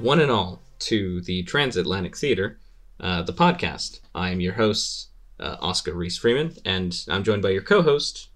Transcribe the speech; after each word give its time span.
one 0.00 0.20
and 0.20 0.30
all, 0.30 0.62
to 0.80 1.20
the 1.20 1.42
Transatlantic 1.42 2.16
Theater, 2.16 2.58
uh, 2.98 3.22
the 3.22 3.32
podcast. 3.32 4.00
I 4.14 4.30
am 4.30 4.40
your 4.40 4.54
host, 4.54 5.10
uh, 5.38 5.56
Oscar 5.60 5.92
Reese 5.92 6.18
Freeman, 6.18 6.56
and 6.64 6.96
I'm 7.08 7.22
joined 7.22 7.42
by 7.42 7.50
your 7.50 7.62
co 7.62 7.82
host. 7.82 8.28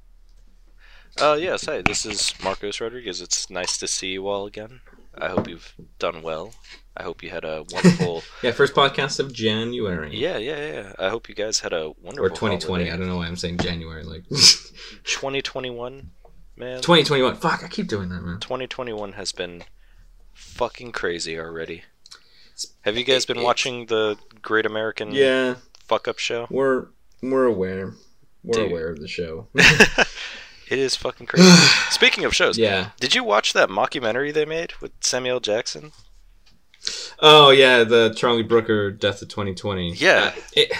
Uh, 1.21 1.39
yes, 1.41 1.67
hi, 1.67 1.81
this 1.81 2.05
is 2.05 2.35
Marcos 2.43 2.81
Rodriguez. 2.81 3.21
It's 3.21 3.49
nice 3.49 3.79
to 3.79 3.87
see 3.87 4.09
you 4.09 4.27
all 4.29 4.47
again. 4.47 4.81
I 5.17 5.29
hope 5.29 5.49
you've 5.49 5.75
done 5.99 6.23
well. 6.23 6.55
I 6.97 7.05
hope 7.05 7.23
you 7.23 7.31
had 7.31 7.45
a 7.45 7.65
wonderful. 7.71 8.23
yeah, 8.43 8.51
first 8.51 8.75
podcast 8.75 9.21
of 9.21 9.33
January. 9.33 10.17
Yeah, 10.17 10.39
yeah, 10.39 10.73
yeah. 10.73 10.93
I 10.99 11.09
hope 11.09 11.29
you 11.29 11.35
guys 11.35 11.61
had 11.61 11.73
a 11.73 11.93
wonderful. 12.03 12.27
Or 12.27 12.31
2020. 12.31 12.85
holiday. 12.85 12.93
I 12.93 12.97
don't 12.97 13.09
know 13.09 13.17
why 13.17 13.27
I'm 13.27 13.37
saying 13.37 13.59
January. 13.59 14.03
Like 14.03 14.29
2021, 14.29 16.11
man. 16.57 16.77
2021. 16.81 17.37
Fuck, 17.37 17.65
I 17.65 17.69
keep 17.69 17.89
doing 17.89 18.09
that, 18.09 18.23
man. 18.23 18.41
2021 18.41 19.13
has 19.13 19.33
been 19.33 19.63
fucking 20.35 20.93
crazy 20.93 21.39
already. 21.39 21.83
Have 22.83 22.97
you 22.97 23.05
guys 23.05 23.27
been 23.27 23.43
watching 23.43 23.87
the 23.87 24.17
Great 24.43 24.67
American 24.67 25.13
Yeah, 25.13 25.57
Fuck 25.87 26.07
Up 26.07 26.19
Show? 26.19 26.47
we're 26.51 26.87
we're 27.23 27.47
aware. 27.47 27.95
We're 28.43 28.61
Dude. 28.63 28.71
aware 28.71 28.89
of 28.91 29.01
the 29.01 29.09
show. 29.09 29.49
It 30.71 30.79
is 30.79 30.97
fucking 30.97 31.27
crazy. 31.27 31.47
Speaking 31.91 32.25
of 32.25 32.35
shows, 32.35 32.57
yeah. 32.57 32.91
did 32.99 33.15
you 33.15 33.23
watch 33.23 33.53
that 33.53 33.69
mockumentary 33.69 34.33
they 34.33 34.45
made 34.45 34.73
with 34.81 34.93
Samuel 35.01 35.41
Jackson? 35.41 35.93
Oh 37.19 37.51
yeah, 37.51 37.85
the 37.85 38.15
Charlie 38.17 38.43
Brooker 38.43 38.91
Death 38.91 39.23
of 39.23 39.29
2020. 39.29 39.93
Yeah. 39.95 40.33
Uh, 40.35 40.41
it, 40.55 40.73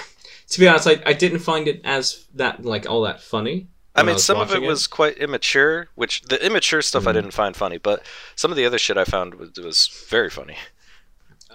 to 0.49 0.59
be 0.59 0.67
honest, 0.67 0.87
I, 0.87 1.01
I 1.05 1.13
didn't 1.13 1.39
find 1.39 1.67
it 1.67 1.81
as 1.83 2.25
that 2.35 2.65
like 2.65 2.89
all 2.89 3.01
that 3.03 3.21
funny. 3.21 3.67
I 3.95 4.03
mean, 4.03 4.17
some 4.19 4.37
of 4.37 4.49
it 4.51 4.55
watching 4.55 4.67
was 4.67 4.87
quite 4.87 5.17
immature, 5.17 5.87
which 5.95 6.21
the 6.23 6.43
immature 6.45 6.81
stuff 6.81 7.07
I 7.07 7.11
Mhm. 7.11 7.15
didn't 7.15 7.31
find 7.31 7.55
funny, 7.55 7.77
but 7.77 8.05
some 8.35 8.51
of 8.51 8.57
the 8.57 8.65
other 8.65 8.77
shit 8.77 8.97
I 8.97 9.05
found 9.05 9.35
was, 9.35 9.51
was 9.57 9.87
very 10.09 10.29
funny. 10.29 10.57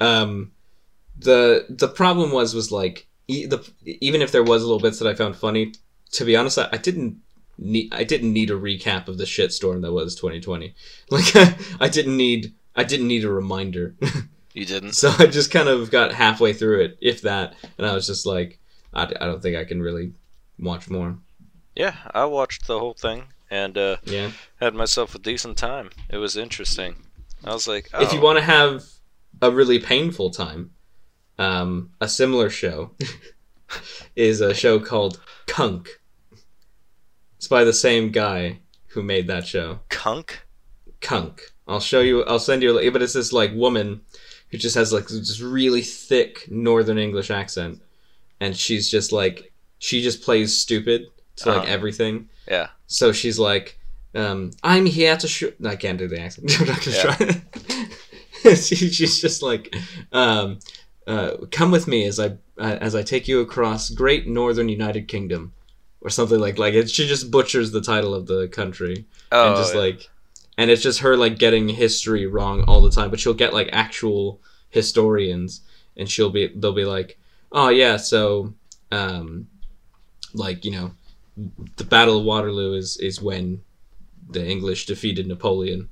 Um, 0.01 0.53
the 1.19 1.67
the 1.69 1.89
problem 1.89 2.33
was 2.33 2.55
was 2.55 2.73
like 2.73 3.07
e- 3.29 3.47
the 3.47 3.69
even 3.85 4.23
if 4.23 4.33
there 4.33 4.43
was 4.43 4.63
little 4.63 4.81
bits 4.81 4.99
that 4.99 5.09
I 5.09 5.15
found 5.15 5.37
funny, 5.37 5.75
to 6.13 6.25
be 6.25 6.37
honest, 6.37 6.59
I, 6.59 6.69
I 6.73 6.77
didn't 6.79 7.19
need 7.59 7.93
I 7.93 8.05
didn't 8.05 8.33
need 8.33 8.51
a 8.51 8.55
recap 8.55 9.09
of 9.09 9.19
the 9.19 9.25
shitstorm 9.25 9.83
that 9.83 9.93
was 9.93 10.15
2020. 10.15 10.75
Like 11.11 11.37
I 11.81 11.89
didn't 11.89 12.17
need 12.17 12.55
I 12.75 12.85
didn't 12.85 13.09
need 13.09 13.25
a 13.25 13.31
reminder. 13.33 13.95
You 14.53 14.65
didn't? 14.65 14.95
so 14.95 15.13
I 15.17 15.27
just 15.27 15.53
kind 15.53 15.69
of 15.69 15.93
got 15.93 16.13
halfway 16.13 16.53
through 16.53 16.81
it, 16.81 16.99
if 17.01 17.23
that, 17.23 17.55
and 17.79 17.87
I 17.87 17.95
was 17.95 18.05
just 18.05 18.27
like, 18.27 18.59
I, 18.93 19.05
I 19.05 19.27
don't 19.27 19.41
think 19.41 19.57
I 19.57 19.63
can 19.65 19.81
really 19.81 20.13
watch 20.59 20.91
more. 20.91 21.19
Yeah, 21.81 21.97
I 22.13 22.27
watched 22.27 22.67
the 22.67 22.79
whole 22.79 22.93
thing 22.93 23.29
and 23.51 23.79
uh, 23.79 23.97
Yeah. 24.05 24.33
had 24.61 24.75
myself 24.75 25.15
a 25.15 25.19
decent 25.19 25.57
time. 25.57 25.89
It 26.11 26.19
was 26.19 26.37
interesting. 26.37 26.97
I 27.43 27.55
was 27.55 27.67
like, 27.67 27.89
oh, 27.95 28.03
If 28.03 28.13
you 28.13 28.21
want 28.21 28.39
to 28.39 28.45
have 28.45 28.85
a 29.41 29.51
really 29.51 29.79
painful 29.79 30.29
time, 30.29 30.73
um, 31.39 31.93
a 31.99 32.07
similar 32.07 32.51
show 32.51 32.91
is 34.15 34.43
a 34.43 34.53
show 34.53 34.79
called 34.79 35.21
Cunk. 35.47 35.89
It's 37.39 37.49
by 37.49 37.65
the 37.65 37.73
same 37.73 38.11
guy 38.11 38.59
who 38.89 39.03
made 39.03 39.27
that 39.29 39.47
show. 39.47 39.79
Cunk? 39.89 40.47
Cunk. 41.01 41.41
I'll 41.67 41.81
show 41.81 42.01
you. 42.01 42.25
I'll 42.25 42.39
send 42.39 42.63
you. 42.63 42.79
a 42.79 42.91
But 42.91 43.01
it's 43.01 43.15
this 43.15 43.33
like 43.33 43.55
woman 43.55 44.03
who 44.51 44.59
just 44.59 44.75
has 44.77 44.93
like 44.93 45.07
this 45.09 45.41
really 45.41 45.81
thick 45.81 46.47
Northern 46.51 46.99
English 46.99 47.31
accent, 47.31 47.81
and 48.39 48.55
she's 48.55 48.91
just 48.91 49.13
like 49.13 49.55
she 49.79 50.03
just 50.03 50.21
plays 50.21 50.61
stupid 50.61 51.07
to 51.41 51.49
like 51.51 51.63
Uh-huh. 51.63 51.73
everything. 51.73 52.29
Yeah. 52.49 52.69
So 52.87 53.13
she's 53.13 53.39
like, 53.39 53.79
um, 54.15 54.51
"I'm 54.63 54.87
here 54.87 55.17
to 55.17 55.29
show." 55.29 55.53
I 55.65 55.77
can't 55.77 55.99
do 55.99 56.09
the 56.09 56.21
accent. 56.21 56.51
I'm 56.61 56.67
not 56.67 56.85
gonna 56.85 57.43
try. 58.43 58.55
she, 58.55 58.77
she's 58.91 59.21
just 59.21 59.43
like, 59.43 59.75
um, 60.13 60.59
uh, 61.07 61.37
"Come 61.51 61.71
with 61.71 61.87
me 61.87 62.07
as 62.07 62.19
I 62.19 62.29
uh, 62.59 62.79
as 62.81 62.95
I 62.95 63.03
take 63.03 63.29
you 63.29 63.41
across 63.41 63.91
Great 63.91 64.27
Northern 64.27 64.69
United 64.69 65.09
Kingdom," 65.09 65.53
or 66.01 66.11
something 66.11 66.39
like 66.41 66.59
like 66.59 66.75
it. 66.75 66.91
She 66.91 67.07
just 67.07 67.31
butchers 67.31 67.71
the 67.73 67.81
title 67.81 68.15
of 68.15 68.27
the 68.27 68.49
country 68.49 69.05
Oh, 69.33 69.49
and 69.49 69.57
just 69.57 69.75
yeah. 69.75 69.81
like, 69.81 70.11
and 70.59 70.71
it's 70.71 70.83
just 70.83 71.01
her 71.01 71.17
like 71.17 71.39
getting 71.39 71.69
history 71.69 72.27
wrong 72.27 72.65
all 72.65 72.81
the 72.81 72.91
time. 72.91 73.11
But 73.11 73.21
she'll 73.21 73.35
get 73.35 73.55
like 73.55 73.69
actual 73.73 74.41
historians, 74.71 75.61
and 75.97 76.09
she'll 76.11 76.31
be 76.31 76.49
they'll 76.55 76.73
be 76.73 76.85
like, 76.85 77.19
"Oh 77.53 77.69
yeah, 77.69 77.97
so." 77.97 78.55
Um, 78.93 79.47
like 80.35 80.65
you 80.65 80.73
know 80.73 80.91
the 81.77 81.85
battle 81.85 82.19
of 82.19 82.25
waterloo 82.25 82.75
is 82.75 82.97
is 82.99 83.21
when 83.21 83.63
the 84.29 84.47
english 84.47 84.87
defeated 84.87 85.27
napoleon. 85.27 85.89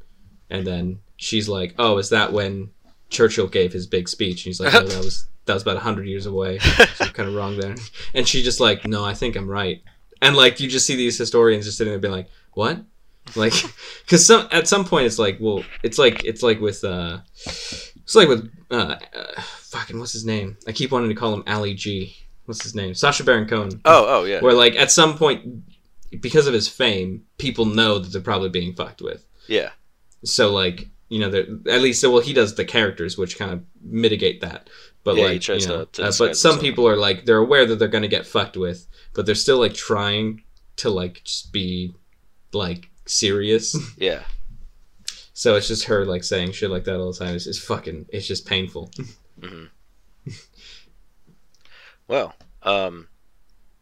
And 0.50 0.66
then 0.66 1.00
she's 1.16 1.48
like 1.48 1.74
oh 1.78 1.98
is 1.98 2.10
that 2.10 2.32
when 2.32 2.70
churchill 3.10 3.48
gave 3.48 3.72
his 3.72 3.86
big 3.86 4.08
speech? 4.08 4.44
And 4.44 4.50
he's 4.50 4.60
like 4.60 4.72
no 4.72 4.86
that 4.86 5.04
was 5.04 5.26
that 5.46 5.54
was 5.54 5.62
about 5.62 5.76
100 5.76 6.06
years 6.06 6.26
away. 6.26 6.58
So 6.96 7.04
i'm 7.04 7.12
kind 7.12 7.28
of 7.28 7.34
wrong 7.34 7.58
there. 7.58 7.74
And 8.14 8.26
she 8.26 8.42
just 8.42 8.60
like 8.60 8.86
no 8.86 9.04
i 9.04 9.14
think 9.14 9.36
i'm 9.36 9.48
right. 9.48 9.82
And 10.20 10.36
like 10.36 10.60
you 10.60 10.68
just 10.68 10.86
see 10.86 10.96
these 10.96 11.18
historians 11.18 11.64
just 11.64 11.78
sitting 11.78 11.92
there 11.92 12.00
being 12.00 12.12
like 12.12 12.28
what? 12.54 12.84
Like 13.36 13.52
because 14.04 14.26
some 14.26 14.48
at 14.52 14.68
some 14.68 14.84
point 14.84 15.06
it's 15.06 15.18
like 15.18 15.38
well 15.40 15.64
it's 15.82 15.98
like 15.98 16.24
it's 16.24 16.42
like 16.42 16.60
with 16.60 16.82
uh 16.84 17.18
it's 17.34 18.14
like 18.14 18.28
with 18.28 18.50
uh, 18.70 18.96
uh 19.14 19.40
fucking 19.58 19.98
what's 19.98 20.12
his 20.12 20.24
name? 20.24 20.56
I 20.66 20.72
keep 20.72 20.90
wanting 20.90 21.10
to 21.10 21.14
call 21.14 21.34
him 21.34 21.44
ali 21.46 21.74
g 21.74 22.16
what's 22.48 22.62
his 22.62 22.74
name? 22.74 22.94
Sacha 22.94 23.22
baron 23.24 23.46
cohen. 23.46 23.80
Oh, 23.84 24.20
oh, 24.20 24.24
yeah. 24.24 24.40
where 24.40 24.54
like 24.54 24.74
at 24.74 24.90
some 24.90 25.16
point 25.18 25.62
because 26.20 26.46
of 26.46 26.54
his 26.54 26.66
fame 26.68 27.24
people 27.36 27.66
know 27.66 27.98
that 27.98 28.10
they're 28.10 28.22
probably 28.22 28.48
being 28.48 28.72
fucked 28.74 29.02
with. 29.02 29.26
Yeah. 29.46 29.70
so 30.24 30.50
like 30.52 30.88
you 31.10 31.18
know 31.20 31.28
at 31.70 31.80
least 31.80 32.02
well 32.04 32.20
he 32.20 32.32
does 32.34 32.54
the 32.54 32.64
characters 32.64 33.16
which 33.16 33.38
kind 33.38 33.52
of 33.52 33.62
mitigate 33.82 34.40
that. 34.40 34.68
But 35.04 35.16
Yeah, 35.16 35.24
he 35.24 35.32
like 35.34 35.40
tries 35.42 35.62
you 35.64 35.68
know, 35.68 35.84
to- 35.84 36.02
to 36.02 36.08
uh, 36.08 36.12
but 36.18 36.36
some 36.36 36.58
people 36.58 36.88
are 36.88 36.96
like 36.96 37.24
they're 37.26 37.38
aware 37.38 37.64
that 37.66 37.76
they're 37.78 37.88
going 37.88 38.02
to 38.02 38.08
get 38.08 38.26
fucked 38.26 38.56
with 38.56 38.86
but 39.14 39.26
they're 39.26 39.34
still 39.34 39.58
like 39.58 39.74
trying 39.74 40.42
to 40.76 40.90
like 40.90 41.22
just 41.24 41.52
be 41.52 41.94
like 42.52 42.88
serious. 43.06 43.76
Yeah. 43.98 44.22
so 45.32 45.56
it's 45.56 45.68
just 45.68 45.84
her 45.84 46.04
like 46.04 46.24
saying 46.24 46.52
shit 46.52 46.70
like 46.70 46.84
that 46.84 46.98
all 46.98 47.12
the 47.12 47.18
time. 47.18 47.34
It's, 47.36 47.46
it's 47.46 47.58
fucking 47.58 48.06
it's 48.10 48.26
just 48.26 48.46
painful. 48.46 48.90
Hmm 49.42 49.64
Well, 52.08 52.34
um, 52.62 53.08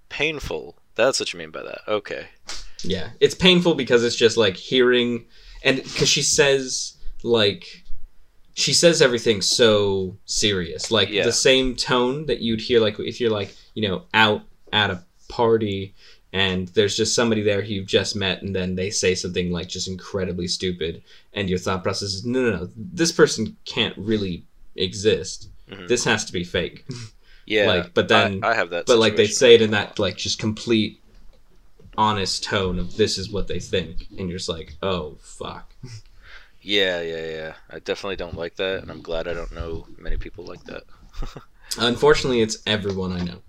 painful. 0.08 0.76
That's 0.94 1.20
what 1.20 1.32
you 1.32 1.38
mean 1.38 1.50
by 1.50 1.62
that. 1.62 1.80
Okay. 1.88 2.26
Yeah, 2.82 3.10
it's 3.20 3.34
painful 3.34 3.74
because 3.74 4.04
it's 4.04 4.16
just 4.16 4.36
like 4.36 4.56
hearing, 4.56 5.24
and 5.62 5.82
because 5.82 6.08
she 6.08 6.22
says 6.22 6.94
like, 7.22 7.82
she 8.54 8.72
says 8.72 9.02
everything 9.02 9.42
so 9.42 10.16
serious, 10.26 10.90
like 10.90 11.08
Yeah. 11.08 11.24
the 11.24 11.32
same 11.32 11.74
tone 11.74 12.26
that 12.26 12.40
you'd 12.40 12.60
hear 12.60 12.80
like 12.80 12.98
if 13.00 13.20
you're 13.20 13.30
like 13.30 13.54
you 13.74 13.86
know 13.88 14.04
out 14.14 14.42
at 14.72 14.90
a 14.90 15.02
party 15.28 15.94
and 16.32 16.68
there's 16.68 16.96
just 16.96 17.14
somebody 17.14 17.42
there 17.42 17.62
who 17.62 17.72
you've 17.74 17.86
just 17.86 18.14
met 18.16 18.42
and 18.42 18.54
then 18.54 18.74
they 18.76 18.90
say 18.90 19.14
something 19.14 19.50
like 19.50 19.68
just 19.68 19.88
incredibly 19.88 20.46
stupid 20.48 21.02
and 21.32 21.48
your 21.50 21.58
thought 21.58 21.82
process 21.82 22.10
is 22.14 22.24
no 22.24 22.42
no 22.42 22.50
no 22.56 22.68
this 22.76 23.12
person 23.12 23.56
can't 23.64 23.96
really 23.98 24.44
exist 24.76 25.48
Mhm. 25.70 25.88
this 25.88 26.04
has 26.04 26.24
to 26.26 26.32
be 26.32 26.44
fake 26.44 26.84
Yeah. 27.46 27.66
Like, 27.68 27.94
but 27.94 28.08
then- 28.08 28.44
I, 28.44 28.50
I 28.50 28.54
have 28.54 28.70
that. 28.70 28.86
but 28.86 28.98
like 28.98 29.16
they 29.16 29.26
say 29.28 29.54
it 29.54 29.62
in 29.62 29.70
that 29.70 29.98
like 29.98 30.16
just 30.16 30.38
complete 30.38 31.00
honest 31.96 32.44
tone 32.44 32.78
of 32.78 32.96
this 32.96 33.16
is 33.16 33.30
what 33.30 33.48
they 33.48 33.58
think 33.58 34.06
and 34.18 34.28
you're 34.28 34.36
just 34.38 34.48
like 34.50 34.74
oh 34.82 35.16
fuck 35.20 35.72
Yeah, 36.60 37.00
yeah, 37.00 37.26
yeah. 37.30 37.54
I 37.70 37.78
definitely 37.78 38.16
don't 38.16 38.36
like 38.36 38.56
that, 38.56 38.82
and 38.82 38.90
I'm 38.90 39.00
glad 39.00 39.28
I 39.28 39.32
don't 39.34 39.52
know 39.54 39.86
many 39.96 40.16
people 40.16 40.44
like 40.44 40.64
that. 40.64 40.82
unfortunately 41.78 42.40
it's 42.42 42.58
everyone 42.66 43.12
i 43.12 43.20
know 43.24 43.40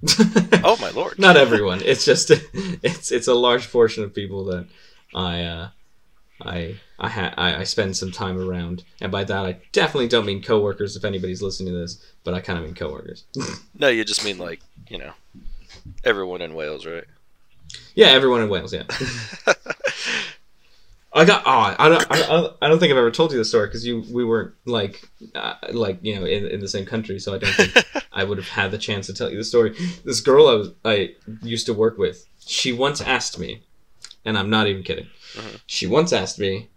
Oh 0.64 0.76
my 0.82 0.90
lord. 0.92 1.20
not 1.28 1.38
everyone 1.38 1.82
it's 1.84 2.04
just 2.04 2.32
it's 2.84 3.12
it's 3.12 3.28
a 3.28 3.34
large 3.34 3.72
portion 3.72 4.04
of 4.04 4.14
people 4.14 4.46
that 4.46 4.66
i 5.14 5.44
uh 5.44 5.70
i 6.42 6.76
I, 7.00 7.10
ha- 7.10 7.34
I 7.38 7.56
I 7.58 7.64
spend 7.64 7.96
some 7.98 8.12
time 8.12 8.40
around, 8.40 8.84
and 9.02 9.12
by 9.12 9.24
that 9.24 9.46
I 9.46 9.60
definitely 9.72 10.08
don't 10.08 10.26
mean 10.26 10.42
coworkers. 10.44 10.96
If 10.96 11.04
anybody's 11.06 11.42
listening 11.42 11.74
to 11.74 11.80
this, 11.80 12.04
but 12.24 12.34
I 12.34 12.40
kind 12.42 12.58
of 12.60 12.66
mean 12.66 12.76
coworkers. 12.76 13.24
No, 13.80 13.88
you 13.90 14.04
just 14.04 14.24
mean 14.26 14.38
like 14.38 14.62
you 14.90 14.98
know, 14.98 15.12
everyone 16.04 16.42
in 16.42 16.54
Wales, 16.56 16.86
right? 16.86 17.06
yeah, 17.96 18.08
everyone 18.08 18.42
in 18.42 18.50
Wales. 18.50 18.74
Yeah, 18.74 18.84
I 21.14 21.26
got. 21.26 21.44
Oh, 21.46 21.76
I 21.80 21.90
don't. 21.90 22.06
I, 22.12 22.18
don't- 22.28 22.58
I 22.62 22.68
don't 22.68 22.80
think 22.80 22.92
I've 22.92 22.98
ever 22.98 23.12
told 23.12 23.32
you 23.32 23.38
the 23.38 23.46
story 23.46 23.68
because 23.68 23.86
you 23.86 24.04
we 24.12 24.24
weren't 24.24 24.54
like 24.66 25.08
uh, 25.36 25.54
like 25.72 25.98
you 26.02 26.20
know 26.20 26.26
in, 26.26 26.46
in 26.48 26.60
the 26.60 26.68
same 26.68 26.86
country, 26.86 27.18
so 27.20 27.34
I 27.34 27.38
don't 27.40 27.54
think 27.54 27.86
I 28.12 28.24
would 28.24 28.38
have 28.38 28.50
had 28.50 28.72
the 28.72 28.78
chance 28.78 29.08
to 29.08 29.14
tell 29.14 29.30
you 29.32 29.38
the 29.38 29.44
story. 29.44 29.76
This 30.06 30.20
girl 30.20 30.48
I 30.48 30.54
was 30.54 30.70
I 30.86 31.16
used 31.42 31.66
to 31.68 31.74
work 31.74 31.98
with, 31.98 32.28
she 32.46 32.72
once 32.74 33.02
asked 33.02 33.40
me, 33.40 33.64
and 34.26 34.38
I'm 34.38 34.50
not 34.50 34.68
even 34.68 34.84
kidding. 34.84 35.08
Mhm. 35.38 35.62
She 35.66 35.88
once 35.88 36.12
asked 36.14 36.40
me 36.40 36.70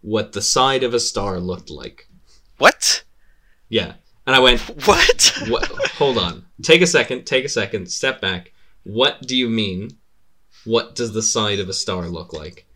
what 0.00 0.32
the 0.32 0.42
side 0.42 0.82
of 0.82 0.94
a 0.94 1.00
star 1.00 1.38
looked 1.40 1.70
like. 1.70 2.08
what? 2.58 3.02
Yeah, 3.68 3.94
and 4.26 4.36
I 4.36 4.38
went, 4.40 4.60
What? 4.86 5.32
what, 5.48 5.64
hold 5.92 6.18
on. 6.18 6.44
Take 6.62 6.82
a 6.82 6.86
second. 6.86 7.24
Take 7.24 7.44
a 7.44 7.48
second. 7.48 7.90
Step 7.90 8.20
back. 8.20 8.52
What 8.84 9.22
do 9.22 9.36
you 9.36 9.48
mean? 9.48 9.96
What 10.64 10.94
does 10.94 11.12
the 11.12 11.22
side 11.22 11.58
of 11.58 11.68
a 11.68 11.72
star 11.72 12.08
look 12.08 12.32
like? 12.32 12.66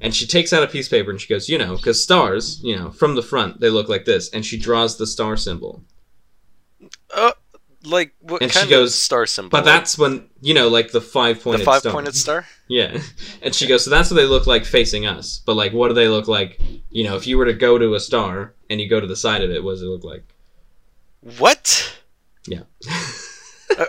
And 0.00 0.14
she 0.14 0.26
takes 0.26 0.52
out 0.52 0.62
a 0.62 0.66
piece 0.68 0.86
of 0.86 0.92
paper 0.92 1.10
and 1.10 1.20
she 1.20 1.28
goes, 1.28 1.48
you 1.48 1.58
know, 1.58 1.76
because 1.76 2.02
stars, 2.02 2.60
you 2.62 2.74
know, 2.76 2.90
from 2.90 3.14
the 3.16 3.22
front 3.22 3.60
they 3.60 3.70
look 3.70 3.88
like 3.88 4.04
this, 4.04 4.28
and 4.30 4.44
she 4.46 4.56
draws 4.58 4.96
the 4.96 5.06
star 5.06 5.36
symbol. 5.36 5.82
Uh, 7.14 7.32
like 7.86 8.14
what 8.20 8.42
And 8.42 8.52
she 8.52 8.68
goes, 8.68 8.90
of 8.90 8.94
star 8.98 9.26
symbol? 9.26 9.50
But 9.50 9.64
that's 9.64 9.96
when 9.98 10.28
you 10.40 10.54
know, 10.54 10.68
like 10.68 10.92
the 10.92 11.00
five 11.00 11.42
pointed 11.42 11.60
the 11.60 11.64
five 11.64 11.80
star. 11.80 11.92
pointed 11.92 12.14
star. 12.26 12.46
Yeah. 12.68 13.00
And 13.42 13.54
she 13.54 13.66
goes, 13.66 13.84
so 13.84 13.90
that's 13.90 14.10
what 14.10 14.16
they 14.16 14.24
look 14.26 14.46
like 14.46 14.64
facing 14.64 15.06
us. 15.06 15.40
But 15.46 15.54
like, 15.54 15.72
what 15.72 15.88
do 15.88 15.94
they 15.94 16.08
look 16.08 16.26
like? 16.28 16.60
You 16.90 17.04
know, 17.04 17.16
if 17.16 17.26
you 17.26 17.38
were 17.38 17.44
to 17.46 17.52
go 17.54 17.78
to 17.78 17.94
a 17.94 18.00
star 18.00 18.54
and 18.68 18.80
you 18.80 18.88
go 18.88 18.98
to 19.00 19.06
the 19.06 19.16
side 19.16 19.42
of 19.42 19.50
it, 19.50 19.62
what 19.62 19.72
does 19.72 19.82
it 19.82 19.86
look 19.86 20.04
like? 20.04 20.24
What? 21.38 21.98
Yeah. 22.46 22.62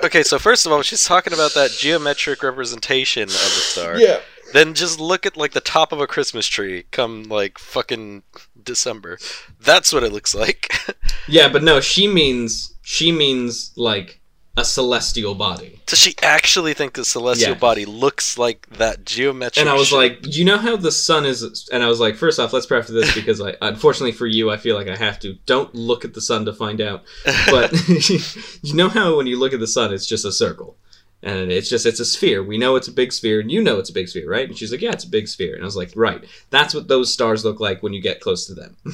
Okay, 0.04 0.24
so 0.24 0.38
first 0.40 0.66
of 0.66 0.72
all, 0.72 0.82
she's 0.82 1.06
talking 1.06 1.32
about 1.34 1.54
that 1.54 1.70
geometric 1.72 2.42
representation 2.44 3.24
of 3.24 3.30
a 3.30 3.36
star. 3.36 3.98
yeah. 4.00 4.20
Then 4.52 4.74
just 4.74 5.00
look 5.00 5.26
at 5.26 5.38
like 5.38 5.52
the 5.54 5.62
top 5.62 5.92
of 5.92 6.02
a 6.02 6.08
Christmas 6.08 6.48
tree 6.48 6.86
come 6.92 7.24
like 7.24 7.58
fucking 7.60 8.24
December. 8.62 9.18
That's 9.62 9.94
what 9.94 10.04
it 10.04 10.12
looks 10.12 10.34
like. 10.36 10.74
Yeah, 11.30 11.50
but 11.50 11.62
no, 11.62 11.80
she 11.82 12.08
means 12.08 12.74
she 12.90 13.12
means 13.12 13.74
like 13.76 14.22
a 14.56 14.64
celestial 14.64 15.36
body. 15.36 15.82
Does 15.88 16.00
she 16.00 16.16
actually 16.24 16.74
think 16.74 16.94
the 16.94 17.04
celestial 17.04 17.52
Yeah. 17.52 17.60
body 17.60 17.84
looks 17.86 18.38
like 18.38 18.66
that 18.78 19.04
geometric? 19.06 19.58
And 19.62 19.70
I 19.70 19.74
was 19.74 19.90
shit? 19.90 19.98
like, 19.98 20.36
you 20.38 20.46
know 20.46 20.58
how 20.58 20.78
the 20.78 20.92
sun 20.92 21.26
is? 21.26 21.68
And 21.74 21.84
I 21.84 21.88
was 21.90 22.00
like, 22.00 22.16
first 22.16 22.40
off, 22.40 22.54
let's 22.54 22.66
preface 22.66 22.92
this 22.92 23.14
because 23.14 23.42
I, 23.42 23.56
unfortunately 23.62 24.14
for 24.14 24.26
you, 24.26 24.50
I 24.50 24.56
feel 24.56 24.78
like 24.78 24.88
I 24.88 24.96
have 24.96 25.20
to. 25.20 25.34
Don't 25.46 25.76
look 25.76 26.06
at 26.06 26.14
the 26.14 26.22
sun 26.22 26.46
to 26.46 26.54
find 26.54 26.80
out. 26.80 27.04
But 27.52 27.74
you 28.64 28.74
know 28.74 28.88
how 28.88 29.18
when 29.18 29.28
you 29.28 29.38
look 29.38 29.52
at 29.54 29.60
the 29.60 29.68
sun, 29.68 29.94
it's 29.94 30.08
just 30.08 30.24
a 30.24 30.32
circle, 30.32 30.78
and 31.22 31.52
it's 31.52 31.70
just 31.70 31.86
it's 31.86 32.00
a 32.00 32.06
sphere. 32.06 32.42
We 32.42 32.58
know 32.58 32.78
it's 32.78 32.88
a 32.88 32.92
big 32.94 33.12
sphere, 33.12 33.42
and 33.42 33.52
you 33.52 33.62
know 33.62 33.78
it's 33.80 33.90
a 33.90 33.94
big 33.94 34.08
sphere, 34.08 34.30
right? 34.30 34.48
And 34.48 34.58
she's 34.58 34.72
like, 34.72 34.82
yeah, 34.82 34.94
it's 34.94 35.04
a 35.04 35.10
big 35.10 35.28
sphere. 35.28 35.56
And 35.56 35.64
I 35.64 35.66
was 35.66 35.76
like, 35.76 35.92
right, 35.96 36.24
that's 36.52 36.74
what 36.74 36.88
those 36.88 37.12
stars 37.14 37.44
look 37.44 37.60
like 37.60 37.84
when 37.84 37.92
you 37.94 38.02
get 38.02 38.22
close 38.22 38.48
to 38.48 38.54
them. 38.56 38.78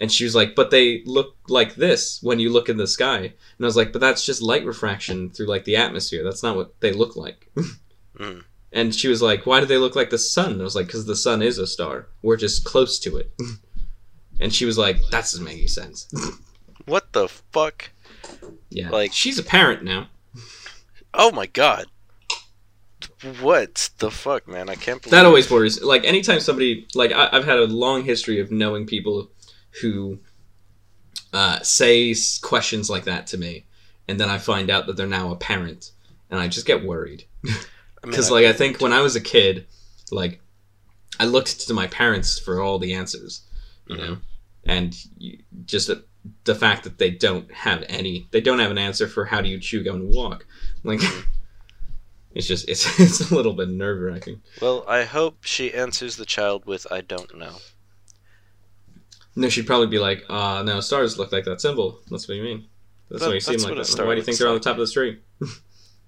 And 0.00 0.10
she 0.10 0.24
was 0.24 0.34
like, 0.34 0.54
but 0.54 0.70
they 0.70 1.02
look 1.04 1.36
like 1.48 1.74
this 1.74 2.20
when 2.22 2.40
you 2.40 2.50
look 2.50 2.70
in 2.70 2.78
the 2.78 2.86
sky. 2.86 3.18
And 3.18 3.60
I 3.60 3.66
was 3.66 3.76
like, 3.76 3.92
but 3.92 4.00
that's 4.00 4.24
just 4.24 4.40
light 4.40 4.64
refraction 4.64 5.28
through 5.30 5.46
like 5.46 5.64
the 5.64 5.76
atmosphere. 5.76 6.24
That's 6.24 6.42
not 6.42 6.56
what 6.56 6.80
they 6.80 6.92
look 6.92 7.16
like. 7.16 7.48
Mm. 8.18 8.44
And 8.72 8.94
she 8.94 9.08
was 9.08 9.22
like, 9.22 9.46
why 9.46 9.60
do 9.60 9.66
they 9.66 9.78
look 9.78 9.96
like 9.96 10.10
the 10.10 10.18
sun? 10.18 10.52
And 10.52 10.60
I 10.60 10.64
was 10.64 10.76
like, 10.76 10.86
because 10.86 11.06
the 11.06 11.16
sun 11.16 11.40
is 11.40 11.56
a 11.56 11.66
star. 11.66 12.06
We're 12.22 12.36
just 12.36 12.64
close 12.64 12.98
to 13.00 13.16
it. 13.16 13.32
and 14.40 14.52
she 14.52 14.66
was 14.66 14.76
like, 14.76 15.00
that 15.10 15.22
doesn't 15.22 15.42
make 15.42 15.56
any 15.56 15.66
sense. 15.66 16.06
what 16.84 17.12
the 17.12 17.28
fuck? 17.28 17.90
yeah. 18.68 18.90
Like- 18.90 19.12
she's 19.14 19.38
a 19.38 19.42
parent 19.42 19.82
now. 19.82 20.08
Oh 21.14 21.32
my 21.32 21.46
god. 21.46 21.86
What 23.40 23.90
the 23.98 24.10
fuck, 24.10 24.46
man? 24.46 24.68
I 24.68 24.74
can't 24.74 25.00
believe 25.02 25.10
That 25.12 25.24
always 25.26 25.50
worries. 25.50 25.82
Like 25.82 26.04
anytime 26.04 26.40
somebody 26.40 26.86
like 26.94 27.12
I, 27.12 27.28
I've 27.32 27.44
had 27.44 27.58
a 27.58 27.64
long 27.66 28.04
history 28.04 28.38
of 28.38 28.50
knowing 28.50 28.86
people 28.86 29.30
who 29.82 30.18
uh, 31.32 31.60
say 31.60 32.14
questions 32.42 32.90
like 32.90 33.04
that 33.04 33.26
to 33.28 33.38
me, 33.38 33.64
and 34.08 34.18
then 34.18 34.28
I 34.28 34.38
find 34.38 34.70
out 34.70 34.86
that 34.86 34.96
they're 34.96 35.06
now 35.06 35.30
a 35.30 35.36
parent, 35.36 35.92
and 36.30 36.40
I 36.40 36.48
just 36.48 36.66
get 36.66 36.84
worried 36.84 37.24
I 37.44 37.48
mean, 37.48 37.62
because 38.04 38.30
like 38.30 38.46
I 38.46 38.52
think 38.52 38.80
when 38.80 38.92
I 38.92 39.00
was 39.00 39.16
a 39.16 39.20
kid, 39.20 39.66
like 40.10 40.40
I 41.18 41.24
looked 41.26 41.66
to 41.68 41.74
my 41.74 41.86
parents 41.86 42.38
for 42.38 42.60
all 42.60 42.78
the 42.78 42.94
answers, 42.94 43.42
you 43.86 43.96
Mhm. 43.96 43.98
know, 44.00 44.18
and 44.66 44.96
you, 45.18 45.38
just 45.64 45.90
the 46.44 46.54
fact 46.54 46.84
that 46.84 46.98
they 46.98 47.10
don't 47.10 47.50
have 47.52 47.84
any, 47.88 48.28
they 48.30 48.40
don't 48.40 48.58
have 48.58 48.70
an 48.70 48.78
answer 48.78 49.06
for 49.08 49.24
how 49.24 49.40
do 49.40 49.48
you 49.48 49.58
chew 49.58 49.82
gum 49.84 49.96
and 49.96 50.14
walk, 50.14 50.46
like. 50.84 51.00
It's 52.32 52.46
just 52.46 52.68
it's 52.68 52.86
it's 53.00 53.30
a 53.30 53.34
little 53.34 53.54
bit 53.54 53.68
nerve 53.68 54.00
wracking. 54.00 54.40
Well, 54.62 54.84
I 54.86 55.02
hope 55.02 55.38
she 55.42 55.74
answers 55.74 56.14
the 56.14 56.24
child 56.24 56.64
with 56.64 56.86
"I 56.88 57.00
don't 57.00 57.36
know." 57.36 57.56
No, 59.36 59.48
she'd 59.48 59.66
probably 59.66 59.86
be 59.86 59.98
like, 59.98 60.24
uh, 60.28 60.62
no, 60.64 60.80
stars 60.80 61.18
look 61.18 61.32
like 61.32 61.44
that 61.44 61.60
symbol. 61.60 62.00
That's 62.10 62.26
what 62.28 62.36
you 62.36 62.42
mean. 62.42 62.66
That's 63.08 63.22
That- 63.22 63.28
what 63.28 63.34
you 63.34 63.40
seem 63.40 63.60
like 63.60 63.74
that. 63.86 64.06
Why 64.06 64.14
do 64.14 64.16
you 64.18 64.22
think 64.22 64.38
they're 64.38 64.48
on 64.48 64.54
the 64.54 64.58
like, 64.58 64.62
top 64.62 64.78
of 64.78 64.86
the 64.86 64.92
tree? 64.92 65.18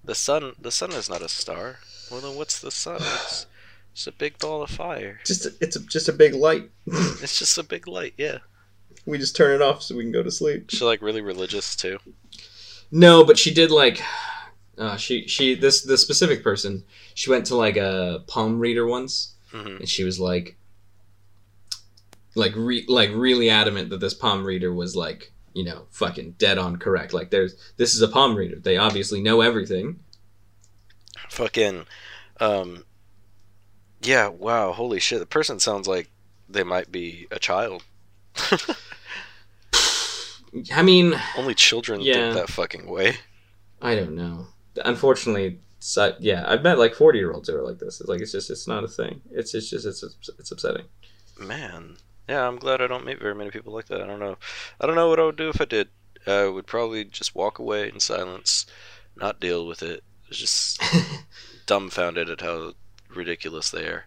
The 0.05 0.15
sun, 0.15 0.51
the 0.59 0.69
sun 0.69 0.91
is 0.91 1.09
not 1.09 1.21
a 1.21 1.29
star. 1.29 1.77
Well, 2.11 2.19
then 2.19 2.35
what's 2.35 2.59
the 2.59 2.71
sun? 2.71 2.97
It's 2.97 3.45
just 3.93 4.07
a 4.07 4.11
big 4.11 4.37
ball 4.37 4.61
of 4.61 4.69
fire. 4.69 5.21
Just 5.23 5.45
a, 5.45 5.53
it's 5.61 5.77
a, 5.77 5.79
just 5.79 6.09
a 6.09 6.11
big 6.11 6.33
light. 6.33 6.69
It's 7.21 7.39
just 7.39 7.57
a 7.57 7.63
big 7.63 7.87
light. 7.87 8.13
Yeah. 8.17 8.39
we 9.05 9.17
just 9.17 9.33
turn 9.37 9.55
it 9.55 9.61
off 9.61 9.81
so 9.81 9.95
we 9.95 10.03
can 10.03 10.11
go 10.11 10.21
to 10.21 10.29
sleep. 10.29 10.69
She's 10.71 10.81
like 10.81 11.01
really 11.01 11.21
religious 11.21 11.73
too. 11.77 11.99
No, 12.91 13.23
but 13.23 13.39
she 13.39 13.53
did 13.53 13.71
like, 13.71 14.01
uh, 14.77 14.97
she 14.97 15.25
she 15.27 15.55
this 15.55 15.83
this 15.83 16.01
specific 16.01 16.43
person. 16.43 16.83
She 17.13 17.29
went 17.29 17.45
to 17.45 17.55
like 17.55 17.77
a 17.77 18.23
palm 18.27 18.59
reader 18.59 18.85
once, 18.85 19.35
hmm 19.51 19.77
and 19.79 19.87
she 19.87 20.03
was 20.03 20.19
like, 20.19 20.57
like 22.35 22.53
re- 22.55 22.85
like 22.87 23.11
really 23.13 23.49
adamant 23.49 23.89
that 23.91 23.99
this 23.99 24.13
palm 24.13 24.43
reader 24.45 24.73
was 24.73 24.95
like 24.95 25.31
you 25.53 25.63
know 25.63 25.85
fucking 25.91 26.31
dead 26.37 26.57
on 26.57 26.77
correct. 26.77 27.13
Like 27.13 27.29
there's 27.29 27.55
this 27.77 27.93
is 27.95 28.01
a 28.01 28.07
palm 28.07 28.35
reader. 28.35 28.59
They 28.59 28.77
obviously 28.77 29.21
know 29.21 29.41
everything. 29.41 29.99
Fucking, 31.29 31.85
um, 32.39 32.85
yeah. 34.01 34.27
Wow. 34.27 34.71
Holy 34.73 34.99
shit. 34.99 35.19
The 35.19 35.25
person 35.25 35.59
sounds 35.59 35.87
like 35.87 36.09
they 36.47 36.63
might 36.63 36.91
be 36.91 37.27
a 37.31 37.39
child. 37.39 37.83
I 40.71 40.83
mean, 40.83 41.19
Only 41.37 41.55
children 41.55 42.01
Yeah. 42.01 42.33
think 42.33 42.35
that 42.35 42.49
fucking 42.53 42.87
way. 42.87 43.15
I 43.81 43.95
don't 43.95 44.15
know. 44.15 44.47
Unfortunately, 44.85 45.59
so, 45.79 46.15
yeah, 46.19 46.45
I've 46.47 46.63
met 46.63 46.77
like 46.79 46.93
forty 46.95 47.19
year 47.19 47.31
olds 47.33 47.49
who 47.49 47.57
are 47.57 47.61
like 47.63 47.79
this. 47.79 47.99
It's 47.99 48.07
like 48.09 48.21
it's 48.21 48.31
just 48.31 48.49
it's 48.49 48.67
not 48.67 48.83
a 48.83 48.87
thing. 48.87 49.21
It's 49.31 49.53
it's 49.53 49.69
just 49.69 49.85
it's 49.85 50.03
it's 50.39 50.51
upsetting. 50.51 50.85
Man. 51.39 51.97
Yeah, 52.27 52.47
I'm 52.47 52.57
glad 52.57 52.81
I 52.81 52.87
don't 52.87 53.05
meet 53.05 53.19
very 53.19 53.35
many 53.35 53.51
people 53.51 53.73
like 53.73 53.87
that. 53.87 54.01
I 54.01 54.07
don't 54.07 54.19
know. 54.19 54.37
I 54.79 54.85
don't 54.87 54.95
know 54.95 55.09
what 55.09 55.19
I 55.19 55.25
would 55.25 55.35
do 55.35 55.49
if 55.49 55.59
I 55.59 55.65
did. 55.65 55.89
I 56.25 56.45
would 56.45 56.67
probably 56.67 57.03
just 57.03 57.35
walk 57.35 57.59
away 57.59 57.89
in 57.89 57.99
silence, 57.99 58.65
not 59.15 59.39
deal 59.39 59.67
with 59.67 59.83
it. 59.83 60.03
Just 60.31 60.81
dumbfounded 61.65 62.29
at 62.29 62.41
how 62.41 62.73
ridiculous 63.09 63.69
they 63.69 63.85
are. 63.85 64.05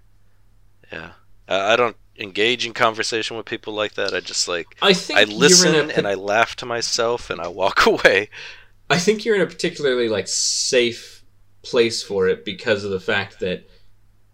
Yeah. 0.90 1.12
I 1.48 1.74
I 1.74 1.76
don't 1.76 1.96
engage 2.18 2.66
in 2.66 2.72
conversation 2.72 3.36
with 3.36 3.46
people 3.46 3.74
like 3.74 3.94
that. 3.94 4.14
I 4.14 4.20
just 4.20 4.48
like 4.48 4.66
I 4.80 4.92
think 4.92 5.18
I 5.18 5.24
listen 5.24 5.90
a, 5.90 5.92
and 5.92 6.08
I 6.08 6.14
laugh 6.14 6.56
to 6.56 6.66
myself 6.66 7.30
and 7.30 7.40
I 7.40 7.48
walk 7.48 7.86
away. 7.86 8.30
I 8.88 8.98
think 8.98 9.24
you're 9.24 9.36
in 9.36 9.42
a 9.42 9.46
particularly 9.46 10.08
like 10.08 10.28
safe 10.28 11.24
place 11.62 12.02
for 12.02 12.28
it 12.28 12.44
because 12.44 12.84
of 12.84 12.90
the 12.90 13.00
fact 13.00 13.40
that, 13.40 13.68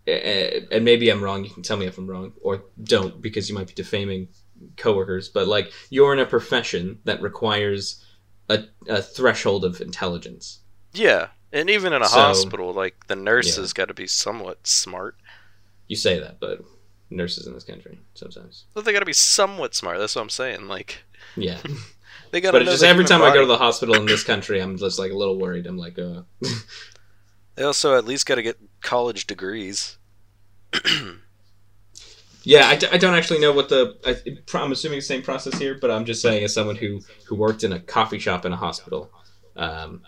and 0.06 0.85
maybe 0.85 1.11
I'm 1.11 1.23
wrong. 1.23 1.44
You 1.44 1.50
can 1.50 1.62
tell 1.62 1.76
me 1.76 1.87
if 1.87 1.99
I'm 1.99 2.06
wrong, 2.09 2.32
or 2.42 2.64
don't 2.82 3.21
because 3.23 3.49
you 3.49 3.54
might 3.54 3.68
be 3.68 3.75
defaming 3.75 4.28
coworkers. 4.76 5.28
But 5.28 5.47
like 5.49 5.73
you're 5.90 6.12
in 6.12 6.18
a 6.18 6.26
profession 6.26 6.99
that 7.04 7.23
requires 7.23 8.04
a, 8.49 8.64
a 8.88 9.00
threshold 9.02 9.64
of 9.64 9.80
intelligence. 9.80 10.61
Yeah. 10.92 11.28
And 11.52 11.68
even 11.68 11.92
in 11.92 12.02
a 12.02 12.06
So- 12.09 12.16
hospital, 12.18 12.73
like 12.73 13.06
the 13.09 13.16
nurses 13.16 13.73
got 13.73 13.88
to 13.88 13.94
be 13.94 14.06
somewhat 14.06 14.66
smart. 14.66 15.16
You 15.88 15.97
say 15.97 16.18
that, 16.18 16.40
but 16.40 16.62
nurses 17.11 17.47
in 17.47 17.52
this 17.52 17.64
country 17.64 17.99
sometimes. 18.14 18.64
But 18.73 18.85
they 18.85 18.92
got 18.92 19.00
to 19.00 19.04
be 19.06 19.12
somewhat 19.12 19.75
smart. 19.75 19.99
That's 19.99 20.16
what 20.16 20.23
I'm 20.23 20.30
saying. 20.30 20.66
Like 20.68 21.04
Yeah, 21.37 21.59
they 22.30 22.40
got 22.40 22.52
but 22.52 22.62
it's 22.62 22.71
just 22.71 22.85
every 22.85 23.04
time 23.04 23.23
I 23.23 23.32
go 23.35 23.42
to 23.42 23.47
the 23.47 23.59
hospital 23.59 23.94
in 23.97 24.06
this 24.06 24.25
country, 24.25 24.61
I'm 24.61 24.78
just 24.78 24.99
like 24.99 25.12
a 25.12 25.16
little 25.16 25.38
worried. 25.38 25.66
I'm 25.66 25.76
like, 25.76 25.99
uh, 25.99 26.23
They 27.54 27.64
also 27.64 27.97
at 27.97 28.06
least 28.06 28.25
got 28.26 28.37
to 28.37 28.42
get 28.42 28.59
college 28.83 29.27
degrees. 29.27 29.99
Yeah, 32.45 32.67
I, 32.67 32.77
d- 32.77 32.89
I 32.91 32.99
don't 32.99 33.15
actually 33.15 33.39
know 33.39 33.53
what 33.53 33.69
the. 33.69 33.97
I, 34.05 34.17
I'm 34.59 34.73
assuming 34.73 34.99
the 34.99 35.03
same 35.03 35.23
process 35.23 35.57
here, 35.59 35.79
but 35.81 35.91
I'm 35.93 36.05
just 36.05 36.21
saying, 36.23 36.43
as 36.43 36.53
someone 36.53 36.75
who 36.77 37.01
who 37.25 37.37
worked 37.37 37.62
in 37.62 37.73
a 37.73 37.79
coffee 37.79 38.19
shop 38.19 38.45
in 38.45 38.53
a 38.53 38.57
hospital, 38.57 39.12
um, 39.57 40.03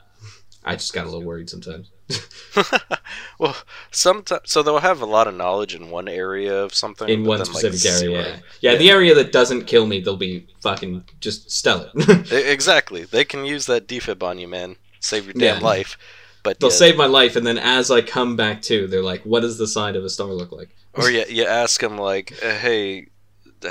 I 0.64 0.74
just 0.74 0.92
got 0.92 1.04
a 1.04 1.08
little 1.08 1.22
worried 1.22 1.48
sometimes. 1.48 1.92
well, 3.38 3.56
sometimes 3.92 4.50
so 4.50 4.62
they'll 4.64 4.78
have 4.80 5.00
a 5.00 5.06
lot 5.06 5.28
of 5.28 5.36
knowledge 5.36 5.76
in 5.76 5.90
one 5.90 6.08
area 6.08 6.60
of 6.64 6.74
something. 6.74 7.08
In 7.08 7.24
one 7.24 7.38
then, 7.38 7.46
like, 7.52 7.58
specific 7.66 8.02
area, 8.02 8.24
zero. 8.24 8.36
yeah. 8.60 8.72
yeah, 8.72 8.78
the 8.78 8.90
area 8.90 9.14
that 9.14 9.30
doesn't 9.30 9.66
kill 9.66 9.86
me, 9.86 10.00
they'll 10.00 10.16
be 10.16 10.48
fucking 10.60 11.04
just 11.20 11.52
stellar. 11.52 11.90
Exactly. 12.32 13.04
They 13.04 13.24
can 13.24 13.44
use 13.44 13.66
that 13.66 13.86
defib 13.86 14.24
on 14.24 14.38
you, 14.40 14.48
man. 14.48 14.74
Save 14.98 15.26
your 15.26 15.34
damn 15.34 15.58
Yeah. 15.58 15.64
life. 15.64 15.96
But 16.44 16.60
they'll 16.60 16.70
yeah, 16.70 16.76
save 16.76 16.96
my 16.96 17.06
life, 17.06 17.34
and 17.34 17.44
then 17.44 17.58
as 17.58 17.90
I 17.90 18.00
come 18.02 18.36
back 18.36 18.62
to, 18.62 18.86
they're 18.86 19.02
like, 19.02 19.22
"What 19.24 19.40
does 19.40 19.58
the 19.58 19.66
side 19.66 19.96
of 19.96 20.04
a 20.04 20.08
star 20.10 20.28
look 20.28 20.52
like?" 20.52 20.68
or 20.92 21.10
you, 21.10 21.24
you 21.28 21.44
ask 21.44 21.80
them 21.80 21.98
like, 21.98 22.32
uh, 22.44 22.50
"Hey, 22.50 23.08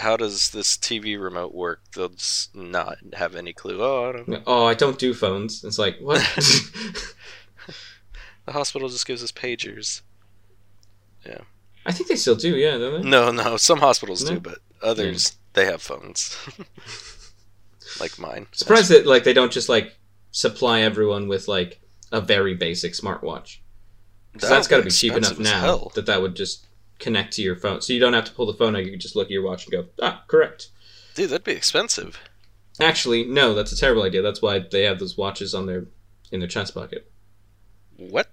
how 0.01 0.17
does 0.17 0.49
this 0.49 0.75
TV 0.75 1.17
remote 1.21 1.53
work?" 1.53 1.79
They'll 1.95 2.09
just 2.09 2.53
not 2.53 2.97
have 3.13 3.35
any 3.35 3.53
clue. 3.53 3.81
Oh, 3.81 4.09
I 4.09 4.11
don't 4.11 4.27
know. 4.27 4.43
Oh, 4.45 4.65
I 4.65 4.73
don't 4.73 4.99
do 4.99 5.13
phones. 5.13 5.63
It's 5.63 5.79
like 5.79 5.99
what? 6.01 6.19
The 8.45 8.51
hospital 8.51 8.89
just 8.89 9.07
gives 9.07 9.23
us 9.23 9.31
pagers. 9.31 10.01
Yeah. 11.25 11.41
I 11.85 11.91
think 11.91 12.09
they 12.09 12.15
still 12.15 12.35
do. 12.35 12.55
Yeah, 12.55 12.77
don't 12.77 13.01
they? 13.01 13.09
No, 13.09 13.31
no. 13.31 13.57
Some 13.57 13.79
hospitals 13.79 14.23
No? 14.23 14.31
do, 14.35 14.39
but 14.39 14.59
others 14.81 15.37
they 15.53 15.65
have 15.65 15.81
phones, 15.81 16.37
like 17.99 18.17
mine. 18.19 18.47
Surprised 18.51 18.89
that 18.89 19.05
like 19.05 19.23
they 19.23 19.33
don't 19.33 19.51
just 19.51 19.69
like 19.69 19.95
supply 20.31 20.81
everyone 20.81 21.27
with 21.27 21.47
like 21.47 21.79
a 22.13 22.22
very 22.22 22.53
basic 22.53 22.93
smartwatch. 22.93 23.58
That 24.36 24.50
that's 24.50 24.67
got 24.67 24.77
to 24.77 24.84
be 24.84 24.88
be 24.89 24.91
cheap 24.91 25.13
enough 25.13 25.38
now 25.39 25.60
hell. 25.60 25.91
that 25.96 26.05
that 26.05 26.22
would 26.22 26.36
just 26.36 26.67
connect 27.00 27.34
to 27.34 27.41
your 27.41 27.55
phone, 27.58 27.82
so 27.82 27.91
you 27.91 28.00
don't 28.00 28.13
have 28.13 28.25
to 28.25 28.32
pull 28.32 28.46
the 28.46 28.53
phone 28.53 28.75
out. 28.75 28.86
You 28.86 28.91
can 28.91 29.00
just 29.00 29.15
look 29.15 29.27
at 29.27 29.32
your 29.32 29.43
watch 29.43 29.65
and 29.65 29.72
go, 29.74 29.86
ah, 30.01 30.24
correct. 30.27 30.70
Dude, 31.15 31.29
that'd 31.32 31.43
be 31.43 31.51
expensive. 31.51 32.20
Actually, 32.79 33.25
no, 33.25 33.53
that's 33.53 33.72
a 33.72 33.77
terrible 33.77 34.03
idea. 34.03 34.22
That's 34.22 34.41
why 34.41 34.60
they 34.60 34.84
have 34.84 35.00
those 35.00 35.17
watches 35.17 35.53
on 35.53 35.65
their 35.65 35.86
in 36.32 36.39
their 36.39 36.50
chest 36.50 36.74
pocket. 36.74 37.12
What? 37.98 38.29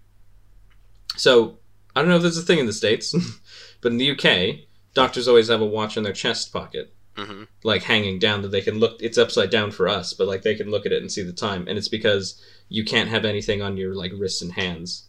So 1.17 1.59
I 1.95 2.01
don't 2.01 2.09
know 2.11 2.17
if 2.17 2.23
there's 2.23 2.39
a 2.39 2.43
thing 2.43 2.59
in 2.59 2.67
the 2.67 2.73
states, 2.73 3.15
but 3.81 3.93
in 3.93 3.99
the 3.99 4.11
UK, 4.13 4.67
doctors 4.95 5.29
always 5.29 5.49
have 5.49 5.61
a 5.61 5.67
watch 5.67 5.97
in 5.97 6.03
their 6.03 6.13
chest 6.13 6.53
pocket, 6.53 6.95
hmm 7.17 7.45
like 7.63 7.83
hanging 7.83 8.19
down 8.19 8.43
that 8.43 8.49
they 8.49 8.63
can 8.63 8.79
look. 8.79 9.03
It's 9.03 9.19
upside 9.19 9.51
down 9.51 9.71
for 9.71 9.89
us, 9.89 10.13
but 10.15 10.27
like 10.27 10.43
they 10.43 10.55
can 10.55 10.71
look 10.71 10.87
at 10.87 10.93
it 10.93 11.03
and 11.03 11.11
see 11.13 11.23
the 11.23 11.33
time, 11.33 11.67
and 11.69 11.77
it's 11.77 11.89
because 11.89 12.43
you 12.71 12.85
can't 12.85 13.11
have 13.11 13.27
anything 13.27 13.61
on 13.61 13.77
your 13.77 13.95
like 13.95 14.13
wrists 14.17 14.41
and 14.41 14.53
hands 14.53 15.05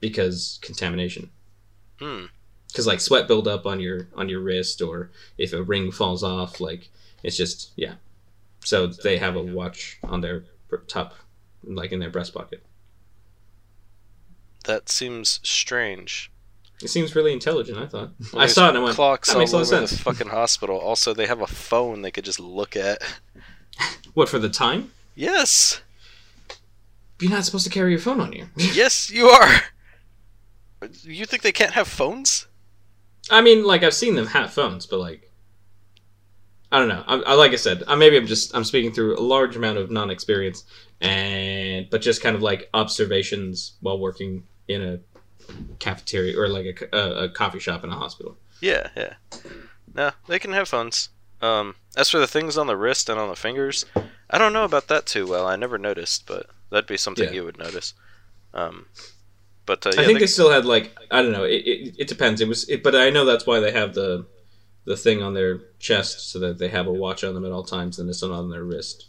because 0.00 0.58
contamination. 0.62 1.30
Hmm. 1.98 2.26
Because 2.68 2.86
like 2.86 3.00
sweat 3.00 3.28
buildup 3.28 3.66
on 3.66 3.80
your 3.80 4.08
on 4.14 4.28
your 4.30 4.40
wrist, 4.40 4.80
or 4.80 5.10
if 5.36 5.52
a 5.52 5.62
ring 5.62 5.92
falls 5.92 6.22
off, 6.24 6.60
like 6.60 6.88
it's 7.22 7.36
just 7.36 7.72
yeah. 7.76 7.94
So 8.60 8.86
they 8.86 9.18
have 9.18 9.36
a 9.36 9.42
watch 9.42 9.98
on 10.02 10.22
their 10.22 10.44
top, 10.86 11.14
like 11.62 11.92
in 11.92 11.98
their 11.98 12.10
breast 12.10 12.32
pocket. 12.32 12.64
That 14.64 14.88
seems 14.88 15.40
strange. 15.42 16.30
It 16.82 16.88
seems 16.88 17.14
really 17.14 17.32
intelligent. 17.32 17.78
I 17.78 17.86
thought. 17.86 18.10
I 18.34 18.46
saw 18.46 18.66
it 18.66 18.70
and 18.70 18.78
I 18.78 18.82
went. 18.82 18.96
clocks 18.96 19.28
that 19.28 19.34
all 19.34 19.40
makes 19.40 19.52
a 19.52 19.56
lot 19.56 19.66
over 19.66 19.74
of 19.76 19.80
the 19.82 19.88
sense. 19.88 20.00
fucking 20.02 20.28
hospital. 20.28 20.78
Also, 20.78 21.12
they 21.14 21.26
have 21.26 21.40
a 21.40 21.46
phone 21.46 22.02
they 22.02 22.10
could 22.10 22.24
just 22.24 22.40
look 22.40 22.76
at. 22.76 23.02
What 24.14 24.28
for 24.28 24.38
the 24.38 24.48
time? 24.48 24.92
Yes, 25.16 25.80
You're 27.20 27.30
not 27.30 27.44
supposed 27.44 27.64
to 27.64 27.70
carry 27.70 27.90
your 27.90 28.00
phone 28.00 28.20
on 28.20 28.32
you. 28.32 28.46
yes, 28.56 29.10
you 29.10 29.28
are. 29.28 29.60
You 31.02 31.24
think 31.24 31.42
they 31.42 31.52
can't 31.52 31.72
have 31.72 31.88
phones? 31.88 32.46
I 33.30 33.40
mean, 33.40 33.64
like 33.64 33.82
I've 33.82 33.94
seen 33.94 34.16
them 34.16 34.26
have 34.26 34.52
phones, 34.52 34.86
but 34.86 34.98
like, 34.98 35.30
I 36.70 36.78
don't 36.78 36.88
know. 36.88 37.04
I, 37.06 37.14
I 37.20 37.34
like 37.34 37.52
I 37.52 37.56
said, 37.56 37.82
I, 37.86 37.94
maybe 37.94 38.16
I'm 38.16 38.26
just 38.26 38.54
I'm 38.54 38.64
speaking 38.64 38.92
through 38.92 39.18
a 39.18 39.20
large 39.20 39.56
amount 39.56 39.78
of 39.78 39.90
non-experience, 39.90 40.64
and 41.00 41.88
but 41.88 42.02
just 42.02 42.22
kind 42.22 42.36
of 42.36 42.42
like 42.42 42.68
observations 42.74 43.74
while 43.80 43.98
working 43.98 44.44
in 44.68 44.82
a 44.82 44.98
cafeteria 45.78 46.38
or 46.38 46.48
like 46.48 46.88
a, 46.92 46.96
a, 46.96 47.24
a 47.24 47.28
coffee 47.28 47.60
shop 47.60 47.84
in 47.84 47.90
a 47.90 47.96
hospital. 47.96 48.36
Yeah, 48.60 48.88
yeah. 48.96 49.14
No, 49.94 50.10
they 50.26 50.38
can 50.38 50.52
have 50.52 50.68
phones. 50.68 51.10
Um, 51.40 51.76
as 51.96 52.08
for 52.10 52.18
the 52.18 52.26
things 52.26 52.56
on 52.56 52.66
the 52.66 52.76
wrist 52.76 53.08
and 53.08 53.18
on 53.20 53.28
the 53.28 53.36
fingers, 53.36 53.84
I 54.30 54.38
don't 54.38 54.52
know 54.52 54.64
about 54.64 54.88
that 54.88 55.06
too 55.06 55.26
well. 55.26 55.46
I 55.46 55.56
never 55.56 55.78
noticed, 55.78 56.26
but 56.26 56.48
that'd 56.74 56.86
be 56.88 56.96
something 56.98 57.24
Yeah. 57.28 57.32
you 57.34 57.44
would 57.44 57.58
notice. 57.58 57.94
Um, 58.52 58.86
but 59.66 59.86
uh, 59.86 59.90
I 59.90 60.04
think 60.04 60.18
they- 60.18 60.24
they 60.24 60.26
still 60.26 60.50
had 60.50 60.64
like 60.64 60.96
I 61.10 61.22
don't 61.22 61.32
know. 61.32 61.44
It, 61.44 61.62
it, 61.66 61.94
it 62.00 62.08
depends. 62.08 62.40
It 62.40 62.48
was, 62.48 62.68
it, 62.68 62.82
but 62.82 62.94
I 62.94 63.10
know 63.10 63.24
that's 63.24 63.46
why 63.46 63.60
they 63.60 63.72
have 63.72 63.94
the 63.94 64.26
the 64.84 64.96
thing 64.96 65.22
on 65.22 65.32
their 65.32 65.60
chest 65.78 66.30
so 66.30 66.38
that 66.40 66.58
they 66.58 66.68
have 66.68 66.86
a 66.86 66.92
watch 66.92 67.24
on 67.24 67.32
them 67.34 67.44
at 67.46 67.52
all 67.52 67.62
times 67.64 67.98
and 67.98 68.10
it's 68.10 68.20
not 68.22 68.30
on 68.32 68.50
their 68.50 68.62
wrist. 68.64 69.06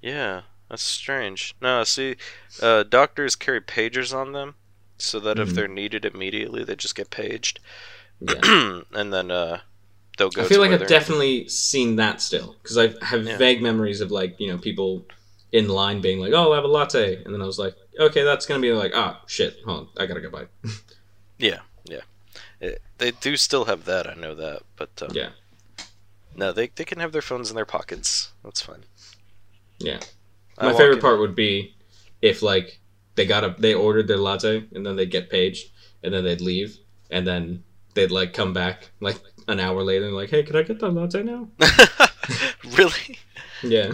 Yeah, 0.00 0.42
that's 0.70 0.82
strange. 0.84 1.54
No, 1.60 1.82
see, 1.82 2.14
uh, 2.62 2.84
doctors 2.84 3.34
carry 3.34 3.60
pagers 3.60 4.14
on 4.14 4.30
them, 4.32 4.54
so 4.96 5.18
that 5.18 5.40
if 5.40 5.48
Mhm. 5.48 5.54
they're 5.54 5.66
needed 5.68 6.04
immediately, 6.04 6.62
they 6.62 6.76
just 6.76 6.94
get 6.94 7.10
paged, 7.10 7.58
Yeah. 8.20 8.82
and 8.92 9.12
then 9.12 9.32
uh, 9.32 9.58
they'll 10.16 10.30
go. 10.30 10.42
I 10.42 10.44
feel 10.44 10.60
like 10.60 10.70
I've 10.70 10.86
definitely 10.86 11.48
seen 11.48 11.96
that 11.96 12.20
still 12.22 12.54
because 12.62 12.78
I 12.78 12.94
have 13.04 13.26
Yeah. 13.26 13.38
vague 13.38 13.60
memories 13.60 14.00
of 14.00 14.12
like 14.12 14.38
you 14.38 14.46
know 14.52 14.58
people 14.58 15.04
in 15.52 15.68
line 15.68 16.00
being 16.00 16.20
like, 16.20 16.32
"Oh, 16.32 16.48
I'll 16.50 16.54
have 16.54 16.64
a 16.64 16.68
latte," 16.68 17.22
and 17.24 17.32
then 17.34 17.40
I 17.42 17.46
was 17.46 17.58
like, 17.58 17.74
"Okay, 17.98 18.22
that's 18.22 18.46
gonna 18.46 18.60
be 18.60 18.72
like, 18.72 18.92
ah, 18.94 19.22
shit, 19.26 19.56
hold 19.64 19.78
on, 19.80 19.88
I 20.02 20.06
gotta 20.06 20.20
go 20.20 20.30
buy." 20.30 20.46
Yeah, 21.40 21.60
yeah. 21.84 22.00
It, 22.60 22.82
they 22.98 23.12
do 23.12 23.36
still 23.36 23.66
have 23.66 23.84
that. 23.84 24.08
I 24.08 24.14
know 24.14 24.34
that, 24.34 24.62
but 24.74 24.90
um, 25.02 25.10
Yeah. 25.12 25.28
No, 26.34 26.50
they 26.52 26.66
they 26.74 26.84
can 26.84 26.98
have 26.98 27.12
their 27.12 27.22
phones 27.22 27.48
in 27.48 27.54
their 27.54 27.64
pockets. 27.64 28.32
That's 28.42 28.60
fine. 28.60 28.84
Yeah. 29.78 30.00
My 30.60 30.72
favorite 30.72 30.94
in- 30.94 31.00
part 31.00 31.20
would 31.20 31.36
be 31.36 31.76
if 32.22 32.42
like 32.42 32.80
they 33.14 33.24
got 33.24 33.44
a 33.44 33.54
they 33.56 33.72
ordered 33.72 34.08
their 34.08 34.16
latte 34.16 34.64
and 34.74 34.84
then 34.84 34.96
they'd 34.96 35.12
get 35.12 35.30
paged 35.30 35.70
and 36.02 36.12
then 36.12 36.24
they'd 36.24 36.40
leave 36.40 36.78
and 37.10 37.24
then 37.24 37.62
they'd 37.94 38.10
like 38.10 38.32
come 38.34 38.52
back 38.52 38.90
like 39.00 39.20
an 39.46 39.60
hour 39.60 39.84
later 39.84 40.06
and 40.06 40.16
like, 40.16 40.30
"Hey, 40.30 40.42
can 40.42 40.56
I 40.56 40.62
get 40.62 40.80
that 40.80 40.90
latte 40.90 41.22
now?" 41.22 41.48
really? 42.76 43.18
Yeah. 43.62 43.92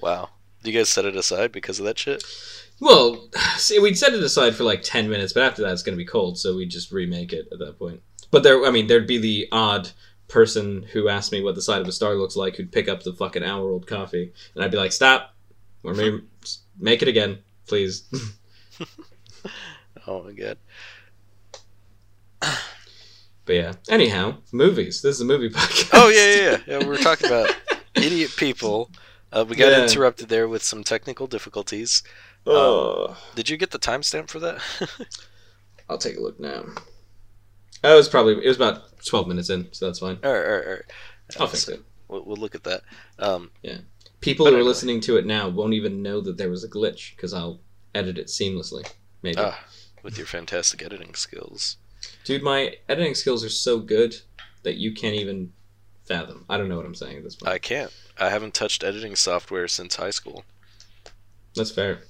Wow. 0.00 0.30
Do 0.62 0.70
you 0.70 0.78
guys 0.78 0.88
set 0.88 1.04
it 1.04 1.16
aside 1.16 1.52
because 1.52 1.78
of 1.78 1.86
that 1.86 1.98
shit? 1.98 2.22
Well, 2.80 3.28
see, 3.56 3.78
we'd 3.78 3.98
set 3.98 4.14
it 4.14 4.22
aside 4.22 4.54
for 4.54 4.64
like 4.64 4.82
ten 4.82 5.08
minutes, 5.08 5.32
but 5.32 5.42
after 5.42 5.62
that, 5.62 5.72
it's 5.72 5.82
gonna 5.82 5.96
be 5.96 6.04
cold, 6.04 6.38
so 6.38 6.56
we 6.56 6.66
just 6.66 6.92
remake 6.92 7.32
it 7.32 7.48
at 7.52 7.58
that 7.58 7.78
point. 7.78 8.02
But 8.30 8.42
there, 8.42 8.64
I 8.64 8.70
mean, 8.70 8.86
there'd 8.86 9.06
be 9.06 9.18
the 9.18 9.48
odd 9.52 9.90
person 10.28 10.84
who 10.92 11.08
asked 11.08 11.32
me 11.32 11.42
what 11.42 11.56
the 11.56 11.62
side 11.62 11.80
of 11.80 11.88
a 11.88 11.92
star 11.92 12.14
looks 12.14 12.36
like, 12.36 12.56
who'd 12.56 12.70
pick 12.70 12.88
up 12.88 13.02
the 13.02 13.12
fucking 13.12 13.42
hour-old 13.42 13.86
coffee, 13.86 14.32
and 14.54 14.64
I'd 14.64 14.70
be 14.70 14.76
like, 14.76 14.92
"Stop, 14.92 15.34
or 15.82 15.94
maybe 15.94 16.22
make 16.78 17.02
it 17.02 17.08
again, 17.08 17.38
please." 17.66 18.04
Oh 20.06 20.22
my 20.22 20.32
god. 20.32 20.58
but 22.40 23.52
yeah. 23.52 23.72
Anyhow, 23.88 24.38
movies. 24.52 25.02
This 25.02 25.16
is 25.16 25.20
a 25.20 25.24
movie 25.24 25.50
oh, 25.54 25.58
podcast. 25.58 25.90
Oh 25.92 26.08
yeah, 26.08 26.34
yeah, 26.34 26.50
yeah. 26.50 26.58
yeah 26.80 26.86
we're 26.86 26.96
talking 26.96 27.26
about 27.26 27.54
idiot 27.94 28.32
people. 28.36 28.90
Uh, 29.32 29.44
we 29.48 29.56
got 29.56 29.70
Yeah. 29.72 29.82
interrupted 29.82 30.28
there 30.28 30.48
with 30.48 30.62
some 30.62 30.82
technical 30.84 31.26
difficulties. 31.26 32.02
Oh, 32.46 33.16
Did 33.34 33.48
you 33.48 33.56
get 33.56 33.70
the 33.70 33.78
timestamp 33.78 34.28
for 34.28 34.40
that? 34.40 34.60
I'll 35.88 35.98
take 35.98 36.16
a 36.16 36.20
look 36.20 36.38
now. 36.40 36.64
Oh, 37.82 37.94
it 37.94 37.96
was 37.96 38.08
probably 38.08 38.44
it 38.44 38.48
was 38.48 38.56
about 38.56 39.02
twelve 39.04 39.26
minutes 39.28 39.50
in, 39.50 39.68
so 39.72 39.86
that's 39.86 39.98
fine. 40.00 40.18
all 40.22 40.32
right, 40.32 40.44
all 40.44 40.52
right, 40.56 40.66
all 40.66 40.72
right. 40.72 40.82
I'll 41.38 41.46
fix 41.46 41.68
it. 41.68 41.82
We'll, 42.08 42.24
we'll 42.24 42.36
look 42.36 42.54
at 42.54 42.64
that. 42.64 42.82
Um, 43.18 43.50
People 44.20 44.46
who 44.46 44.54
are 44.54 44.62
listening 44.62 45.00
to 45.02 45.16
it 45.16 45.24
now 45.24 45.48
won't 45.48 45.72
even 45.72 46.02
know 46.02 46.20
that 46.20 46.36
there 46.36 46.50
was 46.50 46.62
a 46.62 46.68
glitch 46.68 47.16
because 47.16 47.32
I'll 47.32 47.60
edit 47.94 48.18
it 48.18 48.26
seamlessly. 48.26 48.86
Maybe. 49.22 49.38
ah, 49.38 49.58
with 50.02 50.18
your 50.18 50.26
fantastic 50.26 50.82
editing 50.82 51.14
skills. 51.14 51.78
Dude, 52.24 52.42
my 52.42 52.74
editing 52.88 53.14
skills 53.14 53.42
are 53.44 53.48
so 53.50 53.78
good 53.78 54.16
that 54.62 54.76
you 54.76 54.92
can't 54.92 55.14
even 55.14 55.52
fathom. 56.10 56.44
I 56.48 56.56
don't 56.58 56.68
know 56.68 56.76
what 56.76 56.86
I'm 56.86 56.94
saying 56.94 57.18
at 57.18 57.22
this 57.24 57.36
point. 57.36 57.52
I 57.52 57.58
can't. 57.58 57.92
I 58.18 58.30
haven't 58.30 58.52
touched 58.54 58.82
editing 58.82 59.14
software 59.16 59.68
since 59.68 59.94
high 59.96 60.10
school, 60.10 60.44
That's 61.54 61.70
fair. 61.70 62.00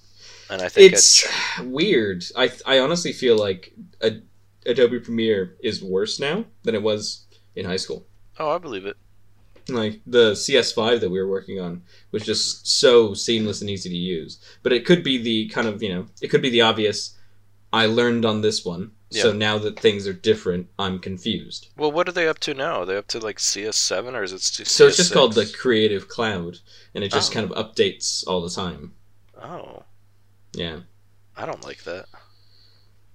and 0.48 0.62
I 0.62 0.68
think 0.68 0.92
It's 0.92 1.26
weird. 1.62 2.24
I 2.36 2.50
I 2.66 2.78
honestly 2.78 3.12
feel 3.12 3.36
like 3.36 3.72
a, 4.00 4.20
Adobe 4.66 5.00
Premiere 5.00 5.56
is 5.62 5.82
worse 5.82 6.18
now 6.18 6.44
than 6.62 6.74
it 6.74 6.82
was 6.82 7.26
in 7.54 7.66
high 7.66 7.76
school. 7.76 8.06
Oh, 8.38 8.50
I 8.50 8.58
believe 8.58 8.86
it. 8.86 8.96
Like 9.68 10.00
the 10.06 10.32
CS5 10.32 11.00
that 11.00 11.10
we 11.10 11.20
were 11.20 11.28
working 11.28 11.60
on 11.60 11.82
was 12.10 12.24
just 12.24 12.66
so 12.66 13.12
seamless 13.14 13.60
and 13.60 13.68
easy 13.70 13.90
to 13.90 13.96
use. 13.96 14.40
But 14.62 14.72
it 14.72 14.84
could 14.86 15.04
be 15.04 15.18
the 15.18 15.48
kind 15.50 15.68
of, 15.68 15.82
you 15.82 15.90
know, 15.94 16.06
it 16.22 16.28
could 16.28 16.42
be 16.42 16.50
the 16.50 16.62
obvious 16.62 17.16
I 17.72 17.86
learned 17.86 18.24
on 18.24 18.40
this 18.40 18.64
one. 18.64 18.92
So 19.12 19.32
now 19.32 19.58
that 19.58 19.78
things 19.78 20.06
are 20.06 20.12
different, 20.12 20.68
I'm 20.78 20.98
confused. 21.00 21.68
Well, 21.76 21.90
what 21.90 22.08
are 22.08 22.12
they 22.12 22.28
up 22.28 22.38
to 22.40 22.54
now? 22.54 22.82
Are 22.82 22.86
they 22.86 22.96
up 22.96 23.08
to 23.08 23.18
like 23.18 23.38
CS7 23.38 24.14
or 24.14 24.22
is 24.22 24.32
it 24.32 24.40
st- 24.40 24.68
So 24.68 24.86
it's 24.86 24.96
just 24.96 25.12
called 25.12 25.32
the 25.34 25.46
Creative 25.60 26.06
Cloud 26.06 26.58
and 26.94 27.02
it 27.02 27.10
just 27.10 27.32
Oh. 27.32 27.34
kind 27.34 27.50
of 27.50 27.56
updates 27.74 28.22
all 28.26 28.40
the 28.40 28.50
time. 28.50 28.92
Oh, 29.42 29.82
Yeah. 30.54 30.80
I 31.36 31.44
don't 31.46 31.64
like 31.64 31.82
that. 31.84 32.06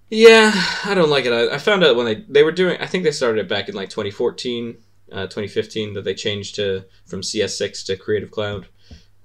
Yeah, 0.09 0.51
I 0.83 0.93
don't 0.93 1.09
like 1.09 1.25
it. 1.25 1.31
I, 1.33 1.55
I 1.55 1.57
found 1.57 1.83
out 1.83 1.95
when 1.95 2.05
they 2.05 2.15
they 2.29 2.43
were 2.43 2.51
doing. 2.51 2.77
I 2.79 2.85
think 2.85 3.03
they 3.03 3.11
started 3.11 3.39
it 3.41 3.49
back 3.49 3.69
in 3.69 3.75
like 3.75 3.89
2014, 3.89 4.77
uh, 5.11 5.23
2015 5.27 5.93
that 5.93 6.03
they 6.03 6.13
changed 6.13 6.55
to 6.55 6.85
from 7.05 7.21
CS6 7.21 7.85
to 7.85 7.97
Creative 7.97 8.29
Cloud, 8.31 8.67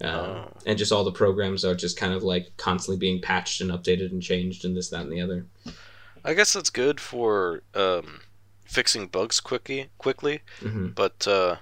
uh, 0.03 0.07
Oh. 0.07 0.53
and 0.67 0.79
just 0.79 0.91
all 0.93 1.05
the 1.05 1.13
programs 1.13 1.65
are 1.65 1.75
just 1.75 1.99
kind 1.99 2.15
of 2.15 2.23
like 2.23 2.57
constantly 2.57 2.99
being 2.99 3.21
patched 3.21 3.61
and 3.61 3.71
updated 3.71 4.11
and 4.11 4.23
changed 4.23 4.65
and 4.65 4.75
this, 4.77 4.89
that, 4.89 5.03
and 5.03 5.13
the 5.13 5.21
other. 5.21 5.47
I 6.25 6.35
guess 6.35 6.53
that's 6.53 6.71
good 6.71 7.01
for 7.01 7.63
um, 7.75 8.21
fixing 8.65 9.07
bugs 9.07 9.41
quickly. 9.41 9.89
Quickly, 9.99 10.41
hmm 10.61 10.89
but 10.89 11.27
uh, 11.27 11.57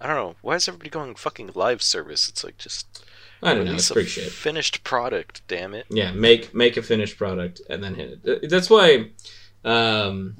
I 0.00 0.06
don't 0.06 0.16
know. 0.16 0.36
Why 0.42 0.54
is 0.56 0.68
everybody 0.68 0.90
going 0.90 1.14
fucking 1.14 1.52
live 1.54 1.82
service? 1.82 2.28
It's 2.28 2.42
like 2.44 2.58
just 2.58 3.04
I 3.42 3.54
don't 3.54 3.64
know. 3.64 3.74
It's 3.74 3.90
a 3.90 3.94
pretty 3.94 4.08
shit. 4.08 4.30
finished 4.30 4.84
product. 4.84 5.42
Damn 5.48 5.74
it. 5.74 5.86
Yeah, 5.90 6.12
make 6.12 6.54
make 6.54 6.76
a 6.76 6.82
finished 6.82 7.18
product 7.18 7.60
and 7.68 7.82
then 7.82 7.94
hit 7.94 8.20
it. 8.24 8.44
Uh, 8.44 8.48
That's 8.48 8.70
why. 8.70 9.10
Um, 9.64 10.36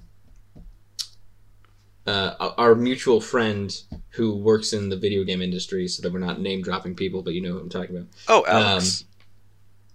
uh, 2.06 2.52
our 2.58 2.74
mutual 2.74 3.20
friend 3.20 3.82
who 4.10 4.34
works 4.36 4.72
in 4.72 4.88
the 4.88 4.96
video 4.96 5.22
game 5.24 5.42
industry, 5.42 5.86
so 5.86 6.02
that 6.02 6.12
we're 6.12 6.18
not 6.18 6.40
name 6.40 6.62
dropping 6.62 6.94
people, 6.94 7.22
but 7.22 7.34
you 7.34 7.40
know 7.42 7.52
who 7.52 7.58
I'm 7.60 7.68
talking 7.68 7.96
about. 7.96 8.08
Oh, 8.28 8.44
Alex. 8.48 9.04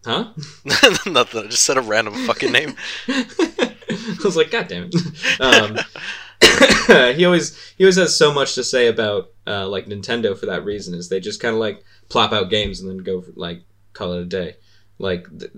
Huh? 0.06 0.30
Nothing. 1.06 1.46
I 1.46 1.48
just 1.48 1.64
said 1.66 1.78
a 1.78 1.82
random 1.82 2.14
fucking 2.28 2.52
name. 2.52 2.76
I 3.08 3.76
was 4.24 4.38
like, 4.38 4.52
God 4.52 4.68
damn 4.68 4.90
it. 4.92 4.96
Um, 5.42 5.78
he 7.16 7.26
always 7.26 7.58
he 7.78 7.84
always 7.84 7.96
has 7.98 8.16
so 8.16 8.32
much 8.34 8.56
to 8.56 8.64
say 8.64 8.88
about 8.88 9.32
uh, 9.48 9.68
like 9.68 9.88
Nintendo 9.88 10.38
for 10.38 10.46
that 10.46 10.64
reason 10.64 10.94
is 10.94 11.10
they 11.10 11.20
just 11.20 11.40
kind 11.42 11.54
of 11.54 11.60
like 11.60 11.84
plop 12.10 12.32
out 12.34 12.50
games 12.50 12.80
and 12.82 12.90
then 12.90 12.98
go 13.00 13.22
for, 13.22 13.32
like 13.36 13.64
call 13.94 14.14
it 14.14 14.22
a 14.22 14.26
day. 14.26 14.56
Like 15.00 15.28
th- 15.40 15.52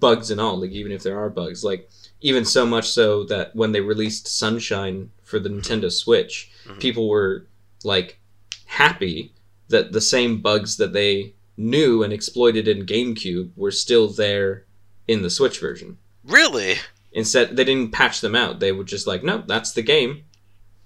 bugs 0.00 0.30
and 0.30 0.40
all. 0.40 0.58
Like 0.60 0.70
even 0.72 0.90
if 0.92 1.02
there 1.02 1.18
are 1.18 1.30
bugs, 1.30 1.62
like 1.64 1.88
even 2.20 2.44
so 2.44 2.66
much 2.66 2.88
so 2.90 3.24
that 3.24 3.54
when 3.54 3.72
they 3.72 3.80
released 3.80 4.26
Sunshine 4.26 5.10
for 5.22 5.38
the 5.38 5.48
Nintendo 5.48 5.90
Switch, 5.92 6.50
Mhm. 6.66 6.80
people 6.80 7.08
were 7.08 7.46
like 7.84 8.18
happy 8.66 9.32
that 9.68 9.92
the 9.92 10.00
same 10.00 10.40
bugs 10.42 10.76
that 10.78 10.92
they 10.92 11.34
knew 11.60 12.02
and 12.02 12.12
exploited 12.12 12.66
in 12.66 12.86
GameCube 12.86 13.50
were 13.56 13.70
still 13.70 14.08
there 14.08 14.64
in 15.06 15.22
the 15.22 15.30
Switch 15.30 15.60
version. 15.60 15.98
Really? 16.24 16.76
Instead, 17.12 17.56
they 17.56 17.64
didn't 17.64 17.92
patch 17.92 18.20
them 18.20 18.34
out. 18.34 18.60
They 18.60 18.72
were 18.72 18.84
just 18.84 19.06
like, 19.06 19.22
no, 19.22 19.42
that's 19.46 19.72
the 19.72 19.82
game. 19.82 20.24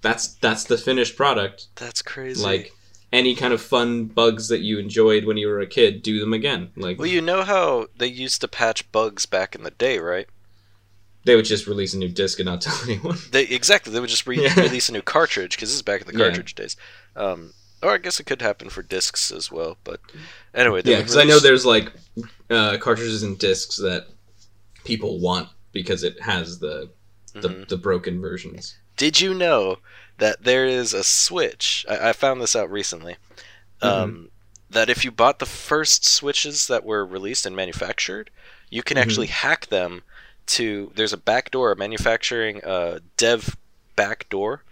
That's 0.01 0.27
that's 0.35 0.63
the 0.65 0.77
finished 0.77 1.15
product. 1.15 1.67
That's 1.75 2.01
crazy. 2.01 2.43
Like 2.43 2.73
any 3.13 3.35
kind 3.35 3.53
of 3.53 3.61
fun 3.61 4.05
bugs 4.05 4.49
that 4.49 4.61
you 4.61 4.77
enjoyed 4.77 5.25
when 5.25 5.37
you 5.37 5.47
were 5.47 5.59
a 5.61 5.67
kid, 5.67 6.01
do 6.03 6.19
them 6.19 6.33
again. 6.33 6.71
Like 6.75 6.97
well, 6.99 7.07
you 7.07 7.21
know 7.21 7.43
how 7.43 7.87
they 7.97 8.07
used 8.07 8.41
to 8.41 8.47
patch 8.47 8.91
bugs 8.91 9.25
back 9.25 9.55
in 9.55 9.63
the 9.63 9.71
day, 9.71 9.97
right? 9.99 10.27
they 11.23 11.35
would 11.35 11.45
just 11.45 11.65
release 11.65 11.95
a 11.95 11.97
new 11.97 12.07
disc 12.07 12.37
and 12.39 12.45
not 12.45 12.61
tell 12.61 12.77
anyone. 12.83 13.17
They 13.31 13.45
exactly. 13.45 13.91
They 13.91 13.99
would 13.99 14.11
just 14.11 14.27
re- 14.27 14.43
Yeah. 14.43 14.59
release 14.61 14.89
a 14.89 14.91
new 14.91 15.01
cartridge 15.01 15.55
because 15.55 15.69
this 15.69 15.75
is 15.77 15.81
back 15.81 16.01
in 16.01 16.05
the 16.07 16.13
Yeah. 16.13 16.25
cartridge 16.25 16.53
days. 16.53 16.77
Um, 17.15 17.53
or 17.85 17.93
I 17.93 17.97
guess 17.97 18.19
it 18.19 18.25
could 18.25 18.41
happen 18.41 18.69
for 18.69 18.81
discs 18.81 19.31
as 19.31 19.51
well. 19.51 19.77
But 19.83 19.99
anyway, 20.53 20.81
Yeah, 20.83 20.97
because 20.99 21.17
I 21.17 21.23
know 21.23 21.39
there's 21.39 21.65
like 21.65 21.93
uh, 22.49 22.77
cartridges 22.79 23.23
and 23.23 23.37
discs 23.37 23.77
that 23.77 24.07
people 24.83 25.19
want 25.19 25.49
because 25.71 26.03
it 26.03 26.21
has 26.21 26.59
the 26.59 26.89
the, 27.33 27.49
Mhm. 27.49 27.67
the 27.67 27.77
broken 27.77 28.21
versions. 28.21 28.75
Did 28.95 29.19
you 29.19 29.33
know 29.33 29.79
that 30.19 30.43
there 30.43 30.65
is 30.65 30.93
a 30.93 31.03
switch? 31.03 31.85
I, 31.89 32.09
I 32.09 32.13
found 32.13 32.39
this 32.41 32.55
out 32.55 32.71
recently. 32.71 33.17
Um, 33.81 34.29
That 34.69 34.89
if 34.89 35.03
you 35.05 35.11
bought 35.11 35.39
the 35.39 35.45
first 35.45 36.05
switches 36.05 36.67
that 36.67 36.85
were 36.85 37.05
released 37.05 37.45
and 37.45 37.55
manufactured, 37.55 38.29
you 38.69 38.83
can 38.83 38.95
Mhm. 38.97 39.01
actually 39.01 39.27
hack 39.27 39.67
them 39.67 40.03
to. 40.47 40.91
There's 40.95 41.13
a 41.13 41.17
backdoor, 41.17 41.73
a 41.73 41.75
manufacturing 41.75 42.63
uh, 42.63 42.99
dev 43.17 43.57
backdoor 43.97 44.63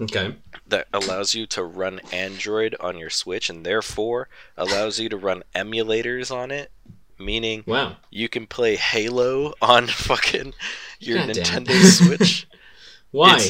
Okay. 0.00 0.34
That 0.70 0.88
allows 0.92 1.34
you 1.34 1.46
to 1.48 1.62
run 1.62 2.00
Android 2.12 2.74
on 2.80 2.96
your 2.98 3.10
Switch 3.10 3.50
and 3.50 3.64
therefore 3.64 4.28
allows 4.56 4.98
you 4.98 5.08
to 5.08 5.16
run 5.16 5.42
emulators 5.54 6.34
on 6.34 6.50
it. 6.50 6.70
Meaning 7.18 7.64
Wow. 7.66 7.96
you 8.10 8.30
can 8.30 8.46
play 8.46 8.76
Halo 8.76 9.52
on 9.60 9.86
fucking 10.08 10.54
your 10.98 11.18
God. 11.18 11.28
Nintendo 11.28 11.82
Switch. 11.84 12.46
Why? 13.10 13.48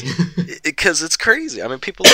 Because 0.63 1.01
it's 1.05 1.15
crazy. 1.15 1.61
I 1.61 1.67
mean, 1.67 1.79
people 1.79 2.05
at 2.07 2.13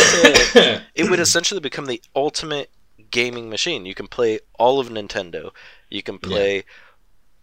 it 0.56 0.82
it 0.94 1.10
would 1.10 1.20
essentially 1.20 1.60
become 1.62 1.86
the 1.86 2.02
ultimate 2.16 2.70
gaming 3.10 3.50
machine. 3.50 3.86
You 3.86 3.96
can 3.96 4.08
play 4.08 4.40
all 4.60 4.80
of 4.80 4.90
Nintendo. 4.90 5.52
You 5.90 6.04
can 6.04 6.20
play 6.20 6.66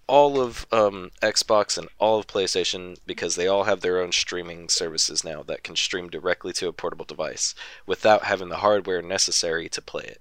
all 0.07 0.41
of 0.41 0.67
um, 0.73 1.11
Xbox 1.23 1.79
and 1.79 1.89
all 1.99 2.19
of 2.19 2.27
PlayStation 2.27 2.97
because 3.07 3.37
they 3.37 3.47
all 3.47 3.65
have 3.65 3.81
their 3.81 4.01
own 4.01 4.13
streaming 4.13 4.69
services 4.69 5.25
now 5.25 5.43
that 5.45 5.63
can 5.65 5.77
stream 5.77 6.09
directly 6.09 6.53
to 6.55 6.69
a 6.69 6.73
portable 6.73 7.05
device 7.05 7.55
without 7.87 8.25
having 8.25 8.49
the 8.49 8.57
hardware 8.59 9.03
necessary 9.03 9.69
to 9.69 9.83
play 9.83 10.05
it. 10.05 10.21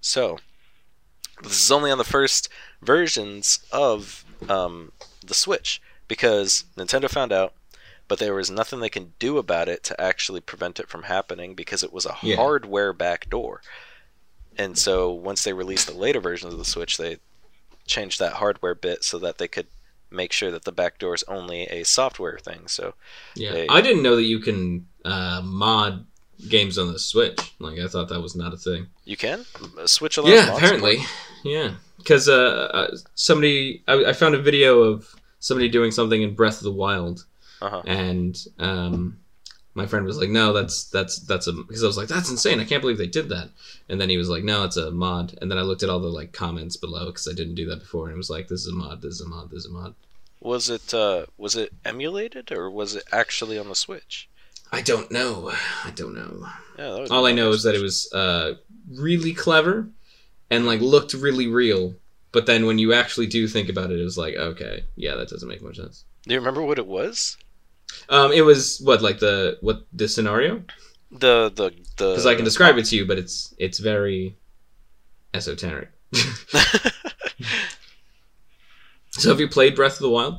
So, 0.00 0.38
this 1.42 1.62
is 1.62 1.70
only 1.72 1.90
on 1.90 1.98
the 1.98 2.04
first 2.04 2.48
versions 2.82 3.60
of 3.72 4.24
um, 4.48 4.92
the 5.24 5.34
Switch 5.34 5.80
because 6.08 6.64
Nintendo 6.76 7.08
found 7.08 7.32
out 7.32 7.54
but 8.06 8.18
there 8.18 8.34
was 8.34 8.50
nothing 8.50 8.80
they 8.80 8.90
can 8.90 9.14
do 9.18 9.38
about 9.38 9.68
it 9.68 9.82
to 9.84 9.98
actually 10.00 10.40
prevent 10.40 10.78
it 10.78 10.88
from 10.88 11.04
happening 11.04 11.54
because 11.54 11.82
it 11.82 11.92
was 11.92 12.04
a 12.04 12.16
Yeah. 12.22 12.36
hardware 12.36 12.92
backdoor. 12.92 13.62
And 14.58 14.78
so 14.78 15.10
once 15.10 15.42
they 15.42 15.52
released 15.52 15.86
the 15.86 15.94
later 15.94 16.20
versions 16.20 16.52
of 16.52 16.58
the 16.58 16.64
Switch, 16.64 16.96
they 16.98 17.16
changed 17.86 18.18
that 18.20 18.34
hardware 18.34 18.74
bit 18.74 19.04
so 19.04 19.18
that 19.18 19.38
they 19.38 19.48
could 19.48 19.66
make 20.10 20.32
sure 20.32 20.50
that 20.50 20.64
the 20.64 20.72
backdoor 20.72 21.14
is 21.14 21.24
only 21.24 21.62
a 21.64 21.82
software 21.84 22.38
thing. 22.38 22.68
So 22.68 22.94
yeah, 23.34 23.52
They- 23.52 23.68
I 23.68 23.80
didn't 23.80 24.02
know 24.02 24.16
that 24.16 24.22
you 24.24 24.38
can 24.38 24.86
uh, 25.04 25.42
mod 25.44 26.06
games 26.48 26.78
on 26.78 26.92
the 26.92 26.98
Switch. 26.98 27.38
Like 27.58 27.78
I 27.78 27.88
thought 27.88 28.08
that 28.08 28.20
was 28.20 28.34
not 28.36 28.52
a 28.52 28.56
thing. 28.56 28.86
you 29.04 29.16
can 29.16 29.44
Switch 29.86 30.16
A 30.18 30.20
allows 30.20 30.34
yeah, 30.34 30.56
apparently. 30.56 30.98
Yeah, 31.44 31.74
because 31.98 32.28
uh, 32.28 32.70
uh, 32.72 32.96
somebody 33.14 33.82
I, 33.86 34.06
I 34.06 34.12
found 34.12 34.34
a 34.34 34.38
video 34.40 34.80
of 34.82 35.14
somebody 35.40 35.68
doing 35.68 35.90
something 35.90 36.22
in 36.22 36.34
Breath 36.34 36.56
of 36.58 36.64
the 36.64 36.72
Wild, 36.72 37.24
Uh-huh. 37.60 37.82
and 37.86 38.34
um, 38.58 39.18
my 39.74 39.86
friend 39.86 40.06
was 40.06 40.18
like, 40.18 40.30
"No, 40.30 40.52
that's 40.52 40.84
that's 40.84 41.18
that's 41.20 41.46
a," 41.46 41.52
because 41.52 41.82
I 41.82 41.86
was 41.86 41.96
like, 41.96 42.08
"That's 42.08 42.30
insane! 42.30 42.60
I 42.60 42.64
can't 42.64 42.80
believe 42.80 42.98
they 42.98 43.06
did 43.06 43.28
that." 43.28 43.50
And 43.88 44.00
then 44.00 44.08
he 44.08 44.16
was 44.16 44.28
like, 44.28 44.44
"No, 44.44 44.64
it's 44.64 44.76
a 44.76 44.90
mod." 44.90 45.36
And 45.40 45.50
then 45.50 45.58
I 45.58 45.62
looked 45.62 45.82
at 45.82 45.90
all 45.90 46.00
the 46.00 46.08
like 46.08 46.32
comments 46.32 46.76
below 46.76 47.06
because 47.06 47.28
I 47.28 47.34
didn't 47.34 47.56
do 47.56 47.66
that 47.66 47.80
before, 47.80 48.06
and 48.06 48.14
it 48.14 48.18
was 48.18 48.30
like, 48.30 48.48
"This 48.48 48.60
is 48.60 48.68
a 48.68 48.74
mod. 48.74 49.02
This 49.02 49.14
is 49.14 49.20
a 49.20 49.28
mod. 49.28 49.50
This 49.50 49.64
is 49.64 49.70
a 49.70 49.72
mod." 49.72 49.94
Was 50.40 50.70
it 50.70 50.94
uh, 50.94 51.26
was 51.38 51.56
it 51.56 51.72
emulated 51.84 52.52
or 52.52 52.70
was 52.70 52.94
it 52.94 53.04
actually 53.10 53.58
on 53.58 53.68
the 53.68 53.74
Switch? 53.74 54.28
I 54.70 54.80
don't 54.80 55.10
know. 55.10 55.52
I 55.84 55.90
don't 55.90 56.14
know. 56.14 56.46
Yeah, 56.78 57.06
All 57.10 57.26
I 57.26 57.32
know 57.32 57.50
is 57.50 57.62
that 57.62 57.74
it 57.74 57.82
was 57.82 58.12
uh, 58.12 58.54
really 58.90 59.32
clever 59.32 59.88
and 60.50 60.66
like 60.66 60.80
looked 60.80 61.14
really 61.14 61.46
real. 61.46 61.94
But 62.32 62.46
then 62.46 62.66
when 62.66 62.78
you 62.78 62.92
actually 62.92 63.26
do 63.26 63.46
think 63.46 63.68
about 63.68 63.92
it, 63.92 64.00
it 64.00 64.04
was 64.04 64.18
like, 64.18 64.34
okay, 64.34 64.84
yeah, 64.96 65.14
that 65.14 65.28
doesn't 65.28 65.48
make 65.48 65.62
much 65.62 65.76
sense. 65.76 66.04
Do 66.24 66.34
you 66.34 66.40
remember 66.40 66.62
what 66.62 66.78
it 66.80 66.86
was? 66.86 67.36
Um, 68.08 68.32
it 68.32 68.42
was 68.42 68.80
what 68.80 69.02
like 69.02 69.18
the 69.18 69.58
what 69.60 69.86
the 69.92 70.08
scenario 70.08 70.62
The 71.10 71.50
the 71.54 71.70
the 71.96 72.10
because 72.12 72.26
I 72.26 72.34
can 72.34 72.44
describe 72.44 72.76
it 72.78 72.84
to 72.86 72.96
you, 72.96 73.06
but 73.06 73.18
it's 73.18 73.54
it's 73.58 73.78
very 73.78 74.36
esoteric. 75.32 75.90
so 79.10 79.28
have 79.30 79.40
you 79.40 79.48
played 79.48 79.74
Breath 79.74 79.94
of 79.94 80.00
the 80.00 80.10
Wild? 80.10 80.38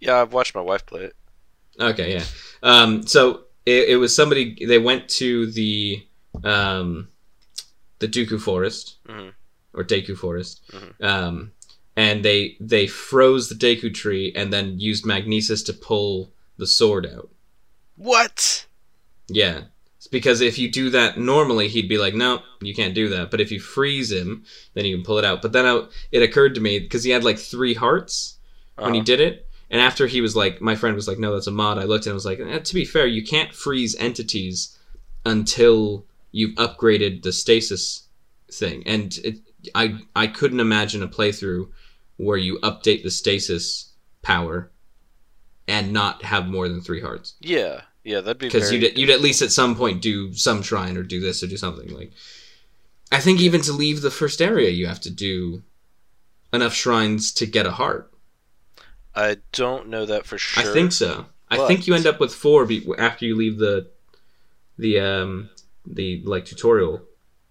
yeah, 0.00 0.20
I've 0.20 0.32
watched 0.32 0.54
my 0.54 0.60
wife 0.60 0.86
play 0.86 1.04
it. 1.04 1.16
Okay, 1.80 2.12
yeah. 2.14 2.24
Um, 2.62 3.04
so 3.06 3.44
it, 3.66 3.90
it 3.90 3.96
was 3.96 4.14
somebody 4.14 4.64
they 4.64 4.78
went 4.78 5.08
to 5.20 5.50
the 5.50 6.04
um, 6.44 7.08
the 7.98 8.06
Dooku 8.08 8.40
Forest 8.40 8.96
Mhm. 9.08 9.32
or 9.74 9.82
Deku 9.84 10.16
Forest, 10.16 10.60
Mhm. 10.72 11.04
um, 11.04 11.52
and 11.96 12.24
they 12.24 12.56
they 12.60 12.86
froze 12.86 13.48
the 13.48 13.54
Deku 13.56 13.92
tree 13.92 14.32
and 14.36 14.52
then 14.52 14.78
used 14.78 15.04
magnesis 15.06 15.62
to 15.64 15.72
pull 15.72 16.32
the 16.58 16.66
sword 16.66 17.06
out. 17.06 17.30
What? 17.96 18.66
Yeah, 19.28 19.62
it's 19.96 20.06
because 20.06 20.40
if 20.40 20.58
you 20.58 20.70
do 20.70 20.90
that 20.90 21.18
normally, 21.18 21.68
he'd 21.68 21.88
be 21.88 21.98
like, 21.98 22.14
"No, 22.14 22.42
you 22.60 22.74
can't 22.74 22.94
do 22.94 23.08
that." 23.10 23.30
But 23.30 23.40
if 23.40 23.50
you 23.50 23.60
freeze 23.60 24.12
him, 24.12 24.44
then 24.74 24.84
you 24.84 24.96
can 24.96 25.04
pull 25.04 25.18
it 25.18 25.24
out. 25.24 25.42
But 25.42 25.52
then 25.52 25.66
I, 25.66 25.86
it 26.12 26.22
occurred 26.22 26.54
to 26.54 26.60
me 26.60 26.78
because 26.78 27.04
he 27.04 27.10
had 27.10 27.24
like 27.24 27.38
three 27.38 27.74
hearts 27.74 28.38
when 28.76 28.94
he 28.94 29.00
Uh-huh. 29.00 29.04
did 29.04 29.20
it. 29.20 29.46
And 29.70 29.80
after 29.82 30.06
he 30.06 30.20
was 30.22 30.34
like, 30.34 30.62
my 30.62 30.76
friend 30.76 30.96
was 30.96 31.06
like, 31.06 31.18
no, 31.18 31.34
that's 31.34 31.46
a 31.46 31.50
mod. 31.50 31.76
I 31.78 31.84
looked 31.84 32.06
and 32.06 32.12
I 32.12 32.14
was 32.14 32.24
like, 32.24 32.40
eh, 32.40 32.58
to 32.58 32.74
be 32.74 32.86
fair, 32.86 33.06
you 33.06 33.22
can't 33.22 33.52
freeze 33.52 33.94
entities 33.96 34.78
until 35.26 36.06
you've 36.32 36.54
upgraded 36.54 37.22
the 37.22 37.32
stasis 37.32 38.08
thing. 38.50 38.82
And 38.86 39.18
it, 39.22 39.40
I, 39.74 39.98
I 40.16 40.26
couldn't 40.26 40.60
imagine 40.60 41.02
a 41.02 41.08
playthrough 41.08 41.68
where 42.16 42.38
you 42.38 42.58
update 42.60 43.02
the 43.02 43.10
stasis 43.10 43.92
power 44.22 44.70
and 45.68 45.92
not 45.92 46.24
have 46.24 46.48
more 46.48 46.68
than 46.68 46.80
three 46.80 47.00
hearts. 47.00 47.34
Yeah, 47.40 47.82
yeah, 48.02 48.20
that'd 48.20 48.38
be 48.38 48.46
Because 48.46 48.72
you'd, 48.72 48.98
you'd 48.98 49.10
at 49.10 49.20
least 49.20 49.42
at 49.42 49.52
some 49.52 49.76
point 49.76 50.02
do 50.02 50.32
some 50.32 50.62
shrine 50.62 50.96
or 50.96 51.02
do 51.04 51.20
this 51.20 51.42
or 51.42 51.46
do 51.46 51.56
something. 51.56 51.88
Like, 51.94 52.10
I 53.12 53.20
think 53.20 53.40
even 53.40 53.60
to 53.62 53.72
leave 53.72 54.00
the 54.00 54.10
first 54.10 54.40
area, 54.42 54.70
you 54.70 54.86
have 54.86 55.00
to 55.02 55.10
do 55.10 55.62
enough 56.52 56.74
shrines 56.74 57.32
to 57.34 57.46
get 57.46 57.66
a 57.66 57.70
heart. 57.72 58.10
I 59.14 59.36
don't 59.52 59.88
know 59.88 60.06
that 60.06 60.26
for 60.26 60.38
sure. 60.38 60.68
I 60.68 60.72
think 60.72 60.92
so. 60.92 61.26
I 61.50 61.66
think 61.66 61.86
you 61.86 61.94
end 61.94 62.06
up 62.06 62.20
with 62.20 62.34
four 62.34 62.66
be- 62.66 62.86
after 62.98 63.24
you 63.26 63.34
leave 63.36 63.58
the 63.58 63.88
the 64.78 65.00
um 65.00 65.50
the 65.86 66.22
like 66.24 66.44
tutorial 66.44 67.02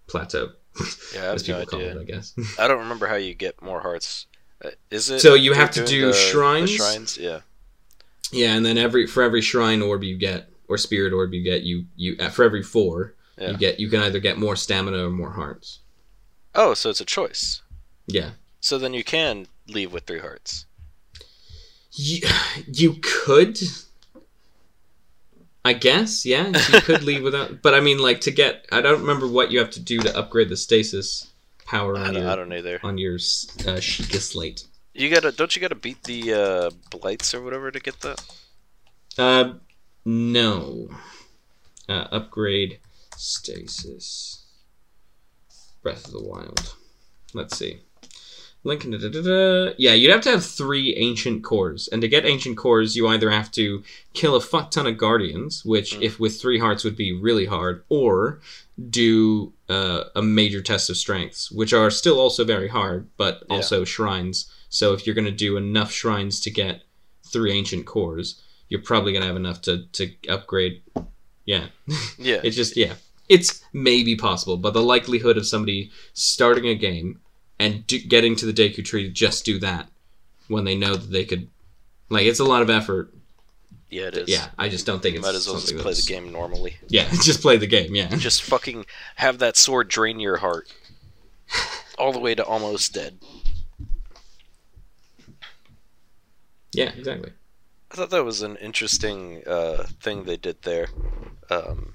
plateau, 0.08 0.52
Yeah, 1.14 1.22
I 1.22 1.26
have 1.26 1.36
as 1.36 1.48
no 1.48 1.60
people 1.60 1.66
call 1.72 1.80
idea. 1.80 1.98
it, 1.98 2.02
I 2.02 2.04
guess. 2.04 2.34
I 2.60 2.68
don't 2.68 2.80
remember 2.80 3.08
how 3.08 3.16
you 3.16 3.34
get 3.34 3.62
more 3.62 3.82
hearts. 3.82 4.28
Uh, 4.64 4.70
is 4.92 5.10
it? 5.10 5.20
So 5.20 5.34
you 5.34 5.54
have 5.54 5.72
to 5.72 5.86
do 5.86 6.02
the- 6.02 6.08
the 6.08 6.14
shrines? 6.14 6.72
shrines, 6.72 7.18
yeah. 7.18 7.42
Yeah, 8.32 8.54
and 8.56 8.66
then 8.66 8.78
every 8.78 9.08
for 9.08 9.24
every 9.24 9.42
shrine 9.42 9.82
orb 9.82 10.04
you 10.04 10.18
get 10.18 10.50
or 10.68 10.78
spirit 10.78 11.14
orb 11.14 11.34
you 11.34 11.44
get, 11.44 11.64
you 11.64 11.86
you 11.96 12.16
uh, 12.20 12.30
for 12.30 12.44
every 12.44 12.64
four 12.64 13.16
Yeah. 13.38 13.52
you 13.52 13.58
get 13.58 13.80
you 13.80 13.90
can 13.90 14.02
either 14.02 14.20
get 14.20 14.38
more 14.38 14.56
stamina 14.56 15.06
or 15.06 15.10
more 15.10 15.32
hearts. 15.32 15.80
Oh, 16.56 16.74
so 16.74 16.90
it's 16.90 17.02
a 17.02 17.06
choice. 17.06 17.62
Yeah, 18.08 18.32
So 18.62 18.78
then 18.78 18.94
you 18.94 19.04
can 19.04 19.48
leave 19.68 19.92
with 19.94 20.06
three 20.06 20.20
hearts. 20.20 20.66
you, 21.92 22.22
you 22.68 22.96
could. 23.02 23.60
I 25.66 25.74
guess, 25.74 26.26
yeah, 26.26 26.48
you 26.48 26.82
could 26.82 27.04
leave 27.04 27.24
without. 27.24 27.62
But 27.62 27.74
I 27.74 27.82
mean, 27.82 28.00
like 28.00 28.22
to 28.22 28.32
get, 28.32 28.66
I 28.72 28.80
don't 28.82 29.02
remember 29.02 29.28
what 29.28 29.52
you 29.52 29.60
have 29.60 29.72
to 29.72 29.82
do 29.82 30.00
to 30.00 30.18
upgrade 30.18 30.48
the 30.50 30.56
stasis 30.56 31.32
power 31.66 31.98
I 31.98 32.08
on 32.08 32.14
don't, 32.14 32.24
your 32.24 32.32
I 32.32 32.36
don't 32.38 32.54
either. 32.54 32.80
on 32.84 32.98
your 32.98 33.16
uh, 33.16 33.76
Sheikah 33.80 34.22
slate. 34.22 34.64
You 34.98 35.12
gotta, 35.12 35.32
don't 35.32 35.56
you 35.56 35.62
gotta 35.62 35.76
beat 35.76 36.04
the 36.06 36.34
uh, 36.34 36.70
blights 36.90 37.36
or 37.36 37.44
whatever 37.44 37.70
to 37.70 37.80
get 37.80 38.00
that? 38.02 38.20
Uh, 39.16 39.54
no. 40.04 40.90
Uh, 41.88 42.08
upgrade 42.12 42.80
stasis. 43.16 44.44
Breath 45.84 46.08
of 46.08 46.14
the 46.14 46.24
Wild. 46.24 46.74
Let's 47.36 47.56
see. 47.56 47.82
Da, 48.66 48.76
da, 48.76 48.98
da, 48.98 49.22
da. 49.22 49.74
Yeah, 49.78 49.94
you'd 49.94 50.12
have 50.12 50.22
to 50.22 50.32
have 50.32 50.44
three 50.44 50.96
ancient 50.96 51.44
cores, 51.44 51.88
and 51.88 52.02
to 52.02 52.08
get 52.08 52.26
ancient 52.26 52.58
cores, 52.58 52.96
you 52.98 53.08
either 53.08 53.30
have 53.30 53.52
to 53.52 53.84
kill 54.14 54.36
a 54.36 54.42
fuck 54.42 54.72
ton 54.72 54.88
of 54.88 54.98
guardians, 54.98 55.64
which, 55.64 55.96
Mm. 55.96 56.02
if 56.02 56.20
with 56.20 56.42
three 56.42 56.60
hearts, 56.60 56.84
would 56.84 56.98
be 56.98 57.14
really 57.14 57.46
hard, 57.46 57.84
or 57.88 58.42
do 58.90 59.54
uh, 59.70 60.06
a 60.16 60.22
major 60.24 60.62
test 60.62 60.90
of 60.90 60.98
strengths, 60.98 61.52
which 61.52 61.72
are 61.72 61.92
still 61.92 62.20
also 62.20 62.44
very 62.44 62.68
hard, 62.68 63.08
but 63.16 63.44
Yeah. 63.48 63.56
also 63.58 63.86
shrines. 63.86 64.48
So 64.70 64.94
if 64.94 65.06
you're 65.06 65.16
going 65.16 65.26
to 65.26 65.32
do 65.32 65.58
enough 65.58 65.92
shrines 65.92 66.40
to 66.42 66.52
get 66.52 66.82
three 67.26 67.52
ancient 67.54 67.86
cores, 67.86 68.42
you're 68.70 68.82
probably 68.82 69.12
going 69.12 69.22
to 69.22 69.28
have 69.28 69.36
enough 69.38 69.62
to 69.64 69.86
to 69.94 70.12
upgrade. 70.30 70.82
Yeah. 71.46 71.68
Yeah. 72.18 72.42
It's 72.44 72.56
just 72.56 72.76
yeah, 72.76 72.94
it's 73.30 73.64
maybe 73.74 74.16
possible, 74.16 74.58
but 74.58 74.74
the 74.74 74.82
likelihood 74.82 75.38
of 75.38 75.46
somebody 75.48 75.92
starting 76.14 76.68
a 76.68 76.76
game 76.76 77.20
and 77.60 77.86
do, 77.88 78.00
getting 78.00 78.36
to 78.38 78.46
the 78.46 78.54
Deku 78.54 78.84
Tree 78.84 79.04
to 79.04 79.10
just 79.10 79.46
do 79.46 79.60
that 79.60 79.88
when 80.48 80.64
they 80.66 80.76
know 80.76 80.96
that 80.96 81.12
they 81.12 81.26
could, 81.26 81.48
like, 82.10 82.26
it's 82.26 82.40
a 82.40 82.44
lot 82.44 82.62
of 82.62 82.70
effort. 82.70 83.14
yeah, 83.90 84.04
it 84.08 84.18
is. 84.18 84.30
Yeah, 84.30 84.48
I 84.58 84.70
just 84.70 84.86
don't 84.86 85.02
think 85.02 85.14
You 85.14 85.20
it's 85.20 85.28
might 85.28 85.36
as 85.36 85.48
well 85.48 85.60
just 85.60 85.78
play 85.78 85.94
the 85.94 86.02
game 86.02 86.32
normally. 86.32 86.78
Yeah, 86.88 87.08
just 87.24 87.42
play 87.42 87.58
the 87.58 87.68
game. 87.68 87.96
Yeah, 87.96 88.08
Just 88.16 88.44
fucking 88.44 88.86
have 89.16 89.40
that 89.40 89.58
sword 89.58 89.88
drain 89.88 90.20
your 90.20 90.38
heart. 90.38 90.72
All 91.98 92.12
the 92.12 92.20
way 92.20 92.36
to 92.36 92.46
almost 92.46 92.94
dead. 92.94 93.18
Yeah, 96.78 96.92
exactly. 96.96 97.32
I 97.92 97.96
thought 97.96 98.10
that 98.10 98.26
was 98.26 98.42
an 98.42 98.58
interesting 98.58 99.44
uh, 99.48 99.86
thing 100.02 100.24
they 100.24 100.38
did 100.38 100.62
there. 100.64 100.90
Um, 101.50 101.94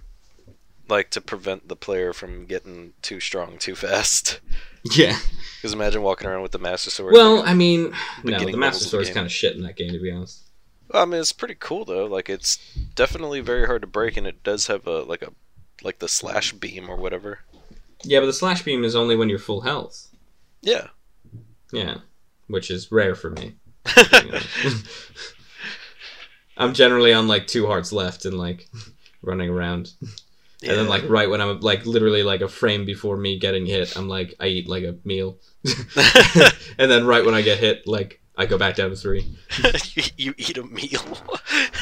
like 0.89 1.11
to 1.11 1.21
prevent 1.21 1.69
the 1.69 1.77
player 1.77 2.13
from 2.13 2.47
getting 2.47 2.93
too 3.03 3.21
strong 3.21 3.59
too 3.59 3.75
fast. 3.75 4.41
Yeah. 4.97 5.17
Because 5.55 5.73
imagine 5.73 6.03
walking 6.03 6.27
around 6.27 6.43
with 6.43 6.51
the 6.51 6.59
Master 6.59 6.91
Sword. 6.91 7.13
Well, 7.13 7.45
I 7.47 7.55
mean, 7.55 7.93
no, 8.25 8.37
the 8.37 8.57
Master 8.57 8.85
Sword 8.85 9.05
is 9.05 9.11
kind 9.11 9.25
of 9.25 9.31
shit 9.31 9.55
in 9.55 9.63
that 9.63 9.77
game, 9.77 9.93
to 9.93 10.01
be 10.01 10.11
honest. 10.11 10.41
I 10.93 11.05
mean, 11.05 11.21
it's 11.21 11.31
pretty 11.31 11.55
cool 11.55 11.85
though. 11.85 12.07
Like, 12.07 12.29
it's 12.29 12.57
definitely 12.97 13.39
very 13.43 13.67
hard 13.67 13.83
to 13.83 13.87
break, 13.87 14.17
and 14.17 14.27
it 14.27 14.43
does 14.43 14.67
have 14.67 14.89
a 14.89 15.03
like 15.03 15.23
a 15.23 15.31
like 15.85 16.01
the 16.01 16.09
slash 16.09 16.53
beam 16.53 16.91
or 16.91 16.97
whatever. 16.97 17.39
Yeah, 18.03 18.19
but 18.19 18.27
the 18.27 18.33
slash 18.33 18.63
beam 18.63 18.83
is 18.83 18.97
only 18.97 19.15
when 19.15 19.29
you're 19.29 19.39
full 19.39 19.61
health. 19.61 20.09
Yeah. 20.63 20.89
Yeah, 21.73 21.99
which 22.49 22.69
is 22.69 22.91
rare 22.91 23.15
for 23.15 23.31
me. 23.31 23.55
I'm 26.57 26.75
generally 26.75 27.13
on 27.13 27.29
like 27.29 27.47
two 27.47 27.67
hearts 27.67 27.93
left 27.93 28.25
and 28.25 28.39
like 28.39 28.69
running 29.23 29.51
around. 29.51 29.93
And 30.63 30.79
then 30.79 30.89
like 30.89 31.09
right 31.09 31.29
when 31.29 31.41
I'm 31.41 31.61
like 31.61 31.87
literally 31.87 32.23
like 32.23 32.41
a 32.41 32.49
frame 32.49 32.85
before 32.85 33.17
me 33.17 33.39
getting 33.39 33.67
hit, 33.67 33.97
I'm 33.97 34.09
like 34.09 34.35
I 34.39 34.47
eat 34.47 34.69
like 34.69 34.85
a 34.85 34.97
meal. 35.05 35.39
and 36.79 36.91
then 36.91 37.05
right 37.05 37.25
when 37.25 37.35
I 37.35 37.43
get 37.43 37.59
hit, 37.59 37.87
like 37.87 38.21
I 38.37 38.47
go 38.47 38.57
back 38.57 38.77
down 38.77 38.91
to 38.91 38.97
three. 38.97 39.27
you, 39.95 40.03
you 40.17 40.35
eat 40.39 40.57
a 40.57 40.63
meal. 40.63 41.19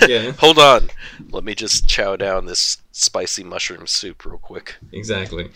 Yeah. 0.06 0.32
Hold 0.32 0.58
on. 0.58 0.90
Let 1.30 1.44
me 1.44 1.54
just 1.54 1.86
chow 1.86 2.16
down 2.16 2.46
this 2.46 2.78
spicy 2.90 3.44
mushroom 3.44 3.86
soup 3.86 4.24
real 4.24 4.38
quick. 4.38 4.76
Exactly. 4.92 5.50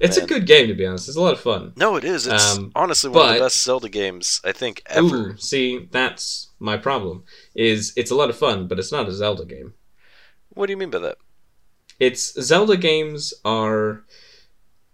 It's 0.00 0.16
a 0.16 0.26
good 0.26 0.46
game 0.46 0.68
to 0.68 0.74
be 0.74 0.86
honest. 0.86 1.08
It's 1.08 1.16
a 1.16 1.20
lot 1.20 1.32
of 1.34 1.40
fun. 1.40 1.72
No, 1.76 1.96
it 1.96 2.04
is. 2.04 2.26
It's 2.26 2.56
Um, 2.56 2.70
honestly 2.74 3.10
one 3.10 3.28
of 3.30 3.34
the 3.34 3.40
best 3.40 3.62
Zelda 3.62 3.88
games 3.88 4.40
I 4.44 4.52
think 4.52 4.82
ever. 4.86 5.30
Ooh, 5.30 5.36
see, 5.36 5.88
that's 5.90 6.50
my 6.60 6.76
problem. 6.76 7.24
Is 7.54 7.92
it's 7.96 8.10
a 8.10 8.14
lot 8.14 8.30
of 8.30 8.36
fun, 8.38 8.68
but 8.68 8.78
it's 8.78 8.92
not 8.92 9.08
a 9.08 9.12
Zelda 9.12 9.44
game. 9.44 9.74
What 10.50 10.66
do 10.66 10.72
you 10.72 10.76
mean 10.76 10.90
by 10.90 10.98
that? 11.00 11.18
it's 12.00 12.40
Zelda 12.40 12.76
games 12.76 13.34
are 13.44 14.04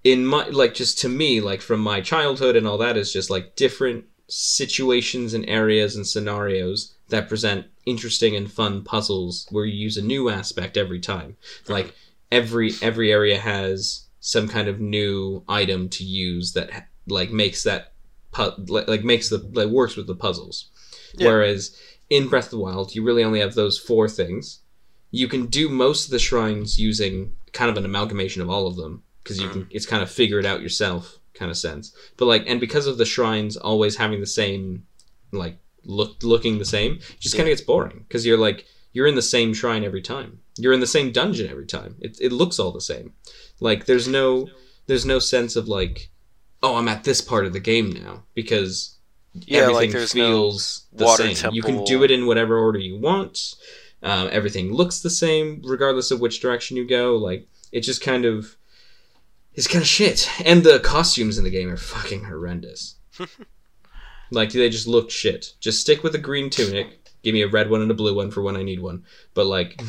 in 0.04 0.24
my 0.24 0.48
like 0.48 0.72
just 0.72 0.98
to 1.00 1.08
me 1.08 1.38
like 1.40 1.60
from 1.60 1.80
my 1.80 2.00
childhood 2.00 2.56
and 2.56 2.66
all 2.66 2.78
that 2.78 2.96
is 2.96 3.12
just 3.12 3.28
like 3.28 3.56
different 3.56 4.06
situations 4.26 5.34
and 5.34 5.46
areas 5.48 5.96
and 5.96 6.06
scenarios 6.06 6.94
that 7.08 7.28
present 7.28 7.66
interesting 7.84 8.34
and 8.34 8.50
fun 8.50 8.82
puzzles 8.82 9.46
where 9.50 9.66
you 9.66 9.74
use 9.74 9.98
a 9.98 10.02
new 10.02 10.30
aspect 10.30 10.78
every 10.78 10.98
time 10.98 11.36
like 11.68 11.94
every 12.32 12.72
every 12.80 13.12
area 13.12 13.38
has 13.38 14.03
some 14.26 14.48
kind 14.48 14.68
of 14.68 14.80
new 14.80 15.44
item 15.50 15.86
to 15.86 16.02
use 16.02 16.54
that 16.54 16.88
like 17.06 17.30
makes 17.30 17.62
that 17.62 17.92
pu- 18.32 18.54
like, 18.68 18.88
like 18.88 19.04
makes 19.04 19.28
the 19.28 19.36
like 19.52 19.68
works 19.68 19.96
with 19.96 20.06
the 20.06 20.14
puzzles. 20.14 20.70
Yeah. 21.16 21.28
whereas 21.28 21.78
in 22.08 22.28
breath 22.28 22.46
of 22.46 22.52
the 22.52 22.58
wild 22.58 22.94
you 22.94 23.04
really 23.04 23.22
only 23.22 23.40
have 23.40 23.54
those 23.54 23.78
four 23.78 24.08
things. 24.08 24.60
You 25.10 25.28
can 25.28 25.46
do 25.46 25.68
most 25.68 26.06
of 26.06 26.10
the 26.10 26.18
shrines 26.18 26.80
using 26.80 27.34
kind 27.52 27.70
of 27.70 27.76
an 27.76 27.84
amalgamation 27.84 28.40
of 28.40 28.48
all 28.48 28.66
of 28.66 28.76
them 28.76 29.02
because 29.22 29.38
you 29.38 29.48
mm. 29.48 29.52
can 29.52 29.66
it's 29.70 29.84
kind 29.84 30.02
of 30.02 30.10
figure 30.10 30.38
it 30.38 30.46
out 30.46 30.62
yourself 30.62 31.18
kind 31.34 31.50
of 31.50 31.58
sense. 31.58 31.94
But 32.16 32.24
like 32.24 32.44
and 32.46 32.58
because 32.58 32.86
of 32.86 32.96
the 32.96 33.04
shrines 33.04 33.58
always 33.58 33.94
having 33.94 34.20
the 34.20 34.26
same 34.26 34.86
like 35.32 35.58
look 35.84 36.22
looking 36.22 36.58
the 36.58 36.64
same 36.64 36.94
it 36.94 37.20
just 37.20 37.36
kind 37.36 37.46
of 37.46 37.52
gets 37.52 37.60
boring 37.60 38.06
because 38.08 38.24
you're 38.24 38.38
like 38.38 38.64
you're 38.94 39.06
in 39.06 39.16
the 39.16 39.30
same 39.36 39.52
shrine 39.52 39.84
every 39.84 40.00
time. 40.00 40.40
You're 40.56 40.72
in 40.72 40.80
the 40.80 40.86
same 40.86 41.12
dungeon 41.12 41.50
every 41.50 41.66
time. 41.66 41.96
It, 42.00 42.16
it 42.20 42.32
looks 42.32 42.58
all 42.58 42.72
the 42.72 42.80
same 42.80 43.12
like 43.60 43.86
there's 43.86 44.08
no 44.08 44.48
there's 44.86 45.06
no 45.06 45.18
sense 45.18 45.56
of 45.56 45.68
like 45.68 46.10
oh 46.62 46.76
i'm 46.76 46.88
at 46.88 47.04
this 47.04 47.20
part 47.20 47.46
of 47.46 47.52
the 47.52 47.60
game 47.60 47.90
now 47.90 48.22
because 48.34 48.98
Yeah, 49.34 49.62
everything 49.62 49.92
like 49.92 50.08
feels 50.10 50.86
no 50.92 51.06
the 51.06 51.34
same. 51.34 51.52
You 51.52 51.62
can 51.62 51.84
do 51.84 52.02
it 52.04 52.10
in 52.10 52.26
whatever 52.26 52.58
order 52.58 52.78
you 52.78 52.98
want. 52.98 53.54
Um, 54.02 54.28
everything 54.30 54.72
looks 54.72 55.00
the 55.00 55.10
same 55.10 55.62
regardless 55.64 56.10
of 56.10 56.20
which 56.20 56.40
direction 56.40 56.76
you 56.76 56.86
go. 56.86 57.16
Like 57.16 57.48
it 57.72 57.80
just 57.80 58.02
kind 58.02 58.24
of 58.24 58.56
it's 59.54 59.66
kind 59.68 59.82
of 59.82 59.88
shit. 59.88 60.28
And 60.44 60.62
the 60.62 60.80
costumes 60.80 61.38
in 61.38 61.44
the 61.44 61.50
game 61.50 61.70
are 61.70 61.76
fucking 61.76 62.24
horrendous. 62.24 62.96
Like 64.30 64.50
they 64.50 64.68
just 64.68 64.88
look 64.88 65.10
shit. 65.10 65.52
Just 65.60 65.80
stick 65.80 66.02
with 66.02 66.14
a 66.14 66.18
green 66.18 66.50
tunic. 66.50 67.08
Give 67.22 67.34
me 67.34 67.42
a 67.42 67.48
red 67.48 67.70
one 67.70 67.82
and 67.82 67.90
a 67.90 67.94
blue 67.94 68.14
one 68.14 68.30
for 68.30 68.42
when 68.42 68.56
i 68.56 68.62
need 68.62 68.80
one. 68.80 69.04
But 69.32 69.46
like 69.46 69.80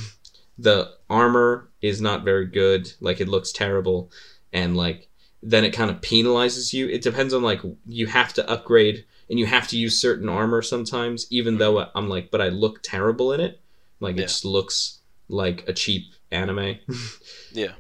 the 0.58 0.92
armor 1.10 1.70
is 1.86 2.02
not 2.02 2.24
very 2.24 2.46
good 2.46 2.92
like 3.00 3.22
it 3.22 3.28
looks 3.28 3.52
terrible 3.52 4.12
and 4.52 4.76
like 4.76 5.08
then 5.44 5.64
it 5.64 5.72
kind 5.72 5.92
of 5.92 6.02
penalizes 6.02 6.74
you 6.74 6.88
it 6.88 7.02
depends 7.02 7.34
on 7.34 7.44
like 7.44 7.62
you 7.86 8.08
have 8.08 8.34
to 8.34 8.50
upgrade 8.50 9.06
and 9.30 9.40
you 9.40 9.46
have 9.46 9.68
to 9.68 9.78
use 9.78 10.00
certain 10.00 10.30
armor 10.30 10.62
sometimes 10.62 11.28
even 11.30 11.58
though 11.58 11.76
mm-hmm. 11.76 11.98
i'm 11.98 12.10
like 12.10 12.32
but 12.32 12.42
i 12.42 12.50
look 12.50 12.82
terrible 12.82 13.32
in 13.32 13.40
it 13.40 13.62
like 14.00 14.16
Yeah. 14.16 14.24
it 14.24 14.28
just 14.28 14.46
looks 14.46 15.00
like 15.28 15.64
a 15.68 15.74
cheap 15.74 16.14
anime 16.32 16.78
Yeah. 17.52 17.74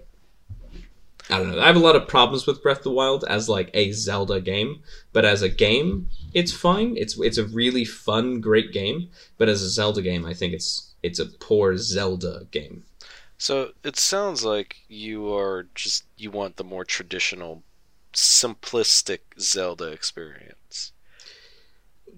I 1.30 1.40
don't 1.40 1.52
know. 1.52 1.60
I 1.60 1.66
have 1.66 1.76
a 1.76 1.80
lot 1.80 1.96
of 1.96 2.08
problems 2.08 2.46
with 2.46 2.62
Breath 2.62 2.78
of 2.80 2.84
the 2.84 2.92
Wild 2.92 3.24
as 3.28 3.50
like 3.50 3.72
a 3.74 3.92
Zelda 3.94 4.40
game, 4.40 4.84
but 5.12 5.26
as 5.26 5.42
a 5.42 5.50
game, 5.50 6.08
it's 6.36 6.52
fine. 6.52 6.96
It's 6.98 7.20
it's 7.20 7.40
a 7.40 7.46
really 7.46 7.84
fun, 7.84 8.42
great 8.42 8.72
game. 8.72 9.10
But 9.40 9.50
as 9.50 9.64
a 9.64 9.70
Zelda 9.70 10.04
game, 10.04 10.24
I 10.24 10.36
think 10.36 10.54
it's 10.54 10.94
it's 11.02 11.18
a 11.18 11.26
poor 11.26 11.78
Zelda 11.78 12.46
game. 12.52 12.84
So 13.38 13.72
it 13.82 13.96
sounds 13.98 14.44
like 14.44 14.84
you 14.90 15.34
are 15.34 15.70
just 15.74 16.04
you 16.18 16.32
want 16.32 16.58
the 16.58 16.66
more 16.66 16.84
traditional, 16.84 17.64
simplistic 18.14 19.22
Zelda 19.40 19.86
experience. 19.88 20.92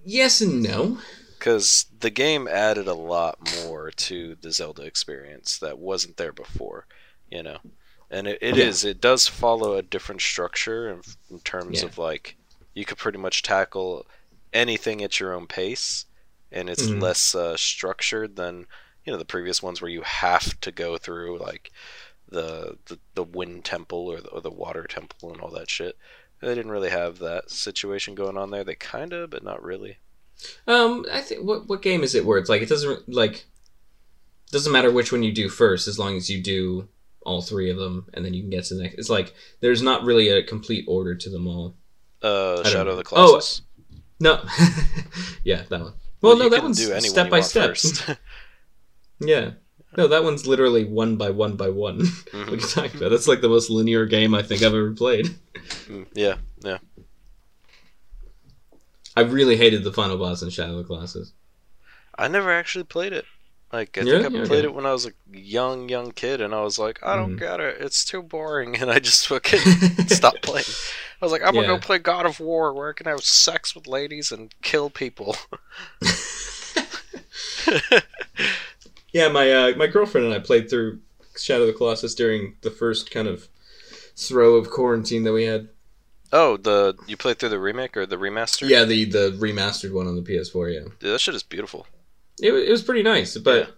Yes 0.06 0.42
and 0.42 0.64
no. 0.64 0.98
Because 1.40 1.86
the 1.98 2.10
game 2.12 2.48
added 2.48 2.88
a 2.88 2.94
lot 2.94 3.40
more 3.42 3.90
to 3.92 4.36
the 4.36 4.52
Zelda 4.52 4.84
experience 4.84 5.58
that 5.60 5.78
wasn't 5.80 6.18
there 6.18 6.34
before, 6.34 6.86
you 7.30 7.42
know. 7.44 7.60
And 8.10 8.28
it, 8.28 8.38
it 8.42 8.56
Yeah. 8.56 8.58
is, 8.58 8.84
it 8.84 9.02
does 9.02 9.28
follow 9.28 9.74
a 9.76 9.82
different 9.84 10.22
structure 10.22 10.90
in, 10.90 11.02
in 11.30 11.40
terms 11.42 11.82
Yeah. 11.82 11.84
of 11.84 11.98
like 11.98 12.38
you 12.74 12.86
could 12.86 12.98
pretty 12.98 13.18
much 13.20 13.42
tackle 13.44 14.06
anything 14.54 15.04
at 15.04 15.20
your 15.20 15.34
own 15.34 15.48
pace, 15.48 16.06
and 16.52 16.70
it's 16.70 16.90
Mhm. 16.90 17.02
less 17.02 17.36
uh, 17.36 17.58
structured 17.58 18.36
than 18.36 18.68
you 19.08 19.14
know 19.14 19.18
the 19.18 19.26
previous 19.26 19.64
ones 19.64 19.82
where 19.82 19.90
you 19.90 20.02
have 20.02 20.60
to 20.60 20.72
go 20.72 20.98
through 20.98 21.40
like 21.40 21.72
the 22.28 22.78
the, 22.88 23.00
the 23.16 23.24
wind 23.24 23.64
temple 23.64 24.12
or 24.12 24.20
the, 24.20 24.28
or 24.28 24.42
the 24.42 24.52
water 24.52 24.84
temple 24.84 25.32
and 25.32 25.40
all 25.40 25.50
that 25.52 25.70
shit. 25.70 25.98
They 26.42 26.54
didn't 26.54 26.72
really 26.72 26.90
have 26.90 27.18
that 27.20 27.50
situation 27.50 28.14
going 28.14 28.38
on 28.38 28.52
there. 28.52 28.66
They 28.66 28.76
kind 28.76 29.14
of, 29.14 29.32
but 29.32 29.44
not 29.44 29.64
really. 29.64 29.98
Um, 30.68 31.06
I 31.12 31.22
think 31.22 31.44
what 31.46 31.68
what 31.68 31.82
game 31.82 32.04
is 32.04 32.14
it 32.14 32.26
where 32.26 32.38
it's 32.38 32.50
like 32.50 32.62
it 32.62 32.70
doesn't 32.70 33.08
like 33.08 33.46
doesn't 34.52 34.74
matter 34.74 34.92
which 34.92 35.12
one 35.12 35.24
you 35.24 35.32
do 35.32 35.48
first 35.48 35.88
as 35.88 35.98
long 35.98 36.18
as 36.18 36.30
you 36.30 36.44
do 36.44 36.90
all 37.26 37.42
three 37.42 37.70
of 37.70 37.78
them 37.78 38.08
and 38.14 38.24
then 38.24 38.34
you 38.34 38.42
can 38.42 38.50
get 38.50 38.66
to 38.66 38.76
the 38.76 38.84
next. 38.84 38.96
It's 39.00 39.10
like 39.10 39.34
there's 39.62 39.82
not 39.82 40.04
really 40.04 40.28
a 40.28 40.44
complete 40.44 40.84
order 40.88 41.16
to 41.16 41.30
them 41.30 41.48
all. 41.48 41.76
Uh, 42.22 42.62
Shadow 42.66 42.92
of 42.92 42.98
the 42.98 43.16
Oh, 43.16 43.40
No, 44.20 44.44
yeah, 45.46 45.64
that 45.70 45.80
one. 45.80 45.94
Well, 46.22 46.38
no, 46.38 46.50
that 46.50 46.64
one's 46.64 46.78
do 46.78 46.92
any 46.92 46.94
one 46.94 47.02
step 47.04 47.30
by 47.30 47.42
step. 47.42 47.78
Yeah. 49.20 49.52
No, 49.96 50.08
that 50.08 50.24
one's 50.24 50.46
literally 50.46 50.86
one 50.86 51.18
by 51.18 51.32
one 51.32 51.56
by 51.56 51.70
one. 51.70 52.00
what 52.32 52.50
are 52.50 52.56
you 52.56 52.60
talking 52.62 52.98
about? 52.98 53.10
That's 53.10 53.28
like 53.28 53.42
the 53.42 53.50
most 53.50 53.70
linear 53.70 54.06
game 54.06 54.36
I 54.36 54.44
think 54.44 54.62
I've 54.62 54.74
ever 54.74 54.94
played. 54.94 55.28
Mm, 55.90 56.06
yeah, 56.14 56.38
yeah. 56.64 56.78
I 59.18 59.22
really 59.22 59.58
hated 59.58 59.84
the 59.84 59.92
final 59.92 60.18
boss 60.18 60.42
in 60.42 60.50
Shadow 60.50 60.82
Colossus. 60.82 61.34
I 62.18 62.28
never 62.28 62.52
actually 62.52 62.84
played 62.84 63.14
it. 63.14 63.26
Like 63.72 63.98
I 63.98 64.06
Yeah? 64.06 64.06
think 64.06 64.24
I 64.24 64.30
Yeah, 64.30 64.42
played 64.42 64.64
okay. 64.64 64.66
it 64.66 64.74
when 64.74 64.86
I 64.86 64.94
was 64.94 65.06
a 65.06 65.12
young, 65.30 65.90
young 65.90 66.12
kid, 66.12 66.40
and 66.42 66.54
I 66.56 66.62
was 66.62 66.80
like, 66.80 67.00
I 67.04 67.16
don't 67.16 67.36
Mhm. 67.36 67.38
get 67.38 67.60
it. 67.60 67.78
It's 67.82 68.06
too 68.06 68.22
boring, 68.24 68.76
and 68.82 68.90
I 68.90 69.00
just 69.00 69.28
fucking 69.28 69.60
stopped 70.06 70.42
playing. 70.42 70.78
I 71.22 71.26
was 71.26 71.32
like, 71.32 71.42
I'm 71.42 71.56
gonna 71.56 71.66
go 71.66 71.78
play 71.78 72.00
God 72.00 72.26
of 72.26 72.40
War, 72.40 72.74
where 72.74 72.90
I 72.90 72.94
can 72.94 73.08
have 73.08 73.24
sex 73.24 73.76
with 73.76 73.88
ladies 73.88 74.32
and 74.32 74.54
kill 74.62 74.90
people. 74.90 75.36
Yeah, 79.18 79.30
my 79.30 79.52
uh, 79.52 79.74
my 79.76 79.88
girlfriend 79.88 80.26
and 80.28 80.36
I 80.36 80.40
played 80.40 80.70
through 80.70 81.00
Shadow 81.36 81.62
of 81.64 81.68
the 81.68 81.74
Colossus 81.74 82.14
during 82.14 82.56
the 82.62 82.70
first 82.72 83.10
kind 83.10 83.28
of 83.28 83.48
throw 84.16 84.56
of 84.56 84.70
quarantine 84.70 85.24
that 85.24 85.34
we 85.34 85.46
had. 85.46 85.70
oh, 86.32 86.58
the 86.58 86.96
you 87.08 87.18
played 87.18 87.40
through 87.40 87.50
the 87.50 87.60
remake 87.60 87.98
or 87.98 88.06
the 88.06 88.18
remaster? 88.18 88.70
Yeah, 88.70 88.84
the 88.84 89.06
the 89.06 89.32
remastered 89.40 89.92
one 89.92 90.06
on 90.08 90.16
the 90.16 90.22
PS4. 90.22 90.74
Yeah, 90.74 90.80
Dude, 91.00 91.14
that 91.14 91.20
shit 91.22 91.34
is 91.36 91.44
beautiful. 91.44 91.88
it, 92.42 92.54
it 92.54 92.70
was 92.72 92.84
pretty 92.84 93.02
nice, 93.04 93.36
but 93.38 93.60
Yeah. 93.68 93.74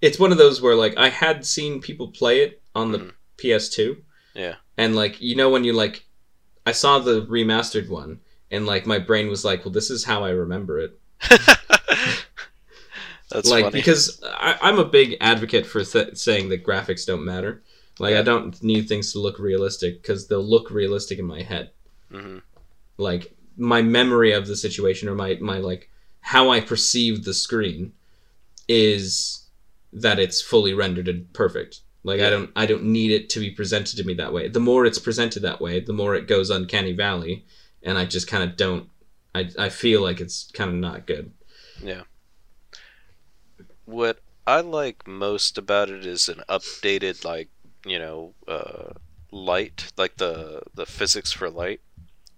it's 0.00 0.18
one 0.18 0.30
of 0.32 0.38
those 0.38 0.62
where 0.62 0.76
like 0.76 0.96
I 0.96 1.08
had 1.08 1.44
seen 1.44 1.80
people 1.80 2.08
play 2.12 2.40
it 2.42 2.62
on 2.74 2.92
the 2.92 2.98
Mhm. 2.98 3.12
PS2. 3.38 3.96
Yeah. 4.34 4.56
and 4.76 4.94
like 4.94 5.20
you 5.20 5.34
know 5.34 5.50
when 5.50 5.64
you 5.64 5.72
like, 5.72 6.04
I 6.64 6.70
saw 6.72 7.00
the 7.00 7.22
remastered 7.26 7.88
one, 7.88 8.20
and 8.50 8.64
like 8.66 8.86
my 8.86 8.98
brain 9.00 9.28
was 9.28 9.44
like, 9.44 9.64
well, 9.64 9.72
this 9.72 9.90
is 9.90 10.04
how 10.04 10.22
I 10.24 10.30
remember 10.30 10.78
it. 10.78 10.92
That's 13.30 13.50
like 13.50 13.64
funny. 13.64 13.78
because 13.78 14.20
I, 14.24 14.56
I'm 14.62 14.78
a 14.78 14.84
big 14.84 15.16
advocate 15.20 15.66
for 15.66 15.84
th- 15.84 16.16
saying 16.16 16.48
that 16.48 16.64
graphics 16.64 17.06
don't 17.06 17.24
matter. 17.24 17.62
Like 17.98 18.12
Yeah. 18.12 18.20
I 18.20 18.22
don't 18.22 18.62
need 18.62 18.88
things 18.88 19.12
to 19.12 19.18
look 19.18 19.38
realistic 19.38 20.02
because 20.02 20.28
they'll 20.28 20.42
look 20.42 20.70
realistic 20.70 21.18
in 21.18 21.24
my 21.24 21.42
head. 21.42 21.70
hmm 22.10 22.38
Like 22.96 23.34
my 23.56 23.82
memory 23.82 24.32
of 24.32 24.46
the 24.46 24.56
situation 24.56 25.08
or 25.08 25.14
my 25.14 25.36
my 25.40 25.58
like 25.58 25.90
how 26.20 26.50
I 26.50 26.60
perceive 26.60 27.24
the 27.24 27.34
screen 27.34 27.92
is 28.68 29.46
that 29.92 30.18
it's 30.18 30.40
fully 30.42 30.74
rendered 30.74 31.08
and 31.08 31.32
perfect. 31.32 31.80
Like 32.04 32.20
I 32.20 32.30
don't 32.30 32.50
I 32.56 32.66
don't 32.66 32.84
need 32.84 33.10
it 33.10 33.28
to 33.30 33.40
be 33.40 33.50
presented 33.50 33.96
to 33.96 34.04
me 34.04 34.14
that 34.14 34.32
way. 34.32 34.48
The 34.48 34.60
more 34.60 34.86
it's 34.86 34.98
presented 34.98 35.40
that 35.42 35.60
way, 35.60 35.80
the 35.80 35.92
more 35.92 36.14
it 36.14 36.28
goes 36.28 36.50
uncanny 36.50 36.92
valley, 36.92 37.44
and 37.82 37.98
I 37.98 38.04
just 38.04 38.28
kind 38.28 38.42
of 38.48 38.56
don't. 38.56 38.88
I 39.34 39.50
I 39.58 39.68
feel 39.68 40.00
like 40.02 40.20
it's 40.20 40.50
kind 40.52 40.70
of 40.70 40.76
not 40.76 41.06
good. 41.06 41.32
What 43.88 44.20
I 44.46 44.60
like 44.60 45.06
most 45.08 45.56
about 45.56 45.88
it 45.88 46.04
is 46.04 46.28
an 46.28 46.42
updated, 46.46 47.24
like 47.24 47.48
you 47.86 47.98
know, 47.98 48.34
uh, 48.46 48.92
light, 49.32 49.92
like 49.96 50.16
the 50.18 50.62
the 50.74 50.84
physics 50.84 51.32
for 51.32 51.48
light 51.48 51.80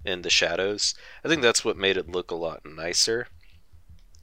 and 0.04 0.22
the 0.24 0.30
shadows. 0.30 0.94
I 1.24 1.28
think 1.28 1.42
that's 1.42 1.64
what 1.64 1.76
made 1.76 1.96
it 1.96 2.08
look 2.08 2.30
a 2.30 2.36
lot 2.36 2.64
nicer. 2.64 3.26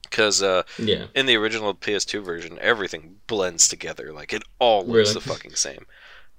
Because 0.04 0.42
uh, 0.42 0.64
Yeah. 0.80 1.08
in 1.14 1.26
the 1.26 1.36
original 1.36 1.74
PS2 1.76 2.24
version, 2.24 2.58
everything 2.62 3.20
blends 3.28 3.68
together. 3.68 4.14
Like 4.14 4.32
it 4.32 4.44
all 4.58 4.86
looks 4.86 5.10
Really? 5.10 5.14
the 5.16 5.20
fucking 5.22 5.56
same. 5.56 5.86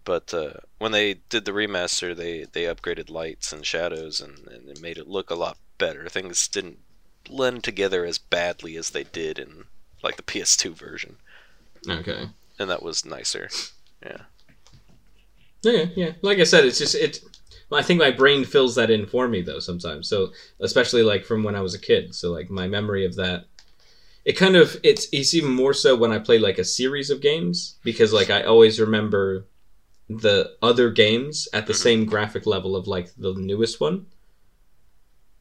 But 0.04 0.32
uh, 0.32 0.54
when 0.78 0.92
they 0.92 1.14
did 1.28 1.44
the 1.44 1.52
remaster, 1.52 2.16
they 2.16 2.46
they 2.50 2.64
upgraded 2.64 3.10
lights 3.10 3.52
and 3.52 3.66
shadows, 3.66 4.20
and, 4.22 4.48
and 4.48 4.70
it 4.70 4.80
made 4.80 4.96
it 4.96 5.06
look 5.06 5.28
a 5.28 5.34
lot 5.34 5.58
better. 5.76 6.08
Things 6.08 6.48
didn't 6.48 6.78
blend 7.24 7.62
together 7.62 8.06
as 8.06 8.16
badly 8.16 8.74
as 8.76 8.88
they 8.90 9.04
did 9.04 9.38
in 9.38 9.64
like 10.02 10.16
the 10.16 10.22
PS2 10.22 10.74
version, 10.74 11.16
Okay. 11.88 12.28
and 12.58 12.70
that 12.70 12.82
was 12.82 13.04
nicer. 13.04 13.48
Yeah, 14.02 14.22
yeah. 15.62 15.86
Yeah. 15.96 16.12
Like 16.22 16.38
I 16.38 16.44
said, 16.44 16.64
it's 16.64 16.78
just 16.78 16.94
it. 16.94 17.20
I 17.70 17.82
think 17.82 17.98
my 18.00 18.10
brain 18.10 18.44
fills 18.44 18.76
that 18.76 18.90
in 18.90 19.06
for 19.06 19.28
me 19.28 19.42
though 19.42 19.58
sometimes. 19.58 20.08
So 20.08 20.32
especially 20.60 21.02
like 21.02 21.24
from 21.24 21.42
when 21.42 21.54
I 21.54 21.60
was 21.60 21.74
a 21.74 21.78
kid. 21.80 22.14
So 22.14 22.30
like 22.32 22.48
my 22.48 22.66
memory 22.66 23.04
of 23.04 23.16
that, 23.16 23.44
it 24.24 24.34
kind 24.34 24.56
of 24.56 24.78
it's 24.82 25.06
it's 25.12 25.34
even 25.34 25.50
more 25.50 25.74
so 25.74 25.94
when 25.96 26.12
I 26.12 26.18
play 26.18 26.38
like 26.38 26.58
a 26.58 26.64
series 26.64 27.10
of 27.10 27.20
games 27.20 27.76
because 27.84 28.12
like 28.12 28.30
I 28.30 28.42
always 28.44 28.80
remember 28.80 29.44
the 30.08 30.56
other 30.62 30.88
games 30.90 31.46
at 31.52 31.66
the 31.66 31.74
Mhm. 31.74 31.82
same 31.82 32.04
graphic 32.06 32.46
level 32.46 32.74
of 32.74 32.86
like 32.86 33.10
the 33.18 33.34
newest 33.34 33.80
one. 33.80 34.06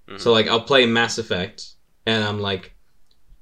Mhm. 0.10 0.20
So 0.20 0.34
like 0.34 0.48
I'll 0.48 0.62
play 0.62 0.86
Mass 0.86 1.18
Effect 1.18 1.76
and 2.06 2.24
I'm 2.24 2.40
like 2.42 2.74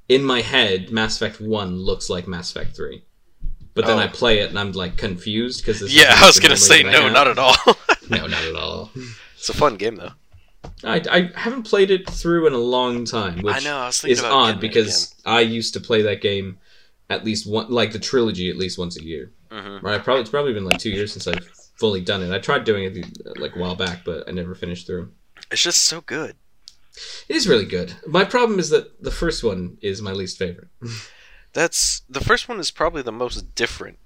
in 0.09 0.23
my 0.23 0.41
head 0.41 0.91
Mass 0.91 1.15
Effect 1.15 1.39
1 1.41 1.77
looks 1.77 2.09
like 2.09 2.27
Mass 2.27 2.51
Effect 2.51 2.75
3. 2.75 3.03
But 3.73 3.85
then 3.85 3.97
Oh. 3.97 4.01
I 4.01 4.07
play 4.07 4.39
it 4.39 4.49
and 4.49 4.57
I'm 4.59 4.71
like 4.71 4.97
confused 4.97 5.65
because 5.65 5.81
Yeah, 5.93 6.13
I 6.15 6.25
was 6.25 6.39
gonna 6.39 6.55
say 6.57 6.83
no, 6.83 7.09
not 7.09 7.27
at 7.27 7.37
all. 7.39 7.55
no, 8.09 8.27
not 8.27 8.43
at 8.43 8.55
all. 8.55 8.91
it's 9.35 9.49
a 9.49 9.53
fun 9.53 9.75
game 9.75 9.95
though. 9.97 10.11
I, 10.83 11.01
I 11.11 11.31
haven't 11.39 11.63
played 11.63 11.91
it 11.91 12.09
through 12.09 12.47
in 12.47 12.53
a 12.53 12.57
long 12.57 13.05
time, 13.05 13.41
which 13.41 13.55
I 13.55 13.59
know. 13.59 13.77
I 13.77 13.85
was 13.87 13.99
thinking 14.01 14.17
is 14.17 14.23
odd 14.23 14.59
because 14.59 15.13
I 15.25 15.41
used 15.41 15.73
to 15.75 15.79
play 15.79 16.01
that 16.03 16.21
game 16.21 16.57
at 17.09 17.23
least 17.23 17.45
one, 17.47 17.69
like 17.69 17.91
the 17.91 17.99
trilogy, 17.99 18.49
at 18.49 18.57
least 18.57 18.77
once 18.79 18.97
a 18.97 19.03
year. 19.03 19.31
Mhm. 19.51 19.83
Right? 19.83 20.03
Probably 20.03 20.21
it's 20.21 20.29
probably 20.29 20.53
been 20.53 20.65
like 20.65 20.79
two 20.79 20.89
years 20.89 21.11
since 21.13 21.27
I've 21.27 21.47
fully 21.77 22.01
done 22.01 22.23
it. 22.23 22.31
I 22.33 22.39
tried 22.39 22.63
doing 22.63 22.83
it 22.85 23.37
like 23.39 23.55
a 23.55 23.59
while 23.59 23.75
back, 23.75 24.03
but 24.05 24.27
I 24.27 24.31
never 24.31 24.55
finished 24.55 24.87
through. 24.87 25.11
It's 25.51 25.61
just 25.61 25.83
so 25.83 26.01
good. 26.01 26.35
It 27.27 27.35
is 27.35 27.47
really 27.47 27.65
good. 27.65 27.93
My 28.07 28.23
problem 28.23 28.59
is 28.59 28.69
that 28.69 29.03
the 29.03 29.11
first 29.11 29.43
one 29.43 29.77
is 29.81 30.01
my 30.01 30.11
least 30.11 30.37
favorite. 30.37 30.69
That's 31.53 32.01
the 32.09 32.19
first 32.19 32.49
one 32.49 32.59
is 32.59 32.71
probably 32.71 33.01
the 33.01 33.11
most 33.11 33.55
different. 33.55 33.97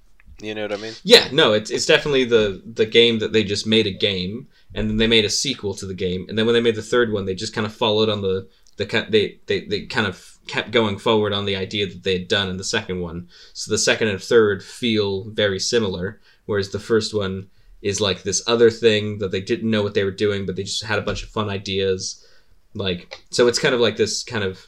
You 0.42 0.56
know 0.56 0.62
what 0.62 0.74
I 0.74 0.78
mean? 0.78 0.94
Yeah, 1.04 1.28
no, 1.32 1.54
it's 1.54 1.70
it's 1.70 1.86
definitely 1.86 2.24
the 2.26 2.62
the 2.66 2.86
game 2.86 3.20
that 3.20 3.34
they 3.34 3.44
just 3.44 3.68
made 3.68 3.88
a 3.88 3.92
game, 3.92 4.48
and 4.74 4.90
then 4.90 4.98
they 4.98 5.08
made 5.08 5.26
a 5.26 5.30
sequel 5.30 5.74
to 5.76 5.86
the 5.86 5.94
game, 5.94 6.26
and 6.30 6.38
then 6.38 6.46
when 6.46 6.54
they 6.54 6.62
made 6.62 6.76
the 6.76 6.82
third 6.82 7.12
one, 7.12 7.26
they 7.26 7.36
just 7.36 7.54
kind 7.54 7.68
of 7.68 7.74
followed 7.74 8.10
on 8.10 8.22
the 8.22 8.48
the 8.78 9.06
they 9.10 9.40
they 9.48 9.66
they 9.66 9.86
kind 9.86 10.08
of 10.08 10.40
kept 10.48 10.72
going 10.72 10.98
forward 10.98 11.34
on 11.34 11.46
the 11.46 11.56
idea 11.56 11.86
that 11.86 12.04
they 12.04 12.14
had 12.14 12.28
done 12.28 12.50
in 12.50 12.58
the 12.58 12.64
second 12.64 13.02
one. 13.02 13.28
So 13.54 13.70
the 13.70 13.78
second 13.78 14.08
and 14.08 14.22
third 14.22 14.64
feel 14.64 15.26
very 15.30 15.60
similar, 15.60 16.22
whereas 16.46 16.70
the 16.70 16.80
first 16.80 17.14
one 17.14 17.50
is 17.82 18.02
like 18.02 18.24
this 18.24 18.42
other 18.48 18.70
thing 18.70 19.20
that 19.20 19.32
they 19.32 19.42
didn't 19.42 19.70
know 19.70 19.84
what 19.84 19.94
they 19.94 20.04
were 20.04 20.12
doing, 20.12 20.46
but 20.46 20.56
they 20.56 20.64
just 20.64 20.84
had 20.84 21.00
a 21.00 21.04
bunch 21.04 21.24
of 21.24 21.30
fun 21.30 21.50
ideas. 21.50 22.26
Like 22.74 23.24
so, 23.32 23.48
it's 23.48 23.60
kind 23.60 23.74
of 23.76 23.82
like 23.82 23.98
this 23.98 24.24
kind 24.24 24.44
of 24.44 24.68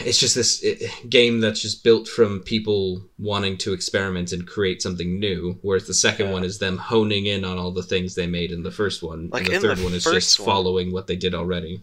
it's 0.00 0.18
just 0.18 0.34
this 0.34 0.62
eh, 0.64 0.88
game 1.08 1.40
that's 1.40 1.62
just 1.62 1.84
built 1.84 2.08
from 2.08 2.40
people 2.40 3.00
wanting 3.18 3.56
to 3.58 3.72
experiment 3.72 4.32
and 4.32 4.44
create 4.46 4.82
something 4.82 5.20
new 5.20 5.56
whereas 5.62 5.86
the 5.86 5.94
second 5.94 6.26
Yeah. 6.26 6.32
one 6.32 6.44
is 6.44 6.58
them 6.58 6.78
honing 6.78 7.26
in 7.26 7.44
on 7.44 7.58
all 7.58 7.70
the 7.70 7.82
things 7.84 8.14
they 8.16 8.26
made 8.26 8.50
in 8.50 8.64
the 8.64 8.72
first 8.72 9.04
one 9.04 9.28
Like, 9.30 9.42
and 9.42 9.50
the 9.50 9.54
in 9.54 9.62
the 9.62 9.68
third 9.76 9.84
one 9.84 9.92
is 9.92 10.02
just 10.04 10.40
one- 10.40 10.46
following 10.46 10.90
what 10.92 11.06
they 11.06 11.14
did 11.16 11.32
already 11.34 11.82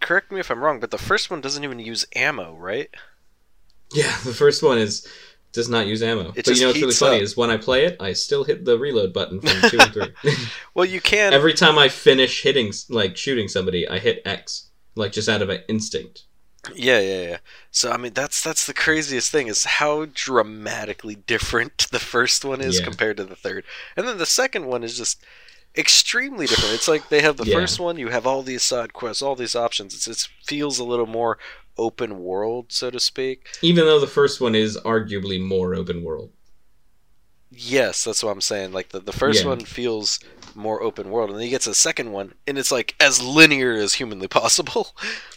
Correct 0.00 0.30
me 0.30 0.40
if 0.40 0.50
I'm 0.50 0.62
wrong, 0.62 0.78
but 0.78 0.90
the 0.90 0.98
first 0.98 1.30
one 1.30 1.40
doesn't 1.40 1.62
even 1.64 1.78
use 1.78 2.04
ammo, 2.16 2.54
right? 2.56 2.90
yeah 3.94 4.16
the 4.24 4.34
first 4.34 4.62
one 4.64 4.78
is 4.78 5.06
does 5.52 5.68
not 5.68 5.86
use 5.86 6.02
ammo 6.02 6.32
but 6.34 6.46
you 6.48 6.60
know 6.60 6.66
what's 6.68 6.80
really 6.80 6.92
funny 6.94 7.16
up. 7.16 7.22
is 7.22 7.36
when 7.36 7.50
i 7.50 7.56
play 7.56 7.84
it 7.86 7.96
i 8.00 8.12
still 8.12 8.44
hit 8.44 8.64
the 8.64 8.78
reload 8.78 9.12
button 9.12 9.40
from 9.40 9.70
two 9.70 9.78
and 9.80 9.92
three 9.92 10.12
Well, 10.74 10.84
you 10.84 11.00
can. 11.00 11.32
every 11.32 11.54
time 11.54 11.78
i 11.78 11.88
finish 11.88 12.42
hitting 12.42 12.72
like 12.90 13.16
shooting 13.16 13.48
somebody 13.48 13.88
i 13.88 13.98
hit 13.98 14.20
x 14.26 14.68
like 14.94 15.12
just 15.12 15.28
out 15.28 15.42
of 15.42 15.48
an 15.48 15.60
instinct 15.68 16.24
Yeah, 16.74 16.98
yeah, 16.98 17.22
yeah. 17.28 17.38
So 17.70 17.92
I 17.92 17.96
mean, 17.96 18.12
that's 18.12 18.42
that's 18.42 18.66
the 18.66 18.74
craziest 18.74 19.30
thing 19.30 19.46
is 19.46 19.64
how 19.78 20.06
dramatically 20.12 21.14
different 21.14 21.86
the 21.92 22.00
first 22.00 22.44
one 22.44 22.60
is 22.60 22.78
Yeah. 22.80 22.84
compared 22.84 23.16
to 23.18 23.24
the 23.24 23.36
third, 23.36 23.64
and 23.96 24.06
then 24.06 24.18
the 24.18 24.26
second 24.26 24.66
one 24.66 24.82
is 24.82 24.96
just 24.98 25.22
extremely 25.76 26.46
different. 26.46 26.74
It's 26.74 26.88
like 26.88 27.08
they 27.08 27.20
have 27.22 27.36
the 27.36 27.44
Yeah. 27.46 27.54
first 27.54 27.78
one, 27.80 27.98
you 27.98 28.08
have 28.08 28.26
all 28.26 28.42
these 28.42 28.62
side 28.62 28.92
quests, 28.92 29.22
all 29.22 29.36
these 29.36 29.54
options. 29.56 29.94
It's, 29.94 30.06
it 30.08 30.28
feels 30.44 30.78
a 30.78 30.84
little 30.84 31.06
more 31.06 31.38
open 31.78 32.18
world, 32.20 32.66
so 32.72 32.90
to 32.90 32.98
speak. 33.00 33.48
even 33.62 33.84
though 33.84 34.00
the 34.00 34.06
first 34.06 34.40
one 34.40 34.54
is 34.54 34.76
arguably 34.78 35.38
more 35.40 35.74
open 35.74 36.02
world 36.02 36.30
Yes, 37.50 38.02
that's 38.04 38.24
what 38.24 38.32
I'm 38.32 38.40
saying. 38.40 38.72
Like 38.72 38.88
the, 38.90 38.98
the 39.00 39.12
first 39.12 39.42
Yeah. 39.42 39.50
one 39.50 39.60
feels 39.60 40.18
more 40.54 40.82
open 40.82 41.10
world, 41.10 41.30
and 41.30 41.38
then 41.38 41.44
you 41.44 41.50
get 41.50 41.66
a 41.66 41.74
second 41.74 42.10
one, 42.12 42.34
and 42.46 42.58
it's 42.58 42.72
like 42.72 42.94
as 42.98 43.22
linear 43.22 43.72
as 43.74 43.94
humanly 43.94 44.26
possible. 44.40 44.88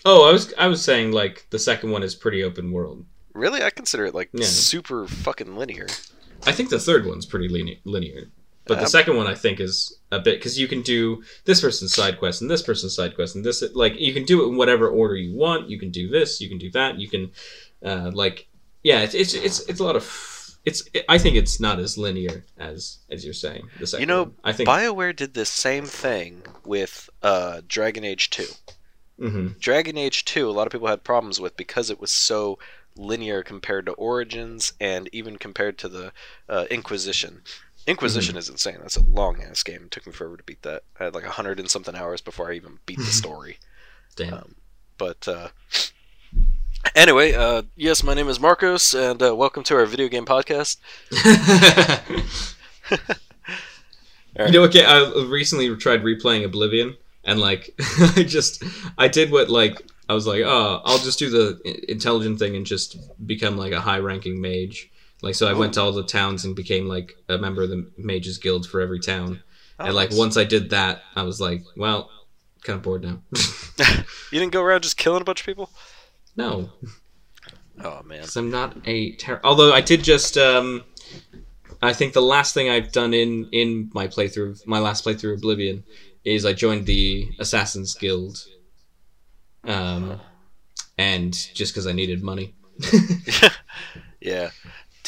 oh 0.05 0.27
i 0.27 0.31
was 0.31 0.53
i 0.57 0.67
was 0.67 0.81
saying 0.83 1.11
like 1.11 1.45
the 1.49 1.59
second 1.59 1.91
one 1.91 2.03
is 2.03 2.15
pretty 2.15 2.43
open 2.43 2.71
world 2.71 3.05
really, 3.33 3.61
I 3.63 3.69
consider 3.69 4.05
it 4.05 4.15
like 4.15 4.29
Yeah. 4.33 4.45
super 4.45 5.07
fucking 5.07 5.55
linear. 5.55 5.87
I 6.45 6.51
think 6.51 6.69
the 6.69 6.79
third 6.79 7.05
one's 7.05 7.25
pretty 7.25 7.47
linear. 7.85 8.31
But 8.69 8.77
Um, 8.77 8.83
the 8.85 8.89
second 8.89 9.17
one 9.17 9.27
I 9.27 9.35
think 9.35 9.59
is 9.59 9.97
a 10.11 10.19
bit 10.19 10.39
because 10.39 10.57
you 10.57 10.67
can 10.69 10.81
do 10.81 11.23
this 11.43 11.59
person's 11.59 11.93
side 11.93 12.19
quest 12.19 12.41
and 12.41 12.49
this 12.49 12.61
person's 12.61 12.95
side 12.95 13.15
quest 13.15 13.35
and 13.35 13.43
this 13.43 13.61
like 13.73 13.99
you 13.99 14.13
can 14.13 14.23
do 14.23 14.43
it 14.43 14.49
in 14.49 14.55
whatever 14.55 14.87
order 14.87 15.17
you 15.17 15.35
want. 15.35 15.69
You 15.69 15.77
can 15.77 15.91
do 15.91 16.07
this, 16.07 16.39
you 16.39 16.47
can 16.47 16.57
do 16.57 16.71
that. 16.71 16.97
You 16.97 17.09
can 17.09 17.31
uh, 17.83 18.11
like 18.13 18.47
yeah, 18.83 19.01
it's, 19.01 19.15
it's 19.15 19.33
it's 19.33 19.59
it's 19.67 19.79
a 19.79 19.83
lot 19.83 19.95
of 19.97 20.05
it's 20.65 20.83
I 21.09 21.17
think 21.17 21.35
it's 21.35 21.59
not 21.59 21.79
as 21.79 21.97
linear 21.97 22.43
as 22.57 22.99
as 23.09 23.25
you're 23.25 23.33
saying. 23.33 23.63
The 23.79 23.87
second 23.87 24.01
You 24.01 24.07
know, 24.07 24.23
one. 24.23 24.33
I 24.43 24.53
think 24.53 24.69
BioWare 24.69 25.15
did 25.15 25.33
the 25.33 25.45
same 25.45 25.85
thing 25.85 26.43
with 26.63 27.09
uh, 27.23 27.61
Dragon 27.67 28.03
Age 28.03 28.29
2. 28.29 28.45
Mhm. 29.19 29.59
Dragon 29.59 29.97
Age 29.97 30.23
2, 30.25 30.49
a 30.49 30.51
lot 30.51 30.65
of 30.65 30.71
people 30.71 30.87
had 30.87 31.03
problems 31.03 31.39
with 31.41 31.57
because 31.57 31.89
it 31.89 31.99
was 31.99 32.11
so 32.11 32.57
linear 32.95 33.43
compared 33.43 33.85
to 33.85 33.91
Origins 33.93 34.73
and 34.79 35.09
even 35.11 35.37
compared 35.37 35.77
to 35.79 35.89
the 35.89 36.11
uh, 36.47 36.65
Inquisition. 36.71 37.41
Inquisition 37.87 38.33
Mm-hmm. 38.33 38.39
is 38.39 38.49
insane. 38.49 38.77
That's 38.81 38.97
a 38.97 39.03
long 39.03 39.41
ass 39.41 39.63
game. 39.63 39.83
It 39.85 39.91
took 39.91 40.05
me 40.05 40.13
forever 40.13 40.37
to 40.37 40.43
beat 40.43 40.61
that. 40.63 40.83
I 40.99 41.05
had 41.05 41.15
like 41.15 41.23
a 41.25 41.31
hundred 41.31 41.59
and 41.59 41.69
something 41.69 41.95
hours 41.95 42.21
before 42.21 42.51
I 42.51 42.55
even 42.55 42.79
beat 42.85 42.99
the 42.99 43.05
story. 43.05 43.57
damn. 44.15 44.33
Um, 44.33 44.55
but 44.97 45.27
uh, 45.27 45.49
Anyway, 46.95 47.33
uh, 47.33 47.63
yes, 47.75 48.03
my 48.03 48.13
name 48.13 48.29
is 48.29 48.39
Marcos, 48.39 48.93
and 48.93 49.21
uh, 49.21 49.35
welcome 49.35 49.63
to 49.63 49.75
our 49.75 49.85
video 49.85 50.07
game 50.07 50.25
podcast. 50.25 50.77
You 54.45 54.51
know 54.53 54.61
what? 54.61 54.71
ga- 54.71 54.85
I 54.85 55.25
recently 55.27 55.75
tried 55.75 56.01
replaying 56.01 56.45
Oblivion, 56.45 56.95
and 57.25 57.41
like, 57.41 57.73
I 58.15 58.23
just, 58.25 58.63
I 58.97 59.09
did 59.09 59.31
what 59.31 59.49
like 59.49 59.81
I 60.07 60.13
was 60.13 60.25
like, 60.27 60.43
oh, 60.45 60.81
I'll 60.85 60.99
just 60.99 61.19
do 61.19 61.29
the 61.29 61.91
intelligent 61.91 62.39
thing 62.39 62.55
and 62.55 62.65
just 62.65 62.95
become 63.27 63.57
like 63.57 63.73
a 63.73 63.81
high-ranking 63.81 64.39
mage. 64.39 64.89
Like, 65.21 65.35
so 65.35 65.47
I 65.47 65.53
went 65.53 65.73
to 65.73 65.81
all 65.81 65.91
the 65.91 66.03
towns 66.03 66.45
and 66.45 66.55
became 66.55 66.87
like 66.87 67.13
a 67.27 67.37
member 67.37 67.63
of 67.63 67.69
the 67.69 67.91
mages 67.97 68.37
guild 68.37 68.65
for 68.67 68.79
every 68.79 68.99
town. 68.99 69.43
Oh, 69.79 69.85
and 69.85 69.95
like 69.95 70.11
nice. 70.11 70.19
once 70.19 70.37
I 70.37 70.45
did 70.45 70.69
that, 70.69 71.01
I 71.15 71.23
was 71.23 71.41
like, 71.41 71.63
well, 71.75 72.09
kind 72.63 72.77
of 72.77 72.83
bored 72.83 73.03
now. 73.03 73.19
you 74.31 74.39
didn't 74.39 74.53
go 74.53 74.61
around 74.61 74.83
just 74.83 74.97
killing 74.97 75.21
a 75.21 75.25
bunch 75.25 75.41
of 75.41 75.45
people. 75.45 75.69
no, 76.35 76.69
Oh 77.83 78.01
man, 78.03 78.19
because 78.19 78.35
I'm 78.35 78.51
not 78.51 78.75
a 78.85 79.13
terror. 79.13 79.39
Although 79.43 79.73
I 79.73 79.81
did 79.81 80.03
just, 80.03 80.37
um, 80.37 80.83
I 81.81 81.93
think 81.93 82.13
the 82.13 82.21
last 82.21 82.53
thing 82.53 82.69
I've 82.69 82.91
done 82.91 83.13
in 83.13 83.47
in 83.51 83.89
my 83.93 84.07
playthrough, 84.07 84.65
my 84.67 84.79
last 84.79 85.05
playthrough 85.05 85.33
of 85.33 85.39
Oblivion, 85.39 85.83
is 86.25 86.45
I 86.45 86.53
joined 86.53 86.85
the 86.85 87.29
Assassins 87.39 87.95
Guild. 87.95 88.45
Um, 89.63 90.19
and 90.97 91.33
just 91.33 91.73
because 91.73 91.87
I 91.87 91.93
needed 91.93 92.21
money, 92.21 92.53
yeah, 94.21 94.49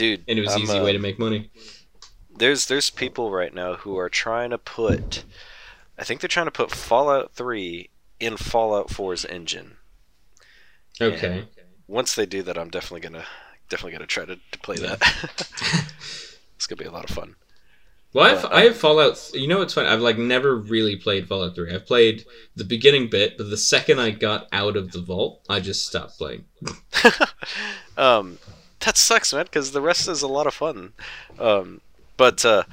dude. 0.02 0.24
and 0.28 0.38
it 0.38 0.42
was 0.42 0.52
an 0.54 0.62
I'm, 0.62 0.64
easy 0.64 0.78
uh, 0.80 0.84
way 0.84 0.94
to 0.94 1.00
make 1.00 1.18
money. 1.20 1.50
there's 2.38 2.68
there's 2.68 2.90
people 2.90 3.32
right 3.32 3.54
now 3.54 3.76
who 3.76 3.98
are 3.98 4.10
trying 4.10 4.50
to 4.50 4.58
put 4.58 5.24
I 5.98 6.04
think 6.04 6.20
they're 6.22 6.28
trying 6.28 6.48
to 6.48 6.52
put 6.52 6.72
Fallout 6.72 7.34
3 7.34 7.90
in 8.20 8.38
Fallout 8.38 8.88
4's 8.88 9.24
engine. 9.26 9.78
Okay. 11.00 11.46
Once 11.88 12.16
they 12.16 12.26
do 12.26 12.42
that, 12.44 12.58
I'm 12.58 12.70
definitely 12.70 13.02
going 13.02 13.22
to 13.22 13.26
definitely 13.70 14.00
to 14.00 14.08
try 14.08 14.26
to, 14.26 14.36
to 14.36 14.60
play 14.60 14.78
Yeah. 14.80 14.96
that. 14.96 15.02
it's 16.56 16.66
going 16.68 16.78
to 16.78 16.84
be 16.84 16.88
a 16.88 16.92
lot 16.92 17.10
of 17.10 17.16
fun. 17.16 17.36
Well, 18.14 18.26
I've, 18.26 18.46
I 18.46 18.62
have 18.64 18.76
Fallout. 18.76 19.30
You 19.34 19.48
know 19.48 19.60
what's 19.60 19.74
funny? 19.74 19.88
I've 19.88 20.02
like 20.02 20.18
never 20.18 20.56
really 20.56 20.98
played 20.98 21.28
Fallout 21.28 21.56
Three. 21.56 21.74
I've 21.74 21.86
played 21.86 22.26
the 22.56 22.66
beginning 22.66 23.10
bit, 23.10 23.38
but 23.38 23.50
the 23.50 23.58
second 23.58 24.00
I 24.00 24.10
got 24.12 24.48
out 24.52 24.76
of 24.76 24.92
the 24.92 25.00
vault, 25.02 25.46
I 25.50 25.62
just 25.62 25.86
stopped 25.88 26.18
playing. 26.18 26.44
um 27.98 28.38
that 28.82 28.98
sucks, 28.98 29.34
man, 29.34 29.48
cuz 29.48 29.72
the 29.72 29.82
rest 29.82 30.08
is 30.08 30.22
a 30.22 30.28
lot 30.28 30.48
of 30.48 30.54
fun. 30.54 30.94
Um 31.40 31.82
but 32.18 32.44
uh 32.46 32.64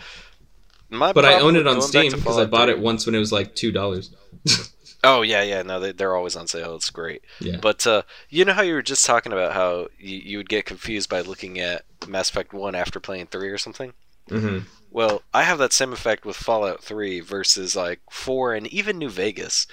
my 0.90 1.12
But 1.12 1.24
I 1.24 1.40
own 1.40 1.56
it 1.56 1.66
on 1.66 1.82
Steam 1.82 2.12
because 2.12 2.38
I 2.38 2.46
bought 2.46 2.66
3 2.66 2.74
it 2.74 2.80
once 2.80 3.06
when 3.06 3.14
it 3.14 3.18
was 3.18 3.32
like 3.32 3.54
two 3.54 3.72
dollars. 3.72 4.10
Oh 5.04 5.22
yeah, 5.22 5.42
yeah. 5.42 5.62
No, 5.62 5.78
they, 5.78 5.92
they're 5.92 6.16
always 6.16 6.34
on 6.34 6.48
sale. 6.48 6.74
It's 6.74 6.90
great. 6.90 7.22
Yeah. 7.40 7.58
But 7.60 7.86
uh, 7.86 8.02
you 8.30 8.44
know 8.44 8.52
how 8.52 8.62
you 8.62 8.74
were 8.74 8.82
just 8.82 9.06
talking 9.06 9.32
about 9.32 9.52
how 9.52 9.88
you, 9.98 10.16
you 10.16 10.36
would 10.38 10.48
get 10.48 10.66
confused 10.66 11.08
by 11.08 11.20
looking 11.20 11.58
at 11.60 11.84
Mass 12.08 12.30
Effect 12.30 12.52
One 12.52 12.74
after 12.74 12.98
playing 12.98 13.26
three 13.28 13.48
or 13.48 13.58
something. 13.58 13.92
hmm 14.28 14.60
Well, 14.90 15.22
I 15.32 15.44
have 15.44 15.58
that 15.58 15.72
same 15.72 15.92
effect 15.92 16.24
with 16.24 16.36
Fallout 16.36 16.82
Three 16.82 17.20
versus 17.20 17.76
like 17.76 18.00
four 18.10 18.54
and 18.54 18.66
even 18.66 18.98
New 18.98 19.08
Vegas, 19.08 19.68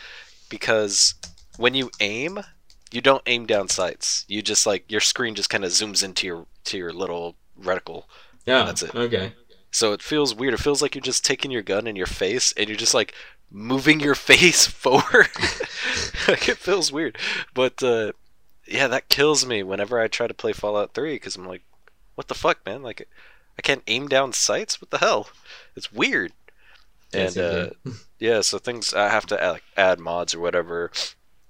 because 0.48 1.16
when 1.58 1.74
you 1.74 1.90
aim, 2.00 2.42
you 2.92 3.02
don't 3.02 3.24
aim 3.26 3.46
down 3.46 3.70
sights. 3.70 4.26
You 4.28 4.42
just 4.42 4.66
like 4.66 4.90
your 4.92 5.02
screen 5.02 5.36
just 5.36 5.50
kind 5.50 5.66
of 5.66 5.72
zooms 5.72 6.04
into 6.04 6.28
your 6.28 6.46
to 6.66 6.78
your 6.78 6.94
little 6.94 7.36
reticle. 7.60 8.06
Yeah. 8.46 8.64
That's 8.64 8.84
it. 8.84 8.96
Okay. 8.96 9.34
So 9.72 9.92
it 9.92 10.02
feels 10.02 10.34
weird. 10.34 10.54
It 10.54 10.60
feels 10.62 10.82
like 10.82 10.96
you're 10.96 11.02
just 11.02 11.26
taking 11.26 11.52
your 11.52 11.62
gun 11.62 11.88
in 11.88 11.96
your 11.96 12.06
face 12.06 12.54
and 12.56 12.70
you're 12.70 12.78
just 12.78 12.94
like 12.94 13.14
moving 13.52 14.00
your 14.00 14.16
face 14.32 14.66
forward. 14.68 15.30
like 16.28 16.48
it 16.48 16.58
feels 16.58 16.92
weird. 16.92 17.18
But 17.54 17.82
uh, 17.84 18.14
yeah, 18.68 18.88
that 18.88 19.10
kills 19.10 19.46
me 19.46 19.64
whenever 19.64 20.00
I 20.00 20.08
try 20.08 20.28
to 20.28 20.34
play 20.34 20.54
Fallout 20.54 20.94
3 20.94 21.16
because 21.16 21.36
I'm 21.36 21.48
like, 21.48 21.64
what 22.16 22.28
the 22.28 22.34
fuck, 22.34 22.66
man? 22.66 22.82
Like, 22.82 23.08
I 23.58 23.62
can't 23.62 23.84
aim 23.88 24.08
down 24.08 24.34
sights? 24.34 24.82
What 24.82 24.90
the 24.90 24.98
hell? 25.00 25.30
It's 25.76 25.92
weird. 25.92 26.32
Yes, 27.14 27.36
and 27.36 27.46
uh, 27.46 27.92
yeah, 28.20 28.42
so 28.42 28.58
things 28.58 28.94
I 28.94 29.10
have 29.10 29.26
to 29.28 29.42
add, 29.42 29.52
like, 29.52 29.64
add 29.78 30.00
mods 30.00 30.34
or 30.34 30.40
whatever 30.40 30.92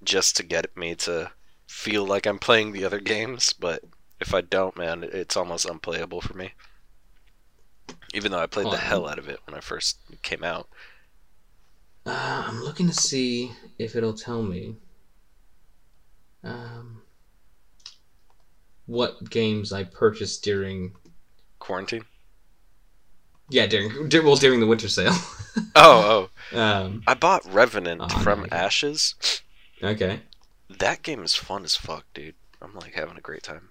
just 0.06 0.38
to 0.38 0.44
get 0.44 0.76
me 0.78 0.96
to 0.96 1.32
feel 1.68 2.06
like 2.06 2.26
I'm 2.26 2.39
playing 2.39 2.72
the 2.72 2.86
other 2.86 3.00
games. 3.00 3.54
But 3.54 3.84
if 4.22 4.34
I 4.34 4.41
don't, 4.41 4.78
man, 4.78 5.04
it's 5.04 5.36
almost 5.36 5.65
unplayable 5.65 6.22
for 6.22 6.34
me. 6.36 6.54
Even 8.13 8.32
though 8.32 8.39
I 8.39 8.48
played 8.48 8.72
the 8.72 8.78
hell 8.78 9.08
out 9.08 9.20
of 9.20 9.28
it 9.28 9.39
when 9.46 9.56
I 9.56 9.60
first 9.60 9.98
came 10.22 10.44
out. 10.44 10.70
Uh, 12.06 12.46
I'm 12.48 12.63
looking 12.63 12.88
to 12.88 12.94
see 12.94 13.52
if 13.80 13.96
it'll 13.96 14.13
tell 14.13 14.41
me 14.44 14.76
um, 16.44 17.02
what 18.86 19.30
games 19.30 19.74
I 19.74 19.84
purchased 19.84 20.44
during. 20.44 20.94
Quarantine? 21.60 22.06
Yeah, 23.50 23.65
during 23.68 24.08
dur- 24.10 24.24
well 24.24 24.36
during 24.36 24.60
the 24.60 24.68
winter 24.68 24.88
sale. 24.88 25.13
Oh, 25.76 26.30
oh. 26.54 26.58
um, 26.60 27.04
I 27.08 27.13
bought 27.15 27.46
Remnant 27.52 28.02
Oh, 28.04 28.08
from. 28.20 28.48
Ashes. 28.52 29.15
Okay. 29.86 30.21
That 30.80 31.04
game 31.04 31.24
is 31.24 31.36
fun 31.36 31.63
as 31.63 31.76
fuck, 31.76 32.06
dude. 32.13 32.36
I'm 32.62 32.74
like 32.76 32.93
having 32.93 33.17
a 33.17 33.21
great 33.21 33.43
time. 33.43 33.69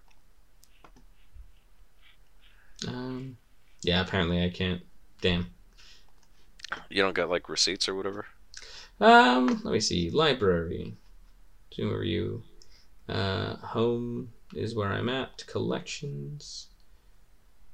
Um, 2.87 3.37
yeah, 3.83 4.01
apparently 4.01 4.45
I 4.45 4.51
can't. 4.51 4.83
Damn. 5.21 5.47
You 6.89 7.03
don't 7.03 7.15
got 7.15 7.31
like 7.31 7.49
receipts 7.49 7.89
or 7.89 7.95
whatever? 7.95 8.27
Um, 9.01 9.61
let 9.65 9.73
me 9.73 9.81
see. 9.81 10.11
Library. 10.11 10.97
A 11.77 11.85
review. 11.85 12.45
Uh, 13.09 13.57
home 13.57 14.31
is 14.55 14.77
where 14.77 14.93
I'm 14.93 15.09
at. 15.09 15.45
Collections. 15.49 16.69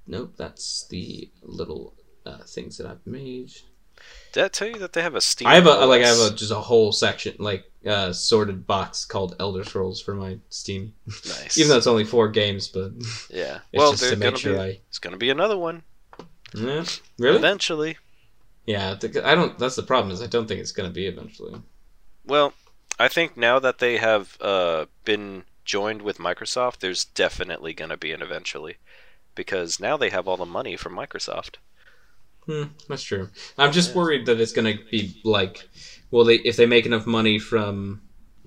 Nope, 0.06 0.34
that's 0.36 0.86
the 0.88 1.30
little 1.42 1.94
uh, 2.24 2.38
things 2.44 2.78
that 2.78 2.86
I've 2.86 3.06
made. 3.06 3.52
Did 4.32 4.44
I 4.44 4.48
tell 4.48 4.68
you 4.68 4.78
that 4.78 4.92
they 4.92 5.02
have 5.02 5.14
a 5.14 5.20
Steam? 5.20 5.48
I 5.48 5.54
have 5.54 5.66
a 5.66 5.86
like 5.86 6.02
I 6.02 6.08
have 6.08 6.32
a 6.32 6.34
just 6.34 6.52
a 6.52 6.56
whole 6.56 6.92
section 6.92 7.34
like 7.38 7.70
uh, 7.86 8.12
sorted 8.12 8.66
box 8.66 9.04
called 9.04 9.36
Elder 9.40 9.64
Scrolls 9.64 10.00
for 10.00 10.14
my 10.14 10.38
Steam. 10.50 10.94
nice. 11.06 11.58
Even 11.58 11.70
though 11.70 11.76
it's 11.78 11.86
only 11.86 12.04
four 12.04 12.28
games, 12.28 12.68
but 12.68 12.92
yeah. 13.30 13.60
it's 13.72 13.80
well, 13.80 13.92
just 13.92 14.04
to 14.10 14.16
make 14.16 14.36
sure 14.36 14.54
be 14.54 14.60
I. 14.60 14.80
it's 14.88 14.98
gonna 14.98 15.16
be 15.16 15.30
another 15.30 15.56
one 15.56 15.82
Yeah, 16.54 16.84
really? 17.18 17.36
eventually. 17.38 17.98
Yeah, 18.66 18.96
I 19.24 19.34
don't. 19.34 19.58
That's 19.58 19.76
the 19.76 19.82
problem 19.82 20.12
is 20.12 20.22
I 20.22 20.26
don't 20.26 20.46
think 20.46 20.60
it's 20.60 20.72
gonna 20.72 20.90
be 20.90 21.06
eventually. 21.06 21.60
Well, 22.24 22.52
I 22.98 23.08
think 23.08 23.36
now 23.36 23.58
that 23.58 23.78
they 23.78 23.96
have 23.96 24.36
uh, 24.40 24.86
been 25.04 25.44
joined 25.64 26.02
with 26.02 26.18
Microsoft, 26.18 26.78
there's 26.78 27.04
definitely 27.04 27.72
gonna 27.72 27.96
be 27.96 28.12
an 28.12 28.22
eventually, 28.22 28.76
because 29.34 29.80
now 29.80 29.96
they 29.96 30.10
have 30.10 30.28
all 30.28 30.36
the 30.36 30.46
money 30.46 30.76
from 30.76 30.94
Microsoft. 30.94 31.56
Hmm, 32.50 32.64
that's 32.88 33.04
true. 33.04 33.28
I'm 33.56 33.70
just 33.70 33.94
worried 33.94 34.26
that 34.26 34.40
it's 34.40 34.52
gonna 34.52 34.74
be 34.90 35.20
like, 35.22 35.68
well, 36.10 36.24
they 36.24 36.36
if 36.36 36.56
they 36.56 36.66
make 36.66 36.84
enough 36.84 37.06
money 37.06 37.38
from, 37.38 38.02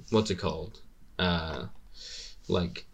what's 0.09 0.29
it 0.29 0.39
called, 0.39 0.81
uh, 1.17 1.67
like, 2.49 2.85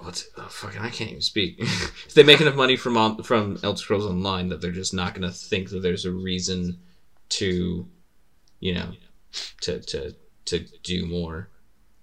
what's 0.00 0.22
it, 0.22 0.28
oh 0.38 0.46
fucking 0.48 0.80
I 0.80 0.88
can't 0.88 1.10
even 1.10 1.20
speak. 1.20 1.56
if 1.60 2.14
they 2.14 2.22
make 2.22 2.40
enough 2.40 2.54
money 2.54 2.76
from 2.76 2.96
on, 2.96 3.22
from 3.22 3.58
Elder 3.62 3.76
Scrolls 3.76 4.06
Online, 4.06 4.48
that 4.48 4.62
they're 4.62 4.70
just 4.70 4.94
not 4.94 5.12
gonna 5.14 5.30
think 5.30 5.68
that 5.68 5.82
there's 5.82 6.06
a 6.06 6.12
reason 6.12 6.78
to, 7.30 7.86
you 8.60 8.74
know, 8.74 8.92
to 9.60 9.80
to 9.80 10.14
to 10.46 10.60
do 10.82 11.04
more 11.04 11.50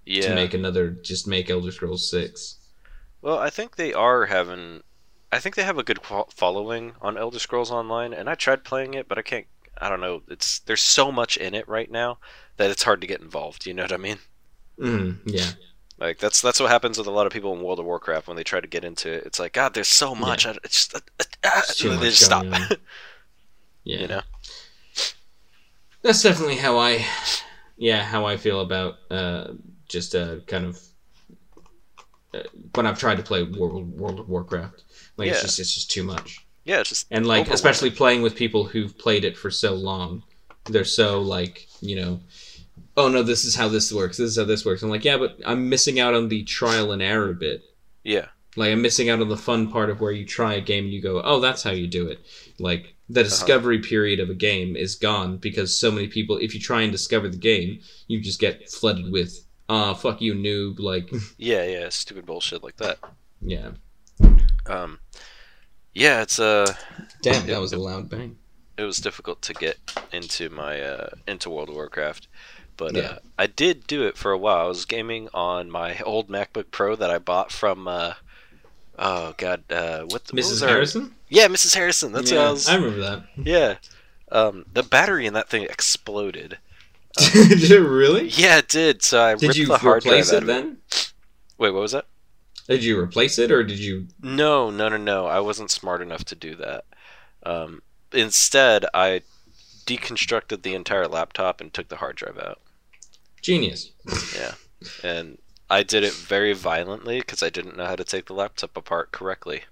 Yeah. 0.06 0.22
to 0.30 0.36
make 0.36 0.54
another 0.54 0.92
just 0.92 1.28
make 1.28 1.50
Elder 1.50 1.72
Scrolls 1.72 2.08
Six. 2.08 2.60
Well, 3.24 3.40
I 3.40 3.50
think 3.50 3.76
they 3.76 3.92
are 3.94 4.28
having. 4.28 4.84
I 5.32 5.40
think 5.40 5.56
they 5.56 5.64
have 5.64 5.78
a 5.78 5.84
good 5.84 6.00
following 6.30 6.94
on 7.02 7.18
Elder 7.18 7.40
Scrolls 7.40 7.72
Online, 7.72 8.14
and 8.14 8.30
I 8.30 8.36
tried 8.36 8.64
playing 8.64 8.94
it, 8.94 9.08
but 9.08 9.18
I 9.18 9.22
can't. 9.22 9.46
I 9.80 9.90
don't 9.90 10.02
know. 10.02 10.24
It's 10.28 10.60
there's 10.60 10.82
so 10.82 11.12
much 11.12 11.38
in 11.38 11.54
it 11.54 11.68
right 11.68 11.92
now 11.92 12.18
that 12.58 12.72
it's 12.72 12.84
hard 12.84 13.02
to 13.02 13.08
get 13.08 13.22
involved. 13.22 13.66
You 13.66 13.74
know 13.74 13.84
what 13.84 13.94
I 13.94 13.98
mean? 13.98 14.18
Mm, 14.80 15.18
yeah. 15.26 15.52
Like 16.00 16.20
that's 16.20 16.42
that's 16.42 16.60
what 16.60 16.70
happens 16.70 16.98
with 16.98 17.08
a 17.08 17.12
lot 17.12 17.26
of 17.26 17.34
people 17.34 17.54
in 17.54 17.62
World 17.62 17.80
of 17.80 17.86
Warcraft 17.86 18.28
when 18.28 18.38
they 18.38 18.44
try 18.44 18.62
to 18.62 18.68
get 18.68 18.84
into 18.84 19.12
it. 19.12 19.26
It's 19.26 19.40
like 19.40 19.54
God, 19.54 19.74
there's 19.74 19.88
so 19.88 20.14
much. 20.14 20.46
I, 20.46 20.52
it's 20.64 20.88
just, 20.88 20.96
uh, 20.96 21.00
uh, 21.20 21.24
ah, 21.44 21.64
they 21.80 21.90
much 21.90 22.02
just 22.02 22.26
stop. 22.26 22.46
Yeah. 23.84 24.02
you 24.02 24.08
know? 24.08 24.22
That's 26.02 26.22
definitely 26.22 26.58
how 26.58 26.78
I, 26.78 27.06
yeah, 27.78 28.04
how 28.04 28.26
I 28.26 28.36
feel 28.36 28.60
about 28.60 28.96
uh, 29.10 29.54
just 29.88 30.14
uh, 30.14 30.40
kind 30.46 30.66
of 30.66 30.82
uh, 32.34 32.44
when 32.76 32.86
I've 32.86 33.00
tried 33.00 33.16
to 33.16 33.24
play 33.24 33.44
World 33.44 33.98
World 33.98 34.20
of 34.20 34.28
Warcraft. 34.28 34.84
Like 35.18 35.30
it's 35.30 35.42
just 35.42 35.60
it's 35.60 35.74
just 35.74 35.92
too 35.92 36.04
much, 36.04 36.46
Yeah, 36.64 36.80
it's 36.80 36.90
just 36.90 37.08
and 37.12 37.26
like 37.26 37.50
especially 37.50 37.90
playing 37.92 38.22
with 38.22 38.36
people 38.36 38.64
who've 38.66 38.98
played 38.98 39.24
it 39.26 39.38
for 39.38 39.50
so 39.52 39.74
long, 39.74 40.24
they're 40.66 40.86
so 40.86 41.22
like 41.22 41.68
you 41.82 41.96
know, 41.96 42.20
oh 42.96 43.10
no, 43.10 43.24
this 43.24 43.44
is 43.46 43.56
how 43.56 43.68
this 43.68 43.92
works. 43.92 44.18
This 44.18 44.30
is 44.32 44.38
how 44.38 44.46
this 44.46 44.66
works. 44.66 44.84
I'm 44.84 44.90
like, 44.90 45.06
yeah, 45.06 45.18
but 45.18 45.40
I'm 45.46 45.70
missing 45.70 46.00
out 46.00 46.14
on 46.14 46.28
the 46.30 46.44
trial 46.44 46.92
and 46.92 47.02
error 47.02 47.34
bit. 47.34 47.64
yeah, 48.04 48.28
Like 48.56 48.72
I'm 48.72 48.82
missing 48.82 49.10
out 49.10 49.22
on 49.22 49.30
the 49.30 49.38
fun 49.38 49.72
part 49.72 49.90
of 49.90 50.02
where 50.02 50.12
you 50.12 50.26
try 50.26 50.54
a 50.56 50.62
game 50.62 50.86
and 50.86 50.94
you 50.94 51.02
go, 51.02 51.22
oh, 51.24 51.40
that's 51.40 51.64
how 51.64 51.72
you 51.72 51.88
do 51.88 52.08
it. 52.08 52.20
Like 52.60 52.96
the 53.10 53.24
discovery 53.24 53.80
period 53.80 54.20
of 54.20 54.30
a 54.30 54.34
game 54.36 54.76
is 54.76 54.96
gone 54.96 55.38
because 55.38 55.78
so 55.78 55.90
many 55.92 56.08
people. 56.08 56.38
If 56.38 56.54
you 56.54 56.60
try 56.60 56.82
and 56.82 56.92
discover 56.92 57.30
the 57.30 57.38
game, 57.38 57.80
you 58.08 58.20
just 58.20 58.40
get 58.40 58.70
flooded 58.70 59.12
with 59.12 59.44
uh 59.70 59.94
fuck 59.94 60.22
you 60.22 60.34
noob 60.34 60.80
like 60.80 61.10
Yeah, 61.38 61.64
yeah, 61.64 61.90
stupid 61.90 62.26
bullshit 62.26 62.64
like 62.64 62.78
that. 62.78 63.00
yeah 63.42 63.72
Um, 64.66 65.00
yeah, 65.94 66.22
it's 66.22 66.40
uh, 66.40 66.74
damn 67.22 67.48
that 67.48 67.60
was 67.62 67.74
a 67.74 67.78
loud 67.78 68.10
bang 68.10 68.38
it 68.78 68.84
was 68.84 68.98
difficult 69.00 69.42
to 69.42 69.54
get 69.54 69.78
into 70.12 70.50
my 70.50 70.80
uh, 70.82 71.10
into 71.28 71.50
World 71.50 71.70
of 71.70 71.76
Warcraft, 71.76 72.28
but 72.78 72.96
uh, 72.96 73.18
I 73.38 73.48
did 73.48 73.88
do 73.88 74.04
it 74.06 74.18
for 74.18 74.32
a 74.32 74.38
while. 74.38 74.66
I 74.66 74.68
was 74.68 74.86
gaming 74.86 75.30
on 75.34 75.72
my 75.72 76.00
old 76.02 76.30
MacBook 76.30 76.66
Pro 76.72 76.96
that 76.96 77.10
I 77.10 77.18
bought 77.18 77.52
from 77.52 77.88
uh, 77.88 78.14
oh 79.00 79.34
god, 79.38 79.64
uh, 79.72 80.02
what, 80.04 80.26
the, 80.26 80.36
what 80.36 80.44
mrs 80.44 80.62
our- 80.62 80.70
harrison 80.70 81.16
Yeah, 81.30 81.48
Mrs. 81.48 81.74
Harrison. 81.76 82.12
That's 82.12 82.32
yeah, 82.32 82.38
what 82.40 82.48
I 82.48 82.52
was. 82.52 82.70
i 82.70 82.76
remember 82.76 83.00
that 83.00 83.24
Yeah, 83.36 83.76
um, 84.32 84.66
the 84.72 84.84
battery 84.84 85.26
in 85.26 85.34
that 85.34 85.50
thing 85.50 85.64
exploded. 85.64 86.58
did 87.34 87.72
it 87.72 87.80
really 87.80 88.28
Yeah, 88.28 88.60
it 88.60 88.68
did. 88.68 89.02
So 89.02 89.20
I 89.24 89.34
did 89.34 89.42
ripped 89.48 89.58
you 89.58 89.66
the 89.68 89.78
hard 89.80 90.06
replace 90.06 90.30
drive 90.30 90.44
out 90.44 90.44
it 90.44 90.46
then 90.46 90.78
Wait, 91.58 91.72
what 91.72 91.82
was 91.82 91.94
that? 91.94 92.06
Did 92.68 92.84
you 92.84 93.00
replace 93.00 93.40
it 93.40 93.52
or 93.52 93.64
did 93.64 93.80
you 93.80 94.08
No, 94.22 94.70
no, 94.70 94.90
no, 94.90 94.98
no. 94.98 95.26
I 95.26 95.40
wasn't 95.40 95.72
smart 95.72 96.02
enough 96.02 96.26
to 96.26 96.36
do 96.36 96.56
that. 96.56 96.86
Um, 97.44 97.82
instead, 98.12 98.86
I 98.94 99.22
deconstructed 99.86 100.62
the 100.64 100.76
entire 100.76 101.08
laptop 101.08 101.62
and 101.62 101.74
took 101.74 101.88
the 101.88 101.98
hard 101.98 102.18
drive 102.18 102.38
out. 102.38 102.60
genius 103.42 103.92
yeah, 104.36 104.56
And 105.04 105.38
I 105.70 105.84
did 105.84 106.04
it 106.04 106.14
very 106.14 106.54
violently 106.54 107.20
because 107.20 107.42
I 107.42 107.50
didn't 107.50 107.78
know 107.78 107.86
how 107.86 107.96
to 107.96 108.04
take 108.04 108.26
the 108.26 108.34
laptop 108.34 108.76
apart 108.76 109.12
correctly. 109.12 109.64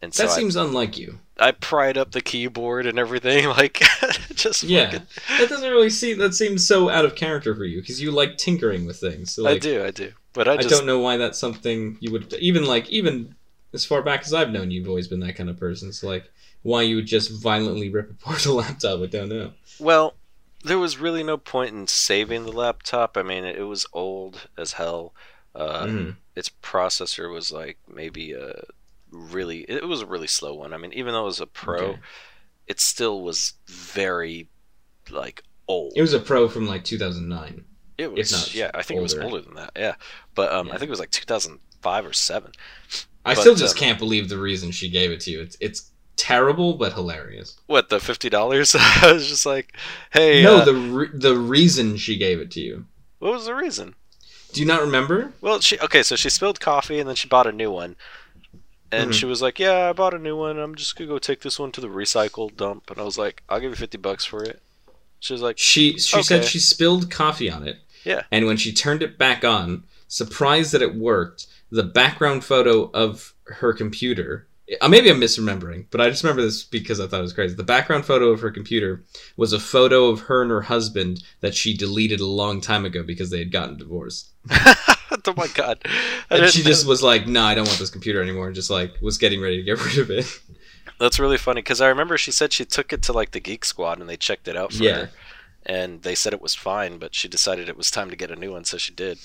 And 0.00 0.12
so 0.12 0.24
that 0.24 0.32
I, 0.32 0.36
seems 0.36 0.56
unlike 0.56 0.98
you 0.98 1.20
I 1.38 1.52
pried 1.52 1.96
up 1.96 2.10
the 2.10 2.20
keyboard 2.20 2.86
and 2.86 2.98
everything, 2.98 3.46
like 3.48 3.82
just 4.34 4.62
Yeah, 4.62 4.90
fucking- 4.90 5.06
that 5.38 5.48
doesn't 5.48 5.70
really 5.70 5.90
seem. 5.90 6.18
That 6.18 6.34
seems 6.34 6.66
so 6.66 6.88
out 6.88 7.04
of 7.04 7.14
character 7.14 7.54
for 7.54 7.64
you 7.64 7.80
because 7.80 8.00
you 8.00 8.10
like 8.10 8.36
tinkering 8.36 8.84
with 8.84 8.98
things. 8.98 9.32
So 9.32 9.46
I 9.46 9.58
do, 9.58 9.84
I 9.84 9.90
do. 9.90 10.12
But 10.32 10.48
I 10.48 10.54
I 10.54 10.56
don't 10.58 10.86
know 10.86 10.98
why 11.00 11.16
that's 11.16 11.38
something 11.38 11.96
you 12.00 12.10
would 12.12 12.32
even 12.34 12.64
like. 12.64 12.88
Even 12.90 13.34
as 13.72 13.84
far 13.84 14.02
back 14.02 14.22
as 14.22 14.32
I've 14.34 14.50
known 14.50 14.70
you, 14.70 14.80
you've 14.80 14.88
always 14.88 15.08
been 15.08 15.20
that 15.20 15.36
kind 15.36 15.50
of 15.50 15.58
person. 15.58 15.92
So 15.92 16.06
like, 16.08 16.30
why 16.62 16.82
you 16.82 16.96
would 16.96 17.06
just 17.06 17.30
violently 17.30 17.88
rip 17.90 18.10
apart 18.10 18.46
a 18.46 18.52
laptop? 18.52 19.00
I 19.00 19.06
don't 19.06 19.28
know. 19.28 19.52
Well, 19.78 20.14
there 20.64 20.78
was 20.78 20.98
really 20.98 21.22
no 21.22 21.36
point 21.36 21.74
in 21.74 21.86
saving 21.86 22.44
the 22.44 22.52
laptop. 22.52 23.16
I 23.16 23.22
mean, 23.22 23.44
it 23.44 23.66
was 23.66 23.86
old 23.92 24.48
as 24.56 24.72
hell. 24.72 25.12
Uh, 25.54 25.86
Mhm. 25.86 26.16
Its 26.34 26.50
processor 26.62 27.30
was 27.30 27.52
like 27.52 27.78
maybe 27.86 28.32
a 28.32 28.64
really. 29.10 29.60
It 29.68 29.86
was 29.86 30.00
a 30.00 30.06
really 30.06 30.26
slow 30.28 30.54
one. 30.54 30.72
I 30.72 30.78
mean, 30.78 30.92
even 30.94 31.12
though 31.12 31.22
it 31.22 31.26
was 31.26 31.40
a 31.40 31.46
pro, 31.46 31.78
Okay. 31.90 32.00
it 32.68 32.80
still 32.80 33.20
was 33.20 33.54
very 33.66 34.48
like 35.10 35.42
old. 35.68 35.92
It 35.94 36.00
was 36.00 36.14
a 36.14 36.20
pro 36.20 36.48
from 36.48 36.66
like 36.66 36.84
2009. 36.84 37.64
It 37.98 38.12
was 38.12 38.32
not 38.32 38.54
yeah. 38.54 38.70
I 38.74 38.82
think 38.82 38.98
it 38.98 39.02
was 39.02 39.14
older. 39.14 39.24
older 39.26 39.40
than 39.42 39.54
that. 39.54 39.72
Yeah, 39.76 39.94
but 40.34 40.52
um, 40.52 40.68
Yeah. 40.68 40.74
I 40.74 40.78
think 40.78 40.88
it 40.88 40.90
was 40.90 41.00
like 41.00 41.10
2005 41.10 42.06
or 42.06 42.12
seven. 42.12 42.52
I 43.24 43.34
But, 43.34 43.40
still 43.40 43.54
just 43.54 43.76
um, 43.76 43.80
can't 43.80 43.98
believe 43.98 44.28
the 44.28 44.38
reason 44.38 44.70
she 44.72 44.88
gave 44.88 45.10
it 45.10 45.20
to 45.20 45.30
you. 45.30 45.40
It's 45.42 45.56
it's 45.60 45.90
terrible 46.16 46.74
but 46.74 46.92
hilarious. 46.92 47.56
What 47.66 47.88
the 47.88 48.00
fifty 48.00 48.28
dollars? 48.28 48.74
I 48.78 49.12
was 49.12 49.28
just 49.28 49.46
like, 49.46 49.76
hey, 50.12 50.42
no, 50.42 50.58
uh, 50.58 50.64
the 50.64 50.74
re- 50.74 51.10
the 51.12 51.36
reason 51.36 51.96
she 51.96 52.16
gave 52.16 52.40
it 52.40 52.50
to 52.52 52.60
you. 52.60 52.86
what 53.18 53.32
was 53.32 53.44
the 53.46 53.54
reason? 53.54 53.94
Do 54.52 54.60
you 54.60 54.66
not 54.66 54.80
remember? 54.82 55.32
Well, 55.40 55.60
she 55.60 55.78
okay. 55.78 56.02
So 56.02 56.16
she 56.16 56.28
spilled 56.30 56.60
coffee 56.60 56.98
and 56.98 57.08
then 57.08 57.16
she 57.16 57.28
bought 57.28 57.46
a 57.46 57.52
new 57.52 57.70
one, 57.70 57.96
and 58.90 59.10
Mhm. 59.10 59.14
she 59.14 59.24
was 59.26 59.40
like, 59.40 59.58
"Yeah, 59.58 59.88
I 59.88 59.92
bought 59.94 60.12
a 60.14 60.18
new 60.18 60.36
one. 60.36 60.58
I'm 60.58 60.74
just 60.74 60.94
gonna 60.96 61.08
go 61.08 61.18
take 61.18 61.40
this 61.40 61.58
one 61.58 61.72
to 61.72 61.80
the 61.80 61.88
recycle 61.88 62.54
dump." 62.54 62.90
And 62.90 62.98
I 62.98 63.02
was 63.04 63.16
like, 63.16 63.42
"I'll 63.48 63.60
give 63.60 63.70
you 63.70 63.76
fifty 63.76 63.96
bucks 63.98 64.24
for 64.24 64.42
it." 64.42 64.60
She 65.22 65.32
was 65.32 65.40
like, 65.40 65.56
She 65.56 65.98
she 65.98 66.20
said 66.24 66.44
she 66.44 66.58
spilled 66.58 67.08
coffee 67.08 67.48
on 67.48 67.66
it. 67.66 67.78
Yeah. 68.02 68.22
And 68.32 68.44
when 68.46 68.56
she 68.56 68.72
turned 68.72 69.04
it 69.04 69.18
back 69.18 69.44
on, 69.44 69.84
surprised 70.08 70.72
that 70.72 70.82
it 70.82 70.96
worked, 70.96 71.46
the 71.70 71.84
background 71.84 72.42
photo 72.42 72.90
of 72.90 73.32
her 73.44 73.72
computer. 73.72 74.48
Uh, 74.80 74.88
maybe 74.88 75.08
I'm 75.08 75.20
misremembering, 75.20 75.86
but 75.92 76.00
I 76.00 76.10
just 76.10 76.24
remember 76.24 76.42
this 76.42 76.64
because 76.64 76.98
I 76.98 77.06
thought 77.06 77.20
it 77.20 77.22
was 77.22 77.32
crazy. 77.32 77.54
The 77.54 77.62
background 77.62 78.04
photo 78.04 78.30
of 78.30 78.40
her 78.40 78.50
computer 78.50 79.04
was 79.36 79.52
a 79.52 79.60
photo 79.60 80.06
of 80.06 80.22
her 80.22 80.42
and 80.42 80.50
her 80.50 80.62
husband 80.62 81.22
that 81.38 81.54
she 81.54 81.76
deleted 81.76 82.18
a 82.18 82.26
long 82.26 82.60
time 82.60 82.84
ago 82.84 83.04
because 83.04 83.30
they 83.30 83.38
had 83.38 83.52
gotten 83.52 83.76
divorced. 83.76 84.30
"Oh 84.50 85.34
my 85.36 85.46
god!" 85.48 85.84
And 86.30 86.50
she 86.50 86.62
just 86.62 86.86
was 86.86 87.02
like, 87.02 87.26
"No, 87.28 87.42
I 87.44 87.54
don't 87.54 87.66
want 87.66 87.78
this 87.78 87.90
computer 87.90 88.22
anymore," 88.22 88.46
and 88.46 88.54
just 88.54 88.70
like 88.70 89.00
was 89.00 89.18
getting 89.18 89.40
ready 89.40 89.56
to 89.58 89.62
get 89.62 89.84
rid 89.84 89.98
of 89.98 90.10
it. 90.10 90.26
That's 91.02 91.18
really 91.18 91.36
funny 91.38 91.60
because 91.60 91.80
I 91.80 91.88
remember 91.88 92.16
she 92.16 92.30
said 92.32 92.52
she 92.52 92.64
took 92.64 92.92
it 92.92 93.02
to 93.02 93.12
like 93.12 93.32
the 93.32 93.40
Geek 93.40 93.64
Squad 93.64 93.98
and 94.00 94.08
they 94.08 94.16
checked 94.16 94.46
it 94.48 94.56
out 94.56 94.72
for 94.72 94.82
Yeah. 94.84 94.94
her, 94.94 95.10
and 95.66 96.02
they 96.02 96.14
said 96.14 96.32
it 96.32 96.40
was 96.40 96.54
fine, 96.54 96.98
but 96.98 97.14
she 97.14 97.28
decided 97.28 97.68
it 97.68 97.76
was 97.76 97.90
time 97.90 98.08
to 98.10 98.16
get 98.16 98.30
a 98.30 98.36
new 98.36 98.52
one, 98.52 98.64
so 98.64 98.78
she 98.78 98.92
did. 98.92 99.18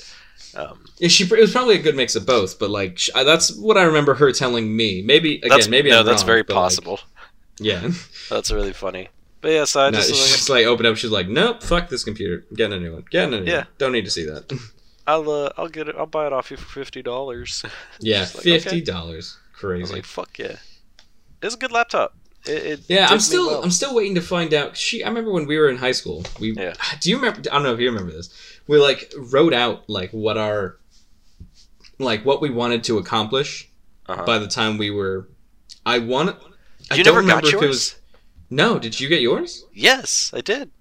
Um, 0.55 0.85
Yeah, 0.97 1.07
she 1.09 1.23
it 1.25 1.31
was 1.39 1.51
probably 1.51 1.75
a 1.75 1.81
good 1.81 1.95
mix 1.95 2.15
of 2.15 2.25
both, 2.25 2.57
but 2.59 2.69
like 2.69 2.97
sh- 2.97 3.09
that's 3.13 3.55
what 3.55 3.77
I 3.77 3.83
remember 3.83 4.15
her 4.15 4.31
telling 4.31 4.75
me. 4.75 5.01
Maybe 5.01 5.35
again, 5.43 5.69
maybe 5.69 5.89
no, 5.89 5.99
I'm 5.99 6.05
that's 6.05 6.21
wrong, 6.23 6.27
very 6.27 6.43
but, 6.43 6.55
like, 6.55 6.63
possible. 6.63 6.99
yeah. 7.59 7.89
That's 8.29 8.51
really 8.51 8.73
funny. 8.73 9.09
But 9.41 9.51
yeah, 9.51 9.65
so 9.65 9.81
I 9.81 9.89
No, 9.91 9.97
just 9.99 10.09
she's 10.15 10.49
like, 10.49 10.65
like 10.65 10.67
opened 10.67 10.87
up. 10.87 10.97
She's 10.97 11.11
like, 11.11 11.27
"Nope, 11.27 11.61
fuck 11.63 11.89
this 11.89 12.03
computer. 12.03 12.43
Getting 12.55 12.77
a 12.77 12.79
new 12.81 12.93
one. 12.93 13.05
Getting 13.11 13.33
a 13.35 13.41
new 13.41 13.51
Yeah. 13.51 13.57
one. 13.59 13.67
Don't 13.77 13.91
need 13.91 14.05
to 14.05 14.11
see 14.11 14.25
that." 14.25 14.51
I'll 15.07 15.29
uh, 15.29 15.49
I'll 15.57 15.69
get 15.69 15.87
it. 15.87 15.95
I'll 15.97 16.05
buy 16.07 16.25
it 16.27 16.33
off 16.33 16.49
you 16.51 16.57
for 16.57 16.67
fifty 16.67 17.01
dollars. 17.03 17.63
yeah, 17.99 18.21
like, 18.21 18.29
fifty 18.29 18.81
dollars. 18.81 19.37
Was 19.37 19.59
Crazy. 19.59 19.93
like, 19.93 20.05
fuck 20.05 20.37
yeah. 20.39 20.57
It's 21.41 21.55
a 21.55 21.57
good 21.57 21.71
laptop. 21.71 22.15
It, 22.45 22.49
it 22.65 22.79
yeah, 22.87 23.07
I'm 23.09 23.19
still 23.19 23.47
well. 23.47 23.63
I'm 23.63 23.71
still 23.71 23.93
waiting 23.93 24.15
to 24.15 24.21
find 24.21 24.53
out. 24.53 24.77
She, 24.77 25.03
I 25.03 25.07
remember 25.09 25.31
when 25.31 25.45
we 25.47 25.57
were 25.57 25.69
in 25.69 25.77
high 25.77 25.91
school. 25.91 26.23
We 26.39 26.53
Yeah. 26.53 26.73
do 27.01 27.09
you 27.09 27.17
remember? 27.17 27.39
I 27.49 27.53
don't 27.55 27.63
know 27.63 27.73
if 27.73 27.79
you 27.79 27.87
remember 27.89 28.11
this. 28.11 28.29
We 28.67 28.77
like 28.79 29.13
wrote 29.17 29.53
out 29.53 29.89
like 29.89 30.11
what 30.11 30.37
our 30.37 30.77
like 31.99 32.25
what 32.25 32.41
we 32.41 32.49
wanted 32.49 32.83
to 32.85 32.97
accomplish 32.97 33.69
Uh-huh. 34.07 34.23
by 34.25 34.37
the 34.39 34.47
time 34.47 34.77
we 34.77 34.89
were. 34.91 35.27
I 35.85 35.99
want. 35.99 36.35
I 36.91 36.95
You 36.95 37.03
don't 37.03 37.15
never 37.15 37.27
got 37.27 37.43
remember 37.43 37.57
if 37.57 37.63
it 37.63 37.67
was. 37.67 37.95
No, 38.49 38.79
did 38.79 38.99
you 38.99 39.09
get 39.09 39.21
yours? 39.21 39.65
Yes, 39.73 40.31
I 40.33 40.39
did. 40.41 40.71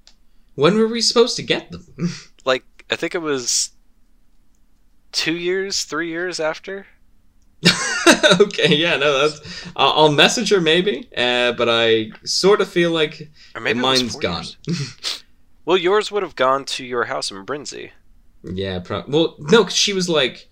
When 0.55 0.77
were 0.79 0.87
we 0.89 1.01
supposed 1.01 1.37
to 1.37 1.43
get 1.43 1.71
them? 1.71 1.87
Like 2.45 2.65
I 2.89 2.95
think 2.97 3.13
it 3.17 3.19
was 3.23 3.73
two 5.11 5.35
years, 5.35 5.83
three 5.83 6.09
years 6.11 6.39
after. 6.39 6.87
okay, 8.41 8.75
yeah, 8.75 8.97
no, 8.97 9.19
that's. 9.29 9.67
I'll, 9.77 9.93
I'll 9.93 10.13
message 10.13 10.51
her 10.51 10.61
maybe, 10.61 11.09
uh, 11.17 11.53
but 11.53 11.69
I 11.69 12.11
sort 12.25 12.61
of 12.61 12.69
feel 12.69 12.91
like 12.91 13.29
Or 13.55 13.61
maybe 13.61 13.81
mine's 13.81 14.15
gone. 14.17 14.45
Well, 15.65 15.77
yours 15.77 16.13
would 16.13 16.23
have 16.23 16.37
gone 16.37 16.65
to 16.67 16.85
your 16.85 17.05
house 17.05 17.31
in 17.31 17.45
Brinsley. 17.45 17.91
yeah, 18.45 18.79
pro- 18.79 19.05
well, 19.09 19.35
no, 19.39 19.65
'cause 19.65 19.75
she 19.75 19.93
was 19.93 20.09
like, 20.09 20.49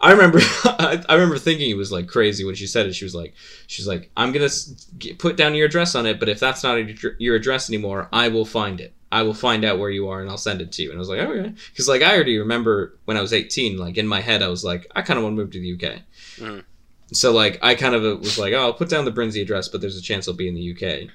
I 0.00 0.10
remember, 0.12 0.38
I, 0.64 1.02
I 1.08 1.14
remember 1.14 1.38
thinking 1.38 1.70
it 1.70 1.76
was 1.76 1.92
like 1.92 2.08
crazy 2.08 2.44
when 2.44 2.54
she 2.56 2.66
said 2.66 2.86
it. 2.86 2.94
She 2.94 3.04
was 3.04 3.14
like, 3.14 3.34
she's 3.68 3.86
like, 3.86 4.10
I'm 4.16 4.32
gonna 4.32 4.46
s- 4.46 4.88
get, 4.98 5.18
put 5.18 5.36
down 5.36 5.54
your 5.54 5.66
address 5.66 5.94
on 5.94 6.04
it, 6.06 6.18
but 6.18 6.28
if 6.28 6.40
that's 6.40 6.62
not 6.64 6.74
your 6.76 7.12
your 7.18 7.36
address 7.36 7.70
anymore, 7.70 8.08
I 8.12 8.28
will 8.28 8.44
find 8.46 8.80
it. 8.80 8.92
I 9.12 9.22
will 9.22 9.34
find 9.34 9.64
out 9.64 9.78
where 9.78 9.88
you 9.88 10.08
are 10.08 10.20
and 10.20 10.28
I'll 10.28 10.36
send 10.36 10.60
it 10.60 10.72
to 10.72 10.82
you. 10.82 10.90
And 10.90 10.98
I 10.98 11.00
was 11.00 11.08
like, 11.08 11.20
okay, 11.20 11.54
because 11.70 11.86
like 11.86 12.02
I 12.02 12.12
already 12.12 12.38
remember 12.38 12.98
when 13.04 13.16
I 13.16 13.20
was 13.20 13.32
18, 13.32 13.78
like 13.78 13.96
in 13.98 14.06
my 14.06 14.20
head, 14.20 14.42
I 14.42 14.48
was 14.48 14.64
like, 14.64 14.90
I 14.96 15.02
kind 15.02 15.16
of 15.16 15.22
want 15.22 15.36
to 15.36 15.42
move 15.42 15.52
to 15.52 15.60
the 15.60 15.74
UK. 15.88 16.00
Mhm. 16.38 16.64
So 17.12 17.32
like 17.32 17.58
I 17.62 17.74
kind 17.74 17.94
of 17.94 18.02
was 18.20 18.38
like, 18.38 18.52
oh, 18.52 18.58
I'll 18.62 18.72
put 18.74 18.88
down 18.88 19.04
the 19.04 19.12
Brinsley 19.12 19.42
address, 19.42 19.68
but 19.68 19.80
there's 19.80 19.96
a 19.96 20.02
chance 20.02 20.26
I'll 20.26 20.34
be 20.34 20.48
in 20.48 20.54
the 20.54 20.72
UK. 20.72 21.08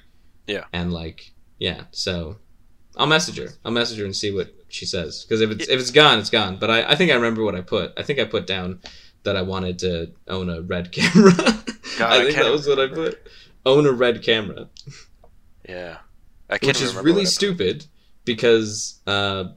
Yeah. 0.46 0.64
And 0.72 0.92
like, 0.92 1.32
yeah, 1.58 1.82
so 1.90 2.36
I'll 2.96 3.06
message 3.06 3.38
her. 3.38 3.48
I'll 3.64 3.72
message 3.72 3.98
her 3.98 4.04
and 4.04 4.16
see 4.16 4.30
what 4.34 4.54
she 4.68 4.86
says. 4.86 5.22
Because 5.24 5.40
if 5.40 5.50
it's 5.50 5.68
if 5.68 5.78
it's 5.80 5.90
gone, 5.90 6.18
it's 6.18 6.30
gone. 6.30 6.56
But 6.58 6.70
I, 6.70 6.92
I 6.92 6.94
think 6.96 7.10
I 7.10 7.14
remember 7.14 7.44
what 7.44 7.54
I 7.54 7.60
put. 7.60 7.92
I 7.96 8.02
think 8.02 8.18
I 8.18 8.24
put 8.24 8.46
down 8.46 8.80
that 9.24 9.36
I 9.36 9.42
wanted 9.42 9.78
to 9.80 10.12
own 10.28 10.48
a 10.48 10.62
red 10.62 10.92
camera. 10.92 11.32
God, 11.98 12.12
I 12.12 12.16
I 12.16 12.22
think 12.22 12.34
can't 12.34 12.46
that 12.46 12.52
was 12.52 12.66
what 12.66 12.80
I 12.80 12.88
put. 12.88 13.26
Own 13.64 13.86
a 13.86 13.92
red 13.92 14.24
camera, 14.24 14.68
Yeah, 15.68 15.98
I 16.50 16.58
can't 16.58 16.66
which 16.76 16.82
is 16.82 16.96
really 16.96 17.22
I 17.22 17.26
stupid 17.26 17.86
because 18.24 19.00
uh, 19.06 19.50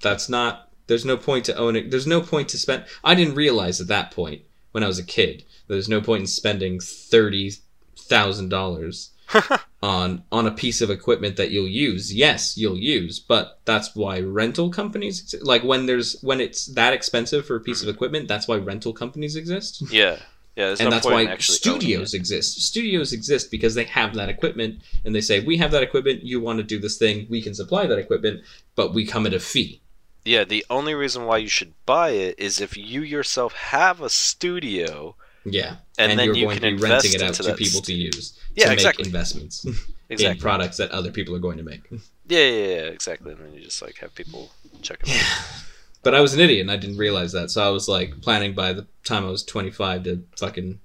that's 0.00 0.28
not. 0.30 0.70
There's 0.86 1.04
no 1.04 1.18
point 1.18 1.44
to 1.46 1.54
own 1.56 1.76
it. 1.76 1.90
There's 1.90 2.06
no 2.06 2.22
point 2.22 2.48
to 2.50 2.58
spend. 2.58 2.86
I 3.04 3.14
didn't 3.14 3.34
realize 3.34 3.82
at 3.82 3.88
that 3.88 4.12
point 4.12 4.42
when 4.78 4.84
I 4.84 4.86
was 4.86 5.00
a 5.00 5.04
kid. 5.04 5.44
There's 5.66 5.88
no 5.88 6.00
point 6.00 6.20
in 6.20 6.26
spending 6.28 6.78
thirty 6.78 7.50
thousand 7.96 8.48
dollars 8.48 9.10
on 9.82 10.22
on 10.30 10.46
a 10.46 10.52
piece 10.52 10.80
of 10.80 10.88
equipment 10.88 11.36
that 11.36 11.50
you'll 11.50 11.66
use. 11.66 12.14
Yes, 12.14 12.56
you'll 12.56 12.78
use, 12.78 13.18
but 13.18 13.58
that's 13.64 13.96
why 13.96 14.20
rental 14.20 14.70
companies 14.70 15.34
like 15.42 15.64
when 15.64 15.86
there's 15.86 16.20
when 16.22 16.40
it's 16.40 16.66
that 16.66 16.92
expensive 16.92 17.44
for 17.44 17.56
a 17.56 17.60
piece 17.60 17.82
of 17.82 17.88
equipment. 17.88 18.28
That's 18.28 18.46
why 18.46 18.56
rental 18.58 18.92
companies 18.92 19.34
exist, 19.34 19.82
Yeah, 19.90 20.20
yeah. 20.54 20.76
And 20.78 20.84
no 20.84 20.90
that's 20.90 21.06
why 21.06 21.22
in 21.22 21.28
actually 21.28 21.70
owning 21.70 21.80
studios 21.80 22.14
exist. 22.14 22.62
Studios 22.62 23.12
exist 23.12 23.50
because 23.50 23.74
they 23.74 23.84
have 23.84 24.14
that 24.14 24.28
equipment, 24.28 24.80
and 25.04 25.12
they 25.12 25.20
say 25.20 25.40
we 25.40 25.56
have 25.56 25.72
that 25.72 25.82
equipment. 25.82 26.22
You 26.22 26.40
want 26.40 26.58
to 26.58 26.62
do 26.62 26.78
this 26.78 26.96
thing? 26.98 27.26
We 27.28 27.42
can 27.42 27.52
supply 27.52 27.88
that 27.88 27.98
equipment, 27.98 28.44
but 28.76 28.94
we 28.94 29.04
come 29.04 29.26
at 29.26 29.34
a 29.34 29.40
fee. 29.40 29.82
Yeah, 30.28 30.44
the 30.44 30.64
only 30.68 30.94
reason 30.94 31.24
why 31.24 31.38
you 31.38 31.48
should 31.48 31.72
buy 31.86 32.10
it 32.10 32.34
is 32.38 32.60
if 32.60 32.76
you 32.76 33.00
yourself 33.00 33.54
have 33.54 34.02
a 34.02 34.10
studio, 34.10 35.16
Yeah, 35.44 35.76
and, 35.98 36.18
then 36.18 36.26
you're 36.26 36.36
you 36.36 36.48
can 36.48 36.60
to 36.60 36.76
be 36.76 36.82
renting 36.82 37.14
it 37.14 37.22
out 37.22 37.32
to 37.34 37.54
people 37.54 37.80
to 37.80 37.84
studio. 37.84 38.10
use 38.14 38.38
Yeah, 38.54 38.66
to 38.66 38.72
exactly. 38.74 39.02
make 39.04 39.06
investments 39.06 39.64
in 40.10 40.36
products 40.38 40.76
that 40.76 40.90
other 40.90 41.10
people 41.10 41.34
are 41.34 41.38
going 41.40 41.56
to 41.58 41.64
make. 41.64 41.82
Yeah, 42.30 42.40
yeah, 42.40 42.66
yeah, 42.66 42.82
exactly. 42.98 43.32
And 43.32 43.40
then 43.40 43.54
you 43.54 43.60
just 43.62 43.80
like 43.80 43.96
have 44.00 44.14
people 44.14 44.50
check 44.82 45.02
them. 45.02 45.16
out. 45.18 45.62
but 46.02 46.14
I 46.14 46.20
was 46.20 46.34
an 46.34 46.40
idiot 46.40 46.60
and 46.60 46.70
I 46.70 46.76
didn't 46.76 46.98
realize 46.98 47.32
that. 47.32 47.50
So 47.50 47.66
I 47.66 47.70
was 47.70 47.88
like 47.88 48.20
planning 48.20 48.52
by 48.52 48.74
the 48.74 48.86
time 49.02 49.24
I 49.24 49.30
was 49.30 49.42
25 49.44 50.02
to 50.04 50.22
fucking 50.36 50.78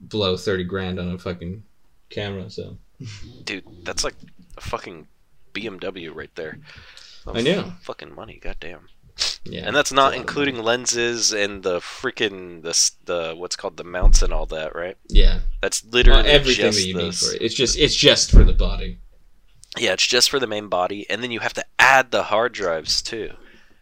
blow 0.00 0.36
30 0.36 0.64
grand 0.64 0.98
on 0.98 1.12
a 1.12 1.16
fucking 1.16 1.62
camera. 2.08 2.50
So 2.50 2.76
Dude, 3.44 3.62
that's 3.84 4.02
like 4.02 4.16
a 4.58 4.60
fucking 4.62 5.06
BMW 5.54 6.12
right 6.12 6.34
there. 6.34 6.58
I 7.26 7.40
know. 7.42 7.72
Fucking 7.82 8.14
money, 8.14 8.38
goddamn. 8.42 8.88
yeah, 9.44 9.66
And 9.66 9.76
that's 9.76 9.92
not 9.92 10.14
including 10.14 10.62
lenses 10.62 11.32
and 11.32 11.62
the 11.62 11.78
freaking 11.80 12.62
the 12.62 12.90
the 13.04 13.34
what's 13.36 13.56
called 13.56 13.76
the 13.76 13.84
mounts 13.84 14.22
and 14.22 14.32
all 14.32 14.46
that, 14.46 14.74
right? 14.74 14.96
yeah 15.08 15.40
That's 15.60 15.82
Well, 15.82 15.92
literally 15.92 16.28
everything 16.28 16.66
just 16.66 16.78
that 16.78 16.86
you 16.86 16.94
the 16.96 17.02
need 17.04 17.14
for 17.14 17.34
it. 17.34 17.42
It's 17.42 17.54
just 17.54 17.78
it's 17.78 17.94
just 17.94 18.30
for 18.30 18.44
the 18.44 18.54
body. 18.54 18.98
Yeah, 19.78 19.92
it's 19.92 20.06
just 20.06 20.30
for 20.30 20.38
the 20.40 20.46
main 20.48 20.68
body, 20.68 21.08
and 21.08 21.22
then 21.22 21.30
you 21.30 21.40
have 21.40 21.52
to 21.54 21.64
add 21.78 22.10
the 22.10 22.24
hard 22.24 22.52
drives 22.52 23.02
too. 23.02 23.30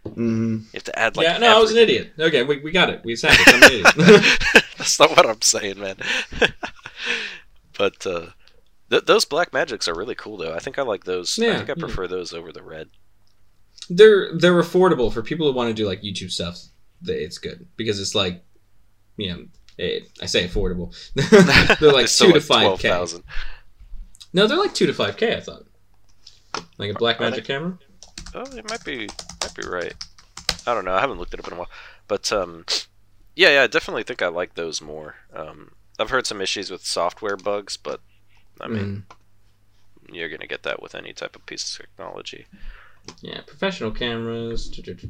Mm-hmm. 0.06 0.54
You 0.56 0.66
have 0.74 0.84
to 0.84 0.98
add 0.98 1.16
like 1.16 1.24
yeah, 1.26 1.38
no, 1.38 1.56
I 1.56 1.60
was 1.60 1.70
an 1.70 1.76
idiot. 1.78 2.12
Okay, 2.18 2.42
we, 2.42 2.58
we 2.58 2.70
got 2.70 2.90
it. 2.90 3.02
We 3.04 3.14
said 3.16 3.30
I'm 3.46 3.62
an 3.62 3.70
idiot. 3.72 3.86
That's 4.78 4.98
not 4.98 5.10
what 5.10 5.26
I'm 5.26 5.42
saying, 5.42 5.78
man. 5.78 5.96
but 7.76 8.06
uh, 8.06 8.26
th- 8.90 9.04
those 9.06 9.24
black 9.24 9.52
magics 9.52 9.88
are 9.88 9.94
really 9.94 10.14
cool, 10.14 10.36
though. 10.36 10.54
I 10.54 10.58
think 10.58 10.78
I 10.78 10.82
like 10.82 11.04
those. 11.04 11.38
Yeah, 11.38 11.52
I 11.52 11.56
think 11.58 11.70
I 11.70 11.74
yeah. 11.76 11.80
prefer 11.84 12.06
those 12.08 12.32
over 12.32 12.52
the 12.52 12.62
red. 12.62 12.88
They're 13.90 14.36
they're 14.36 14.60
affordable 14.62 15.12
for 15.12 15.22
people 15.22 15.46
who 15.46 15.52
want 15.56 15.68
to 15.68 15.74
do 15.74 15.86
like 15.86 16.02
YouTube 16.02 16.30
stuff. 16.30 16.58
It's 17.06 17.38
good 17.38 17.66
because 17.76 18.00
it's 18.00 18.14
like, 18.14 18.44
you 19.16 19.28
know, 19.32 19.46
it, 19.78 20.10
I 20.20 20.26
say 20.26 20.46
affordable. 20.46 20.92
they're 21.80 21.92
like 21.92 22.08
still 22.08 22.28
two 22.28 22.34
to 22.34 22.40
five 22.40 22.78
k. 22.78 22.88
No, 24.32 24.46
they're 24.46 24.58
like 24.58 24.74
two 24.74 24.86
to 24.86 24.92
five 24.94 25.16
k. 25.16 25.36
I 25.36 25.40
thought. 25.40 25.64
Like 26.76 26.90
a 26.90 26.94
black 26.94 27.16
Are 27.20 27.24
they? 27.24 27.30
magic 27.30 27.44
camera. 27.44 27.78
Oh, 28.34 28.42
it 28.42 28.68
might 28.68 28.84
be 28.84 29.08
might 29.42 29.54
be 29.54 29.66
right. 29.68 29.94
I 30.66 30.74
don't 30.74 30.84
know. 30.84 30.92
I 30.94 31.00
haven't 31.00 31.18
looked 31.18 31.32
it 31.34 31.40
up 31.40 31.46
in 31.46 31.54
a 31.54 31.56
while, 31.56 31.70
but 32.08 32.30
um, 32.32 32.64
yeah, 33.36 33.50
yeah, 33.50 33.62
I 33.62 33.66
definitely 33.68 34.02
think 34.02 34.20
I 34.22 34.28
like 34.28 34.54
those 34.54 34.82
more. 34.82 35.14
Um, 35.34 35.72
I've 35.98 36.10
heard 36.10 36.26
some 36.26 36.40
issues 36.40 36.70
with 36.70 36.84
software 36.84 37.36
bugs, 37.36 37.76
but 37.76 38.00
I 38.60 38.68
mean, 38.68 39.04
Mm. 40.08 40.14
you're 40.14 40.28
gonna 40.28 40.46
get 40.46 40.62
that 40.64 40.82
with 40.82 40.94
any 40.94 41.12
type 41.12 41.36
of 41.36 41.46
piece 41.46 41.72
of 41.74 41.80
technology. 41.86 42.46
Yeah, 43.22 43.40
professional 43.46 43.90
cameras. 43.90 44.68
do, 44.68 44.82
do, 44.82 44.94
do, 44.94 45.06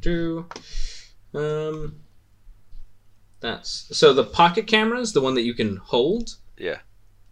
do. 1.32 1.38
Um, 1.38 2.00
that's 3.40 3.88
so 3.96 4.12
the 4.12 4.24
pocket 4.24 4.66
cameras, 4.66 5.12
the 5.12 5.20
one 5.20 5.34
that 5.34 5.42
you 5.42 5.54
can 5.54 5.76
hold, 5.76 6.36
Yeah. 6.56 6.78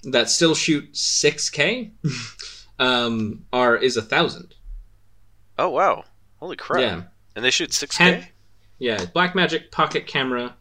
that 0.05 0.31
still 0.31 0.55
shoot 0.55 0.93
6K, 0.95 1.91
um, 2.79 3.45
are 3.53 3.77
is 3.77 3.97
a 3.97 4.03
thousand. 4.03 4.55
Oh 5.59 5.71
wow! 5.71 6.05
Holy 6.39 6.57
crap! 6.57 6.81
Yeah, 6.83 7.03
And 7.35 7.45
they 7.45 7.51
shoot 7.51 7.71
6K. 7.71 7.95
Hand- 7.99 8.29
yeah. 8.79 8.99
Blackmagic 9.07 9.71
pocket 9.71 10.07
camera, 10.07 10.55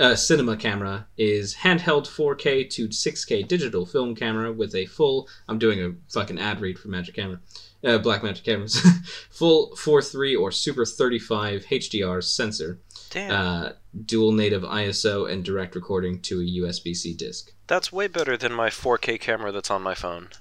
uh, 0.00 0.16
cinema 0.16 0.56
camera 0.56 1.06
is 1.16 1.54
handheld 1.54 2.08
4K 2.08 2.68
to 2.70 2.88
6K 2.88 3.46
digital 3.46 3.86
film 3.86 4.14
camera 4.16 4.52
with 4.52 4.74
a 4.74 4.86
full. 4.86 5.28
I'm 5.48 5.58
doing 5.60 5.80
a 5.80 5.92
fucking 6.12 6.38
ad 6.40 6.60
read 6.60 6.78
for 6.80 6.88
Magic 6.88 7.14
Camera. 7.14 7.38
Uh, 7.82 7.98
Blackmagic 7.98 8.44
cameras, 8.44 8.78
full 9.30 9.70
4.3 9.74 10.38
or 10.38 10.52
Super 10.52 10.84
35 10.84 11.64
HDR 11.66 12.22
sensor. 12.22 12.78
Damn, 13.08 13.30
uh, 13.32 13.68
dual 14.04 14.32
native 14.32 14.62
ISO 14.62 15.28
and 15.30 15.42
direct 15.44 15.74
recording 15.74 16.20
to 16.22 16.40
a 16.40 16.44
USB 16.44 16.94
C 16.94 17.12
disc. 17.14 17.52
that's 17.66 17.90
way 17.90 18.06
better 18.06 18.36
than 18.36 18.52
my 18.52 18.68
4K 18.68 19.18
camera 19.18 19.50
that's 19.50 19.70
on 19.70 19.82
my 19.82 19.94
phone. 19.94 20.28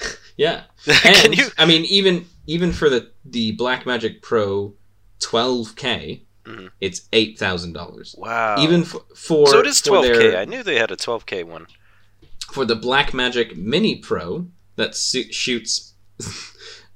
Yeah, 0.36 0.62
Can 0.86 1.26
and 1.26 1.36
you? 1.36 1.48
I 1.58 1.66
mean, 1.66 1.84
even 1.84 2.24
even 2.46 2.72
for 2.72 2.88
the 2.88 3.10
the 3.26 3.54
Blackmagic 3.58 4.22
Pro 4.22 4.72
12K, 5.20 6.22
Mhm. 6.46 6.70
it's 6.80 7.02
eight 7.12 7.38
thousand 7.38 7.74
dollars. 7.74 8.14
Wow. 8.16 8.56
Even 8.58 8.80
f- 8.82 8.96
for 9.14 9.46
so 9.48 9.58
it 9.58 9.66
is 9.66 9.80
for 9.82 9.90
12K. 9.98 10.02
their- 10.18 10.38
I 10.38 10.44
knew 10.46 10.62
they 10.62 10.78
had 10.78 10.90
a 10.90 10.96
12K 10.96 11.44
one. 11.44 11.66
for 12.52 12.64
the 12.64 12.74
Blackmagic 12.76 13.56
Mini 13.56 13.96
Pro 13.96 14.46
that 14.76 14.96
su- 14.96 15.30
shoots 15.30 15.92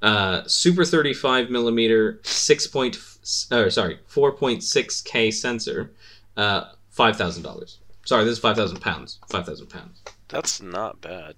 uh, 0.05 0.42
Super 0.46 0.84
35 0.84 1.48
millimeter 1.50 2.20
six 2.22 2.66
point 2.66 2.96
f- 2.96 3.18
or 3.50 3.70
sorry 3.70 3.98
4.6 4.09 5.05
K 5.05 5.30
sensor, 5.30 5.92
uh, 6.36 6.64
five 6.90 7.16
thousand 7.16 7.42
dollars. 7.42 7.78
Sorry, 8.05 8.24
this 8.24 8.32
is 8.32 8.38
five 8.38 8.57
thousand 8.57 8.80
pounds. 8.80 9.18
Five 9.30 9.46
thousand 9.46 9.68
pounds. 9.68 10.02
That's 10.28 10.61
not 10.61 11.00
bad. 11.00 11.34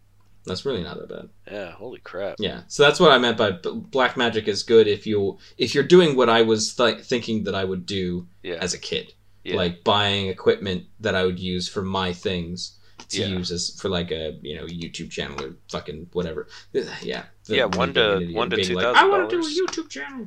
That's 0.47 0.65
really 0.65 0.83
not 0.83 0.97
that 0.99 1.09
bad. 1.09 1.29
Yeah. 1.53 1.71
Holy 1.73 1.99
crap. 2.01 2.37
Yeah, 2.39 2.63
so 2.69 2.83
that's 2.85 3.01
what 3.01 3.11
I 3.13 3.19
meant 3.19 3.37
by 3.37 3.51
black 3.53 4.17
magic 4.17 4.47
is 4.49 4.63
good 4.63 4.87
if 4.89 5.07
you 5.07 5.39
if 5.59 5.75
you're 5.75 5.85
doing 5.85 6.17
what 6.17 6.29
I 6.29 6.43
was 6.43 6.75
th- 6.75 7.01
thinking 7.01 7.45
that 7.45 7.55
I 7.55 7.65
would 7.65 7.85
do 7.87 8.27
Yeah. 8.43 8.55
as 8.61 8.75
a 8.75 8.79
kid, 8.79 9.13
yeah. 9.45 9.57
like 9.57 9.83
buying 9.85 10.29
equipment 10.29 10.85
that 11.01 11.15
I 11.15 11.25
would 11.25 11.39
use 11.41 11.69
for 11.69 11.83
my 11.83 12.13
things 12.13 12.73
to 13.11 13.21
Yeah. 13.21 13.27
use 13.39 13.51
as 13.53 13.71
for 13.81 13.89
like 13.89 14.11
a 14.11 14.39
you 14.43 14.57
know 14.57 14.67
YouTube 14.67 15.11
channel 15.11 15.41
or 15.45 15.55
fucking 15.69 16.09
whatever. 16.13 16.49
Yeah, 17.03 17.25
Yeah, 17.49 17.65
one 17.67 17.95
to- 17.95 18.31
one 18.33 18.51
to 18.51 18.57
$2,000 18.57 18.75
like, 18.75 18.97
I 18.97 19.07
want 19.09 19.31
to 19.31 19.41
do 19.41 19.47
a 19.47 19.49
YouTube 19.51 19.89
channel. 19.89 20.27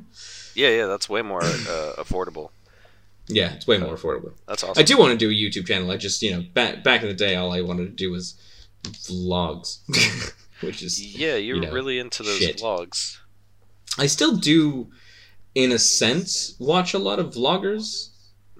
yeah. 0.54 0.68
Yeah. 0.70 0.86
That's 0.86 1.08
way 1.08 1.22
more 1.22 1.42
uh, 1.44 1.92
affordable. 1.98 2.50
Yeah, 3.28 3.52
it's 3.54 3.66
way 3.66 3.78
more 3.78 3.94
affordable. 3.96 4.32
That's 4.48 4.64
awesome. 4.64 4.80
I 4.80 4.82
do 4.84 4.98
want 4.98 5.12
to 5.12 5.16
do 5.16 5.28
a 5.30 5.32
YouTube 5.32 5.66
channel. 5.66 5.90
I 5.90 5.96
just 5.96 6.20
you 6.22 6.32
know 6.32 6.42
back 6.54 6.82
back 6.82 7.02
in 7.02 7.08
the 7.08 7.14
day, 7.14 7.36
all 7.36 7.52
I 7.52 7.60
wanted 7.60 7.84
to 7.84 7.90
do 8.04 8.10
was 8.10 8.34
vlogs, 8.84 9.78
which 10.62 10.82
is 10.82 11.00
Yeah, 11.16 11.36
you're 11.36 11.56
you 11.56 11.62
know, 11.62 11.72
really 11.72 11.98
into 11.98 12.22
those 12.22 12.38
shit. 12.38 12.58
vlogs. 12.58 13.18
I 13.98 14.06
still 14.06 14.36
do, 14.36 14.90
in 15.54 15.72
a 15.72 15.78
sense, 15.78 16.54
watch 16.58 16.94
a 16.94 16.98
lot 16.98 17.18
of 17.18 17.32
vloggers. 17.34 18.08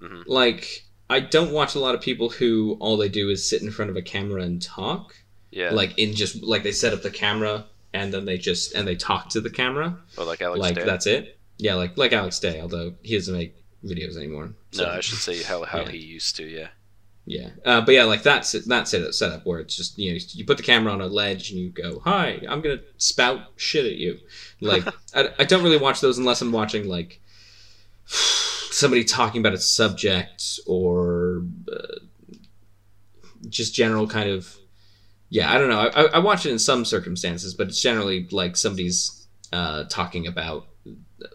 Mhm. 0.01 0.25
Like, 0.27 0.85
I 1.09 1.21
don't 1.21 1.53
watch 1.53 1.75
a 1.75 1.79
lot 1.81 1.95
of 1.95 2.01
people 2.01 2.29
who 2.31 2.77
all 2.81 2.97
they 2.97 3.09
do 3.09 3.29
is 3.31 3.49
sit 3.49 3.63
in 3.63 3.71
front 3.71 3.91
of 3.91 3.97
a 3.97 4.03
camera 4.03 4.43
and 4.43 4.61
talk. 4.63 5.15
Yeah. 5.51 5.71
Like 5.71 5.99
in 5.99 6.15
just 6.15 6.43
like 6.45 6.63
they 6.63 6.73
set 6.73 6.93
up 6.93 7.03
the 7.03 7.11
camera 7.11 7.65
and 7.93 8.13
then 8.13 8.25
they 8.25 8.39
just 8.39 8.75
and 8.75 8.87
they 8.87 8.97
talk 8.97 9.29
to 9.31 9.41
the 9.41 9.51
camera. 9.51 9.99
Or 10.19 10.25
like 10.25 10.41
Alex 10.43 10.61
like 10.61 10.75
Day. 10.77 10.85
that's 10.85 11.07
it. 11.07 11.39
Yeah, 11.59 11.75
like 11.75 11.97
like 11.99 12.13
Alex 12.13 12.39
Day, 12.39 12.61
although 12.61 12.95
he 13.03 13.15
doesn't 13.17 13.35
make 13.37 13.55
videos 13.85 14.17
anymore. 14.17 14.53
No, 14.77 14.87
I 14.87 15.01
should 15.01 15.19
say 15.19 15.43
how 15.43 15.65
how 15.65 15.81
Yeah. 15.81 15.91
he 15.91 15.99
used 15.99 16.37
to. 16.37 16.45
Yeah. 16.45 16.69
Yeah, 17.27 17.51
uh, 17.67 17.83
but 17.83 17.95
yeah, 17.95 18.05
like 18.05 18.23
that's 18.23 18.55
it, 18.55 18.67
that's 18.67 18.93
it 18.95 19.13
setup 19.15 19.45
where 19.47 19.61
it's 19.61 19.77
just 19.77 19.99
you 19.99 20.11
know 20.13 20.19
you 20.31 20.45
put 20.45 20.57
the 20.57 20.63
camera 20.65 20.91
on 20.93 21.01
a 21.03 21.07
ledge 21.07 21.51
and 21.51 21.61
you 21.61 21.69
go, 21.69 22.01
"Hi, 22.01 22.41
I'm 22.49 22.61
gonna 22.63 22.81
spout 22.97 23.43
shit 23.57 23.85
at 23.85 23.97
you." 23.97 24.19
Like 24.61 24.85
I, 25.15 25.29
I 25.39 25.45
don't 25.45 25.63
really 25.63 25.77
watch 25.77 26.01
those 26.01 26.19
unless 26.19 26.41
I'm 26.41 26.51
watching 26.51 26.89
like 26.89 27.21
somebody 28.07 29.05
talking 29.05 29.41
about 29.41 29.53
a 29.53 29.59
subject 29.59 30.61
or 30.67 31.45
uh, 31.71 31.99
just 33.49 33.75
general 33.75 34.07
kind 34.09 34.31
of 34.31 34.57
yeah. 35.31 35.53
I 35.53 35.59
don't 35.59 35.69
know. 35.69 35.81
I, 35.81 36.17
I 36.17 36.19
watch 36.19 36.45
it 36.45 36.51
in 36.51 36.59
some 36.59 36.85
circumstances, 36.85 37.55
but 37.55 37.69
it's 37.69 37.81
generally 37.81 38.29
like 38.31 38.57
somebody's 38.57 39.27
uh, 39.53 39.85
talking 39.85 40.27
about 40.27 40.67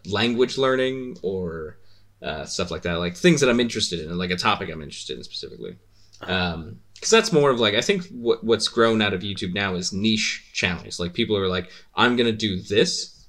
language 0.05 0.57
learning 0.57 1.17
or 1.21 1.77
uh, 2.21 2.45
stuff 2.45 2.71
like 2.71 2.83
that, 2.83 2.95
like 2.95 3.15
things 3.15 3.41
that 3.41 3.49
I'm 3.49 3.59
interested 3.59 3.99
in, 3.99 4.17
like 4.17 4.31
a 4.31 4.37
topic 4.37 4.69
I'm 4.69 4.81
interested 4.81 5.17
in 5.17 5.23
specifically. 5.23 5.77
Um, 6.21 6.79
because 6.93 7.09
that's 7.09 7.33
more 7.33 7.51
of 7.51 7.59
like 7.59 7.75
I 7.75 7.81
think 7.81 8.07
what 8.07 8.43
what's 8.43 8.67
grown 8.67 9.01
out 9.01 9.13
of 9.13 9.21
YouTube 9.21 9.53
now 9.53 9.75
is 9.75 9.91
niche 9.91 10.49
channels. 10.53 10.99
Like 10.99 11.13
people 11.13 11.37
are 11.37 11.47
like, 11.47 11.69
I'm 11.93 12.15
gonna 12.15 12.31
do 12.31 12.61
this, 12.61 13.27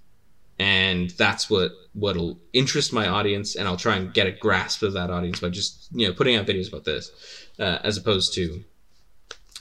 and 0.58 1.10
that's 1.10 1.50
what 1.50 1.72
what'll 1.92 2.38
interest 2.52 2.92
my 2.92 3.08
audience, 3.08 3.56
and 3.56 3.66
I'll 3.66 3.76
try 3.76 3.96
and 3.96 4.14
get 4.14 4.28
a 4.28 4.32
grasp 4.32 4.82
of 4.82 4.92
that 4.94 5.10
audience 5.10 5.40
by 5.40 5.48
just 5.48 5.88
you 5.92 6.06
know 6.06 6.14
putting 6.14 6.36
out 6.36 6.46
videos 6.46 6.68
about 6.68 6.84
this, 6.84 7.10
uh, 7.58 7.78
as 7.82 7.96
opposed 7.98 8.34
to 8.34 8.62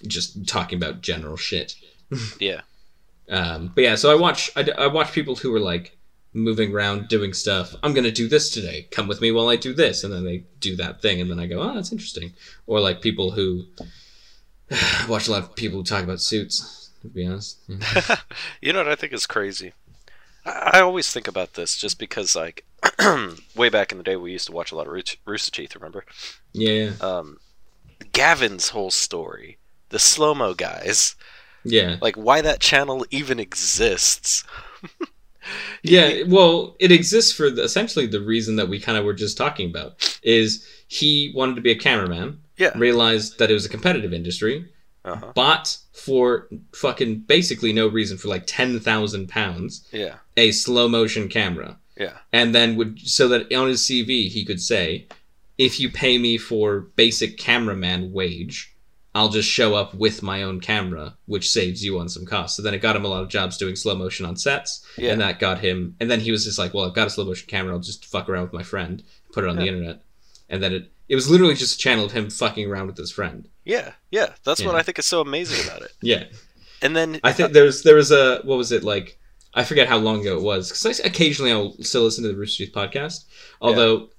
just 0.08 0.47
talking 0.47 0.78
about 0.78 1.01
general 1.01 1.38
shit. 1.38 1.76
Yeah. 2.39 2.62
Um, 3.28 3.72
but 3.74 3.84
yeah, 3.84 3.95
so 3.95 4.12
I 4.12 4.16
watch 4.16 4.51
I, 4.56 4.70
I 4.78 4.88
watch 4.88 5.12
people 5.12 5.36
who 5.36 5.53
are 5.56 5.60
like 5.60 5.97
moving 6.34 6.72
around 6.74 7.08
doing 7.08 7.34
stuff. 7.34 7.74
I'm 7.82 7.93
gonna 7.95 8.12
do 8.12 8.28
this 8.28 8.51
today. 8.51 8.88
Come 8.91 9.08
with 9.08 9.22
me 9.22 9.32
while 9.32 9.47
I 9.49 9.56
do 9.56 9.74
this, 9.74 10.03
and 10.03 10.14
then 10.14 10.24
they 10.24 10.43
do 10.60 10.76
that 10.76 11.01
thing, 11.01 11.20
and 11.20 11.32
then 11.32 11.39
I 11.39 11.47
go, 11.47 11.60
oh, 11.62 11.74
that's 11.74 11.91
interesting. 11.91 12.34
Or 12.68 12.80
like 12.80 13.01
people 13.01 13.32
who 13.32 13.66
I 14.72 15.06
watch 15.10 15.28
a 15.28 15.32
lot 15.32 15.41
of 15.43 15.56
people 15.56 15.80
who 15.80 15.84
talk 15.84 16.03
about 16.03 16.22
suits. 16.22 16.91
To 17.01 17.08
be 17.08 17.26
honest, 17.26 17.60
you 18.62 18.72
know 18.74 18.80
what 18.80 18.88
I 18.91 18.95
think 18.95 19.12
is 19.14 19.26
crazy? 19.28 19.74
I, 20.45 20.72
I 20.76 20.80
always 20.82 21.12
think 21.12 21.28
about 21.28 21.53
this 21.56 21.76
just 21.78 21.97
because, 21.99 22.36
like, 22.36 22.66
way 23.56 23.70
back 23.70 23.91
in 23.91 23.97
the 23.97 24.03
day, 24.03 24.16
we 24.16 24.32
used 24.32 24.47
to 24.47 24.51
watch 24.53 24.72
a 24.72 24.76
lot 24.76 24.88
of 24.88 24.93
Roos- 24.93 25.18
Rooster 25.26 25.51
Teeth. 25.51 25.76
Remember? 25.76 26.03
yeah, 26.53 26.91
Um, 27.01 27.39
Gavin's 28.12 28.70
whole 28.70 28.91
story, 28.91 29.58
the 29.90 30.00
slow 30.00 30.34
mo 30.36 30.54
guys, 30.54 31.16
yeah, 31.64 31.98
like 32.02 32.16
why 32.16 32.42
that 32.42 32.60
channel 32.60 33.06
even 33.12 33.40
exists. 33.40 34.44
yeah. 35.84 36.24
Well, 36.28 36.76
it 36.80 36.92
exists 36.92 37.32
for 37.32 37.50
the, 37.50 37.64
essentially 37.64 38.08
the 38.08 38.22
reason 38.22 38.56
that 38.56 38.68
we 38.70 38.80
kind 38.80 38.98
of 38.98 39.06
were 39.06 39.14
just 39.14 39.38
talking 39.38 39.70
about. 39.70 40.18
Is 40.24 40.68
he 40.88 41.32
wanted 41.36 41.56
to 41.56 41.62
be 41.62 41.72
a 41.72 41.76
cameraman, 41.78 42.40
Yeah. 42.58 42.72
realized 42.78 43.38
that 43.40 43.50
it 43.52 43.54
was 43.54 43.66
a 43.66 43.70
competitive 43.70 44.14
industry, 44.14 44.66
Uh-huh. 45.04 45.32
bought 45.36 45.78
for 45.94 46.48
fucking 46.74 47.20
basically 47.28 47.72
no 47.74 47.88
reason 47.88 48.18
for 48.18 48.28
like 48.28 48.44
ten 48.48 48.80
thousand 48.80 49.28
pounds 49.30 49.88
Yeah. 49.92 50.16
a 50.36 50.52
slow 50.52 50.88
motion 50.88 51.30
camera 51.30 51.78
Yeah. 51.98 52.18
and 52.34 52.56
then 52.56 52.76
would 52.76 53.00
so 53.08 53.28
that 53.28 53.54
on 53.54 53.68
his 53.70 53.82
CV 53.82 54.30
he 54.30 54.44
could 54.44 54.62
say, 54.62 55.06
if 55.60 55.80
you 55.80 55.90
pay 55.92 56.18
me 56.18 56.38
for 56.40 56.82
basic 56.96 57.38
cameraman 57.38 58.12
wage, 58.14 58.75
I'll 59.16 59.30
just 59.30 59.49
show 59.49 59.74
up 59.76 59.93
with 59.95 60.22
my 60.22 60.43
own 60.43 60.59
camera, 60.59 61.16
which 61.26 61.49
saves 61.49 61.84
you 61.84 61.97
on 61.99 62.09
some 62.09 62.26
costs. 62.26 62.57
So 62.57 62.61
then 62.63 62.74
it 62.74 62.80
got 62.82 62.95
him 62.97 63.05
a 63.05 63.07
lot 63.07 63.24
of 63.24 63.30
jobs 63.30 63.57
doing 63.57 63.76
slow 63.78 63.95
motion 63.95 64.26
on 64.26 64.36
sets, 64.36 64.86
Yeah. 64.97 65.13
and 65.13 65.22
that 65.22 65.39
got 65.39 65.59
him. 65.59 65.95
And 66.01 66.11
then 66.11 66.20
he 66.20 66.32
was 66.32 66.43
just 66.43 66.59
like, 66.59 66.74
well, 66.74 66.84
I've 66.86 66.93
got 66.93 67.07
a 67.07 67.09
slow 67.09 67.24
motion 67.26 67.47
camera, 67.47 67.74
I'll 67.74 67.80
just 67.80 68.05
fuck 68.05 68.28
around 68.30 68.43
with 68.43 68.53
my 68.53 68.63
friend, 68.63 69.01
put 69.32 69.43
it 69.45 69.49
on 69.49 69.55
the 69.55 69.68
internet, 69.68 70.01
and 70.49 70.61
then 70.61 70.74
it 70.74 70.91
it 71.07 71.16
was 71.16 71.30
literally 71.30 71.53
just 71.55 71.76
a 71.76 71.78
channel 71.78 72.03
of 72.05 72.11
him 72.11 72.30
fucking 72.30 72.70
around 72.70 72.88
with 72.88 72.97
his 72.97 73.11
friend. 73.11 73.47
Yeah. 73.63 73.93
Yeah. 74.11 74.34
That's 74.43 74.63
what 74.66 74.76
I 74.76 74.82
think 74.82 74.97
is 74.99 75.05
so 75.05 75.22
amazing 75.22 75.66
about 75.66 75.82
it. 75.84 75.91
Yeah, 76.01 76.24
And 76.82 76.95
then 76.95 77.20
I 77.24 77.32
think 77.32 77.53
there 77.53 77.63
was 77.63 77.84
there 77.84 77.95
was 77.95 78.11
a 78.11 78.41
what 78.43 78.57
was 78.57 78.72
it 78.72 78.84
like? 78.84 79.18
I 79.53 79.63
forget 79.63 79.88
how 79.88 79.97
long 79.97 80.20
ago 80.22 80.36
it 80.36 80.41
was 80.43 80.70
because 80.70 80.99
occasionally 80.99 81.51
I'll 81.51 81.76
still 81.82 82.01
listen 82.03 82.24
to 82.24 82.30
the 82.30 82.36
Rooster 82.36 82.66
Teeth 82.66 82.74
podcast. 82.76 83.24
Although 83.61 84.09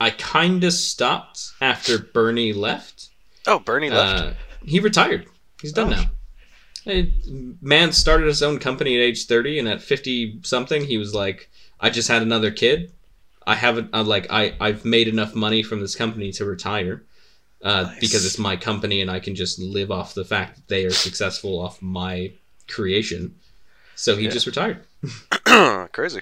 I 0.00 0.10
kind 0.10 0.62
of 0.64 0.72
stopped 0.72 1.50
after 1.60 1.98
Burnie 1.98 2.52
left. 2.54 3.08
oh, 3.46 3.58
Burnie 3.58 3.90
left. 3.90 4.22
Uh, 4.22 4.32
he 4.66 4.80
retired. 4.80 5.26
He's 5.62 5.72
done 5.72 5.88
Oh. 5.92 5.96
now. 5.96 6.10
Hey, 6.84 7.12
Man 7.60 7.92
started 7.92 8.26
his 8.26 8.42
own 8.42 8.58
company 8.58 8.94
at 8.96 9.00
age 9.02 9.26
thirty, 9.26 9.58
and 9.58 9.66
at 9.68 9.82
fifty 9.82 10.38
something, 10.42 10.84
he 10.84 10.98
was 10.98 11.14
like, 11.14 11.48
"I 11.80 11.90
just 11.90 12.08
had 12.08 12.22
another 12.22 12.50
kid. 12.50 12.92
I 13.46 13.54
haven't. 13.56 13.90
I'm 13.92 14.06
like, 14.06 14.26
I 14.30 14.54
I've 14.60 14.84
made 14.84 15.08
enough 15.08 15.34
money 15.34 15.62
from 15.62 15.80
this 15.80 15.96
company 15.96 16.30
to 16.32 16.44
retire." 16.44 17.02
Uh, 17.62 17.84
Nice. 17.84 18.00
Because 18.00 18.26
it's 18.26 18.38
my 18.38 18.54
company 18.56 19.00
and 19.00 19.10
I 19.10 19.18
can 19.18 19.34
just 19.34 19.58
live 19.58 19.90
off 19.90 20.14
the 20.14 20.24
fact 20.26 20.56
that 20.56 20.68
they 20.68 20.84
are 20.84 20.90
successful 20.90 21.58
off 21.58 21.80
my 21.80 22.30
creation. 22.68 23.34
So 23.96 24.14
he 24.14 24.24
Yeah. 24.26 24.30
just 24.30 24.46
retired. 24.46 24.80
Crazy. 25.92 26.20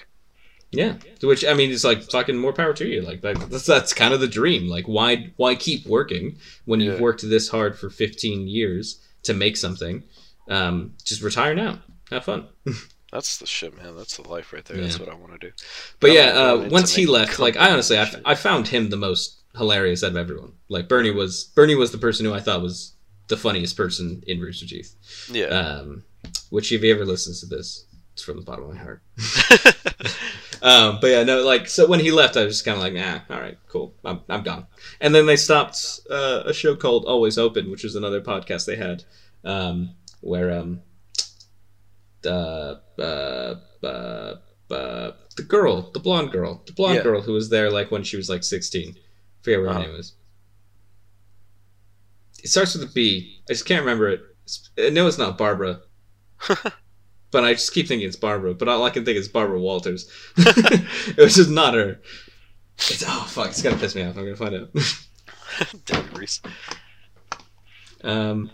Yeah, 0.71 0.95
which 1.23 1.45
I 1.45 1.53
mean, 1.53 1.71
it's 1.71 1.83
like 1.85 2.03
fucking 2.03 2.35
more 2.37 2.51
power 2.51 2.73
to 2.73 2.85
you. 2.85 3.01
Like 3.01 3.21
that, 3.21 3.49
that's 3.49 3.65
that's 3.65 3.93
kind 3.93 4.13
of 4.13 4.19
the 4.19 4.27
dream. 4.27 4.67
Like 4.67 4.85
why 4.85 5.31
why 5.37 5.55
keep 5.55 5.85
working 5.85 6.37
when 6.65 6.79
you've 6.81 6.95
Yeah. 6.95 7.01
worked 7.01 7.21
this 7.21 7.47
hard 7.49 7.77
for 7.79 7.89
15 7.89 8.47
years 8.47 8.99
to 9.23 9.33
make 9.33 9.55
something? 9.57 10.03
Um, 10.49 10.93
just 11.03 11.21
retire 11.21 11.55
now. 11.55 11.79
Have 12.11 12.25
fun. 12.25 12.47
That's 13.11 13.37
the 13.37 13.45
shit, 13.47 13.77
man. 13.77 13.95
That's 13.95 14.17
the 14.17 14.27
life 14.27 14.51
right 14.51 14.65
there. 14.65 14.75
That's 14.75 14.99
what 14.99 15.07
I 15.07 15.13
want 15.13 15.31
to 15.39 15.47
do. 15.47 15.53
But 16.01 16.09
I'm 16.09 16.15
yeah, 16.17 16.23
uh, 16.31 16.67
once 16.69 16.93
he 16.93 17.05
left, 17.05 17.39
like 17.39 17.55
I 17.55 17.71
honestly, 17.71 17.97
I, 17.97 18.11
I 18.25 18.35
found 18.35 18.67
him 18.67 18.89
the 18.89 18.97
most 18.97 19.41
hilarious 19.55 20.03
out 20.03 20.11
of 20.11 20.17
everyone. 20.17 20.51
Like 20.67 20.89
Burnie 20.89 21.11
was 21.11 21.45
Burnie 21.55 21.75
was 21.75 21.91
the 21.91 21.97
person 21.97 22.25
who 22.25 22.33
I 22.33 22.41
thought 22.41 22.61
was 22.61 22.93
the 23.29 23.37
funniest 23.37 23.77
person 23.77 24.21
in 24.27 24.41
Rooster 24.41 24.67
Teeth. 24.67 24.95
Yeah. 25.31 25.45
Um, 25.45 26.03
which 26.49 26.73
if 26.73 26.81
he 26.81 26.91
ever 26.91 27.05
listens 27.05 27.39
to 27.39 27.45
this, 27.45 27.85
it's 28.13 28.21
from 28.21 28.35
the 28.37 28.43
bottom 28.43 28.65
of 28.65 28.75
my 28.75 28.81
heart. 28.81 29.01
Um, 30.61 30.99
but 31.01 31.07
yeah, 31.07 31.23
no, 31.23 31.43
like 31.43 31.67
so 31.67 31.87
when 31.87 31.99
he 31.99 32.11
left, 32.11 32.37
I 32.37 32.45
was 32.45 32.55
just 32.55 32.65
kind 32.65 32.77
of 32.77 32.83
like, 32.83 32.93
nah, 32.93 33.19
all 33.35 33.41
right, 33.41 33.57
cool, 33.67 33.93
I'm, 34.03 34.21
I'm 34.29 34.43
gone. 34.43 34.65
And 35.01 35.13
then 35.13 35.25
they 35.25 35.35
stopped 35.35 35.99
uh, 36.09 36.43
a 36.45 36.53
show 36.53 36.75
called 36.75 37.05
Always 37.05 37.37
Open, 37.37 37.69
which 37.71 37.83
was 37.83 37.95
another 37.95 38.21
podcast 38.21 38.65
they 38.65 38.75
had, 38.75 39.03
um, 39.43 39.95
where 40.21 40.51
um, 40.51 40.81
uh, 42.25 42.75
uh, 42.99 43.55
uh, 43.83 44.35
uh, 44.71 45.11
the 45.37 45.43
girl, 45.47 45.91
the 45.93 45.99
blonde 45.99 46.31
girl, 46.31 46.63
the 46.65 46.73
blonde 46.73 46.95
Yeah. 46.95 47.03
girl 47.03 47.21
who 47.21 47.33
was 47.33 47.49
there 47.49 47.69
like 47.71 47.91
when 47.91 48.03
she 48.03 48.17
was 48.17 48.29
like 48.29 48.43
16, 48.43 48.95
forget 49.41 49.59
what 49.59 49.65
her 49.65 49.69
Uh-huh. 49.71 49.81
name 49.81 49.93
was. 49.97 50.13
It 52.43 52.49
starts 52.49 52.75
with 52.75 52.89
a 52.89 52.93
B. 52.93 53.41
I 53.49 53.53
just 53.53 53.65
can't 53.65 53.81
remember 53.81 54.09
it. 54.09 54.21
It's- 54.45 54.69
I 54.77 54.89
know 54.91 55.07
it's 55.07 55.17
not 55.17 55.37
Barbara. 55.37 55.81
But 57.35 57.43
I 57.43 57.51
just 57.51 57.73
keep 57.73 57.89
thinking 57.89 58.07
it's 58.07 58.15
Barbara, 58.15 58.53
but 58.53 58.69
all 58.69 58.85
I 58.85 58.89
can 58.89 59.03
think 59.03 59.17
is 59.17 59.27
Barbara 59.27 59.59
Walters. 59.59 60.09
it 60.37 61.17
was 61.17 61.35
just 61.35 61.49
not 61.49 61.73
her. 61.73 61.99
It's 62.77 63.03
oh 63.05 63.25
fuck, 63.27 63.49
it's 63.49 63.61
gonna 63.61 63.75
piss 63.75 63.93
me 63.93 64.03
off. 64.03 64.17
I'm 64.17 64.23
gonna 64.23 64.37
find 64.37 64.55
out. 64.55 64.69
Damn, 65.85 66.13
Reese. 66.13 66.41
um, 68.05 68.49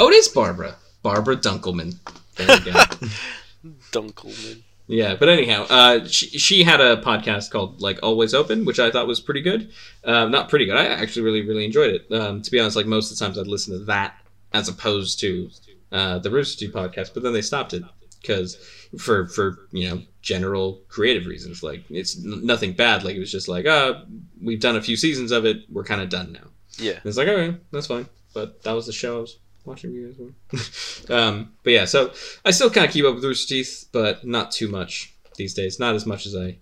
oh, 0.00 0.08
it 0.08 0.14
is 0.14 0.28
Barbara. 0.28 0.76
Barbara 1.02 1.36
Dunkelman. 1.36 1.94
There 2.36 2.46
we 2.46 2.72
go. 2.72 2.72
Dunkelman. 3.92 4.62
Yeah, 4.86 5.14
but 5.14 5.28
anyhow, 5.30 5.66
uh, 5.70 6.04
she, 6.06 6.26
she 6.38 6.62
had 6.62 6.80
a 6.80 6.98
podcast 6.98 7.50
called 7.50 7.80
like 7.80 7.98
Always 8.02 8.34
Open, 8.34 8.64
which 8.64 8.78
I 8.78 8.90
thought 8.90 9.06
was 9.06 9.20
pretty 9.20 9.40
good. 9.40 9.72
Uh, 10.04 10.26
not 10.26 10.50
pretty 10.50 10.66
good. 10.66 10.76
I 10.76 10.86
actually 10.86 11.22
really 11.22 11.42
really 11.42 11.64
enjoyed 11.64 11.90
it. 11.90 12.12
Um, 12.12 12.42
to 12.42 12.50
be 12.50 12.60
honest, 12.60 12.76
like 12.76 12.86
most 12.86 13.10
of 13.10 13.18
the 13.18 13.24
times 13.24 13.38
I'd 13.38 13.46
listen 13.46 13.78
to 13.78 13.84
that 13.86 14.16
as 14.52 14.68
opposed 14.68 15.20
to 15.20 15.50
uh, 15.90 16.18
the 16.18 16.30
Rooster 16.30 16.66
Teeth 16.66 16.74
podcast, 16.74 17.14
but 17.14 17.22
then 17.22 17.32
they 17.32 17.40
stopped 17.42 17.72
it 17.72 17.82
because 18.20 18.56
for 18.98 19.26
for 19.28 19.68
you 19.72 19.88
know 19.88 20.02
general 20.22 20.80
creative 20.88 21.26
reasons. 21.26 21.62
Like 21.62 21.84
it's 21.90 22.16
n- 22.18 22.44
nothing 22.44 22.72
bad. 22.72 23.04
Like 23.04 23.16
it 23.16 23.20
was 23.20 23.32
just 23.32 23.48
like, 23.48 23.66
uh, 23.66 24.02
we've 24.42 24.60
done 24.60 24.76
a 24.76 24.82
few 24.82 24.96
seasons 24.96 25.30
of 25.32 25.44
it. 25.44 25.58
We're 25.70 25.84
kind 25.84 26.00
of 26.00 26.08
done 26.08 26.32
now. 26.32 26.48
Yeah. 26.78 26.92
And 26.92 27.06
it's 27.06 27.16
like, 27.16 27.28
okay, 27.28 27.56
that's 27.70 27.86
fine. 27.86 28.06
But 28.32 28.62
that 28.64 28.72
was 28.72 28.86
the 28.86 28.92
show 28.92 29.18
I 29.18 29.20
was 29.20 29.38
watching 29.64 29.92
you 29.92 30.06
guys 30.08 30.18
with. 30.18 31.10
um, 31.10 31.52
but 31.62 31.72
yeah, 31.72 31.84
so 31.84 32.12
I 32.44 32.50
still 32.50 32.70
kind 32.70 32.86
of 32.86 32.92
keep 32.92 33.04
up 33.04 33.14
with 33.14 33.24
Rooster 33.24 33.54
Teeth, 33.54 33.88
but 33.92 34.24
not 34.24 34.50
too 34.50 34.68
much 34.68 35.14
these 35.36 35.54
days. 35.54 35.78
Not 35.78 35.94
as 35.94 36.06
much 36.06 36.26
as 36.26 36.34
I 36.36 36.58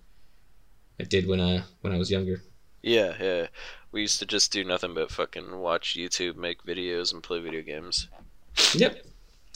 I 1.01 1.05
did 1.05 1.27
when 1.27 1.41
I 1.41 1.65
when 1.81 1.93
I 1.93 1.99
was 1.99 2.11
younger. 2.11 2.43
Yeah, 2.83 3.15
yeah. 3.21 3.47
We 3.93 4.01
used 4.01 4.19
to 4.21 4.27
just 4.27 4.53
do 4.53 4.65
nothing 4.65 4.95
but 4.95 5.11
fucking 5.11 5.59
watch 5.59 5.97
YouTube, 5.99 6.37
make 6.37 6.65
videos, 6.65 7.13
and 7.13 7.23
play 7.23 7.41
video 7.41 7.63
games. 7.63 8.09
Yep. 8.75 9.05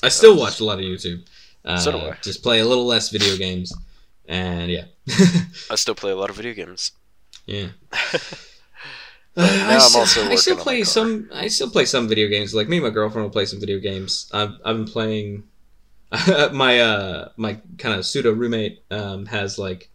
I 0.03 0.09
still 0.11 0.37
watch 0.39 0.61
a 0.61 0.65
lot 0.65 0.79
of 0.79 0.85
YouTube. 0.85 1.27
Uh, 1.65 1.79
So 1.79 1.93
do 1.93 1.99
I. 1.99 2.17
Just 2.23 2.43
play 2.43 2.61
a 2.61 2.65
little 2.67 2.85
less 2.87 3.09
video 3.09 3.37
games, 3.37 3.73
and 4.27 4.71
yeah, 4.71 4.85
I 5.71 5.75
still 5.77 5.95
play 5.95 6.13
a 6.13 6.17
lot 6.17 6.31
of 6.31 6.37
video 6.37 6.53
games. 6.53 6.93
yeah. 7.47 7.69
Uh, 9.37 9.67
I, 9.69 9.79
still, 9.79 10.31
I 10.31 10.35
still 10.37 10.57
play 10.57 10.83
some. 10.85 11.29
I 11.33 11.49
still 11.49 11.71
play 11.71 11.85
some 11.85 12.09
video 12.09 12.29
games. 12.29 12.55
Like 12.55 12.69
me 12.69 12.79
and 12.79 12.85
my 12.85 12.91
girlfriend 12.91 13.25
will 13.25 13.33
play 13.33 13.45
some 13.45 13.61
video 13.61 13.79
games. 13.79 14.31
I've 14.33 14.55
I've 14.65 14.77
been 14.77 14.87
playing. 14.87 15.45
my 16.53 16.81
uh 16.81 17.29
my 17.37 17.59
kind 17.79 17.99
of 17.99 18.07
pseudo 18.07 18.33
roommate 18.33 18.81
um 18.91 19.27
has 19.27 19.59
like 19.59 19.91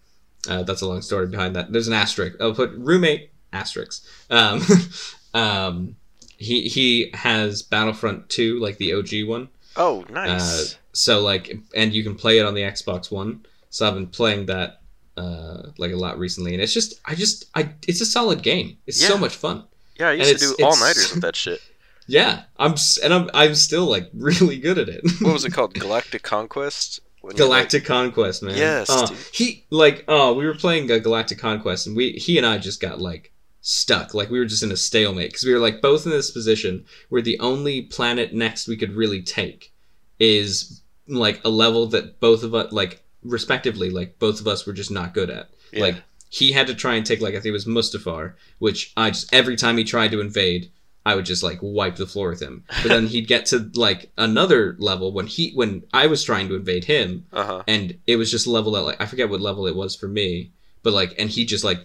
uh, 0.49 0.63
that's 0.63 0.81
a 0.81 0.87
long 0.87 1.01
story 1.01 1.27
behind 1.27 1.55
that. 1.55 1.71
There's 1.71 1.87
an 1.87 1.93
asterisk. 1.93 2.37
I'll 2.39 2.53
put 2.53 2.71
roommate 2.71 3.31
asterisk. 3.53 4.03
Um, 4.29 4.61
um, 5.33 5.95
he 6.37 6.67
he 6.67 7.11
has 7.13 7.61
Battlefront 7.61 8.29
2, 8.29 8.59
like 8.59 8.77
the 8.77 8.93
OG 8.93 9.27
one. 9.27 9.49
Oh, 9.75 10.03
nice. 10.09 10.77
So 10.93 11.21
like, 11.21 11.55
and 11.75 11.93
you 11.93 12.03
can 12.03 12.15
play 12.15 12.39
it 12.39 12.45
on 12.45 12.53
the 12.53 12.61
Xbox 12.61 13.11
One. 13.11 13.45
So 13.69 13.87
I've 13.87 13.93
been 13.93 14.07
playing 14.07 14.47
that 14.47 14.80
uh, 15.21 15.69
like 15.77 15.91
a 15.91 15.95
lot 16.05 16.17
recently, 16.19 16.53
and 16.53 16.61
it's 16.63 16.73
just, 16.73 16.99
I 17.05 17.13
just, 17.15 17.45
I, 17.55 17.61
it's 17.87 18.01
a 18.01 18.05
solid 18.05 18.41
game. 18.43 18.77
It's 18.87 18.99
so 19.05 19.17
much 19.17 19.35
fun. 19.35 19.63
yeah, 19.99 20.09
I 20.09 20.13
used 20.13 20.39
to 20.39 20.55
do 20.57 20.65
all 20.65 20.77
nighters 20.79 21.11
with 21.13 21.21
that 21.21 21.35
shit. 21.35 21.59
Yeah, 22.07 22.43
I'm, 22.57 22.73
and 23.03 23.13
I'm, 23.13 23.29
I'm 23.33 23.55
still 23.55 23.85
like 23.85 24.09
really 24.13 24.57
good 24.59 24.77
at 24.79 24.89
it. 24.89 25.01
What 25.21 25.31
was 25.33 25.45
it 25.45 25.53
called? 25.57 25.73
Galactic 25.75 26.23
Conquest. 26.23 26.99
You, 27.23 27.29
like- 27.29 27.37
Galactic 27.37 27.85
Conquest, 27.85 28.43
man. 28.43 28.57
Yes, 28.57 28.89
Uh, 28.89 29.05
dude. 29.05 29.17
he 29.31 29.65
like, 29.69 30.03
oh, 30.09 30.33
we 30.33 30.45
were 30.45 30.55
playing 30.55 30.91
uh, 30.91 30.97
Galactic 30.97 31.37
Conquest, 31.37 31.87
and 31.87 31.95
we, 31.95 32.13
he 32.13 32.37
and 32.37 32.45
I 32.45 32.57
just 32.57 32.81
got 32.81 32.99
like 32.99 33.31
stuck. 33.61 34.13
Like 34.13 34.29
we 34.29 34.39
were 34.39 34.45
just 34.45 34.63
in 34.63 34.71
a 34.71 34.75
stalemate 34.77 35.29
because 35.29 35.43
we 35.45 35.53
were 35.53 35.59
like 35.59 35.81
both 35.81 36.05
in 36.05 36.11
this 36.11 36.31
position 36.31 36.83
where 37.09 37.21
the 37.21 37.39
only 37.39 37.83
planet 37.83 38.33
next 38.33 38.67
we 38.67 38.75
could 38.75 38.93
really 38.93 39.21
take 39.21 39.71
is 40.19 40.81
like 41.07 41.39
a 41.45 41.49
level 41.49 41.87
that 41.87 42.19
both 42.19 42.43
of 42.43 42.53
us, 42.55 42.73
like 42.73 43.03
respectively, 43.23 43.89
like 43.89 44.19
both 44.19 44.39
of 44.41 44.47
us 44.47 44.65
were 44.65 44.73
just 44.73 44.91
not 44.91 45.13
good 45.13 45.29
at. 45.29 45.49
Yeah. 45.71 45.81
Like 45.83 45.95
he 46.29 46.51
had 46.51 46.67
to 46.67 46.75
try 46.75 46.95
and 46.95 47.05
take 47.05 47.21
like 47.21 47.33
I 47.33 47.37
think 47.37 47.47
it 47.47 47.51
was 47.51 47.65
Mustafar, 47.65 48.33
which 48.59 48.93
I 48.97 49.11
just 49.11 49.33
every 49.33 49.55
time 49.55 49.77
he 49.77 49.83
tried 49.83 50.11
to 50.11 50.21
invade, 50.21 50.71
I 51.05 51.15
would 51.15 51.25
just 51.25 51.43
like 51.43 51.59
wipe 51.61 51.95
the 51.95 52.05
floor 52.07 52.29
with 52.29 52.41
him. 52.41 52.63
But 52.83 52.89
then 52.89 53.07
he'd 53.07 53.27
get 53.27 53.45
to 53.47 53.69
like 53.75 54.11
another 54.17 54.75
level 54.79 55.11
when 55.11 55.27
he 55.27 55.51
when 55.53 55.83
I 55.93 56.07
was 56.07 56.23
trying 56.23 56.47
to 56.49 56.55
invade 56.55 56.85
him, 56.85 57.25
Uh 57.33 57.45
huh. 57.45 57.63
and 57.67 57.97
it 58.07 58.15
was 58.17 58.29
just 58.31 58.47
a 58.47 58.51
level 58.51 58.71
that 58.73 58.81
like 58.81 59.01
I 59.01 59.05
forget 59.05 59.29
what 59.29 59.41
level 59.41 59.67
it 59.67 59.75
was 59.75 59.95
for 59.95 60.07
me, 60.07 60.51
but 60.83 60.93
like 60.93 61.15
and 61.19 61.29
he 61.29 61.45
just 61.45 61.63
like 61.63 61.79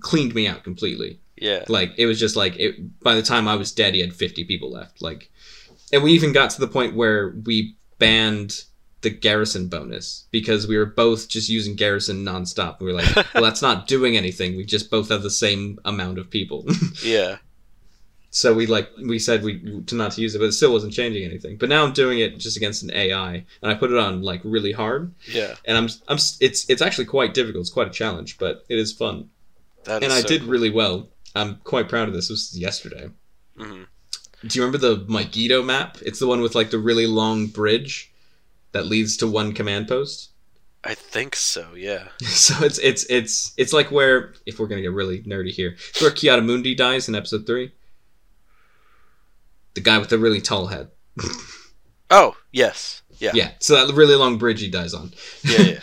cleaned 0.00 0.34
me 0.34 0.46
out 0.48 0.64
completely. 0.64 1.20
Yeah. 1.36 1.64
Like 1.68 1.92
it 1.96 2.06
was 2.06 2.18
just 2.20 2.36
like 2.36 2.56
it. 2.58 3.00
By 3.00 3.14
the 3.14 3.22
time 3.22 3.48
I 3.48 3.54
was 3.56 3.72
dead, 3.72 3.94
he 3.94 4.00
had 4.00 4.14
fifty 4.14 4.44
people 4.44 4.70
left. 4.70 5.00
Like, 5.02 5.30
and 5.92 6.02
we 6.02 6.12
even 6.12 6.32
got 6.32 6.50
to 6.50 6.60
the 6.60 6.68
point 6.68 6.94
where 6.94 7.34
we 7.46 7.76
banned 7.98 8.64
the 9.02 9.10
garrison 9.10 9.66
bonus 9.68 10.26
because 10.30 10.66
we 10.66 10.76
were 10.76 10.84
both 10.86 11.28
just 11.28 11.48
using 11.48 11.74
garrison 11.74 12.24
nonstop. 12.24 12.80
We 12.80 12.86
were 12.86 12.92
like, 13.00 13.16
well, 13.34 13.42
that's 13.42 13.62
not 13.62 13.86
doing 13.86 14.16
anything. 14.16 14.56
We 14.56 14.64
just 14.64 14.90
both 14.90 15.08
have 15.08 15.22
the 15.22 15.30
same 15.30 15.78
amount 15.84 16.18
of 16.18 16.30
people. 16.30 16.66
Yeah. 17.04 17.38
so 18.32 18.52
we 18.54 18.66
like 18.66 18.90
we 19.02 19.18
said 19.18 19.42
we 19.42 19.82
to 19.86 19.94
not 19.94 20.12
to 20.12 20.20
use 20.20 20.34
it, 20.34 20.38
but 20.38 20.44
it 20.46 20.52
still 20.52 20.72
wasn't 20.72 20.92
changing 20.92 21.24
anything. 21.24 21.56
But 21.56 21.68
now 21.68 21.82
I'm 21.84 21.92
doing 21.92 22.18
it 22.20 22.38
just 22.38 22.56
against 22.56 22.82
an 22.82 22.92
AI, 22.92 23.44
and 23.62 23.70
I 23.72 23.74
put 23.74 23.90
it 23.90 23.96
on 23.98 24.22
like 24.22 24.40
really 24.44 24.72
hard, 24.72 25.12
Yeah. 25.32 25.54
and 25.64 25.76
I'm 25.78 25.88
I'm 26.08 26.18
it's 26.40 26.68
it's 26.68 26.82
actually 26.82 27.06
quite 27.06 27.34
difficult. 27.34 27.62
It's 27.62 27.70
quite 27.70 27.88
a 27.88 27.90
challenge, 27.90 28.38
but 28.38 28.64
it 28.68 28.78
is 28.78 28.92
fun, 28.92 29.30
That 29.84 30.02
and 30.02 30.12
is 30.12 30.18
I 30.18 30.20
so 30.20 30.28
did 30.28 30.42
cool. 30.42 30.50
really 30.50 30.70
well. 30.70 31.08
I'm 31.34 31.56
quite 31.64 31.88
proud 31.88 32.08
of 32.08 32.14
this. 32.14 32.28
This 32.28 32.52
was 32.52 32.58
yesterday. 32.58 33.08
Mhm. 33.58 33.86
Do 34.46 34.58
you 34.58 34.64
remember 34.64 34.78
the 34.78 35.04
Mygeeto 35.06 35.64
map? 35.64 35.98
It's 36.02 36.18
the 36.18 36.26
one 36.26 36.40
with 36.40 36.54
like 36.54 36.70
the 36.70 36.78
really 36.78 37.06
long 37.06 37.46
bridge 37.46 38.09
that 38.72 38.86
leads 38.86 39.16
to 39.18 39.26
one 39.26 39.52
command 39.52 39.88
post. 39.88 40.30
I 40.82 40.94
think 40.94 41.36
so. 41.36 41.74
Yeah. 41.74 42.08
so 42.20 42.64
it's 42.64 42.78
it's 42.78 43.04
it's 43.04 43.52
it's 43.56 43.72
like 43.72 43.90
where 43.90 44.34
if 44.46 44.58
we're 44.58 44.66
gonna 44.66 44.82
get 44.82 44.92
really 44.92 45.22
nerdy 45.22 45.50
here, 45.50 45.76
it's 45.90 46.00
where 46.00 46.10
Ki-Adi 46.10 46.74
dies 46.74 47.08
in 47.08 47.14
episode 47.14 47.46
three. 47.46 47.72
The 49.74 49.80
guy 49.80 49.98
with 49.98 50.08
the 50.08 50.18
really 50.18 50.40
tall 50.40 50.68
head. 50.68 50.90
oh 52.10 52.36
yes, 52.52 53.02
yeah, 53.18 53.32
yeah. 53.34 53.50
So 53.60 53.74
that 53.86 53.94
really 53.94 54.16
long 54.16 54.38
bridge 54.38 54.60
he 54.60 54.68
dies 54.68 54.94
on. 54.94 55.12
Yeah, 55.44 55.60
yeah. 55.60 55.80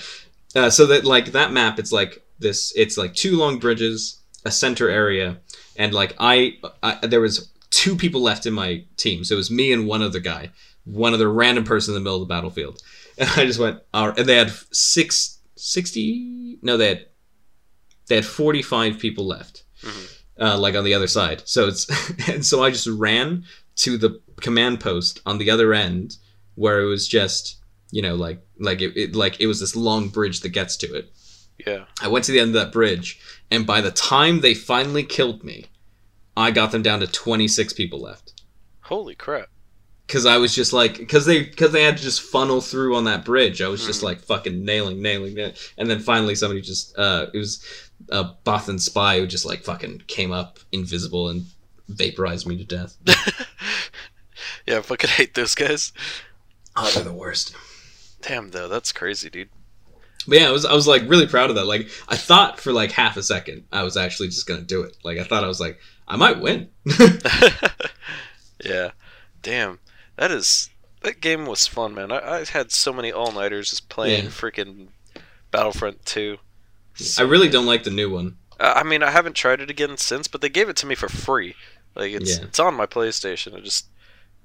uh, 0.55 0.69
so 0.69 0.85
that 0.87 1.05
like 1.05 1.31
that 1.33 1.51
map, 1.51 1.79
it's 1.79 1.91
like 1.91 2.23
this. 2.39 2.73
It's 2.75 2.97
like 2.97 3.13
two 3.13 3.37
long 3.37 3.59
bridges, 3.59 4.19
a 4.45 4.51
center 4.51 4.89
area, 4.89 5.37
and 5.77 5.93
like 5.93 6.15
I, 6.19 6.57
I 6.83 7.05
there 7.05 7.21
was 7.21 7.51
two 7.69 7.95
people 7.95 8.21
left 8.21 8.45
in 8.45 8.53
my 8.53 8.83
team. 8.97 9.23
So 9.23 9.35
it 9.35 9.37
was 9.37 9.51
me 9.51 9.71
and 9.71 9.87
one 9.87 10.01
other 10.01 10.19
guy, 10.19 10.51
one 10.87 11.13
other 11.13 11.31
random 11.31 11.63
person 11.63 11.93
in 11.93 11.95
the 11.95 12.03
middle 12.03 12.21
of 12.21 12.27
the 12.27 12.33
battlefield. 12.33 12.81
And 13.19 13.27
I 13.31 13.47
just 13.47 13.59
went, 13.59 13.79
all 13.95 14.09
right. 14.09 14.19
and 14.19 14.29
they 14.29 14.35
had 14.35 14.51
six, 14.71 15.39
60, 15.55 16.59
no, 16.61 16.77
they 16.77 16.89
had, 16.89 17.05
they 18.05 18.13
had 18.13 18.25
45 18.27 18.99
people 18.99 19.25
left, 19.25 19.63
mm-hmm. 19.81 20.43
uh, 20.43 20.55
like 20.59 20.75
on 20.75 20.83
the 20.83 20.93
other 20.93 21.07
side. 21.07 21.41
So 21.45 21.67
it's, 21.67 21.89
and 22.29 22.45
so 22.45 22.63
I 22.63 22.69
just 22.69 22.85
ran 22.85 23.43
to 23.77 23.97
the 23.97 24.21
command 24.39 24.81
post 24.81 25.19
on 25.25 25.39
the 25.39 25.49
other 25.49 25.73
end 25.73 26.17
where 26.53 26.79
it 26.79 26.85
was 26.85 27.07
just, 27.07 27.57
you 27.89 28.03
know, 28.03 28.13
like, 28.13 28.39
like 28.59 28.81
it, 28.81 28.95
it 28.95 29.15
like 29.15 29.41
it 29.41 29.47
was 29.47 29.59
this 29.59 29.75
long 29.75 30.09
bridge 30.09 30.41
that 30.41 30.49
gets 30.49 30.77
to 30.77 30.93
it. 30.93 31.11
Yeah. 31.65 31.85
I 31.99 32.09
went 32.09 32.25
to 32.25 32.31
the 32.31 32.39
end 32.39 32.49
of 32.49 32.61
that 32.61 32.71
bridge, 32.71 33.19
and 33.49 33.65
by 33.65 33.81
the 33.81 33.89
time 33.89 34.41
they 34.41 34.53
finally 34.53 35.03
killed 35.03 35.43
me, 35.43 35.65
I 36.35 36.51
got 36.51 36.71
them 36.71 36.83
down 36.83 36.99
to 36.99 37.07
26 37.07 37.73
people 37.73 37.99
left. 37.99 38.43
Holy 38.81 39.15
crap. 39.15 39.49
Cuz 40.07 40.25
I 40.25 40.37
was 40.37 40.55
just 40.55 40.73
like 40.73 41.07
cuz 41.09 41.25
they 41.25 41.45
cuz 41.45 41.71
they 41.71 41.83
had 41.83 41.97
to 41.97 42.03
just 42.03 42.21
funnel 42.21 42.61
through 42.61 42.95
on 42.95 43.03
that 43.05 43.25
bridge. 43.25 43.61
I 43.61 43.67
was 43.67 43.85
just 43.85 44.03
like 44.03 44.21
fucking 44.21 44.63
nailing 44.63 45.01
nailing 45.01 45.33
nailing. 45.33 45.55
And 45.77 45.89
then 45.89 45.99
finally 45.99 46.35
somebody 46.35 46.61
just 46.61 46.97
uh 46.97 47.27
it 47.33 47.37
was 47.37 47.63
a 48.09 48.25
Bothan 48.45 48.79
spy 48.79 49.19
who 49.19 49.27
just 49.27 49.45
like 49.45 49.63
fucking 49.63 50.03
came 50.07 50.31
up 50.31 50.59
invisible 50.71 51.29
and 51.29 51.45
vaporized 51.89 52.47
me 52.47 52.57
to 52.57 52.63
death. 52.63 52.97
yeah, 54.65 54.77
I 54.77 54.81
fucking 54.81 55.09
hate 55.09 55.33
those 55.33 55.55
guys. 55.55 55.91
Oh, 56.75 56.89
they're 56.93 57.03
the 57.03 57.13
worst. 57.13 57.55
Damn 58.21 58.51
though, 58.51 58.67
that's 58.67 58.91
crazy, 58.91 59.29
dude. 59.29 59.49
But 60.27 60.39
yeah, 60.39 60.49
I 60.49 60.51
was 60.51 60.65
I 60.65 60.73
was 60.73 60.87
like 60.87 61.03
really 61.07 61.27
proud 61.27 61.49
of 61.49 61.55
that. 61.55 61.65
Like 61.65 61.89
I 62.07 62.17
thought 62.17 62.59
for 62.59 62.73
like 62.73 62.91
half 62.91 63.17
a 63.17 63.23
second 63.23 63.63
I 63.71 63.83
was 63.83 63.95
actually 63.95 64.27
just 64.27 64.45
gonna 64.47 64.61
do 64.61 64.81
it. 64.81 64.97
Like 65.03 65.17
I 65.17 65.23
thought 65.23 65.43
I 65.43 65.47
was 65.47 65.59
like 65.59 65.79
I 66.07 66.17
might 66.17 66.39
win. 66.39 66.69
yeah. 68.63 68.91
Damn. 69.41 69.79
That 70.17 70.31
is 70.31 70.69
that 71.01 71.21
game 71.21 71.45
was 71.45 71.67
fun, 71.67 71.95
man. 71.95 72.11
I, 72.11 72.39
I 72.39 72.45
had 72.45 72.71
so 72.71 72.91
many 72.91 73.11
all 73.11 73.31
nighters 73.31 73.69
just 73.69 73.89
playing 73.89 74.25
yeah. 74.25 74.29
freaking 74.29 74.87
Battlefront 75.51 76.05
2. 76.05 76.37
So, 76.95 77.23
I 77.23 77.27
really 77.27 77.49
don't 77.49 77.65
like 77.65 77.83
the 77.83 77.91
new 77.91 78.09
one. 78.09 78.37
I 78.59 78.83
mean, 78.83 79.03
I 79.03 79.11
haven't 79.11 79.35
tried 79.35 79.61
it 79.61 79.69
again 79.69 79.97
since, 79.97 80.27
but 80.27 80.41
they 80.41 80.49
gave 80.49 80.67
it 80.67 80.75
to 80.77 80.87
me 80.87 80.95
for 80.95 81.09
free. 81.09 81.55
Like 81.95 82.11
it's 82.11 82.37
yeah. 82.37 82.45
it's 82.45 82.59
on 82.59 82.73
my 82.73 82.87
PlayStation. 82.87 83.55
I 83.55 83.59
just 83.59 83.87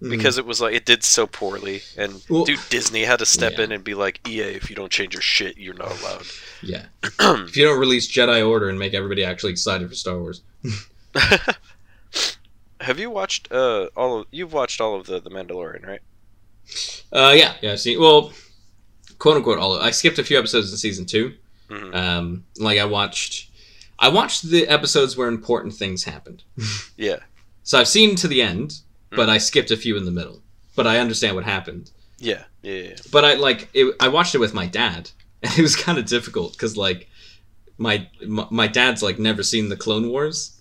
mm. 0.03 0.11
because 0.11 0.37
it 0.37 0.45
was 0.45 0.61
like 0.61 0.75
it 0.75 0.85
did 0.85 1.03
so 1.03 1.27
poorly, 1.27 1.81
and 1.97 2.23
well, 2.29 2.45
dude, 2.45 2.61
Disney 2.69 3.05
had 3.05 3.21
to 3.21 3.27
step 3.27 3.55
yeah. 3.57 3.65
in 3.65 3.73
and 3.73 3.83
be 3.83 3.95
like, 3.95 4.27
EA, 4.29 4.43
if 4.43 4.69
you 4.69 4.77
don't 4.77 4.93
change 4.93 5.15
your 5.15 5.23
shit, 5.23 5.57
you're 5.57 5.75
not 5.75 5.99
allowed. 6.01 6.27
Yeah. 6.63 6.85
if 7.03 7.57
you 7.57 7.65
don't 7.65 7.81
release 7.81 8.11
Jedi 8.11 8.47
Order 8.47 8.69
and 8.69 8.79
make 8.79 8.95
everybody 8.95 9.25
actually 9.25 9.53
excited 9.53 9.89
for 9.89 9.95
Star 9.95 10.19
Wars. 10.19 10.43
Have 12.83 12.99
you 12.99 13.11
watched 13.11 13.51
uh 13.53 13.89
all 13.97 14.21
of 14.21 14.27
you've 14.31 14.53
watched 14.53 14.81
all 14.81 14.95
of 14.95 15.07
the 15.07 15.21
the 15.21 15.31
Mandalorian, 15.31 15.87
right? 15.87 16.01
Uh 17.13 17.35
yeah, 17.37 17.55
yeah, 17.61 17.77
see 17.77 17.97
well 17.97 18.33
quote 19.19 19.37
unquote 19.37 19.59
all 19.59 19.75
of 19.75 19.83
I 19.83 19.91
skipped 19.91 20.19
a 20.19 20.25
few 20.25 20.39
episodes 20.39 20.71
in 20.71 20.77
season 20.77 21.07
2. 21.07 21.35
Mm-hmm. 21.71 21.95
Um 21.95 22.45
like 22.59 22.79
I 22.79 22.85
watched 22.85 23.51
I 23.99 24.09
watched 24.09 24.43
the 24.43 24.67
episodes 24.67 25.17
where 25.17 25.29
important 25.29 25.75
things 25.75 26.05
happened. 26.05 26.43
yeah. 26.97 27.21
So 27.63 27.79
I've 27.79 27.89
seen 27.89 28.17
to 28.17 28.29
the 28.29 28.43
end, 28.43 28.71
mm-hmm. 28.71 29.17
but 29.17 29.31
I 29.31 29.39
skipped 29.39 29.71
a 29.71 29.77
few 29.77 29.97
in 29.97 30.05
the 30.05 30.11
middle. 30.11 30.43
But 30.75 30.87
I 30.87 30.99
understand 30.99 31.37
what 31.37 31.45
happened. 31.45 31.91
Yeah, 32.19 32.45
yeah, 32.63 32.75
yeah. 32.75 32.97
But 33.11 33.25
I 33.25 33.35
like 33.35 33.69
it, 33.75 33.95
I 34.01 34.09
watched 34.09 34.35
it 34.35 34.39
with 34.39 34.55
my 34.55 34.67
dad, 34.67 35.11
and 35.43 35.53
it 35.59 35.63
was 35.63 35.77
kind 35.77 35.99
of 35.99 36.07
difficult 36.07 36.53
because 36.53 36.77
like 36.77 37.09
my, 37.79 38.09
my 38.27 38.47
my 38.51 38.67
dad's 38.67 39.03
like 39.03 39.19
never 39.19 39.43
seen 39.43 39.69
the 39.69 39.77
Clone 39.77 40.09
Wars, 40.09 40.59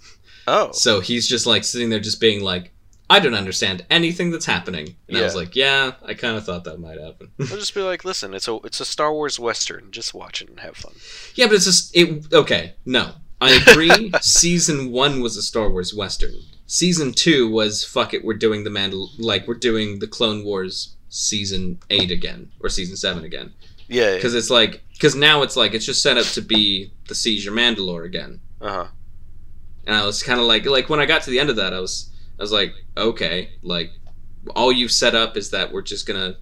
Oh. 0.48 0.72
So 0.72 1.00
he's 1.00 1.28
just 1.28 1.46
like 1.46 1.64
sitting 1.64 1.90
there, 1.90 2.00
just 2.00 2.20
being 2.20 2.42
like, 2.44 2.72
I 3.12 3.20
don't 3.20 3.36
understand 3.36 3.86
anything 3.90 4.32
that's 4.32 4.46
happening. 4.46 4.96
And 5.10 5.18
yeah. 5.18 5.20
I 5.20 5.24
was 5.24 5.36
like, 5.36 5.54
yeah, 5.54 5.92
I 6.06 6.14
kind 6.14 6.38
of 6.38 6.46
thought 6.46 6.64
that 6.64 6.80
might 6.80 6.98
happen. 6.98 7.30
I'll 7.42 7.46
just 7.58 7.76
be 7.76 7.82
like, 7.82 8.06
listen, 8.06 8.34
it's 8.34 8.48
a 8.48 8.56
it's 8.64 8.80
a 8.80 8.86
Star 8.86 9.12
Wars 9.12 9.38
western. 9.38 9.92
Just 9.92 10.14
watch 10.14 10.42
it 10.42 10.50
and 10.50 10.62
have 10.62 10.78
fun. 10.78 10.94
Yeah, 11.36 11.48
but 11.48 11.56
it's 11.56 11.66
just 11.66 11.94
it. 11.94 12.34
Okay, 12.34 12.76
no, 12.86 13.12
I 13.42 13.52
agree. 13.52 14.14
season 14.22 14.92
one 14.92 15.22
was 15.22 15.36
a 15.36 15.42
Star 15.42 15.70
Wars 15.70 15.94
western. 15.94 16.36
Season 16.68 17.12
two 17.12 17.52
was 17.52 17.84
fuck 17.84 18.14
it. 18.14 18.24
We're 18.24 18.34
doing 18.34 18.64
the 18.64 18.70
Mandal 18.70 19.10
like 19.20 19.46
we're 19.46 19.56
doing 19.56 20.00
the 20.00 20.08
Clone 20.08 20.46
Wars 20.46 20.96
season 21.10 21.80
eight 21.90 22.12
again 22.12 22.50
or 22.62 22.70
season 22.70 22.96
seven 22.96 23.26
again. 23.26 23.52
Yeah, 23.90 24.16
because 24.16 24.32
yeah. 24.34 24.40
it's 24.40 24.50
like 24.50 24.84
because 24.94 25.16
now 25.16 25.42
it's 25.42 25.58
like 25.58 25.74
it's 25.74 25.86
just 25.86 26.02
set 26.02 26.18
up 26.18 26.28
to 26.28 26.42
be 26.42 26.94
the 27.10 27.16
Siege 27.16 27.46
of 27.46 27.54
Mandalore 27.56 28.06
again. 28.06 28.40
Uh 28.62 28.70
huh 28.70 28.88
and 29.86 29.96
I 29.96 30.06
was 30.06 30.24
kind 30.24 30.40
of 30.40 30.46
like 30.46 30.66
like 30.66 30.90
when 30.90 31.00
I 31.00 31.06
got 31.06 31.24
to 31.24 31.30
the 31.30 31.40
end 31.40 31.50
of 31.50 31.56
that, 31.58 31.74
I 31.74 31.80
was 31.80 32.10
I 32.40 32.44
was 32.44 32.52
like, 32.52 32.74
okay, 32.98 33.52
like 33.62 33.92
all 34.56 34.72
you've 34.72 34.92
set 34.92 35.16
up 35.16 35.38
is 35.38 35.52
that 35.52 35.72
we're 35.72 35.82
just 35.82 36.08
gonna 36.08 36.38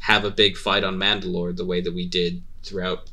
have 0.00 0.24
a 0.24 0.30
big 0.30 0.56
fight 0.56 0.84
on 0.84 0.96
Mandalore 0.96 1.56
the 1.56 1.64
way 1.64 1.80
that 1.80 1.94
we 1.94 2.06
did 2.06 2.42
throughout 2.62 3.10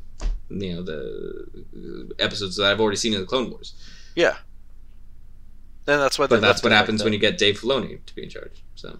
you 0.50 0.74
know 0.74 0.82
the 0.82 2.14
episodes 2.18 2.56
that 2.56 2.70
I've 2.70 2.80
already 2.80 2.96
seen 2.96 3.14
in 3.14 3.20
the 3.20 3.26
Clone 3.26 3.50
Wars. 3.50 3.74
Yeah. 4.14 4.36
And 5.86 6.00
that's 6.00 6.18
what. 6.18 6.28
But 6.28 6.42
that's 6.42 6.62
what 6.62 6.72
happens 6.72 7.00
like 7.00 7.04
when 7.04 7.12
you 7.14 7.18
get 7.18 7.38
Dave 7.38 7.60
Filoni 7.60 8.04
to 8.04 8.14
be 8.14 8.22
in 8.22 8.28
charge. 8.28 8.62
So. 8.74 8.98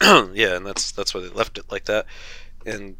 yeah, 0.32 0.56
and 0.56 0.66
that's 0.66 0.90
that's 0.92 1.14
why 1.14 1.20
they 1.20 1.28
left 1.28 1.58
it 1.58 1.70
like 1.70 1.84
that, 1.84 2.06
and 2.64 2.96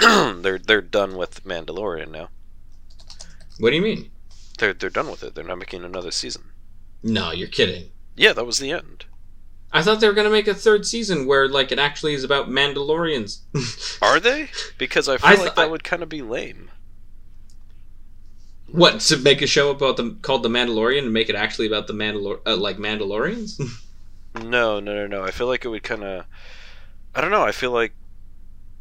they're 0.42 0.58
they're 0.58 0.80
done 0.80 1.16
with 1.16 1.44
Mandalorian 1.44 2.10
now. 2.10 2.30
What 3.58 3.70
do 3.70 3.76
you 3.76 3.82
mean? 3.82 4.10
They're 4.58 4.74
they're 4.74 4.90
done 4.90 5.10
with 5.10 5.22
it. 5.22 5.34
They're 5.34 5.44
not 5.44 5.58
making 5.58 5.84
another 5.84 6.10
season. 6.10 6.44
No, 7.02 7.32
you're 7.32 7.48
kidding. 7.48 7.90
Yeah, 8.16 8.32
that 8.32 8.46
was 8.46 8.58
the 8.58 8.70
end. 8.70 9.06
I 9.72 9.82
thought 9.82 10.00
they 10.00 10.06
were 10.06 10.14
gonna 10.14 10.30
make 10.30 10.46
a 10.46 10.54
third 10.54 10.86
season 10.86 11.26
where 11.26 11.48
like 11.48 11.72
it 11.72 11.78
actually 11.78 12.14
is 12.14 12.22
about 12.22 12.48
Mandalorians. 12.48 13.40
Are 14.02 14.20
they? 14.20 14.50
Because 14.78 15.08
I 15.08 15.16
feel 15.16 15.26
I 15.26 15.34
th- 15.34 15.46
like 15.46 15.56
that 15.56 15.62
I... 15.62 15.66
would 15.66 15.82
kind 15.82 16.02
of 16.02 16.08
be 16.08 16.22
lame. 16.22 16.70
What 18.68 19.00
to 19.00 19.16
make 19.18 19.42
a 19.42 19.46
show 19.46 19.70
about 19.70 19.96
them 19.96 20.18
called 20.22 20.42
The 20.42 20.48
Mandalorian 20.48 21.04
and 21.04 21.12
make 21.12 21.28
it 21.28 21.36
actually 21.36 21.66
about 21.66 21.86
the 21.86 21.92
Mandalor 21.92 22.40
uh, 22.46 22.56
like 22.56 22.76
Mandalorians? 22.76 23.60
no, 24.34 24.80
no, 24.80 24.80
no, 24.80 25.06
no. 25.06 25.22
I 25.22 25.30
feel 25.30 25.48
like 25.48 25.64
it 25.64 25.68
would 25.68 25.82
kind 25.82 26.04
of. 26.04 26.26
I 27.14 27.20
don't 27.20 27.30
know. 27.30 27.44
I 27.44 27.52
feel 27.52 27.70
like 27.70 27.92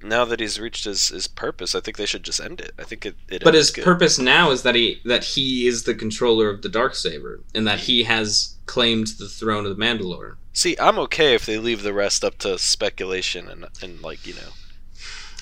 now 0.04 0.26
that 0.26 0.39
he's 0.39 0.60
reached 0.60 0.86
his, 0.86 1.10
his 1.10 1.28
purpose, 1.28 1.76
I 1.76 1.80
think 1.80 1.97
they 1.97 2.06
should 2.06 2.24
just 2.24 2.39
end 2.39 2.62
it. 2.62 2.72
I 2.78 2.84
think 2.84 3.06
it. 3.06 3.16
it 3.30 3.43
but 3.43 3.54
his 3.54 3.72
good. 3.72 3.84
purpose 3.84 4.20
now 4.20 4.51
is 4.51 4.64
that 4.64 4.76
he 4.76 5.01
that 5.06 5.24
he 5.24 5.68
is 5.68 5.84
the 5.84 5.95
controller 5.95 6.49
of 6.49 6.62
the 6.62 6.70
dark 6.70 6.95
saber, 6.95 7.41
and 7.54 7.68
that 7.68 7.80
hmm. 7.80 7.86
he 7.86 8.04
has 8.04 8.56
claimed 8.66 9.08
the 9.20 9.28
throne 9.28 9.66
of 9.66 9.76
the 9.76 9.84
Mandalore. 9.84 10.36
See, 10.54 10.76
I'm 10.80 10.99
okay 10.99 11.34
if 11.34 11.45
they 11.45 11.58
leave 11.58 11.84
the 11.84 11.93
rest 11.93 12.24
up 12.24 12.38
to 12.39 12.58
speculation 12.58 13.49
and 13.49 13.66
and 13.82 14.01
like 14.01 14.26
you 14.28 14.34
know. 14.36 14.49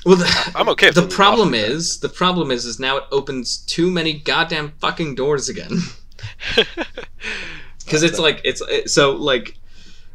Well, 0.06 0.16
the, 0.16 0.52
I'm 0.56 0.70
okay. 0.70 0.90
the 0.90 1.08
problem 1.08 1.54
is, 1.54 2.00
the 2.00 2.10
problem 2.10 2.50
is, 2.50 2.66
is 2.66 2.80
now 2.80 2.98
it 2.98 3.04
opens 3.12 3.58
too 3.58 3.92
many 3.92 4.14
goddamn 4.14 4.74
fucking 4.80 5.16
doors 5.16 5.48
again. 5.48 5.78
Because 7.86 8.04
it's 8.04 8.20
like 8.20 8.42
it's 8.44 8.62
it, 8.62 8.90
so 8.90 9.12
like, 9.12 9.58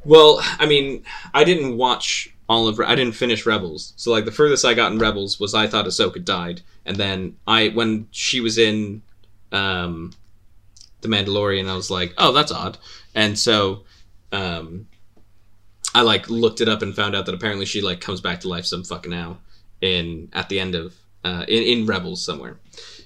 well, 0.05 0.41
I 0.59 0.67
mean, 0.67 1.05
I 1.35 1.45
didn't 1.45 1.77
watch 1.77 2.35
all 2.49 2.69
of 2.69 2.81
I 2.81 2.95
didn't 2.95 3.15
finish 3.15 3.47
Rebels. 3.47 3.93
So 3.97 4.11
like 4.11 4.25
the 4.25 4.33
furthest 4.33 4.65
I 4.65 4.75
got 4.75 4.93
in 4.93 4.99
Rebels 4.99 5.41
was 5.41 5.55
I 5.55 5.67
thought 5.67 5.87
Ahsoka 5.87 6.25
died, 6.25 6.63
and 6.85 6.97
then 6.97 7.37
I 7.47 7.69
when 7.69 8.09
she 8.11 8.41
was 8.41 8.59
in 8.59 9.03
um, 9.53 10.13
the 11.01 11.09
Mandalorian, 11.09 11.69
I 11.69 11.75
was 11.75 11.91
like, 11.91 12.15
oh, 12.19 12.33
that's 12.33 12.53
odd, 12.53 12.79
and 13.15 13.39
so 13.39 13.85
um, 14.33 14.87
I 15.95 16.03
like 16.03 16.29
looked 16.31 16.61
it 16.61 16.69
up 16.69 16.83
and 16.83 16.95
found 16.95 17.17
out 17.17 17.27
that 17.27 17.35
apparently 17.35 17.67
she 17.67 17.81
like 17.81 18.01
comes 18.01 18.21
back 18.21 18.41
to 18.41 18.49
life 18.49 18.67
some 18.67 18.85
fucking 18.85 19.11
now 19.11 19.39
in 19.81 20.29
at 20.33 20.49
the 20.49 20.61
end 20.61 20.75
of 20.75 20.95
uh, 21.25 21.45
in 21.49 21.63
in 21.63 21.87
Rebels 21.87 22.25
somewhere, 22.25 22.59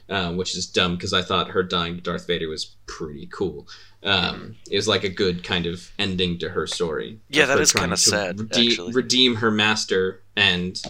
uh, 0.09 0.33
which 0.35 0.55
is 0.55 0.67
dumb 0.67 0.97
because 0.97 1.15
I 1.15 1.23
thought 1.23 1.51
her 1.51 1.63
dying 1.63 1.97
to 1.97 2.03
Darth 2.03 2.27
Vader 2.27 2.49
was 2.49 2.77
pretty 2.87 3.27
cool 3.33 3.67
um, 4.03 4.57
is 4.71 4.89
like 4.89 5.05
a 5.05 5.09
good 5.09 5.45
kind 5.45 5.67
of 5.67 5.91
ending 5.99 6.39
to 6.39 6.49
her 6.51 6.67
story. 6.67 7.21
Yeah, 7.29 7.47
that 7.47 7.61
is 7.61 7.73
kind 7.73 7.93
of 7.93 7.99
sad. 7.99 8.41
Rede- 8.57 8.95
redeem 8.95 9.37
her 9.37 9.51
master 9.51 10.23
and 10.37 10.81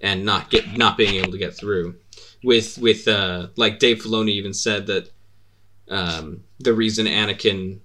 and 0.00 0.24
not 0.24 0.50
get 0.50 0.76
not 0.76 0.96
being 0.96 1.14
able 1.16 1.32
to 1.32 1.38
get 1.38 1.54
through. 1.54 1.96
With 2.42 2.78
with 2.78 3.08
uh, 3.08 3.48
like 3.56 3.78
Dave 3.78 4.02
Filoni 4.02 4.30
even 4.30 4.52
said 4.52 4.86
that 4.86 5.10
um, 5.88 6.44
the 6.58 6.74
reason 6.74 7.06
Anakin 7.06 7.80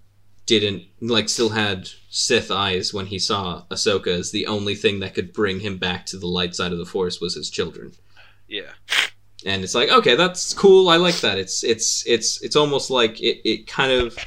didn't 0.46 0.84
like 1.00 1.30
still 1.30 1.50
had 1.50 1.88
Sith 2.10 2.52
eyes 2.52 2.94
when 2.94 3.06
he 3.06 3.20
saw 3.20 3.64
Ahsoka 3.70 4.08
as 4.08 4.32
the 4.32 4.48
only 4.48 4.76
thing 4.76 5.00
that 5.00 5.14
could 5.14 5.32
bring 5.32 5.60
him 5.60 5.78
back 5.78 6.06
to 6.08 6.18
the 6.18 6.28
light 6.28 6.56
side 6.56 6.72
of 6.72 6.80
the 6.80 6.86
Force 6.86 7.22
was 7.22 7.36
his 7.36 7.50
children. 7.50 7.94
Yeah. 8.48 8.72
And 9.46 9.64
it's 9.64 9.76
like, 9.76 9.90
okay, 9.90 10.16
that's 10.16 10.54
cool. 10.54 10.90
I 10.90 10.98
like 10.98 11.20
that. 11.22 11.38
It's 11.38 11.64
it's 11.64 12.04
it's 12.06 12.42
it's 12.42 12.56
almost 12.56 12.90
like 12.90 13.22
it, 13.22 13.48
it 13.48 13.68
kind 13.68 13.92
of 13.92 14.18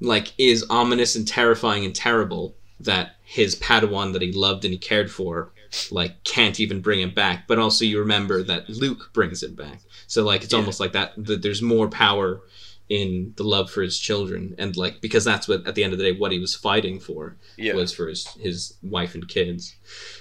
like 0.00 0.32
is 0.38 0.64
ominous 0.70 1.16
and 1.16 1.26
terrifying 1.26 1.84
and 1.84 1.94
terrible 1.94 2.54
that 2.80 3.16
his 3.24 3.56
Padawan 3.56 4.12
that 4.12 4.22
he 4.22 4.32
loved 4.32 4.64
and 4.64 4.72
he 4.72 4.78
cared 4.78 5.10
for 5.10 5.52
like 5.90 6.22
can't 6.24 6.60
even 6.60 6.80
bring 6.80 7.00
him 7.00 7.12
back. 7.12 7.46
But 7.46 7.58
also 7.58 7.84
you 7.84 7.98
remember 7.98 8.42
that 8.44 8.68
Luke 8.70 9.10
brings 9.12 9.42
him 9.42 9.54
back. 9.54 9.80
So 10.06 10.24
like 10.24 10.44
it's 10.44 10.52
Yeah. 10.52 10.60
almost 10.60 10.80
like 10.80 10.92
that 10.92 11.12
that 11.16 11.42
there's 11.42 11.60
more 11.62 11.88
power 11.88 12.40
in 12.88 13.34
the 13.36 13.42
love 13.42 13.70
for 13.70 13.82
his 13.82 13.98
children 13.98 14.54
and 14.56 14.74
like 14.74 15.02
because 15.02 15.22
that's 15.22 15.46
what 15.46 15.66
at 15.66 15.74
the 15.74 15.84
end 15.84 15.92
of 15.92 15.98
the 15.98 16.04
day 16.10 16.18
what 16.18 16.32
he 16.32 16.38
was 16.38 16.54
fighting 16.54 16.98
for 16.98 17.36
Yeah. 17.58 17.74
was 17.74 17.92
for 17.92 18.08
his 18.08 18.26
his 18.40 18.74
wife 18.82 19.14
and 19.14 19.28
kids. 19.28 19.74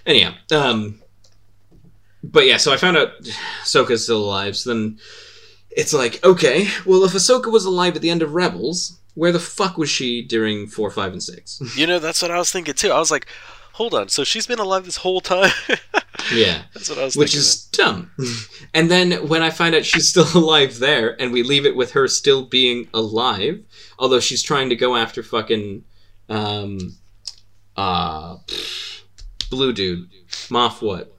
Anyhow, 0.06 0.34
um, 0.52 1.02
but 2.24 2.46
yeah, 2.46 2.58
so 2.58 2.74
I 2.74 2.78
found 2.78 2.98
out 2.98 3.12
Ahsoka's 3.64 4.04
still 4.04 4.24
alive. 4.24 4.58
So 4.58 4.74
then 4.74 4.98
it's 5.72 5.94
like, 5.94 6.24
okay, 6.26 6.68
well, 6.86 7.04
if 7.06 7.14
Ahsoka 7.14 7.52
was 7.52 7.64
alive 7.66 7.96
at 7.96 8.02
the 8.02 8.10
end 8.10 8.22
of 8.22 8.34
Rebels, 8.34 9.00
where 9.18 9.32
the 9.32 9.40
fuck 9.40 9.80
was 9.80 9.90
she 9.90 10.22
during 10.22 10.68
four, 10.68 10.92
five, 10.92 11.12
and 11.12 11.24
six? 11.24 11.60
You 11.76 11.88
know, 11.88 11.98
that's 11.98 12.22
what 12.22 12.30
I 12.30 12.38
was 12.38 12.52
thinking 12.52 12.76
too. 12.76 12.92
I 12.92 13.00
was 13.00 13.10
like, 13.10 13.26
hold 13.74 13.96
on, 13.96 14.10
so 14.10 14.24
she's 14.24 14.46
been 14.46 14.60
alive 14.60 14.86
this 14.86 14.98
whole 14.98 15.22
time? 15.22 15.52
yeah, 16.32 16.62
that's 16.76 16.88
what 16.88 17.00
I 17.00 17.04
was 17.04 17.16
which 17.16 17.34
is 17.34 17.66
dumb. 17.66 18.12
and 18.76 18.92
then 18.92 19.28
when 19.28 19.42
I 19.42 19.50
find 19.50 19.74
out 19.74 19.86
she's 19.86 20.08
still 20.08 20.28
alive 20.36 20.78
there, 20.78 21.20
and 21.20 21.34
we 21.34 21.42
leave 21.42 21.66
it 21.66 21.76
with 21.76 21.94
her 21.94 22.08
still 22.08 22.46
being 22.46 22.90
alive, 22.94 23.64
although 23.98 24.20
she's 24.20 24.44
trying 24.44 24.70
to 24.70 24.76
go 24.76 24.96
after 24.96 25.24
fucking 25.24 25.84
um, 26.30 26.78
uh, 27.76 28.38
blue 29.50 29.74
dude, 29.74 30.12
Moff 30.50 30.80
what? 30.84 31.12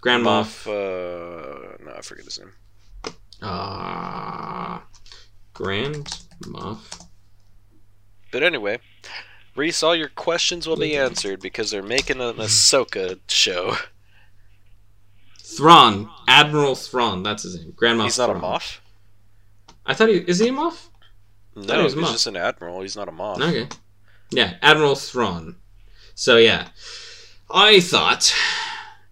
Grand 0.00 0.24
Moff. 0.24 0.66
Moff, 0.66 1.76
uh, 1.76 1.84
no, 1.84 1.92
I 1.92 2.00
forget 2.00 2.24
his 2.24 2.38
name. 2.38 2.52
Uh, 3.42 4.78
Grand 5.52 6.06
Moff. 6.44 7.01
But 8.32 8.42
anyway, 8.42 8.80
Reese, 9.54 9.82
all 9.84 9.94
your 9.94 10.08
questions 10.08 10.66
will 10.66 10.76
be 10.76 10.96
answered 10.96 11.40
because 11.40 11.70
they're 11.70 11.82
making 11.82 12.20
an 12.20 12.34
Ahsoka 12.36 13.20
show. 13.28 13.76
Thrawn. 15.38 16.08
Admiral 16.26 16.74
Thrawn. 16.74 17.22
That's 17.22 17.42
his 17.42 17.56
name. 17.60 17.72
Grand 17.76 18.00
Moff. 18.00 18.04
He's 18.04 18.18
not 18.18 18.30
a 18.30 18.34
Thrawn. 18.38 18.54
Moff? 18.58 18.78
I 19.84 19.94
thought 19.94 20.08
he 20.08 20.16
is 20.16 20.38
he 20.38 20.48
a 20.48 20.52
Moff? 20.52 20.88
he 21.54 21.60
No, 21.66 21.82
was 21.84 21.92
he's 21.94 22.02
a 22.02 22.06
Moff. 22.06 22.12
just 22.12 22.26
an 22.26 22.36
Admiral. 22.36 22.80
He's 22.80 22.96
not 22.96 23.08
a 23.08 23.12
Moff. 23.12 23.40
Okay. 23.40 23.68
Yeah, 24.30 24.54
Admiral 24.62 24.94
Thrawn. 24.94 25.56
So 26.14 26.36
yeah, 26.38 26.68
I 27.50 27.80
thought. 27.80 28.34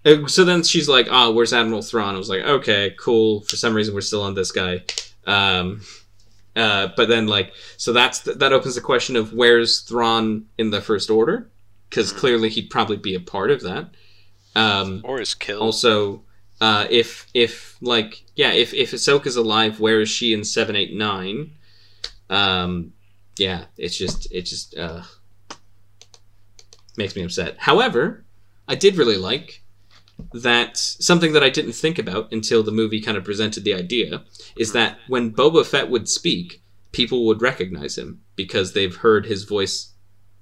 uh, 0.04 0.26
So 0.28 0.44
then 0.44 0.62
she's 0.62 0.88
like, 0.88 1.08
"Oh, 1.10 1.32
where's 1.32 1.52
Admiral 1.52 1.82
Thrawn?" 1.82 2.14
I 2.14 2.18
was 2.18 2.30
like, 2.30 2.42
"Okay, 2.42 2.94
cool." 2.98 3.42
For 3.42 3.56
some 3.56 3.74
reason, 3.74 3.94
we're 3.94 4.00
still 4.00 4.22
on 4.22 4.34
this 4.34 4.50
guy. 4.52 4.82
Um, 5.26 5.82
uh, 6.56 6.88
but 6.96 7.08
then 7.08 7.26
like, 7.26 7.52
so 7.76 7.92
that's 7.92 8.20
that 8.20 8.52
opens 8.52 8.74
the 8.74 8.80
question 8.80 9.16
of 9.16 9.32
where's 9.32 9.80
Thrawn 9.80 10.46
in 10.58 10.70
the 10.70 10.80
First 10.80 11.10
Order? 11.10 11.50
Because 11.88 12.12
Mhm. 12.12 12.16
clearly 12.16 12.48
he'd 12.50 12.70
probably 12.70 12.96
be 12.96 13.14
a 13.14 13.20
part 13.20 13.50
of 13.50 13.62
that. 13.62 13.90
Um, 14.54 15.00
Or 15.04 15.20
is 15.20 15.34
killed. 15.34 15.62
also 15.62 16.22
uh, 16.60 16.86
if 16.90 17.26
if 17.34 17.76
like 17.80 18.24
yeah 18.36 18.52
if 18.52 18.74
if 18.74 18.90
Ahsoka's 18.92 19.36
alive 19.36 19.80
where 19.80 20.00
is 20.00 20.08
she 20.10 20.32
in 20.34 20.44
789 20.44 21.52
um 22.28 22.92
yeah 23.38 23.64
it's 23.78 23.96
just 23.96 24.30
it 24.32 24.42
just 24.42 24.76
uh 24.76 25.02
makes 26.96 27.16
me 27.16 27.22
upset 27.22 27.56
however 27.58 28.24
I 28.68 28.74
did 28.74 28.96
really 28.96 29.16
like 29.16 29.62
that 30.32 30.76
something 30.76 31.32
that 31.32 31.42
I 31.42 31.50
didn't 31.50 31.72
think 31.72 31.98
about 31.98 32.32
until 32.32 32.62
the 32.62 32.72
movie 32.72 33.00
kind 33.00 33.16
of 33.16 33.24
presented 33.24 33.64
the 33.64 33.74
idea 33.74 34.24
is 34.56 34.72
that 34.72 34.98
when 35.08 35.32
Boba 35.32 35.64
Fett 35.64 35.90
would 35.90 36.08
speak 36.08 36.62
people 36.92 37.26
would 37.26 37.40
recognize 37.40 37.96
him 37.96 38.20
because 38.36 38.72
they've 38.72 38.96
heard 38.96 39.26
his 39.26 39.44
voice 39.44 39.92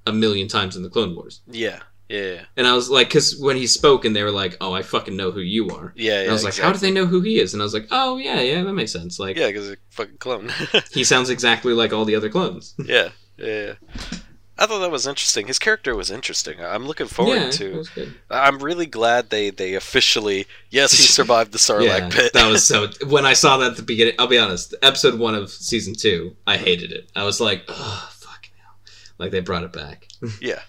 a 0.07 0.13
million 0.13 0.49
times 0.49 0.77
in 0.77 0.83
the 0.83 0.89
Clone 0.89 1.15
Wars 1.15 1.43
yeah, 1.51 1.81
yeah, 2.09 2.45
and 2.57 2.67
I 2.67 2.75
was 2.75 2.89
like, 2.89 3.09
because 3.09 3.39
when 3.39 3.57
he 3.57 3.67
spoke, 3.67 4.07
and 4.07 4.17
they 4.17 4.23
were 4.23 4.31
like, 4.31 4.57
"Oh, 4.63 4.73
I 4.73 4.81
fucking 4.81 5.15
know 5.15 5.31
who 5.31 5.41
you 5.41 5.69
are." 5.69 5.93
yeah. 5.95 6.23
Yeah 6.23 6.31
I 6.31 6.33
was 6.33 6.43
like, 6.43 6.57
"How 6.57 6.73
do 6.73 6.79
they 6.79 6.91
know 6.91 7.05
who 7.05 7.21
he 7.21 7.39
is?" 7.39 7.53
And 7.53 7.61
I 7.61 7.65
was 7.65 7.75
like, 7.75 7.89
"Oh, 7.91 8.17
yeah, 8.17 8.41
yeah, 8.41 8.63
that 8.63 8.73
makes 8.73 8.93
sense. 8.93 9.19
Like, 9.19 9.37
Yeah, 9.37 9.49
because 9.49 9.69
he's 9.69 9.75
a 9.75 9.79
fucking 9.91 10.17
clone. 10.17 10.51
he 10.91 11.05
sounds 11.05 11.29
exactly 11.29 11.75
like 11.75 11.93
all 11.93 12.07
the 12.07 12.15
other 12.15 12.31
clones." 12.31 12.75
yeah, 12.83 13.11
yeah, 13.37 13.47
yeah. 13.47 14.19
I 14.59 14.67
thought 14.67 14.81
that 14.81 14.91
was 14.91 15.07
interesting. 15.07 15.47
His 15.47 15.59
character 15.59 15.95
was 15.95 16.11
interesting. 16.11 16.61
I'm 16.61 16.85
looking 16.85 17.07
forward 17.07 17.37
yeah, 17.37 17.51
to. 17.51 17.85
I'm 18.29 18.59
really 18.59 18.87
glad 18.87 19.31
they 19.31 19.51
they 19.51 19.75
officially 19.75 20.47
yes 20.71 20.93
he 20.93 21.03
survived 21.19 21.53
the 21.53 21.59
Sarlacc 21.59 21.87
yeah, 22.01 22.09
pit. 22.11 22.33
that 22.33 22.51
was 22.51 22.67
so. 22.67 22.89
When 23.07 23.25
I 23.25 23.35
saw 23.35 23.59
that 23.59 23.71
at 23.73 23.77
the 23.77 23.83
beginning, 23.83 24.15
I'll 24.19 24.27
be 24.27 24.39
honest. 24.39 24.75
Episode 24.83 25.19
one 25.19 25.35
of 25.35 25.51
season 25.51 25.95
two, 25.95 26.35
I 26.47 26.57
hated 26.57 26.91
it. 26.93 27.11
I 27.15 27.25
was 27.25 27.41
like, 27.41 27.65
"Oh, 27.69 28.11
fucking 28.13 28.53
hell!" 28.59 28.75
Like 29.19 29.31
they 29.31 29.41
brought 29.41 29.63
it 29.63 29.73
back. 29.73 30.09
yeah, 30.41 30.61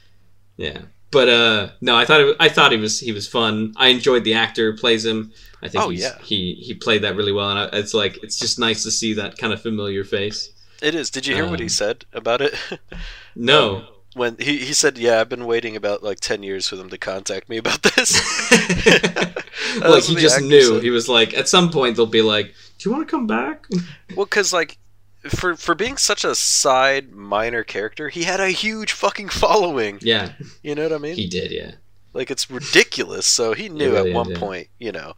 Yeah, 0.56 0.82
but 1.12 1.28
uh, 1.28 1.70
no, 1.82 1.96
I 1.96 2.06
thought 2.06 2.22
it, 2.22 2.36
I 2.40 2.50
thought 2.50 2.72
he 2.72 2.78
was 2.78 3.00
he 3.00 3.12
was 3.12 3.28
fun. 3.28 3.74
I 3.76 3.88
enjoyed 3.88 4.24
the 4.24 4.36
actor 4.36 4.72
who 4.72 4.78
plays 4.78 5.04
him. 5.04 5.34
I 5.64 5.68
think 5.68 5.84
Oh, 5.84 5.90
he's, 5.90 6.02
yeah. 6.04 6.18
he 6.22 6.54
he 6.62 6.76
played 6.76 7.02
that 7.02 7.16
really 7.16 7.32
well, 7.32 7.50
and 7.50 7.60
I, 7.60 7.78
it's 7.80 7.96
like 7.96 8.24
it's 8.24 8.38
just 8.38 8.60
nice 8.60 8.84
to 8.84 8.92
see 8.92 9.14
that 9.16 9.38
kind 9.38 9.52
of 9.52 9.62
familiar 9.62 10.04
face. 10.04 10.52
It 10.82 10.95
is. 10.95 11.09
Did 11.09 11.27
you 11.27 11.36
hear 11.36 11.47
what 11.49 11.59
he 11.59 11.65
Um, 11.65 11.69
said 11.69 12.05
about 12.13 12.41
it? 12.41 12.53
No. 13.36 13.86
when 14.15 14.36
he 14.39 14.57
he 14.65 14.73
said, 14.73 14.97
"Yeah, 14.97 15.21
I've 15.21 15.30
been 15.30 15.45
waiting 15.45 15.75
about 15.75 16.03
like 16.03 16.19
ten 16.19 16.41
years 16.43 16.67
for 16.67 16.75
them 16.75 16.89
to 16.89 16.97
contact 16.97 17.47
me 17.49 17.57
about 17.57 17.84
this." 17.84 18.11
like 19.82 20.03
he 20.03 20.15
just 20.15 20.41
knew. 20.41 20.61
said. 20.75 20.84
He 20.84 20.89
was 20.89 21.07
like, 21.07 21.34
at 21.34 21.47
some 21.47 21.69
point 21.71 21.95
they'll 21.95 22.05
be 22.05 22.21
like, 22.21 22.53
"Do 22.77 22.89
you 22.89 22.95
want 22.95 23.07
to 23.07 23.11
come 23.11 23.27
back?" 23.27 23.65
Well, 24.15 24.25
because 24.25 24.51
like 24.51 24.77
for 25.27 25.55
for 25.55 25.75
being 25.75 25.97
such 25.97 26.23
a 26.23 26.34
side 26.36 27.11
minor 27.11 27.63
character, 27.63 28.09
he 28.09 28.23
had 28.23 28.39
a 28.39 28.49
huge 28.49 28.91
fucking 28.93 29.30
following. 29.30 29.99
yeah, 30.01 30.34
You 30.63 30.75
know 30.75 30.84
what 30.84 30.93
I 30.93 30.97
mean? 30.97 31.15
he 31.15 31.27
did. 31.27 31.51
Yeah. 31.51 31.71
like 32.13 32.32
it's 32.32 32.49
ridiculous. 32.49 33.25
So 33.25 33.53
he 33.53 33.69
knew 33.69 33.93
really 33.93 34.09
at 34.11 34.15
one 34.15 34.34
point, 34.36 34.67
you 34.80 34.91
know, 34.91 35.13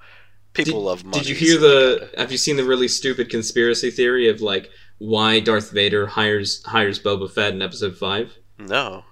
people 0.54 0.74
Did- 0.82 0.86
love 0.86 1.04
money. 1.06 1.20
Did 1.20 1.30
you 1.30 1.36
hear 1.36 1.56
so 1.56 1.62
the? 1.62 2.00
gotta- 2.08 2.20
Have 2.22 2.32
you 2.32 2.38
seen 2.38 2.58
the 2.58 2.66
really 2.66 2.88
stupid 2.88 3.30
conspiracy 3.30 3.90
theory 3.92 4.28
of 4.28 4.42
like 4.42 4.70
why 5.02 5.40
Darth 5.40 5.72
Vader 5.72 6.06
hires 6.06 6.64
hires 6.64 7.02
Boba 7.02 7.30
Fett 7.30 7.56
in 7.56 7.62
Episode 7.64 7.98
Five? 7.98 8.38
No. 8.60 9.04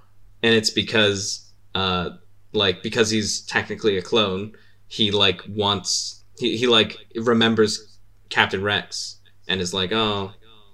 And 0.44 0.54
it's 0.54 0.70
because, 0.70 1.52
uh, 1.74 2.12
like 2.54 2.84
because 2.84 3.10
he's 3.10 3.42
technically 3.42 3.98
a 3.98 4.02
clone, 4.04 4.54
he 4.88 5.10
like 5.10 5.42
wants 5.50 6.24
he 6.38 6.58
he 6.58 6.68
like 6.68 6.96
remembers 7.16 7.98
Captain 8.30 8.62
Rex 8.62 9.18
and 9.48 9.60
is 9.60 9.74
like, 9.74 9.92
oh, 9.92 10.34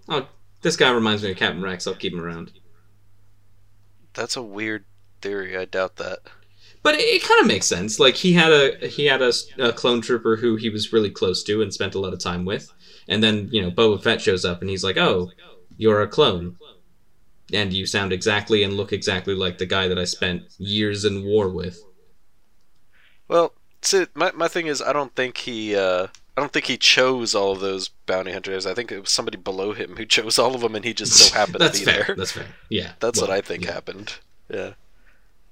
oh, 0.09 0.27
this 0.63 0.75
guy 0.75 0.91
reminds 0.91 1.23
me 1.23 1.31
of 1.31 1.37
Captain 1.37 1.63
Rex. 1.63 1.87
I'll 1.87 1.95
keep 1.95 2.11
him 2.11 2.19
around. 2.19 2.51
That's 4.15 4.35
a 4.35 4.43
weird 4.43 4.83
theory. 5.21 5.57
I 5.57 5.63
doubt 5.63 5.95
that. 5.95 6.19
But 6.83 6.95
it, 6.95 7.03
it 7.03 7.23
kind 7.23 7.39
of 7.39 7.47
makes 7.47 7.67
sense. 7.67 8.01
Like 8.01 8.15
he 8.15 8.33
had 8.33 8.51
a 8.51 8.85
he 8.85 9.05
had 9.05 9.21
a, 9.21 9.31
a 9.57 9.71
clone 9.71 10.01
trooper 10.01 10.35
who 10.35 10.57
he 10.57 10.69
was 10.69 10.91
really 10.91 11.09
close 11.09 11.41
to 11.43 11.61
and 11.61 11.73
spent 11.73 11.95
a 11.95 11.99
lot 11.99 12.11
of 12.11 12.19
time 12.19 12.43
with, 12.43 12.73
and 13.07 13.23
then 13.23 13.49
you 13.51 13.61
know 13.61 13.71
Boba 13.71 14.01
Fett 14.01 14.21
shows 14.21 14.45
up 14.45 14.61
and 14.61 14.69
he's 14.69 14.83
like, 14.83 14.97
"Oh, 14.97 15.31
you're 15.77 16.01
a 16.01 16.07
clone, 16.07 16.57
and 17.53 17.73
you 17.73 17.85
sound 17.85 18.11
exactly 18.13 18.63
and 18.63 18.73
look 18.73 18.91
exactly 18.93 19.35
like 19.35 19.57
the 19.57 19.65
guy 19.65 19.87
that 19.87 19.99
I 19.99 20.05
spent 20.05 20.43
years 20.57 21.05
in 21.05 21.23
war 21.25 21.49
with." 21.49 21.81
Well, 23.27 23.53
see, 23.81 24.05
my 24.13 24.31
my 24.31 24.47
thing 24.47 24.67
is, 24.67 24.81
I 24.81 24.93
don't 24.93 25.15
think 25.15 25.37
he. 25.37 25.75
Uh, 25.75 26.07
I 26.37 26.41
don't 26.41 26.51
think 26.51 26.65
he 26.65 26.75
chose 26.77 27.33
all 27.33 27.53
of 27.53 27.61
those 27.61 27.87
bounty 27.87 28.33
hunters. 28.33 28.65
I 28.65 28.73
think 28.73 28.91
it 28.91 28.99
was 28.99 29.09
somebody 29.09 29.37
below 29.37 29.71
him 29.73 29.95
who 29.95 30.05
chose 30.17 30.37
all 30.37 30.53
of 30.55 30.61
them, 30.61 30.75
and 30.75 30.83
he 30.85 30.93
just 30.93 31.13
so 31.13 31.33
happened 31.33 31.59
to 31.61 31.71
be 31.71 31.85
fair. 31.85 32.03
there. 32.07 32.15
That's 32.15 32.31
fair. 32.31 32.47
Yeah, 32.69 32.91
That's 32.99 33.19
Well, 33.21 33.29
what 33.29 33.37
I 33.37 33.41
think 33.41 33.65
yeah. 33.65 33.71
happened. 33.73 34.15
Yeah. 34.49 34.73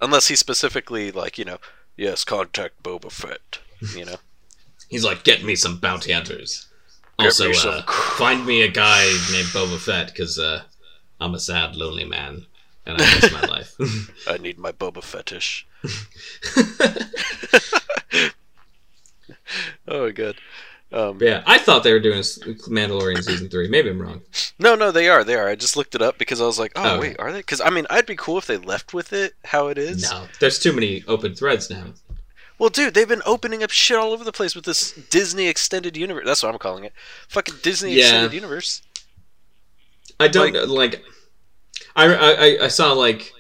Unless 0.02 0.28
he 0.28 0.36
specifically, 0.36 1.12
like, 1.12 1.38
you 1.38 1.46
know, 1.46 1.60
yes, 1.96 2.26
contact 2.26 2.84
Boba 2.84 3.10
Fett. 3.12 3.60
You 3.96 4.06
know. 4.06 4.16
He's 4.90 5.06
like, 5.06 5.24
"Get 5.24 5.44
me 5.44 5.56
some 5.56 5.78
bounty 5.80 6.12
hunters." 6.12 6.68
Also, 7.20 7.52
uh, 7.52 7.84
find 8.18 8.46
me 8.46 8.64
a 8.64 8.68
guy 8.68 9.04
named 9.32 9.48
Boba 9.48 9.78
Fett 9.78 10.08
because 10.08 10.40
uh, 10.40 10.64
I'm 11.20 11.36
a 11.36 11.40
sad, 11.40 11.76
lonely 11.76 12.06
man 12.06 12.46
and 12.86 13.02
I 13.02 13.16
miss 13.16 13.32
my 13.32 13.42
life. 13.48 13.76
I 14.28 14.38
need 14.38 14.58
my 14.58 14.72
Boba 14.72 15.04
Fetish. 15.04 15.68
oh, 19.88 20.12
good. 20.12 20.38
Um, 20.92 21.18
yeah, 21.20 21.42
I 21.48 21.58
thought 21.58 21.84
they 21.84 21.92
were 21.92 22.00
doing 22.00 22.20
Mandalorian 22.20 23.24
season 23.24 23.50
three. 23.50 23.68
Maybe 23.68 23.90
I'm 23.90 24.00
wrong. 24.00 24.22
No, 24.60 24.76
no, 24.76 24.92
they 24.92 25.10
are. 25.10 25.24
They 25.24 25.34
are. 25.34 25.50
I 25.50 25.56
just 25.56 25.76
looked 25.76 25.96
it 25.96 26.04
up 26.04 26.20
because 26.20 26.40
I 26.40 26.46
was 26.46 26.60
like, 26.60 26.72
oh, 26.76 26.98
Oh, 26.98 27.00
wait, 27.00 27.20
are 27.20 27.32
they? 27.32 27.40
Because, 27.40 27.62
I 27.62 27.72
mean, 27.72 27.88
I'd 27.90 28.06
be 28.06 28.16
cool 28.16 28.38
if 28.38 28.46
they 28.46 28.58
left 28.58 28.94
with 28.94 29.12
it 29.12 29.34
how 29.46 29.70
it 29.70 29.80
is. 29.80 30.04
No, 30.04 30.26
there's 30.40 30.60
too 30.60 30.72
many 30.72 31.04
open 31.08 31.34
threads 31.34 31.72
now. 31.72 31.86
Well, 32.60 32.70
dude, 32.70 32.94
they've 32.94 33.08
been 33.08 33.22
opening 33.26 33.64
up 33.64 33.72
shit 33.72 33.98
all 33.98 34.12
over 34.14 34.24
the 34.24 34.32
place 34.32 34.56
with 34.56 34.66
this 34.66 34.92
Disney 35.10 35.48
Extended 35.48 35.98
Universe. 35.98 36.24
That's 36.26 36.44
what 36.44 36.54
I'm 36.54 36.60
calling 36.60 36.84
it. 36.84 36.94
Fucking 37.30 37.56
Disney 37.64 37.94
Yeah. 37.94 38.04
Extended 38.04 38.34
Universe. 38.34 38.82
I 40.20 40.28
don't 40.28 40.46
Like- 40.46 40.54
know, 40.54 40.64
like. 40.74 41.04
I, 41.96 42.06
I 42.16 42.66
I 42.66 42.68
saw 42.70 42.94
like 42.94 43.32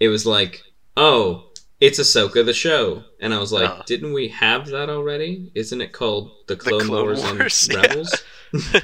it 0.00 0.08
was 0.08 0.26
like 0.26 0.62
oh 0.96 1.44
it's 1.80 1.98
Ahsoka 2.00 2.44
the 2.44 2.52
show, 2.54 3.04
and 3.20 3.32
I 3.34 3.38
was 3.38 3.52
like, 3.52 3.68
Uh. 3.70 3.82
didn't 3.86 4.12
we 4.14 4.28
have 4.28 4.66
that 4.68 4.88
already? 4.90 5.50
Isn't 5.54 5.80
it 5.82 5.92
called 5.92 6.32
the 6.46 6.56
Clone, 6.56 6.86
Clone 6.86 7.04
Wars, 7.04 7.22
Wars, 7.22 7.68
and 7.68 7.72
yeah. 7.82 7.88
Rebels? 7.88 8.22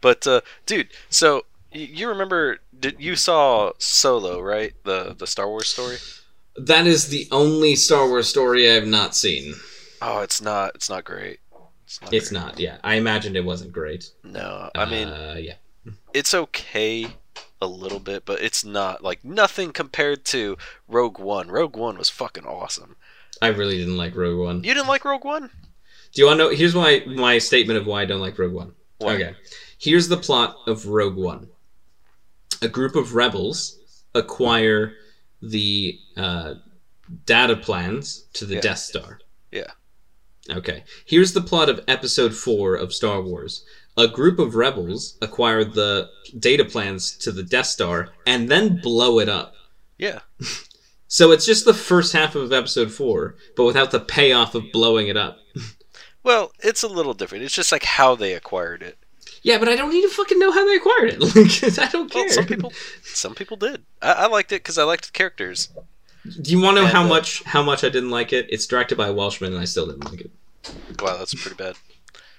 But 0.00 0.26
uh, 0.26 0.40
dude, 0.66 0.88
so 1.10 1.44
you 1.72 2.08
remember? 2.08 2.58
Did 2.78 2.96
you 3.00 3.16
saw 3.16 3.72
Solo, 3.78 4.40
right? 4.40 4.72
The 4.84 5.14
the 5.18 5.26
Star 5.26 5.48
Wars 5.48 5.68
story. 5.68 5.96
That 6.60 6.86
is 6.86 7.08
the 7.08 7.28
only 7.30 7.76
Star 7.76 8.08
Wars 8.08 8.28
story 8.28 8.68
I 8.70 8.74
have 8.74 8.86
not 8.86 9.14
seen. 9.14 9.54
Oh, 10.02 10.20
it's 10.20 10.40
not. 10.40 10.74
It's 10.74 10.90
not 10.90 11.04
great. 11.04 11.40
It's 11.84 12.00
not. 12.02 12.12
It's 12.12 12.28
great. 12.30 12.40
not. 12.40 12.60
Yeah, 12.60 12.78
I 12.84 12.94
imagined 12.94 13.36
it 13.36 13.44
wasn't 13.44 13.72
great. 13.72 14.10
No, 14.22 14.70
I 14.74 14.84
mean 14.84 15.08
uh, 15.08 15.36
yeah. 15.38 15.54
it's 16.12 16.34
okay 16.34 17.06
a 17.60 17.66
little 17.66 17.98
bit, 18.00 18.24
but 18.24 18.40
it's 18.42 18.64
not 18.64 19.02
like 19.02 19.24
nothing 19.24 19.72
compared 19.72 20.24
to 20.26 20.56
Rogue 20.86 21.18
One. 21.18 21.48
Rogue 21.48 21.76
One 21.76 21.98
was 21.98 22.10
fucking 22.10 22.44
awesome. 22.44 22.96
I 23.40 23.48
really 23.48 23.78
didn't 23.78 23.96
like 23.96 24.14
Rogue 24.16 24.38
One. 24.38 24.64
You 24.64 24.74
didn't 24.74 24.88
like 24.88 25.04
Rogue 25.04 25.24
One? 25.24 25.50
Do 26.12 26.22
you 26.22 26.26
want 26.26 26.38
to 26.38 26.44
know? 26.44 26.50
Here's 26.50 26.74
my 26.74 27.02
my 27.06 27.38
statement 27.38 27.78
of 27.78 27.86
why 27.86 28.02
I 28.02 28.04
don't 28.04 28.20
like 28.20 28.38
Rogue 28.38 28.52
One. 28.52 28.72
Why? 28.98 29.14
Okay, 29.14 29.34
here's 29.78 30.08
the 30.08 30.16
plot 30.16 30.56
of 30.66 30.86
Rogue 30.86 31.16
One. 31.16 31.48
A 32.62 32.68
group 32.68 32.96
of 32.96 33.14
rebels 33.14 33.78
acquire 34.14 34.94
the 35.42 35.98
uh, 36.16 36.54
data 37.26 37.56
plans 37.56 38.24
to 38.34 38.44
the 38.46 38.54
Yeah. 38.56 38.60
Death 38.60 38.78
Star. 38.78 39.20
Yeah. 39.50 39.70
Okay. 40.50 40.84
Here's 41.06 41.32
the 41.32 41.40
plot 41.42 41.68
of 41.68 41.80
Episode 41.88 42.34
Four 42.34 42.74
of 42.74 42.92
Star 42.92 43.20
Wars. 43.22 43.64
A 43.96 44.06
group 44.08 44.38
of 44.38 44.54
rebels 44.54 45.18
acquire 45.20 45.64
the 45.64 46.08
data 46.38 46.64
plans 46.64 47.16
to 47.18 47.32
the 47.32 47.42
Death 47.42 47.66
Star 47.66 48.10
and 48.26 48.48
then 48.48 48.80
blow 48.80 49.18
it 49.18 49.28
up. 49.28 49.54
Yeah. 49.98 50.20
So 51.10 51.32
it's 51.32 51.46
just 51.46 51.64
the 51.64 51.72
first 51.72 52.12
half 52.12 52.34
of 52.34 52.52
Episode 52.52 52.92
Four, 52.92 53.36
but 53.56 53.64
without 53.64 53.92
the 53.92 53.98
payoff 53.98 54.54
of 54.54 54.70
blowing 54.74 55.08
it 55.08 55.16
up. 55.16 55.38
Well, 56.22 56.52
it's 56.58 56.82
a 56.82 56.88
little 56.88 57.14
different. 57.14 57.44
It's 57.44 57.54
just 57.54 57.72
like 57.72 57.84
how 57.84 58.14
they 58.14 58.34
acquired 58.34 58.82
it. 58.82 58.98
Yeah, 59.42 59.58
but 59.58 59.68
I 59.68 59.76
don't 59.76 59.90
need 59.90 60.02
to 60.02 60.08
fucking 60.08 60.38
know 60.38 60.50
how 60.52 60.66
they 60.66 60.76
acquired 60.76 61.10
it. 61.10 61.18
Like, 61.68 61.78
I 61.78 61.90
don't 61.90 62.10
care. 62.10 62.24
Well, 62.24 62.32
some 62.32 62.46
people, 62.46 62.72
some 63.02 63.34
people 63.34 63.56
did. 63.56 63.82
I, 64.02 64.12
I 64.12 64.26
liked 64.26 64.52
it 64.52 64.56
because 64.62 64.78
I 64.78 64.84
liked 64.84 65.06
the 65.06 65.12
characters. 65.12 65.68
Do 66.42 66.50
you 66.50 66.60
want 66.60 66.76
to 66.76 66.82
know 66.82 66.86
And, 66.88 66.96
how 66.96 67.04
uh, 67.04 67.08
much 67.08 67.42
how 67.44 67.62
much 67.62 67.84
I 67.84 67.88
didn't 67.88 68.10
like 68.10 68.32
it? 68.32 68.46
It's 68.50 68.66
directed 68.66 68.98
by 68.98 69.08
a 69.08 69.12
Welshman, 69.12 69.52
and 69.52 69.60
I 69.60 69.64
still 69.64 69.86
didn't 69.86 70.10
like 70.10 70.20
it. 70.22 70.30
Wow, 71.00 71.16
that's 71.16 71.34
pretty 71.34 71.56
bad. 71.56 71.76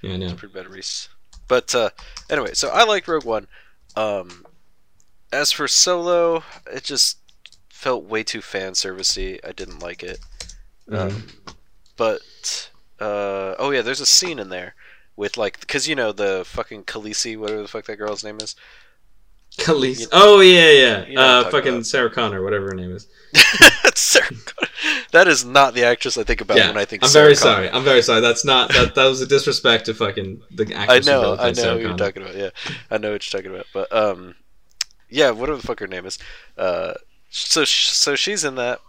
Yeah, 0.02 0.14
I 0.14 0.18
know. 0.18 0.34
pretty 0.36 0.54
bad, 0.54 0.68
Reese. 0.68 1.10
But 1.48 1.74
uh, 1.74 1.90
anyway, 2.30 2.54
so 2.54 2.70
I 2.70 2.84
liked 2.84 3.08
Rogue 3.08 3.26
One. 3.26 3.48
Um, 3.96 4.46
as 5.32 5.52
for 5.52 5.68
Solo, 5.68 6.44
it 6.72 6.84
just 6.84 7.18
felt 7.70 8.04
way 8.04 8.24
too 8.24 8.42
fan 8.42 8.74
servicey. 8.74 9.40
I 9.48 9.52
didn't 9.52 9.80
like 9.80 10.04
it. 10.04 10.20
Um, 10.92 11.28
but 11.98 12.70
uh, 13.00 13.56
oh 13.58 13.72
yeah, 13.72 13.82
there's 13.82 14.02
a 14.02 14.06
scene 14.06 14.40
in 14.40 14.50
there 14.50 14.76
with 15.20 15.36
like 15.38 15.60
because 15.60 15.88
you 15.88 15.96
know 15.96 16.12
the 16.14 16.44
fucking 16.46 16.86
Khaleesi, 16.86 17.38
whatever 17.38 17.62
the 17.62 17.68
fuck 17.68 17.86
that 17.86 17.98
girl's 17.98 18.24
name 18.24 18.38
is. 18.42 18.56
Khaleesi. 19.58 20.02
You- 20.02 20.08
Oh 20.14 20.40
yeah, 20.40 20.72
yeah. 20.72 21.06
you 21.08 21.16
know 21.16 21.22
uh, 21.42 21.50
fucking 21.52 21.74
about. 21.74 21.86
Sarah 21.86 22.10
Connor, 22.10 22.42
whatever 22.44 22.68
her 22.68 22.76
name 22.76 22.92
is. 22.96 23.08
Sarah 23.96 24.28
Connor. 24.30 24.70
That 25.12 25.28
is 25.28 25.44
not 25.44 25.74
the 25.74 25.84
actress 25.84 26.18
I 26.18 26.24
think 26.24 26.40
about 26.42 26.58
yeah, 26.58 26.68
when 26.70 26.78
I 26.78 26.86
think. 26.86 27.04
I'm 27.04 27.10
Sarah 27.10 27.26
very 27.26 27.36
Connor. 27.36 27.56
sorry. 27.56 27.70
I'm 27.72 27.84
very 27.84 28.02
sorry. 28.02 28.22
That's 28.22 28.46
not 28.46 28.72
that. 28.74 28.96
That 28.96 29.06
was 29.08 29.20
a 29.22 29.26
disrespect 29.28 29.86
to 29.88 29.94
fucking 29.94 30.42
the 30.52 30.74
actress. 30.76 31.06
who 31.06 31.12
know, 31.12 31.36
I 31.38 31.48
know 31.48 31.54
Sarah 31.54 31.74
who 31.76 31.80
you're 31.82 31.90
Connor. 31.90 31.98
talking 32.06 32.22
about. 32.24 32.36
Yeah, 32.36 32.50
I 32.90 32.98
know 32.98 33.12
what 33.12 33.22
you're 33.34 33.42
talking 33.42 33.54
about. 33.54 33.68
But 33.74 33.92
um, 33.92 34.36
yeah, 35.10 35.32
whatever 35.32 35.58
the 35.58 35.68
fuck 35.68 35.80
her 35.82 35.88
name 35.88 36.06
is. 36.06 36.18
Uh, 36.58 36.94
so 37.30 37.66
so 37.66 38.16
she's 38.16 38.44
in 38.46 38.56
that. 38.56 38.80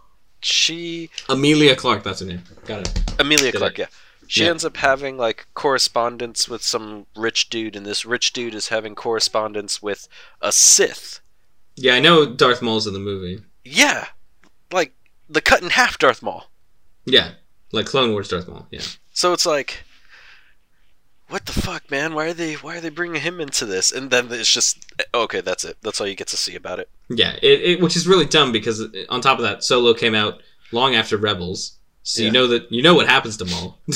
She 0.41 1.09
Emilia 1.27 1.75
Clarke. 1.75 2.03
That's 2.03 2.21
her 2.21 2.25
name. 2.25 2.43
Got 2.65 2.81
it. 2.87 3.19
Emilia 3.19 3.51
Did 3.51 3.57
Clarke, 3.57 3.79
it. 3.79 3.79
yeah. 3.79 3.85
She 4.31 4.45
Yeah. 4.45 4.51
ends 4.51 4.63
up 4.63 4.77
having 4.77 5.17
like 5.17 5.45
correspondence 5.55 6.47
with 6.47 6.63
some 6.63 7.05
rich 7.17 7.49
dude, 7.49 7.75
and 7.75 7.85
this 7.85 8.05
rich 8.05 8.31
dude 8.31 8.55
is 8.55 8.69
having 8.69 8.95
correspondence 8.95 9.81
with 9.81 10.07
a 10.41 10.53
Sith. 10.53 11.19
Yeah, 11.75 11.95
I 11.95 11.99
know 11.99 12.25
Darth 12.25 12.61
Maul's 12.61 12.87
in 12.87 12.93
the 12.93 12.99
movie. 12.99 13.43
Yeah, 13.65 14.07
like 14.71 14.93
the 15.29 15.41
cut 15.41 15.61
in 15.61 15.69
half 15.71 15.99
Darth 15.99 16.21
Maul. 16.21 16.49
Yeah, 17.03 17.31
like 17.73 17.85
Clone 17.87 18.13
Wars 18.13 18.29
Darth 18.29 18.47
Maul. 18.47 18.67
Yeah. 18.71 18.79
So 19.11 19.33
it's 19.33 19.45
like, 19.45 19.83
what 21.27 21.45
the 21.45 21.51
fuck, 21.51 21.91
man? 21.91 22.13
Why 22.13 22.27
are 22.27 22.33
they 22.33 22.53
why 22.53 22.77
are 22.77 22.81
they 22.81 22.87
bringing 22.87 23.21
him 23.21 23.41
into 23.41 23.65
this? 23.65 23.91
And 23.91 24.11
then 24.11 24.31
it's 24.31 24.53
just 24.53 24.85
okay. 25.13 25.41
That's 25.41 25.65
it. 25.65 25.75
That's 25.81 25.99
all 25.99 26.07
you 26.07 26.15
get 26.15 26.27
to 26.27 26.37
see 26.37 26.55
about 26.55 26.79
it. 26.79 26.89
Yeah, 27.09 27.35
it, 27.41 27.61
it, 27.61 27.81
which 27.81 27.97
is 27.97 28.07
really 28.07 28.25
dumb 28.27 28.53
because 28.53 28.81
on 29.09 29.19
top 29.19 29.39
of 29.39 29.43
that, 29.43 29.65
Solo 29.65 29.93
came 29.93 30.15
out 30.15 30.41
long 30.71 30.95
after 30.95 31.17
Rebels, 31.17 31.73
so 32.03 32.21
Yeah. 32.21 32.27
you 32.27 32.31
know 32.31 32.47
that 32.47 32.71
you 32.71 32.81
know 32.81 32.93
what 32.93 33.09
happens 33.09 33.35
to 33.35 33.43
Maul. 33.45 33.77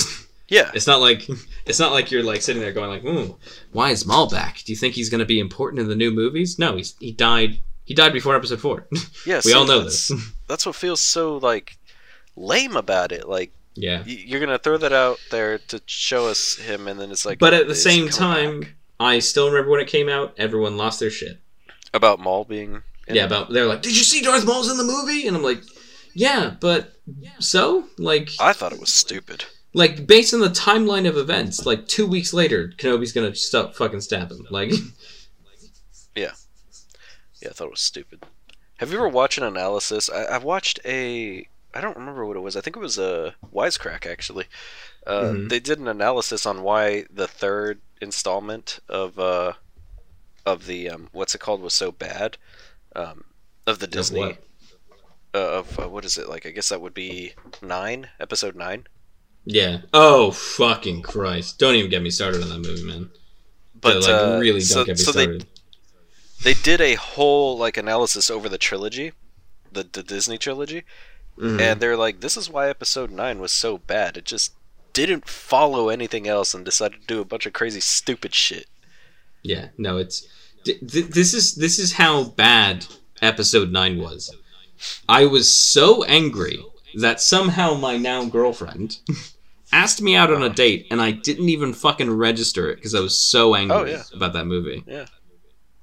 Yeah, 0.48 0.72
it's 0.74 0.88
not 0.88 1.02
like 1.02 1.28
it's 1.66 1.80
not 1.80 1.92
like 1.92 2.12
you're 2.12 2.24
like 2.24 2.42
sitting 2.42 2.62
there 2.62 2.72
going 2.72 2.90
like, 2.90 3.04
"Ooh, 3.04 3.38
why 3.72 3.92
is 3.92 4.06
Maul 4.06 4.30
back? 4.30 4.62
Do 4.64 4.72
you 4.72 4.76
think 4.76 4.94
he's 4.94 5.10
going 5.10 5.20
to 5.20 5.26
be 5.26 5.40
important 5.40 5.82
in 5.82 5.88
the 5.88 5.96
new 5.96 6.12
movies?" 6.12 6.60
No, 6.60 6.76
he's 6.76 6.96
he 7.00 7.12
died. 7.12 7.60
He 7.84 7.94
died 7.94 8.14
before 8.14 8.36
Episode 8.36 8.62
Four. 8.62 8.88
yeah. 9.26 9.38
we 9.38 9.42
see, 9.42 9.54
all 9.54 9.66
know 9.66 9.82
that's, 9.82 10.10
this. 10.10 10.22
That's 10.48 10.66
what 10.66 10.76
feels 10.76 11.02
so 11.02 11.38
like 11.38 11.78
lame 12.36 12.76
about 12.76 13.12
it. 13.12 13.28
Like 13.28 13.52
yeah, 13.74 14.04
y- 14.06 14.24
you're 14.26 14.40
gonna 14.40 14.60
throw 14.60 14.78
that 14.78 14.94
out 14.94 15.20
there 15.32 15.58
to 15.58 15.82
show 15.88 16.28
us 16.28 16.56
him, 16.58 16.88
and 16.88 17.00
then 17.00 17.12
it's 17.12 17.26
like. 17.26 17.40
but 17.40 17.54
at 17.54 17.68
the 17.68 17.76
same 17.76 18.10
time, 18.10 18.62
back? 18.62 18.76
I 19.00 19.20
still 19.20 19.48
remember 19.48 19.72
when 19.72 19.82
it 19.82 19.88
came 19.88 20.10
out. 20.10 20.36
Everyone 20.38 20.78
lost 20.78 21.00
their 21.00 21.10
shit. 21.10 21.40
about 21.94 22.20
Maul 22.20 22.46
being. 22.46 22.84
in 23.08 23.16
yeah, 23.16 23.24
it. 23.24 23.26
about 23.26 23.52
they're 23.52 23.66
like, 23.66 23.82
"Did 23.82 23.98
you 23.98 24.04
see 24.04 24.22
Darth 24.22 24.46
Maul's 24.46 24.70
in 24.70 24.78
the 24.78 24.84
movie?" 24.84 25.28
And 25.28 25.36
I'm 25.36 25.44
like, 25.44 25.62
"Yeah, 26.14 26.54
but 26.60 26.94
so 27.40 27.86
like 27.98 28.30
I 28.40 28.54
thought 28.54 28.74
it 28.74 28.80
was 28.80 28.94
stupid. 28.94 29.46
Like 29.76 30.08
based 30.08 30.34
on 30.34 30.40
the 30.40 30.50
timeline 30.50 31.08
of 31.08 31.18
events, 31.18 31.66
like 31.66 31.88
two 31.88 32.08
weeks 32.08 32.34
later, 32.34 32.70
Kenobi's 32.78 33.12
gonna 33.12 33.36
stop 33.36 33.76
fucking 33.76 34.02
stab 34.02 34.32
him. 34.32 34.48
Like, 34.50 34.72
Yeah, 36.16 36.32
yeah, 37.42 37.50
I 37.50 37.54
thought 37.54 37.66
it 37.68 37.72
was 37.72 37.82
stupid. 37.82 38.24
Have 38.78 38.92
you 38.92 38.98
ever 38.98 39.08
watched 39.10 39.38
an 39.38 39.44
analysis? 39.44 40.10
I, 40.10 40.34
I've 40.36 40.44
watched 40.44 40.80
a. 40.86 41.48
I 41.74 41.82
don't 41.82 41.98
remember 41.98 42.26
what 42.26 42.38
it 42.38 42.42
was. 42.42 42.56
I 42.56 42.62
think 42.62 42.78
it 42.78 42.80
was 42.80 42.98
a 42.98 43.36
Wisecrack 43.54 44.06
actually. 44.06 44.46
Uh, 45.06 45.24
Mhm. 45.24 45.50
They 45.50 45.60
did 45.60 45.78
an 45.80 45.88
analysis 45.90 46.46
on 46.46 46.64
why 46.64 47.06
the 47.14 47.28
third 47.28 47.82
installment 48.02 48.80
of 48.88 49.20
uh, 49.20 49.54
of 50.46 50.66
the 50.68 50.90
um, 50.90 51.10
what's 51.12 51.36
it 51.36 51.40
called 51.40 51.62
was 51.62 51.74
so 51.74 51.92
bad. 51.92 52.38
Um, 52.96 53.26
of 53.68 53.80
the 53.80 53.88
Disney 53.88 54.20
what? 54.22 54.44
uh, 55.34 55.58
of 55.60 55.80
uh, 55.80 55.90
what 55.90 56.06
is 56.06 56.18
it 56.18 56.30
like? 56.30 56.46
I 56.46 56.52
guess 56.52 56.70
that 56.70 56.80
would 56.82 56.94
be 56.94 57.34
nine, 57.62 58.08
episode 58.22 58.56
nine. 58.56 58.88
Yeah. 59.46 59.82
Oh 59.94 60.32
fucking 60.32 61.02
Christ! 61.04 61.58
Don't 61.60 61.76
even 61.76 61.90
get 61.90 62.02
me 62.02 62.10
started 62.10 62.42
on 62.44 62.50
that 62.50 62.68
movie, 62.68 62.84
man. 62.84 63.10
But 63.80 64.02
like 64.02 64.10
uh, 64.10 64.38
really 64.40 64.60
don't 64.60 64.62
so, 64.62 64.86
get 64.86 64.98
me 64.98 65.04
so 65.04 65.12
they 65.12 65.24
started. 65.24 65.48
they 66.44 66.54
did 66.54 66.82
a 66.82 66.96
whole 66.96 67.58
like 67.58 67.78
analysis 67.78 68.30
over 68.30 68.50
the 68.50 68.58
trilogy, 68.58 69.14
the 69.72 69.84
the 69.92 70.04
Disney 70.04 70.38
trilogy, 70.38 70.84
Mhm. 71.38 71.60
and 71.62 71.80
they're 71.82 71.98
like, 71.98 72.22
"This 72.22 72.36
is 72.38 72.50
why 72.50 72.70
Episode 72.70 73.12
Nine 73.12 73.40
was 73.40 73.52
so 73.52 73.78
bad. 73.78 74.18
It 74.18 74.26
just 74.26 74.54
didn't 74.94 75.28
follow 75.28 75.90
anything 75.90 76.28
else 76.28 76.54
and 76.54 76.64
decided 76.66 77.02
to 77.02 77.08
do 77.08 77.22
a 77.22 77.26
bunch 77.26 77.46
of 77.46 77.54
crazy, 77.54 77.80
stupid 77.82 78.34
shit." 78.34 78.68
Yeah, 79.44 79.68
no, 79.78 79.98
it's 79.98 80.26
th- 80.64 80.80
th- 80.90 81.08
this 81.08 81.34
is 81.36 81.56
this 81.56 81.78
is 81.78 81.94
how 81.94 82.24
bad 82.24 82.88
episode 83.22 83.72
9 83.72 84.00
was. 84.02 84.32
I 85.08 85.26
was 85.26 85.56
so 85.56 86.04
angry 86.06 86.60
that 86.96 87.22
somehow 87.22 87.76
my 87.76 87.98
now 87.98 88.26
girlfriend 88.26 88.98
asked 89.76 90.02
me 90.02 90.16
out 90.16 90.32
on 90.32 90.44
a 90.44 90.50
date 90.50 90.88
and 90.92 91.02
I 91.02 91.12
didn't 91.12 91.50
even 91.50 91.74
fucking 91.74 92.10
register 92.10 92.70
it 92.70 92.76
because 92.78 92.96
I 92.96 93.00
was 93.00 93.18
so 93.22 93.52
oh, 93.52 93.56
angry 93.56 93.78
Oh, 93.78 93.84
yeah. 93.86 94.04
about 94.14 94.34
that 94.34 94.46
movie. 94.46 94.84
Yeah. 94.88 95.06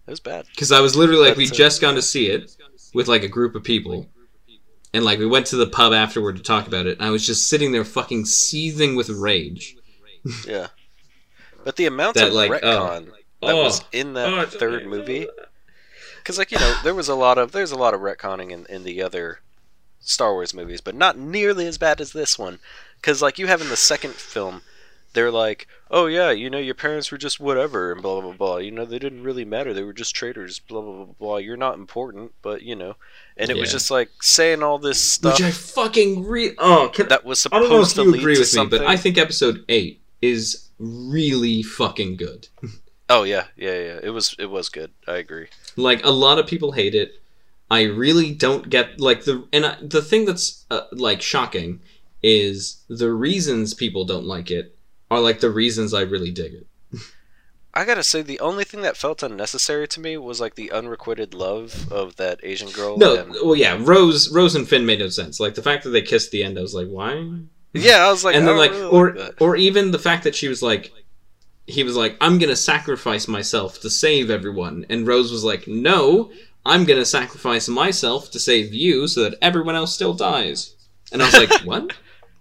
It 0.07 0.11
was 0.11 0.21
bad. 0.21 0.47
Cuz 0.57 0.73
I 0.73 0.81
was 0.81 0.97
literally 0.97 1.29
like 1.29 1.37
we 1.37 1.47
just 1.47 1.81
gone 1.81 1.95
to 1.95 2.03
see 2.03 2.27
it 2.29 2.57
with 2.95 3.09
like 3.09 3.23
a 3.23 3.29
group 3.29 3.55
of 3.55 3.63
people. 3.63 4.09
And 4.95 5.05
like 5.05 5.19
we 5.19 5.27
went 5.27 5.47
to 5.47 5.57
the 5.57 5.67
pub 5.67 5.93
afterward 5.93 6.37
to 6.37 6.43
talk 6.43 6.67
about 6.67 6.87
it 6.87 6.99
and 6.99 7.07
I 7.07 7.11
was 7.11 7.27
just 7.27 7.49
sitting 7.49 7.73
there 7.73 7.85
fucking 7.85 8.25
seething 8.27 8.97
with 8.97 9.09
rage. 9.09 9.77
Yeah, 10.47 10.69
but 11.65 11.75
the 11.77 11.87
amount 11.87 12.15
That, 12.15 12.29
of 12.29 12.35
like, 12.35 12.51
retcon 12.53 13.09
oh. 13.11 13.47
that 13.47 13.55
Oh. 13.57 13.63
was 13.65 13.83
in 13.91 14.13
that 14.15 14.33
Oh, 14.33 14.47
third 14.47 14.87
movie, 14.87 15.27
because 16.19 16.39
like 16.39 16.53
you 16.53 16.61
know, 16.61 16.75
there 16.85 16.95
was 16.95 17.09
a 17.09 17.17
lot 17.17 17.39
of 17.39 17.51
there's 17.51 17.73
a 17.73 17.77
lot 17.77 17.93
of 17.93 18.01
retconning 18.01 18.53
in 18.53 18.65
in 18.67 18.85
the 18.85 19.03
other 19.03 19.41
Star 19.99 20.33
Wars 20.33 20.55
movies, 20.55 20.81
but 20.81 20.95
not 20.95 21.19
nearly 21.19 21.67
as 21.67 21.77
bad 21.77 22.01
as 22.01 22.13
this 22.13 22.39
one. 22.39 22.61
Because 23.03 23.21
like 23.21 23.39
you 23.39 23.49
have 23.49 23.61
in 23.61 23.69
the 23.69 23.77
second 23.77 24.15
film, 24.15 24.63
they're 25.13 25.31
like, 25.31 25.67
oh 25.91 26.07
yeah, 26.07 26.31
you 26.31 26.49
know, 26.49 26.59
your 26.59 26.75
parents 26.75 27.11
were 27.11 27.19
just 27.19 27.39
whatever 27.41 27.93
and 27.93 28.01
blah 28.01 28.21
blah 28.21 28.31
blah. 28.31 28.37
blah. 28.37 28.57
You 28.59 28.71
know, 28.71 28.85
they 28.87 28.99
didn't 28.99 29.25
really 29.25 29.45
matter. 29.45 29.75
They 29.75 29.83
were 29.83 29.93
just 29.93 30.15
traitors. 30.15 30.61
Blah 30.61 30.81
blah 30.81 31.05
blah 31.05 31.15
blah. 31.19 31.37
You're 31.39 31.57
not 31.59 31.75
important, 31.75 32.33
but 32.41 32.63
you 32.63 32.77
know. 32.77 32.95
And 33.37 33.51
it 33.51 33.57
was 33.57 33.73
just 33.73 33.91
like 33.91 34.09
saying 34.23 34.63
all 34.63 34.79
this 34.79 35.01
stuff 35.01 35.35
Which 35.35 35.43
I 35.43 35.51
fucking 35.51 36.25
re 36.25 36.55
Oh, 36.59 36.91
can 36.95 37.09
that 37.09 37.25
was 37.25 37.47
I 37.51 37.59
don't 37.59 37.69
know 37.69 37.81
if 37.81 37.89
supposed 37.89 37.97
to 37.97 38.03
you 38.05 38.11
lead 38.13 38.21
agree 38.21 38.35
to 38.37 38.41
with 38.41 38.49
me, 38.49 38.57
something. 38.57 38.79
but 38.79 38.87
I 38.87 38.97
think 38.97 39.19
episode 39.19 39.65
eight 39.69 40.01
is 40.23 40.69
really 40.79 41.63
fucking 41.63 42.17
good. 42.17 42.49
Oh 43.11 43.25
yeah, 43.25 43.49
yeah, 43.57 43.73
yeah. 43.79 44.01
It 44.03 44.11
was 44.11 44.35
it 44.39 44.47
was 44.47 44.71
good. 44.71 44.91
I 45.07 45.17
agree. 45.17 45.49
Like 45.77 46.03
a 46.03 46.11
lot 46.11 46.39
of 46.39 46.47
people 46.47 46.73
hate 46.73 46.95
it. 46.95 47.21
I 47.71 47.83
really 47.83 48.33
don't 48.33 48.71
get 48.71 49.01
like 49.01 49.25
the 49.25 49.47
and 49.53 49.67
I, 49.67 49.77
the 49.83 50.01
thing 50.01 50.25
that's 50.25 50.65
uh, 50.71 50.83
like 50.93 51.21
shocking 51.21 51.81
is 52.23 52.85
the 52.89 53.13
reasons 53.13 53.75
people 53.75 54.05
don't 54.05 54.27
like 54.27 54.51
it 54.51 54.77
are 55.11 55.21
like 55.21 55.41
the 55.41 55.51
reasons 55.51 55.93
I 55.93 56.03
really 56.03 56.31
dig 56.31 56.55
it. 56.55 56.67
I 57.75 57.85
gotta 57.85 58.03
say, 58.03 58.21
the 58.23 58.41
only 58.41 58.65
thing 58.65 58.83
that 58.83 58.97
felt 58.97 59.23
unnecessary 59.23 59.89
to 59.89 60.01
me 60.01 60.17
was 60.19 60.41
like 60.41 60.55
the 60.57 60.71
unrequited 60.73 61.33
love 61.33 61.91
of 61.91 62.17
that 62.17 62.41
Asian 62.43 62.71
girl. 62.71 62.99
No, 62.99 63.17
and- 63.17 63.33
well, 63.43 63.57
yeah, 63.57 63.79
Rose, 63.81 64.31
Rose 64.31 64.55
and 64.55 64.69
Finn 64.69 64.85
made 64.85 64.99
no 64.99 65.09
sense. 65.09 65.41
Like 65.41 65.55
the 65.55 65.63
fact 65.63 65.85
that 65.85 65.91
they 65.91 66.03
kissed 66.03 66.31
the 66.31 66.45
end, 66.45 66.59
I 66.59 66.63
was 66.63 66.75
like, 66.75 66.89
why? 66.89 67.31
yeah, 67.73 68.07
I 68.07 68.11
was 68.11 68.25
like, 68.25 68.35
and 68.37 68.47
then 68.47 68.59
like, 68.59 68.73
really 68.73 68.85
or 68.85 69.15
like 69.15 69.41
or 69.41 69.57
even 69.57 69.91
the 69.91 69.99
fact 69.99 70.25
that 70.25 70.35
she 70.35 70.49
was 70.49 70.63
like, 70.63 70.93
he 71.67 71.83
was 71.83 71.97
like, 71.97 72.17
I'm 72.21 72.39
gonna 72.39 72.57
sacrifice 72.57 73.27
myself 73.27 73.81
to 73.81 73.89
save 73.91 74.31
everyone, 74.31 74.85
and 74.91 75.07
Rose 75.07 75.33
was 75.33 75.45
like, 75.45 75.67
No, 75.67 76.31
I'm 76.67 76.85
gonna 76.85 77.07
sacrifice 77.07 77.69
myself 77.69 78.31
to 78.33 78.39
save 78.41 78.75
you, 78.75 79.09
so 79.09 79.23
that 79.23 79.39
everyone 79.41 79.77
else 79.77 79.95
still 79.95 80.13
dies. 80.13 80.75
And 81.11 81.23
I 81.23 81.27
was 81.27 81.35
like, 81.35 81.51
What? 81.65 81.93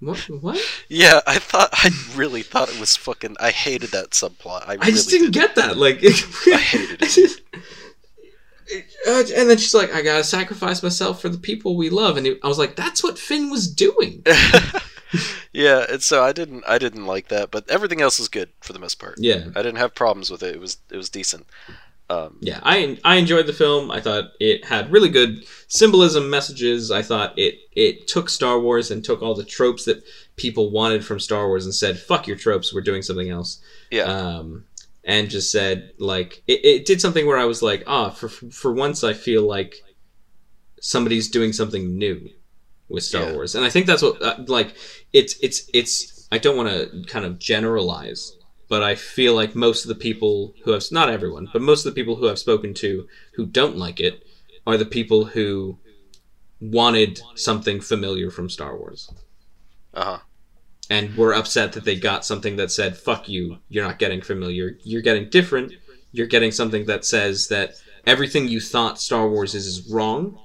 What? 0.02 0.18
What? 0.42 0.60
yeah, 0.90 1.22
I 1.28 1.38
thought 1.38 1.70
I 1.72 1.92
really 2.16 2.42
thought 2.42 2.74
it 2.74 2.80
was 2.80 2.96
fucking. 2.96 3.38
I 3.40 3.52
hated 3.52 3.92
that 3.92 4.12
subplot. 4.12 4.68
I, 4.68 4.78
I 4.82 4.90
just 4.90 5.10
didn't 5.10 5.32
did. 5.32 5.40
get 5.40 5.56
that. 5.56 5.78
Like, 5.78 5.98
I 6.04 6.58
hated 6.58 7.02
it. 7.02 7.42
Uh, 9.08 9.24
and 9.36 9.50
then 9.50 9.58
she's 9.58 9.74
like, 9.74 9.94
"I 9.94 10.02
gotta 10.02 10.24
sacrifice 10.24 10.82
myself 10.82 11.22
for 11.22 11.30
the 11.30 11.38
people 11.38 11.76
we 11.76 11.90
love," 11.90 12.18
and 12.18 12.26
it, 12.26 12.40
I 12.44 12.48
was 12.48 12.58
like, 12.58 12.76
"That's 12.76 13.04
what 13.04 13.20
Finn 13.20 13.50
was 13.52 13.72
doing." 13.72 14.24
yeah, 15.54 15.86
and 15.90 16.02
so 16.02 16.24
I 16.24 16.32
didn't. 16.32 16.64
I 16.68 16.78
didn't 16.78 17.06
like 17.06 17.28
that, 17.28 17.52
but 17.52 17.70
everything 17.70 18.02
else 18.02 18.18
was 18.18 18.30
good 18.30 18.50
for 18.62 18.74
the 18.74 18.80
most 18.80 18.96
part. 18.96 19.16
Yeah, 19.18 19.50
I 19.56 19.62
didn't 19.62 19.78
have 19.78 19.94
problems 19.94 20.32
with 20.32 20.42
it. 20.42 20.56
It 20.56 20.60
was 20.62 20.78
it 20.90 20.98
was 20.98 21.10
decent. 21.10 21.46
Um, 22.12 22.38
yeah. 22.42 22.60
I 22.64 22.98
I 23.04 23.16
enjoyed 23.18 23.46
the 23.48 23.54
film. 23.54 23.90
I 23.92 24.02
thought 24.02 24.32
it 24.40 24.66
had 24.66 24.92
really 24.92 25.10
good 25.10 25.46
symbolism 25.68 26.30
messages. 26.30 26.92
I 26.92 27.02
thought 27.02 27.38
it 27.38 27.56
it 27.72 28.08
took 28.08 28.30
Star 28.30 28.60
Wars 28.60 28.92
and 28.92 29.04
took 29.04 29.22
all 29.22 29.36
the 29.36 29.46
tropes 29.46 29.86
that 29.86 30.04
people 30.36 30.72
wanted 30.72 31.06
from 31.06 31.20
Star 31.20 31.48
Wars 31.48 31.66
and 31.66 31.74
said, 31.74 32.00
"Fuck 32.00 32.28
your 32.28 32.38
tropes. 32.38 32.74
We're 32.74 32.82
doing 32.82 33.02
something 33.02 33.30
else." 33.30 33.62
yeah, 33.92 34.04
um, 34.04 34.66
and 35.04 35.30
just 35.30 35.52
said 35.52 35.92
like 36.00 36.44
it, 36.48 36.66
it 36.66 36.86
did 36.86 37.00
something 37.02 37.26
where 37.26 37.38
I 37.38 37.46
was 37.46 37.62
like, 37.62 37.84
ah, 37.88 38.10
for 38.10 38.30
for 38.30 38.72
once 38.74 39.04
I 39.04 39.14
feel 39.14 39.44
like 39.48 39.76
somebody's 40.82 41.30
doing 41.30 41.54
something 41.54 41.98
new 41.98 42.30
with 42.90 43.04
Star 43.04 43.24
Yeah. 43.24 43.34
Wars, 43.34 43.56
and 43.56 43.64
I 43.64 43.70
think 43.70 43.86
that's 43.86 44.02
what 44.02 44.22
uh, 44.22 44.38
like 44.48 44.76
it's 45.14 45.36
it's 45.42 45.70
it's. 45.74 46.28
I 46.34 46.38
don't 46.38 46.56
want 46.56 46.70
to 46.70 47.04
kind 47.08 47.26
of 47.26 47.40
generalize, 47.40 48.36
but 48.72 48.82
I 48.82 48.96
feel 48.96 49.36
like 49.36 49.54
most 49.54 49.84
of 49.84 49.90
the 49.90 49.96
people 50.08 50.54
who 50.64 50.72
have 50.72 50.86
not 50.94 51.10
everyone, 51.10 51.50
but 51.52 51.62
most 51.62 51.86
of 51.86 51.94
the 51.94 52.00
people 52.00 52.16
who 52.16 52.30
I've 52.30 52.40
spoken 52.40 52.74
to 52.76 53.06
who 53.34 53.46
don't 53.46 53.76
like 53.76 54.00
it 54.00 54.26
are 54.66 54.78
the 54.78 54.86
people 54.86 55.26
who 55.26 55.78
wanted 56.62 57.20
something 57.36 57.82
familiar 57.82 58.32
from 58.32 58.50
Star 58.50 58.78
Wars 58.78 59.12
uh 59.94 60.06
huh. 60.06 60.18
and 60.90 61.18
were 61.18 61.34
upset 61.34 61.74
that 61.74 61.84
they 61.84 61.98
got 61.98 62.24
something 62.24 62.56
that 62.56 62.72
said 62.72 62.96
"fuck 62.96 63.28
you." 63.28 63.58
You're 63.68 63.84
not 63.86 64.00
getting 64.00 64.22
familiar. 64.22 64.78
You're 64.84 65.02
getting 65.02 65.30
different. 65.30 65.74
You're 66.14 66.28
getting 66.28 66.52
something 66.54 66.86
that 66.86 67.04
says 67.04 67.50
that 67.50 67.74
everything 68.08 68.48
you 68.48 68.62
thought 68.62 69.02
Star 69.02 69.28
Wars 69.28 69.54
is 69.54 69.68
is 69.68 69.92
wrong, 69.92 70.40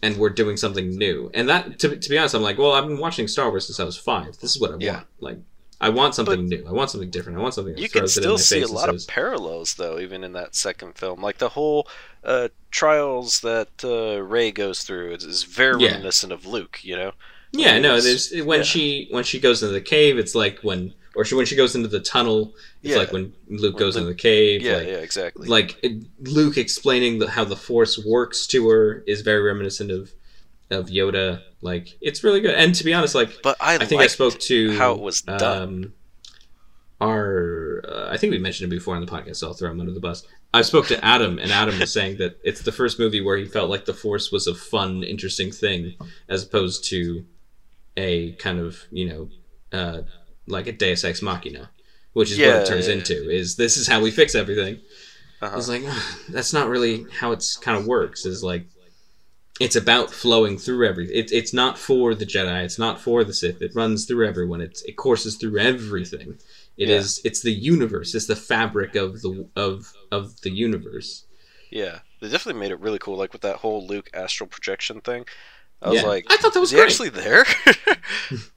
and 0.00 0.16
we're 0.16 0.30
doing 0.30 0.56
something 0.56 0.90
new. 0.96 1.28
And 1.34 1.48
that, 1.48 1.80
to, 1.80 1.96
to 1.96 2.08
be 2.08 2.18
honest, 2.18 2.36
I'm 2.36 2.42
like, 2.42 2.58
well, 2.58 2.72
I've 2.72 2.86
been 2.86 2.98
watching 2.98 3.26
Star 3.26 3.50
Wars 3.50 3.66
since 3.66 3.80
I 3.80 3.84
was 3.84 3.96
five. 3.96 4.38
This 4.38 4.54
is 4.54 4.60
what 4.60 4.70
I 4.70 4.76
Yeah. 4.78 4.92
want. 4.94 5.06
Like, 5.18 5.38
I 5.80 5.88
want 5.90 6.14
something 6.14 6.46
new. 6.48 6.64
I 6.66 6.72
want 6.72 6.90
something 6.90 7.10
different. 7.10 7.38
I 7.38 7.42
want 7.42 7.54
something 7.54 7.76
You 7.76 7.88
can 7.88 8.00
throws 8.00 8.16
it 8.16 8.20
in 8.20 8.22
still 8.24 8.38
see 8.38 8.62
a 8.62 8.66
lot 8.68 8.88
of 8.88 9.04
parallels, 9.06 9.74
though, 9.74 9.98
even 9.98 10.24
in 10.24 10.32
that 10.32 10.54
second 10.54 10.94
film. 10.96 11.20
Like 11.20 11.38
the 11.38 11.50
whole 11.50 11.88
uh, 12.22 12.48
trials 12.70 13.40
that 13.40 13.68
uh, 13.84 14.22
Rey 14.22 14.50
goes 14.52 14.82
through 14.82 15.12
is, 15.14 15.24
is 15.24 15.42
very 15.42 15.82
Yeah. 15.82 15.90
reminiscent 15.92 16.32
of 16.32 16.46
Luke. 16.46 16.80
You 16.82 16.96
know. 16.96 17.12
Yeah, 17.52 17.78
no. 17.78 17.96
It's- 17.96 18.30
There's 18.30 18.44
when 18.46 18.60
yeah. 18.60 18.64
she 18.64 19.08
when 19.10 19.24
she 19.24 19.38
goes 19.40 19.62
into 19.62 19.72
the 19.74 19.80
cave, 19.80 20.18
it's 20.18 20.34
like 20.34 20.60
when 20.62 20.94
or 21.16 21.24
she, 21.24 21.36
when 21.36 21.46
she 21.46 21.54
goes 21.54 21.76
into 21.76 21.86
the 21.88 22.00
tunnel, 22.00 22.52
it's 22.82 22.92
Yeah. 22.92 22.98
like 22.98 23.12
when 23.12 23.32
Luke 23.48 23.74
When 23.74 23.80
goes 23.84 23.94
Luke- 23.94 24.02
into 24.02 24.14
the 24.14 24.18
cave. 24.20 24.62
Yeah, 24.62 24.76
like, 24.78 24.86
yeah, 24.88 24.94
exactly. 24.94 25.46
like 25.48 25.76
it- 25.82 26.02
Luke 26.20 26.56
explaining 26.56 27.18
the, 27.20 27.30
how 27.30 27.44
the 27.44 27.54
Force 27.56 27.98
works 28.04 28.46
to 28.48 28.68
her 28.68 29.04
is 29.06 29.20
very 29.20 29.40
reminiscent 29.42 29.90
of 29.92 30.12
of 30.70 30.86
Yoda. 30.86 31.42
Like 31.60 31.96
it's 32.00 32.24
really 32.24 32.40
good. 32.40 32.54
And 32.54 32.74
to 32.74 32.84
be 32.84 32.92
honest, 32.92 33.14
like 33.14 33.42
but 33.42 33.56
I, 33.60 33.76
I 33.76 33.84
think 33.84 34.00
I 34.00 34.06
spoke 34.06 34.38
to 34.40 34.76
how 34.76 34.92
it 34.92 35.00
was 35.00 35.22
done. 35.22 35.62
Um, 35.62 35.92
our 37.00 37.82
uh, 37.86 38.08
I 38.10 38.16
think 38.16 38.30
we 38.30 38.38
mentioned 38.38 38.72
it 38.72 38.76
before 38.76 38.94
on 38.94 39.04
the 39.04 39.10
podcast, 39.10 39.36
so 39.36 39.48
I'll 39.48 39.54
throw 39.54 39.70
him 39.70 39.80
under 39.80 39.92
the 39.92 40.00
bus. 40.00 40.26
I 40.52 40.62
spoke 40.62 40.86
to 40.86 41.04
Adam, 41.04 41.38
and 41.38 41.50
Adam 41.50 41.78
was 41.80 41.92
saying 41.92 42.18
that 42.18 42.38
it's 42.44 42.62
the 42.62 42.70
first 42.70 42.98
movie 42.98 43.20
where 43.20 43.36
he 43.36 43.44
felt 43.44 43.70
like 43.70 43.86
the 43.86 43.94
Force 43.94 44.30
was 44.30 44.46
a 44.46 44.54
fun, 44.54 45.02
interesting 45.02 45.50
thing, 45.50 45.94
as 46.28 46.44
opposed 46.44 46.84
to 46.90 47.24
a 47.96 48.32
kind 48.34 48.58
of 48.58 48.78
you 48.90 49.08
know 49.08 49.28
uh, 49.72 50.02
like 50.46 50.66
a 50.66 50.72
Deus 50.72 51.04
Ex 51.04 51.22
Machina, 51.22 51.70
which 52.12 52.30
is 52.30 52.38
what 52.38 52.48
it 52.48 52.66
turns 52.66 52.88
yeah, 52.88 52.94
into. 52.94 53.30
Is 53.30 53.56
this 53.56 53.76
is 53.76 53.88
how 53.88 54.00
we 54.00 54.10
fix 54.10 54.34
everything? 54.34 54.80
Uh-huh. 55.42 55.58
It's 55.58 55.68
like 55.68 55.82
that's 56.28 56.52
not 56.52 56.68
really 56.68 57.06
how 57.10 57.32
it's 57.32 57.56
kind 57.56 57.76
of 57.76 57.86
works. 57.86 58.24
Is 58.24 58.42
like 58.42 58.66
it's 59.60 59.76
about 59.76 60.10
flowing 60.10 60.58
through 60.58 60.86
everything. 60.86 61.16
It, 61.16 61.30
it's 61.32 61.52
not 61.52 61.78
for 61.78 62.14
the 62.14 62.26
Jedi. 62.26 62.64
It's 62.64 62.78
not 62.78 63.00
for 63.00 63.22
the 63.24 63.32
Sith. 63.32 63.62
It 63.62 63.72
runs 63.74 64.04
through 64.04 64.26
everyone. 64.26 64.60
It's, 64.60 64.82
it 64.82 64.96
courses 64.96 65.36
through 65.36 65.58
everything. 65.58 66.38
It 66.76 66.88
Yeah. 66.88 66.96
is. 66.96 67.20
It's 67.24 67.40
the 67.42 67.52
universe. 67.52 68.14
It's 68.16 68.26
the 68.26 68.34
fabric 68.36 68.96
of 68.96 69.22
the 69.22 69.48
of 69.54 69.92
of 70.10 70.40
the 70.40 70.50
universe. 70.50 71.24
Yeah, 71.70 72.00
they 72.20 72.28
definitely 72.28 72.60
made 72.60 72.72
it 72.72 72.80
really 72.80 72.98
cool, 72.98 73.16
like 73.16 73.32
with 73.32 73.42
that 73.42 73.56
whole 73.56 73.86
Luke 73.86 74.10
astral 74.12 74.48
projection 74.48 75.00
thing. 75.00 75.24
I 75.82 75.90
was 75.90 76.02
Yeah. 76.02 76.08
like, 76.08 76.26
I 76.30 76.36
thought 76.36 76.54
that 76.54 76.60
was 76.60 76.72
is 76.72 76.78
great. 76.78 76.84
actually 76.86 77.08
there? 77.10 77.44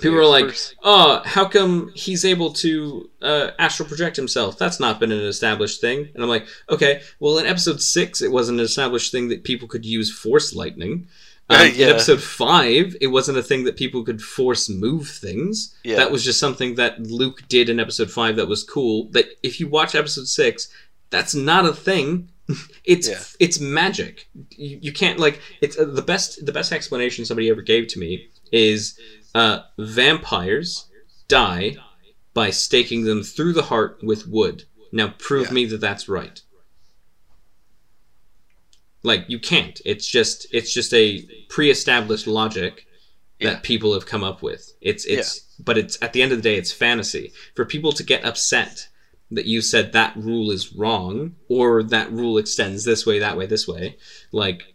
People 0.00 0.16
were 0.16 0.24
like, 0.26 0.46
First- 0.46 0.74
"Oh, 0.82 1.20
how 1.24 1.46
come 1.46 1.92
he's 1.94 2.24
able 2.24 2.52
to 2.54 3.10
uh, 3.20 3.50
astral 3.58 3.88
project 3.88 4.16
himself? 4.16 4.56
That's 4.58 4.80
not 4.80 4.98
been 4.98 5.12
an 5.12 5.20
established 5.24 5.80
thing." 5.80 6.08
And 6.14 6.22
I'm 6.22 6.30
like, 6.30 6.46
"Okay, 6.70 7.02
well, 7.20 7.38
in 7.38 7.46
episode 7.46 7.82
six, 7.82 8.22
it 8.22 8.32
wasn't 8.32 8.58
an 8.58 8.64
established 8.64 9.12
thing 9.12 9.28
that 9.28 9.44
people 9.44 9.68
could 9.68 9.84
use 9.84 10.10
force 10.10 10.54
lightning. 10.54 11.08
Um, 11.50 11.60
Uh, 11.60 11.64
In 11.64 11.88
episode 11.90 12.22
five, 12.22 12.96
it 13.00 13.08
wasn't 13.08 13.36
a 13.36 13.42
thing 13.42 13.64
that 13.64 13.76
people 13.76 14.04
could 14.04 14.22
force 14.22 14.68
move 14.70 15.08
things. 15.08 15.74
Yeah. 15.84 15.96
That 15.96 16.12
was 16.12 16.24
just 16.24 16.38
something 16.38 16.76
that 16.76 17.00
Luke 17.02 17.42
did 17.48 17.68
in 17.68 17.80
episode 17.80 18.10
five 18.10 18.36
that 18.36 18.46
was 18.48 18.62
cool. 18.62 19.08
That 19.10 19.26
if 19.42 19.58
you 19.60 19.66
watch 19.66 19.94
episode 19.96 20.28
six, 20.28 20.68
that's 21.10 21.34
not 21.34 21.66
a 21.66 21.74
thing. 21.74 22.28
It's 22.84 23.08
Yeah. 23.08 23.22
it's 23.40 23.58
magic. 23.60 24.28
You, 24.56 24.78
you 24.80 24.92
can't 24.92 25.18
like 25.18 25.40
it's 25.60 25.76
uh, 25.78 25.84
the 25.84 26.00
best 26.12 26.46
the 26.46 26.52
best 26.52 26.72
explanation 26.72 27.24
somebody 27.24 27.50
ever 27.50 27.60
gave 27.62 27.86
to 27.88 27.98
me 27.98 28.28
is 28.52 28.96
uh, 29.34 29.60
vampires 29.78 30.86
die 31.28 31.76
by 32.34 32.50
staking 32.50 33.04
them 33.04 33.22
through 33.22 33.52
the 33.52 33.62
heart 33.64 33.98
with 34.02 34.26
wood. 34.26 34.64
Now 34.92 35.14
prove 35.18 35.48
Yeah. 35.48 35.52
me 35.54 35.64
that 35.66 35.80
that's 35.80 36.08
right. 36.08 36.40
Like 39.02 39.24
you 39.28 39.38
can't. 39.38 39.80
It's 39.84 40.06
just 40.06 40.46
it's 40.52 40.72
just 40.72 40.94
a 40.94 41.26
pre-established 41.48 42.26
logic 42.26 42.86
Yeah. 43.40 43.50
that 43.54 43.62
people 43.62 43.94
have 43.94 44.06
come 44.06 44.22
up 44.22 44.42
with. 44.42 44.72
It's 44.80 45.04
it's 45.06 45.40
but 45.58 45.76
it's 45.78 45.98
at 46.02 46.12
the 46.12 46.22
end 46.22 46.32
of 46.32 46.38
the 46.38 46.42
day 46.42 46.56
it's 46.56 46.72
fantasy. 46.72 47.32
For 47.54 47.64
people 47.64 47.92
to 47.92 48.02
get 48.04 48.24
upset 48.24 48.88
that 49.30 49.46
you 49.46 49.60
said 49.62 49.92
that 49.92 50.14
rule 50.16 50.50
is 50.50 50.74
wrong 50.74 51.34
or 51.48 51.82
that 51.84 52.12
rule 52.12 52.36
extends 52.38 52.84
this 52.84 53.06
way 53.06 53.18
that 53.18 53.36
way 53.36 53.46
this 53.46 53.66
way, 53.66 53.96
like 54.30 54.74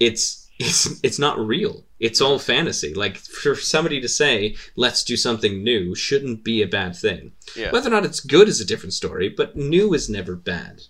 it's 0.00 0.48
it's 0.58 1.00
it's 1.02 1.18
not 1.18 1.38
real. 1.38 1.84
It's 1.98 2.20
all 2.20 2.38
fantasy. 2.38 2.92
Like 2.94 3.16
for 3.16 3.54
somebody 3.54 4.00
to 4.00 4.08
say 4.08 4.56
let's 4.76 5.02
do 5.04 5.16
something 5.16 5.62
new 5.64 5.94
shouldn't 5.94 6.44
be 6.44 6.60
a 6.62 6.66
bad 6.68 6.94
thing. 6.96 7.32
yeah. 7.56 7.70
Whether 7.72 7.88
or 7.88 7.92
not 7.92 8.04
it's 8.04 8.20
good 8.20 8.48
is 8.48 8.60
a 8.60 8.64
different 8.66 8.92
story, 8.92 9.28
but 9.28 9.56
new 9.56 9.94
is 9.94 10.08
never 10.10 10.36
bad. 10.36 10.82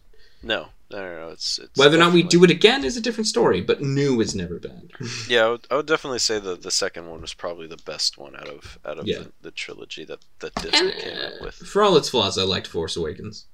no, 0.43 0.69
no, 0.91 0.99
no, 0.99 1.21
no. 1.27 1.29
It's, 1.31 1.59
it's 1.59 1.77
Whether 1.79 1.97
or 1.97 2.01
not 2.01 2.13
we 2.13 2.23
do 2.23 2.43
it 2.45 2.51
again 2.51 2.85
is 2.85 2.97
a 2.97 3.01
different 3.01 3.27
story, 3.27 3.61
but 3.61 3.81
new 3.83 4.21
is 4.21 4.35
never 4.35 4.59
bad. 4.59 4.91
Yeah, 5.29 5.45
I 5.47 5.51
would, 5.51 5.67
I 5.71 5.77
would 5.77 5.87
definitely 5.87 6.21
say 6.21 6.39
that 6.41 6.63
the 6.63 6.71
second 6.71 7.09
one 7.09 7.21
was 7.21 7.35
probably 7.35 7.67
the 7.69 7.77
best 7.85 8.19
one 8.19 8.35
out 8.37 8.49
of 8.49 8.79
out 8.85 8.99
of 8.99 9.07
Yeah. 9.07 9.19
the, 9.19 9.33
the 9.43 9.51
trilogy 9.53 10.05
that 10.05 10.21
that 10.41 10.55
Disney 10.57 10.91
And 10.93 11.01
came 11.01 11.19
up 11.19 11.33
uh, 11.41 11.45
with. 11.45 11.55
for 11.55 11.83
all 11.83 11.97
its 11.97 12.09
flaws, 12.09 12.37
I 12.39 12.43
liked 12.43 12.67
Force 12.67 12.97
Awakens. 12.97 13.47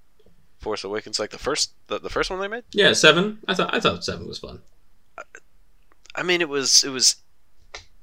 Force 0.59 0.85
Awakens, 0.85 1.19
like 1.19 1.31
the 1.31 1.39
first 1.39 1.73
the, 1.89 1.99
the 1.99 2.11
first 2.11 2.31
one 2.31 2.39
they 2.41 2.49
made. 2.49 2.65
Yeah, 2.73 2.93
seven. 2.93 3.39
I 3.49 3.55
thought 3.55 3.75
I 3.75 3.81
thought 3.81 4.05
seven 4.05 4.27
was 4.29 4.39
fun. 4.39 4.61
I 6.15 6.23
mean, 6.23 6.41
it 6.41 6.49
was 6.49 6.85
it 6.85 6.91
was 6.91 7.17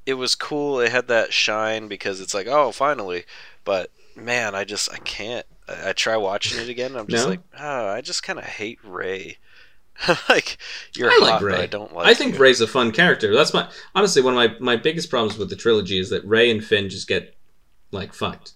it 0.10 0.18
was 0.18 0.34
cool. 0.34 0.80
It 0.80 0.91
had 0.91 1.07
that 1.07 1.34
shine 1.34 1.88
because 1.88 2.19
it's 2.19 2.34
like, 2.34 2.48
oh, 2.48 2.72
finally. 2.72 3.26
But 3.64 3.91
man, 4.15 4.56
I 4.56 4.64
just 4.64 4.91
I 4.91 4.98
can't. 4.98 5.45
I, 5.68 5.90
I 5.90 5.94
try 5.94 6.18
watching 6.18 6.60
it 6.60 6.68
again. 6.68 6.95
I'm 6.95 7.07
just 7.07 7.26
No? 7.26 7.30
like, 7.30 7.41
oh, 7.60 7.88
I 7.88 8.02
just 8.02 8.23
kind 8.23 8.40
of 8.40 8.45
hate 8.45 8.80
Rey. 8.84 9.38
like 10.30 10.57
you're 10.95 11.11
I 11.11 11.18
hot, 11.19 11.30
like 11.34 11.41
Rey. 11.41 11.64
I 11.64 11.65
don't 11.68 11.94
like. 11.94 12.07
I 12.07 12.14
think 12.14 12.36
you. 12.36 12.40
Rey's 12.41 12.61
a 12.61 12.68
fun 12.68 12.91
character. 12.91 13.34
That's 13.34 13.53
my 13.53 13.69
honestly 13.94 14.22
one 14.22 14.34
of 14.34 14.38
my 14.38 14.57
my 14.60 14.76
biggest 14.77 15.10
problems 15.10 15.38
with 15.38 15.49
the 15.49 15.56
trilogy 15.56 15.99
is 15.99 16.10
that 16.10 16.26
Rey 16.26 16.49
and 16.49 16.64
Finn 16.64 16.90
just 16.90 17.07
get 17.07 17.36
like 17.91 18.14
fucked. 18.14 18.53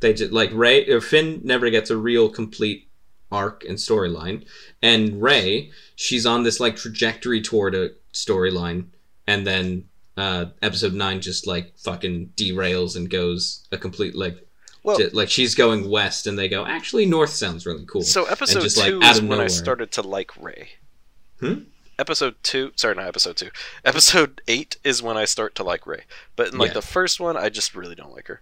They 0.00 0.12
just 0.12 0.32
like 0.32 0.50
Rey 0.52 0.86
or 0.90 0.98
uh, 0.98 1.00
Finn 1.00 1.40
never 1.44 1.70
gets 1.70 1.90
a 1.90 1.96
real 1.96 2.28
complete 2.28 2.88
arc 3.30 3.64
and 3.64 3.78
storyline. 3.78 4.44
And 4.82 5.22
Rey, 5.22 5.70
she's 5.94 6.26
on 6.26 6.42
this 6.42 6.58
like 6.60 6.76
trajectory 6.76 7.40
toward 7.40 7.74
a 7.74 7.90
storyline, 8.12 8.86
and 9.26 9.46
then 9.46 9.84
uh, 10.20 10.46
episode 10.62 10.92
nine 10.94 11.20
just 11.20 11.46
like 11.46 11.76
fucking 11.78 12.32
derails 12.36 12.96
and 12.96 13.08
goes 13.10 13.66
a 13.72 13.78
complete 13.78 14.14
like. 14.14 14.46
Well- 14.82 14.96
ju- 14.96 15.10
like 15.12 15.28
she's 15.30 15.54
going 15.54 15.90
west, 15.90 16.26
and 16.26 16.38
they 16.38 16.48
go. 16.48 16.64
Actually, 16.64 17.04
north 17.06 17.30
sounds 17.30 17.66
really 17.66 17.84
cool. 17.86 18.02
So 18.02 18.24
episode 18.24 18.62
just, 18.62 18.78
two 18.82 19.00
out 19.02 19.16
is 19.16 19.20
when 19.22 19.40
I 19.40 19.46
started 19.48 19.92
to 19.92 20.02
like 20.02 20.30
Rey. 20.40 20.70
Hmm? 21.40 21.54
Episode 21.98 22.36
two, 22.42 22.72
sorry, 22.76 22.94
not 22.94 23.06
episode 23.06 23.36
two. 23.36 23.50
Episode 23.84 24.40
eight 24.48 24.78
is 24.82 25.02
when 25.02 25.18
I 25.18 25.26
start 25.26 25.54
to 25.56 25.62
like 25.62 25.86
Rey. 25.86 26.04
But 26.34 26.52
in 26.52 26.58
like 26.58 26.68
Yeah. 26.70 26.74
the 26.80 26.82
first 26.82 27.20
one, 27.20 27.36
I 27.36 27.50
just 27.50 27.74
really 27.74 27.94
don't 27.94 28.12
like 28.14 28.28
her. 28.28 28.40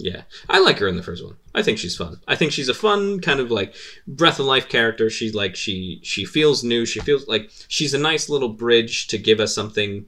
Yeah, 0.00 0.22
I 0.48 0.60
like 0.60 0.78
her 0.78 0.86
in 0.86 0.96
the 0.96 1.02
first 1.02 1.24
one. 1.24 1.36
I 1.54 1.62
think 1.62 1.78
she's 1.78 1.96
fun. 1.96 2.20
I 2.28 2.36
think 2.36 2.52
she's 2.52 2.68
a 2.68 2.74
fun 2.74 3.20
kind 3.20 3.40
of 3.40 3.50
like 3.50 3.74
breath 4.06 4.38
of 4.38 4.46
life 4.46 4.68
character. 4.68 5.10
She's 5.10 5.34
like 5.34 5.56
she 5.56 6.00
she 6.04 6.24
feels 6.24 6.62
new. 6.62 6.86
She 6.86 7.00
feels 7.00 7.26
like 7.26 7.50
she's 7.66 7.94
a 7.94 7.98
nice 7.98 8.28
little 8.28 8.50
bridge 8.50 9.08
to 9.08 9.18
give 9.18 9.40
us 9.40 9.54
something. 9.54 10.06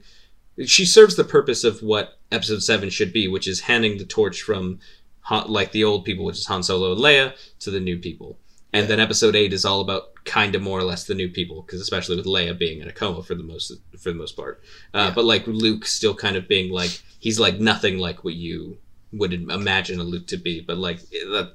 She 0.65 0.85
serves 0.85 1.15
the 1.15 1.23
purpose 1.23 1.63
of 1.63 1.81
what 1.81 2.17
episode 2.31 2.63
seven 2.63 2.89
should 2.89 3.13
be, 3.13 3.27
which 3.27 3.47
is 3.47 3.61
handing 3.61 3.97
the 3.97 4.05
torch 4.05 4.41
from 4.41 4.79
Han, 5.21 5.47
like 5.51 5.71
the 5.71 5.83
old 5.83 6.05
people, 6.05 6.25
which 6.25 6.37
is 6.37 6.45
Han 6.47 6.63
Solo 6.63 6.91
and 6.93 7.01
Leia, 7.01 7.33
to 7.59 7.71
the 7.71 7.79
new 7.79 7.97
people. 7.97 8.37
And 8.73 8.87
then 8.87 8.99
episode 9.01 9.35
eight 9.35 9.51
is 9.53 9.65
all 9.65 9.81
about 9.81 10.13
kind 10.23 10.55
of 10.55 10.61
more 10.61 10.79
or 10.79 10.83
less 10.83 11.03
the 11.05 11.13
new 11.13 11.27
people, 11.29 11.61
because 11.61 11.81
especially 11.81 12.15
with 12.15 12.25
Leia 12.25 12.57
being 12.57 12.79
in 12.81 12.87
a 12.87 12.93
coma 12.93 13.21
for 13.21 13.35
the 13.35 13.43
most 13.43 13.71
for 13.99 14.09
the 14.11 14.17
most 14.17 14.35
part, 14.37 14.61
uh, 14.93 14.97
Yeah. 15.09 15.11
but 15.13 15.25
like 15.25 15.45
Luke 15.47 15.85
still 15.85 16.15
kind 16.15 16.35
of 16.37 16.47
being 16.47 16.71
like 16.71 17.01
he's 17.19 17.39
like 17.39 17.59
nothing 17.59 17.97
like 17.99 18.23
what 18.23 18.35
you 18.35 18.77
would 19.11 19.33
imagine 19.33 19.99
a 19.99 20.03
Luke 20.03 20.27
to 20.27 20.37
be, 20.37 20.61
but 20.61 20.77
like 20.77 20.99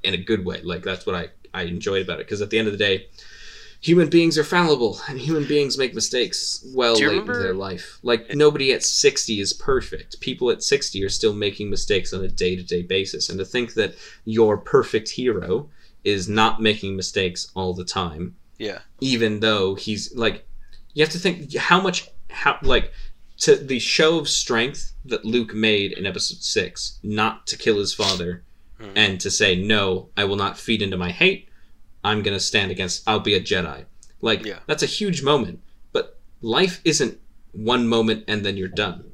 in 0.04 0.12
a 0.14 0.18
good 0.18 0.44
way. 0.44 0.60
Like 0.62 0.82
that's 0.82 1.06
what 1.06 1.16
I 1.16 1.28
I 1.54 1.62
enjoyed 1.62 2.02
about 2.02 2.20
it 2.20 2.26
because 2.26 2.42
at 2.42 2.50
the 2.50 2.58
end 2.58 2.68
of 2.68 2.72
the 2.72 2.78
day, 2.78 3.06
human 3.86 4.08
beings 4.08 4.36
are 4.36 4.44
fallible 4.44 4.98
and 5.08 5.18
human 5.18 5.44
beings 5.46 5.78
make 5.78 5.94
mistakes 5.94 6.64
well 6.74 6.94
late 6.94 7.04
remember- 7.04 7.32
into 7.34 7.42
their 7.44 7.54
life. 7.54 7.98
Like 8.02 8.34
nobody 8.34 8.72
at 8.72 8.82
sixty 8.82 9.40
is 9.40 9.52
perfect. 9.52 10.20
People 10.20 10.50
at 10.50 10.62
sixty 10.62 11.04
are 11.04 11.08
still 11.18 11.34
making 11.34 11.70
mistakes 11.70 12.12
on 12.12 12.24
a 12.24 12.28
day 12.28 12.56
to 12.56 12.62
day 12.62 12.82
basis, 12.82 13.28
and 13.28 13.38
to 13.38 13.44
think 13.44 13.74
that 13.74 13.94
your 14.24 14.56
perfect 14.58 15.08
hero 15.10 15.68
is 16.04 16.28
not 16.28 16.60
making 16.62 16.96
mistakes 16.96 17.50
all 17.54 17.74
the 17.74 17.84
time 17.84 18.36
Yeah. 18.58 18.78
even 19.00 19.40
though 19.40 19.74
he's 19.74 20.14
like 20.14 20.46
you 20.94 21.04
have 21.04 21.12
to 21.12 21.18
think 21.18 21.54
how 21.56 21.80
much 21.80 22.08
how 22.30 22.58
like 22.62 22.92
to 23.38 23.56
the 23.56 23.78
show 23.80 24.18
of 24.18 24.28
strength 24.28 24.92
that 25.04 25.24
Luke 25.24 25.52
made 25.54 25.92
in 25.92 26.06
episode 26.06 26.42
6 26.42 26.98
not 27.02 27.46
to 27.48 27.56
kill 27.56 27.78
his 27.78 27.92
father 27.92 28.42
Mhm. 28.80 28.92
and 28.94 29.20
to 29.20 29.30
say 29.30 29.56
no 29.56 30.08
I 30.16 30.24
will 30.24 30.36
not 30.36 30.58
feed 30.58 30.80
into 30.82 30.96
my 30.96 31.10
hate 31.10 31.45
I'm 32.08 32.22
going 32.22 32.36
to 32.36 32.40
stand 32.52 32.70
against 32.70 33.02
I'll 33.08 33.20
be 33.30 33.34
a 33.34 33.40
Jedi. 33.40 33.84
Like 34.20 34.44
Yeah. 34.44 34.60
that's 34.68 34.82
a 34.82 34.86
huge 34.98 35.22
moment 35.22 35.60
but 35.92 36.18
life 36.40 36.80
isn't 36.84 37.18
one 37.52 37.88
moment 37.88 38.24
and 38.28 38.44
then 38.44 38.56
you're 38.56 38.68
done. 38.86 39.04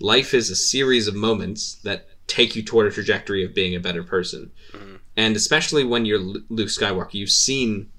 Life 0.00 0.32
is 0.34 0.48
a 0.50 0.56
series 0.56 1.06
of 1.08 1.14
moments 1.14 1.74
that 1.84 2.08
take 2.26 2.54
you 2.56 2.62
toward 2.62 2.86
a 2.86 2.90
trajectory 2.94 3.44
of 3.44 3.54
being 3.54 3.74
a 3.74 3.80
better 3.80 4.02
person. 4.02 4.50
Mhm. 4.72 4.98
and 5.16 5.36
especially 5.36 5.84
when 5.84 6.06
you're 6.06 6.18
Lu- 6.30 6.44
Luke 6.48 6.68
Skywalker 6.78 7.14
you've 7.14 7.30
seen 7.48 7.90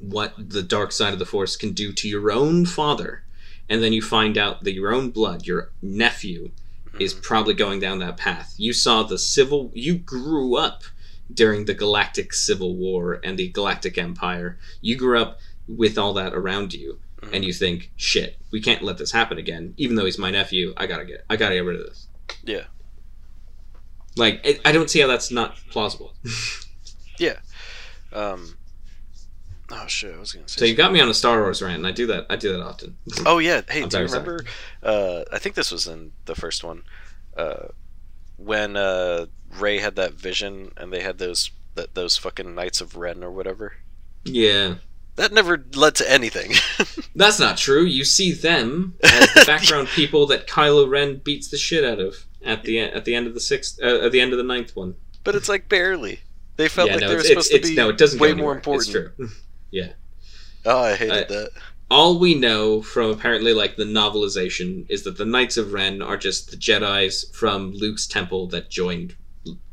what 0.00 0.34
the 0.56 0.62
dark 0.62 0.90
side 0.92 1.12
of 1.12 1.18
the 1.18 1.26
force 1.34 1.56
can 1.56 1.72
do 1.72 1.92
to 1.92 2.08
your 2.08 2.30
own 2.32 2.66
father. 2.66 3.22
And 3.68 3.82
then 3.82 3.92
you 3.92 4.02
find 4.02 4.36
out 4.36 4.64
that 4.64 4.72
your 4.74 4.92
own 4.92 5.10
blood 5.10 5.46
your 5.46 5.70
nephew 5.80 6.50
is 6.98 7.14
probably 7.14 7.54
going 7.54 7.78
down 7.80 8.00
that 8.00 8.16
path. 8.16 8.54
You 8.58 8.72
saw 8.72 9.02
the 9.04 9.18
civil 9.18 9.70
you 9.74 9.94
grew 9.94 10.56
up 10.56 10.82
during 11.34 11.64
the 11.64 11.74
galactic 11.74 12.32
civil 12.32 12.74
war 12.76 13.20
and 13.24 13.38
the 13.38 13.48
galactic 13.48 13.96
empire 13.98 14.58
you 14.80 14.96
grew 14.96 15.20
up 15.20 15.38
with 15.68 15.96
all 15.98 16.12
that 16.14 16.34
around 16.34 16.72
you 16.74 16.98
and 17.32 17.44
you 17.44 17.52
think 17.52 17.90
shit 17.96 18.38
we 18.50 18.60
can't 18.60 18.82
let 18.82 18.96
this 18.98 19.12
happen 19.12 19.36
again 19.38 19.74
even 19.76 19.94
though 19.96 20.04
he's 20.06 20.18
my 20.18 20.30
nephew 20.30 20.72
i 20.76 20.86
gotta 20.86 21.04
get 21.04 21.24
i 21.30 21.36
gotta 21.36 21.54
get 21.54 21.60
rid 21.64 21.78
of 21.78 21.86
this 21.86 22.08
Yeah. 22.44 22.64
like 24.16 24.40
it, 24.44 24.60
i 24.64 24.72
don't 24.72 24.90
see 24.90 25.00
how 25.00 25.06
that's 25.06 25.30
not 25.30 25.56
plausible 25.70 26.14
yeah. 27.18 27.38
Um. 28.12 28.56
Oh 29.72 29.86
shit! 29.86 30.12
I 30.14 30.18
was 30.18 30.32
gonna 30.32 30.48
say. 30.48 30.58
so 30.60 30.64
you 30.64 30.74
got 30.74 30.92
me 30.92 31.00
on 31.00 31.08
a 31.08 31.14
star 31.14 31.38
wars 31.40 31.62
rant 31.62 31.76
and 31.76 31.86
i 31.86 31.92
do 31.92 32.06
that 32.08 32.26
i 32.28 32.34
do 32.36 32.50
that 32.52 32.60
often 32.60 32.96
Oh 33.24 33.38
yeah. 33.38 33.60
Hey, 33.68 33.84
do 33.86 33.98
you 33.98 34.04
remember? 34.04 34.44
Uh, 34.82 35.22
I 35.32 35.38
think 35.38 35.54
this 35.54 35.70
was 35.70 35.86
in 35.86 36.10
the 36.24 36.34
first 36.34 36.64
one. 36.64 36.82
Uh, 37.36 37.68
when 38.44 38.76
uh, 38.76 39.26
Rey 39.58 39.78
had 39.78 39.96
that 39.96 40.14
vision 40.14 40.72
and 40.76 40.92
they 40.92 41.02
had 41.02 41.18
those 41.18 41.50
that 41.74 41.94
those 41.94 42.16
fucking 42.16 42.54
Knights 42.54 42.80
of 42.80 42.96
Ren 42.96 43.22
or 43.22 43.30
whatever. 43.30 43.74
yeah 44.24 44.74
That 45.16 45.32
never 45.32 45.62
led 45.74 45.94
to 45.96 46.10
anything. 46.10 46.52
That's 47.14 47.38
not 47.38 47.58
true. 47.58 47.84
You 47.84 48.04
see 48.04 48.32
them 48.32 48.94
as 49.04 49.32
the 49.34 49.44
background 49.46 49.88
people 49.88 50.26
that 50.28 50.46
Kylo 50.48 50.88
Ren 50.88 51.20
beats 51.22 51.48
the 51.48 51.58
shit 51.58 51.84
out 51.84 52.00
of 52.00 52.26
at 52.44 52.64
the 52.64 52.80
at 52.80 53.04
the 53.04 53.14
end 53.14 53.26
of 53.26 53.34
the 53.34 53.40
sixth 53.40 53.78
uh, 53.82 54.00
at 54.06 54.12
the 54.12 54.20
end 54.20 54.32
of 54.32 54.38
the 54.38 54.44
ninth 54.44 54.74
one. 54.74 54.94
but 55.24 55.34
it's 55.34 55.48
like 55.48 55.68
barely. 55.68 56.20
They 56.56 56.68
felt 56.68 56.88
yeah, 56.88 56.94
like 56.96 57.00
no, 57.02 57.08
they 57.08 57.14
were 57.14 57.20
it's, 57.20 57.28
supposed 57.28 57.52
it's, 57.52 57.68
to 57.68 57.74
be 57.74 57.76
no, 57.76 57.88
it 57.90 57.98
doesn't 57.98 58.18
way 58.20 58.32
more 58.34 58.54
important. 58.54 59.12
Yeah. 59.72 59.92
Oh, 60.66 60.80
I 60.82 60.96
hated 60.96 61.12
I- 61.14 61.24
that. 61.34 61.50
All 61.90 62.18
we 62.20 62.34
know 62.34 62.82
from 62.82 63.10
apparently 63.10 63.52
like 63.52 63.76
the 63.76 63.84
novelization 63.84 64.86
is 64.88 65.02
that 65.02 65.16
the 65.18 65.24
Knights 65.24 65.56
of 65.56 65.72
Ren 65.72 66.00
are 66.00 66.16
just 66.16 66.50
the 66.50 66.56
Jedi's 66.56 67.28
from 67.36 67.72
Luke's 67.72 68.06
temple 68.06 68.46
that 68.48 68.70
joined 68.70 69.16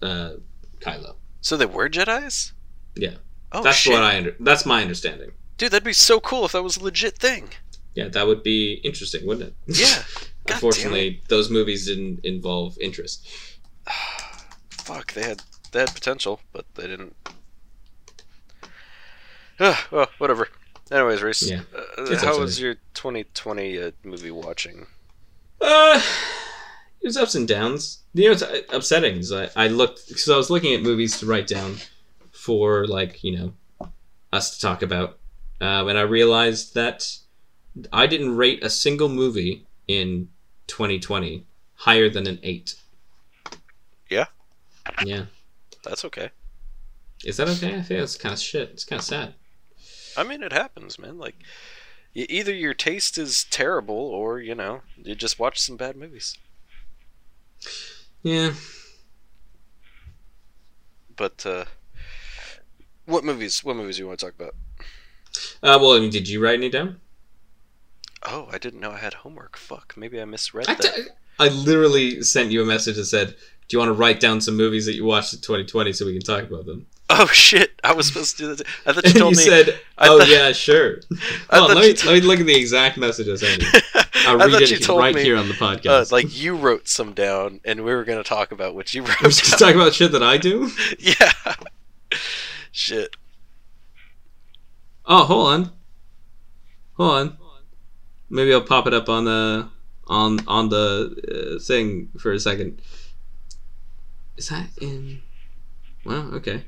uh, 0.02 0.31
Kylo. 0.80 1.15
So 1.41 1.56
they 1.57 1.68
were 1.68 1.89
Jedi's. 1.89 2.53
Yeah. 2.95 3.15
Oh 3.52 3.61
that's 3.64 3.77
shit, 3.77 3.94
what 3.94 4.03
I 4.03 4.18
under- 4.18 4.35
that's 4.39 4.65
my 4.65 4.81
understanding. 4.81 5.31
dude! 5.57 5.72
That'd 5.72 5.84
be 5.84 5.94
so 5.94 6.19
cool 6.19 6.44
if 6.45 6.52
that 6.53 6.64
was 6.64 6.77
a 6.77 6.84
legit 6.84 7.18
thing. 7.18 7.49
Yeah, 7.94 8.07
that 8.10 8.27
would 8.27 8.44
be 8.44 8.73
interesting, 8.84 9.26
wouldn't 9.26 9.49
it? 9.68 9.77
Yeah. 9.80 10.03
God 10.48 10.56
Unfortunately, 10.56 11.22
those 11.30 11.49
movies 11.49 11.85
didn't 11.88 12.26
involve 12.26 12.77
interest. 12.80 13.27
Fuck, 14.69 15.14
they 15.14 15.23
had 15.23 15.44
they 15.72 15.80
had 15.81 15.94
potential, 15.94 16.41
but 16.52 16.65
they 16.76 16.88
didn't. 16.88 17.15
Well, 19.91 20.07
whatever. 20.19 20.49
Anyways, 20.91 21.22
Reese, 21.22 21.49
Yeah. 21.49 21.61
uh, 21.97 22.18
how 22.19 22.39
was 22.39 22.59
your 22.59 22.76
2020 22.93 23.81
uh, 23.81 23.91
movie 24.03 24.31
watching? 24.31 24.88
Uh, 25.59 26.01
it 27.01 27.07
was 27.07 27.18
ups 27.18 27.35
and 27.35 27.47
downs. 27.47 27.99
You 28.14 28.26
know, 28.26 28.31
it's 28.31 28.41
uh, 28.41 28.61
upsetting. 28.72 29.18
is 29.18 29.31
I, 29.31 29.49
I 29.55 29.68
looked 29.68 30.07
because 30.07 30.30
I 30.30 30.38
was 30.38 30.49
looking 30.49 30.73
at 30.73 30.81
movies 30.81 31.19
to 31.19 31.26
write 31.26 31.47
down 31.47 31.77
for 32.31 32.85
like 32.88 33.23
you 33.23 33.38
know 33.38 33.53
us 34.31 34.55
to 34.55 34.61
talk 34.61 34.81
about, 34.81 35.18
um, 35.59 35.88
and 35.89 35.97
I 35.97 36.01
realized 36.03 36.73
that 36.76 37.18
I 37.91 38.07
didn't 38.07 38.35
rate 38.38 38.64
a 38.64 38.69
single 38.69 39.09
movie 39.09 39.65
in 39.88 40.30
2020 40.68 41.45
higher 41.76 42.09
than 42.09 42.27
an 42.27 42.39
eight. 42.43 42.76
Yeah? 44.09 44.26
Yeah. 45.05 45.26
That's 45.84 46.05
okay. 46.05 46.30
Is 47.23 47.38
that 47.38 47.49
okay? 47.49 47.76
I 47.77 47.81
think 47.81 47.99
that's 47.99 48.15
kind 48.18 48.34
of 48.34 48.39
shit. 48.39 48.69
It's 48.72 48.84
kind 48.85 48.99
of 48.99 49.05
sad. 49.05 49.34
I 50.18 50.23
mean, 50.23 50.41
it 50.41 50.52
happens, 50.52 50.98
man. 50.98 51.18
Like, 51.18 51.35
either 52.14 52.53
your 52.53 52.73
taste 52.73 53.18
is 53.18 53.45
terrible, 53.49 53.95
or 53.95 54.39
you 54.39 54.56
know, 54.56 54.81
you 54.98 55.15
just 55.15 55.39
watch 55.39 55.60
some 55.60 55.77
bad 55.77 55.95
movies. 55.95 56.38
Yeah. 58.23 58.53
But 61.15 61.45
uh, 61.45 61.65
what 63.06 63.23
movies? 63.23 63.64
What 63.64 63.76
movies 63.76 63.98
do 63.98 64.03
you 64.03 64.07
want 64.07 64.19
to 64.19 64.26
talk 64.26 64.35
about? 64.35 64.56
Uh, 65.61 65.77
well, 65.80 65.94
I 65.94 65.99
mean, 65.99 66.10
did 66.10 66.27
you 66.27 66.44
write 66.44 66.56
any 66.56 66.69
down? 66.69 66.99
Oh, 68.23 68.48
I 68.52 68.57
didn't 68.57 68.80
know 68.80 68.91
I 68.91 68.98
had 68.98 69.14
homework. 69.14 69.56
Fuck, 69.57 69.94
maybe 69.95 70.19
I 70.19 70.26
misread 70.26 70.68
I, 70.68 70.73
that. 70.76 70.95
t- 70.95 71.03
I 71.39 71.49
literally 71.49 72.22
sent 72.23 72.52
you 72.52 72.61
a 72.64 72.65
message 72.65 72.95
that 72.95 73.06
said, 73.06 73.30
"Do 73.30 73.76
you 73.76 73.80
want 73.80 73.89
to 73.89 73.94
write 73.94 74.19
down 74.19 74.41
some 74.41 74.57
movies 74.57 74.85
that 74.88 74.95
you 74.95 75.06
watched 75.06 75.34
in 75.34 75.41
2020 75.41 75.94
so 75.94 76.06
we 76.06 76.14
can 76.14 76.22
talk 76.22 76.44
about 76.44 76.65
them?" 76.65 76.88
Oh 77.23 77.27
shit! 77.27 77.80
I 77.84 77.94
was 77.94 78.07
supposed 78.07 78.38
to 78.38 78.44
do 78.44 78.56
that. 78.56 78.68
I 78.85 78.94
thought 78.94 79.06
you 79.06 79.14
told 79.14 79.34
you 79.34 79.38
me. 79.38 79.44
said, 79.44 79.80
I 79.98 80.07
"Oh 80.07 80.19
thought- 80.19 80.27
yeah, 80.30 80.52
sure." 80.52 80.99
I 81.49 81.60
on, 81.60 81.68
let 81.69 81.77
me 81.77 81.94
t- 81.94 82.07
let 82.07 82.14
me 82.15 82.22
look 82.22 82.39
at 82.39 82.45
the 82.45 82.56
exact 82.56 82.98
message 82.98 83.27
I 83.30 83.35
sent 83.35 83.61
you. 83.61 83.68
I'll 84.27 84.41
I 84.41 84.45
read 84.45 84.61
it 84.61 84.88
right 84.89 85.15
me, 85.15 85.23
here 85.23 85.38
on 85.38 85.48
the 85.48 85.53
Uh, 85.53 85.57
podcast. 85.57 86.11
like 86.11 86.35
you 86.39 86.56
wrote 86.56 86.88
some 86.88 87.14
down, 87.14 87.60
and 87.65 87.84
we 87.85 87.94
were 87.94 88.03
gonna 88.03 88.23
talk 88.23 88.52
about 88.52 88.76
what 88.76 88.94
you 88.94 89.02
wrote 89.03 89.22
We're 89.22 89.30
just 89.30 89.52
down. 89.52 89.60
talking 89.60 89.81
about 89.81 89.94
shit 89.94 90.11
that 90.11 90.22
I 90.23 90.38
do. 90.38 90.69
yeah. 90.99 91.31
Shit. 92.72 93.15
Oh, 95.06 95.23
hold 95.26 95.48
on, 95.48 95.72
hold 96.94 97.11
on. 97.11 97.38
Maybe 98.30 98.53
I'll 98.53 98.61
pop 98.61 98.85
it 98.88 98.94
up 98.94 99.07
on 99.10 99.26
the 99.26 99.69
on 100.07 100.45
on 100.48 100.69
the 100.69 101.56
uh, 101.57 101.64
thing 101.64 102.10
for 102.19 102.31
a 102.34 102.39
second. 102.39 102.81
Is 104.35 104.49
that 104.49 104.68
in? 104.81 105.22
Wow. 106.06 106.30
Okay. 106.34 106.65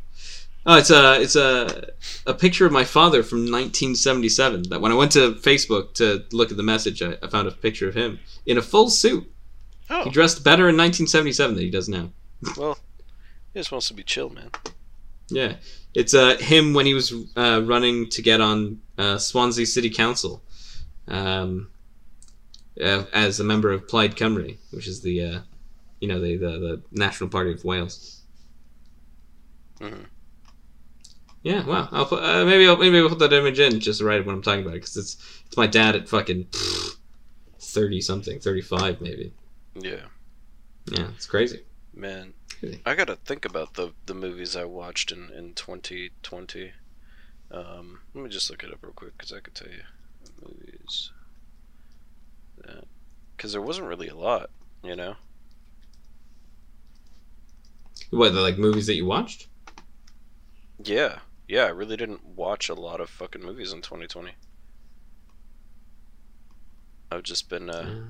Oh, 0.71 0.77
it's 0.77 0.91
a 0.91 1.19
it's 1.19 1.35
a 1.35 1.93
a 2.27 2.33
picture 2.35 2.63
of 2.67 2.71
my 2.71 2.83
father 2.83 3.23
from 3.23 3.39
1977. 3.39 4.69
That 4.69 4.79
when 4.81 4.91
I 4.91 4.95
went 4.95 5.11
to 5.13 5.31
Facebook 5.33 5.95
to 5.95 6.23
look 6.31 6.51
at 6.51 6.57
the 6.57 6.63
message, 6.63 7.01
I, 7.01 7.15
I 7.23 7.27
found 7.27 7.47
a 7.47 7.51
picture 7.51 7.89
of 7.89 7.95
him 7.95 8.19
in 8.45 8.55
a 8.55 8.61
full 8.61 8.91
suit. 8.91 9.33
Oh. 9.89 10.03
He 10.03 10.11
dressed 10.11 10.43
better 10.43 10.69
in 10.69 10.77
1977 10.77 11.55
than 11.55 11.63
he 11.63 11.71
does 11.71 11.89
now. 11.89 12.11
well, 12.55 12.77
he 13.51 13.59
just 13.59 13.71
wants 13.71 13.87
to 13.87 13.95
be 13.95 14.03
chill, 14.03 14.29
man. 14.29 14.51
Yeah, 15.29 15.55
it's 15.95 16.13
uh 16.13 16.37
him 16.37 16.75
when 16.75 16.85
he 16.85 16.93
was 16.93 17.15
uh, 17.35 17.63
running 17.65 18.07
to 18.09 18.21
get 18.21 18.39
on 18.39 18.79
uh, 18.95 19.17
Swansea 19.17 19.65
City 19.65 19.89
Council, 19.89 20.43
um, 21.07 21.71
uh, 22.79 23.05
as 23.11 23.39
a 23.39 23.43
member 23.43 23.71
of 23.71 23.87
Plaid 23.87 24.15
Cymru, 24.15 24.55
which 24.69 24.87
is 24.87 25.01
the 25.01 25.23
uh, 25.23 25.39
you 25.99 26.07
know 26.07 26.19
the, 26.21 26.37
the 26.37 26.51
the 26.59 26.81
National 26.91 27.27
Party 27.27 27.53
of 27.53 27.65
Wales. 27.65 28.21
Mhm. 29.79 30.05
Yeah, 31.41 31.65
wow. 31.65 31.87
I'll 31.91 32.05
put, 32.05 32.21
uh, 32.23 32.43
maybe 32.45 32.67
I'll 32.67 32.77
maybe 32.77 32.97
I'll 32.99 33.09
put 33.09 33.19
that 33.19 33.33
image 33.33 33.59
in 33.59 33.79
just 33.79 34.01
right 34.01 34.25
when 34.25 34.35
I'm 34.35 34.41
talking 34.41 34.61
about 34.61 34.73
it 34.75 34.81
because 34.81 34.97
it's 34.97 35.41
it's 35.47 35.57
my 35.57 35.67
dad 35.67 35.95
at 35.95 36.09
fucking 36.09 36.47
thirty 37.59 38.01
something, 38.01 38.39
thirty 38.39 38.61
five 38.61 38.99
maybe. 39.01 39.33
Yeah, 39.75 40.07
Yeah, 40.91 41.07
it's 41.15 41.25
crazy. 41.27 41.61
man. 41.93 42.33
Really? 42.61 42.81
I 42.85 42.95
gotta 42.95 43.15
think 43.15 43.45
about 43.45 43.75
the 43.75 43.93
the 44.05 44.13
movies 44.13 44.55
I 44.55 44.65
watched 44.65 45.11
in 45.11 45.29
in 45.31 45.53
2020. 45.53 46.73
Um, 47.51 48.01
let 48.13 48.23
me 48.23 48.29
just 48.29 48.49
look 48.49 48.63
it 48.63 48.71
up 48.71 48.79
real 48.81 48.93
quick 48.93 49.17
because 49.17 49.31
I 49.31 49.39
could 49.39 49.55
tell 49.55 49.69
you 49.69 49.83
movies. 50.41 51.11
Because 53.35 53.53
there 53.53 53.61
wasn't 53.61 53.87
really 53.87 54.09
a 54.09 54.15
lot, 54.15 54.49
you 54.83 54.95
know. 54.95 55.15
What 58.11 58.33
the 58.33 58.41
like 58.41 58.57
movies 58.57 58.87
that 58.87 58.95
you 58.95 59.05
watched? 59.05 59.47
Yeah, 60.83 61.19
yeah. 61.49 61.63
I 61.65 61.69
really 61.69 61.97
didn't 61.97 62.23
watch 62.23 62.69
a 62.69 62.73
lot 62.73 63.01
of 63.01 63.09
fucking 63.09 63.41
movies 63.43 63.73
in 63.73 63.81
2020. 63.81 64.31
I've 67.11 67.23
just 67.23 67.49
been. 67.49 67.69
Uh, 67.69 68.03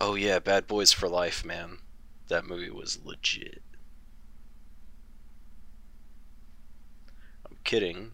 oh 0.00 0.14
yeah, 0.14 0.38
Bad 0.38 0.66
Boys 0.66 0.92
for 0.92 1.08
Life, 1.08 1.44
man. 1.44 1.78
That 2.28 2.46
movie 2.46 2.70
was 2.70 3.00
legit. 3.04 3.62
I'm 7.48 7.56
kidding. 7.64 8.12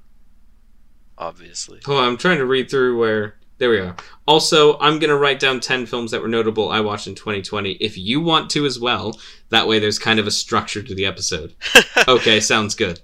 Obviously. 1.19 1.81
On, 1.87 2.05
I'm 2.05 2.17
trying 2.17 2.39
to 2.39 2.47
read 2.47 2.71
through 2.71 2.99
where. 2.99 3.37
There 3.59 3.71
we 3.71 3.79
are. 3.79 3.95
Also, 4.27 4.79
I'm 4.81 4.99
going 4.99 5.11
to 5.11 5.17
write 5.17 5.39
down 5.39 5.61
10 5.61 5.87
films 5.87 6.11
that 6.11 6.21
were 6.21 6.29
notable 6.29 6.69
I 6.71 6.81
watched 6.81 7.07
in 7.07 7.15
2020 7.15 7.73
if 7.73 7.97
you 7.97 8.21
want 8.21 8.51
to 8.51 8.67
as 8.67 8.79
well. 8.81 9.19
That 9.51 9.69
way 9.69 9.79
there's 9.79 9.99
kind 10.01 10.19
of 10.19 10.27
a 10.27 10.31
structure 10.33 10.83
to 10.83 10.95
the 10.95 11.07
episode. 11.07 11.55
Okay, 12.09 12.41
sounds 12.41 12.75
good. 12.75 13.01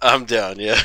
I'm 0.00 0.24
down. 0.24 0.58
Yeah. 0.58 0.80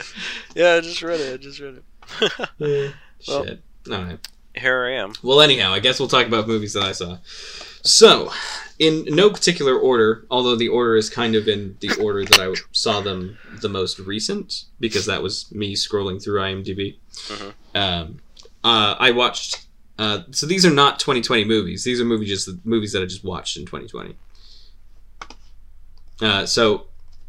yeah, 0.56 0.74
I 0.74 0.80
just 0.80 1.00
read 1.00 1.20
it. 1.20 1.34
I 1.34 1.36
just 1.36 1.60
read 1.60 1.80
it. 2.20 2.54
Well- 3.28 3.44
Shit. 3.44 3.62
Alright. 3.88 4.26
Here 4.56 4.84
I 4.86 4.92
am. 5.02 5.12
Well, 5.22 5.40
anyhow, 5.40 5.72
I 5.72 5.80
guess 5.80 5.98
we'll 5.98 6.08
talk 6.08 6.26
about 6.26 6.46
movies 6.48 6.72
that 6.74 6.82
I 6.84 6.92
saw. 6.92 7.18
So, 7.82 8.32
in 8.78 9.04
no 9.08 9.30
particular 9.30 9.76
order, 9.78 10.26
although 10.30 10.56
the 10.56 10.68
order 10.68 10.96
is 10.96 11.10
kind 11.10 11.34
of 11.34 11.48
in 11.48 11.76
the 11.80 11.90
order 12.00 12.24
that 12.24 12.40
I 12.40 12.52
saw 12.72 13.00
them 13.00 13.36
the 13.60 13.68
most 13.68 13.98
recent, 13.98 14.64
because 14.80 15.06
that 15.06 15.22
was 15.22 15.50
me 15.52 15.74
scrolling 15.74 16.22
through 16.22 16.40
IMDb. 16.40 16.96
Mhm. 17.28 17.52
Um, 17.74 18.20
uh, 18.64 18.96
I 18.98 19.10
watched. 19.12 19.66
Uh, 19.98 20.22
so 20.32 20.46
these 20.46 20.66
are 20.66 20.70
not 20.72 20.98
2020 20.98 21.44
movies. 21.44 21.84
These 21.84 22.00
are 22.00 22.04
movies 22.04 22.28
just 22.28 22.48
movies 22.66 22.92
that 22.92 23.02
I 23.02 23.06
just 23.06 23.22
watched 23.24 23.56
in 23.56 23.64
2020. 23.64 24.16
Uh, 26.20 26.46
so, 26.46 26.86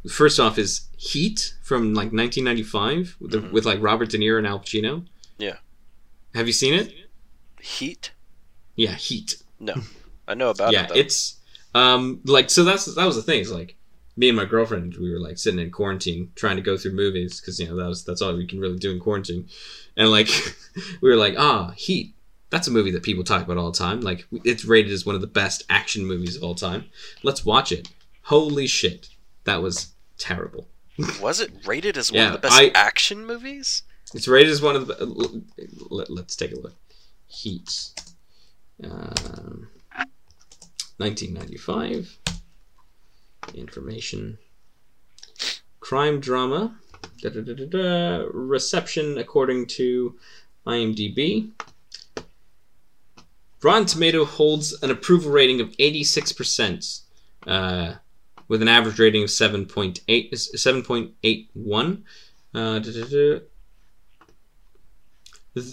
first 0.10 0.40
off 0.40 0.58
is 0.58 0.88
Heat 0.98 1.54
from 1.64 1.94
like 1.94 2.12
1995 2.12 3.18
with, 3.20 3.32
the, 3.32 3.38
Mhm. 3.40 3.52
with 3.52 3.66
like 3.66 3.82
Robert 3.82 4.10
De 4.10 4.18
Niro 4.18 4.38
and 4.38 4.48
Al 4.48 4.60
Pacino. 4.60 5.06
Yeah. 5.38 5.58
Have 6.34 6.48
you 6.48 6.54
seen 6.54 6.74
it? 6.74 6.94
Heat. 7.62 8.12
Yeah, 8.76 8.94
Heat 8.96 9.38
No, 9.60 9.76
I 10.28 10.34
know 10.34 10.50
about 10.50 10.74
yeah, 10.74 10.84
it. 10.84 10.90
Though. 10.90 10.96
it's 10.96 11.38
um 11.74 12.22
like 12.26 12.50
so 12.50 12.64
that's 12.64 12.86
that 12.86 13.06
was 13.06 13.16
the 13.16 13.22
thing. 13.22 13.42
It's 13.42 13.50
like 13.52 13.76
me 14.18 14.30
and 14.30 14.36
my 14.38 14.46
girlfriend 14.46 14.96
we 14.96 15.12
were 15.12 15.20
like 15.20 15.38
sitting 15.38 15.60
in 15.60 15.72
quarantine 15.72 16.32
trying 16.36 16.56
to 16.56 16.62
go 16.62 16.78
through 16.78 16.94
movies 16.94 17.40
because 17.40 17.60
you 17.60 17.68
know 17.68 17.76
that 17.76 17.88
was 17.88 18.04
that's 18.04 18.22
all 18.22 18.36
we 18.36 18.46
can 18.48 18.60
really 18.60 18.78
do 18.78 18.92
in 18.92 19.00
quarantine, 19.00 19.48
and 19.98 20.10
like 20.10 20.28
we 21.02 21.10
were 21.10 21.16
like 21.16 21.36
ah 21.38 21.72
Heat. 21.76 22.14
That's 22.52 22.68
a 22.68 22.72
movie 22.72 22.92
that 22.92 23.04
people 23.04 23.24
talk 23.24 23.44
about 23.44 23.58
all 23.58 23.72
the 23.72 23.78
time. 23.78 24.02
Like 24.02 24.26
it's 24.44 24.66
rated 24.66 24.92
as 24.92 25.06
one 25.06 25.16
of 25.16 25.22
the 25.22 25.28
best 25.28 25.64
action 25.70 26.06
movies 26.06 26.36
of 26.36 26.44
all 26.44 26.56
time. 26.56 26.86
Let's 27.24 27.44
watch 27.44 27.72
it. 27.72 27.90
Holy 28.24 28.68
shit, 28.68 29.10
that 29.44 29.62
was 29.62 29.94
terrible. 30.18 30.68
Was 31.22 31.42
it 31.42 31.52
rated 31.66 31.98
as 31.98 32.10
one 32.12 32.22
Yeah, 32.22 32.28
of 32.28 32.34
the 32.34 32.48
best 32.48 32.56
I- 32.56 32.72
action 32.74 33.26
movies? 33.26 33.84
It's 34.14 34.28
rated 34.30 34.52
as 34.52 34.62
one 34.62 34.78
of 34.78 34.88
the. 34.88 35.44
Let, 35.90 36.10
us 36.10 36.36
take 36.38 36.54
a 36.54 36.56
look. 36.60 36.76
Heat. 37.28 37.90
Um, 38.82 39.68
1995. 40.98 42.18
Information. 43.54 44.38
Crime 45.82 46.20
drama. 46.22 46.78
Da, 47.22 47.30
da, 47.30 47.42
da. 47.42 48.26
Reception 48.32 49.18
according 49.18 49.68
to 49.68 50.16
IMDb. 50.68 51.52
Rotten 53.62 53.86
Tomato 53.86 54.26
holds 54.26 54.74
an 54.84 54.92
approval 54.92 55.32
rating 55.32 55.60
of 55.60 55.70
86%, 55.78 57.02
uh, 57.48 57.96
with 58.48 58.62
an 58.62 58.68
average 58.68 59.00
rating 59.00 59.24
of 59.24 59.30
7.8, 59.30 60.32
7.81. 60.32 62.04
Uh. 62.54 62.80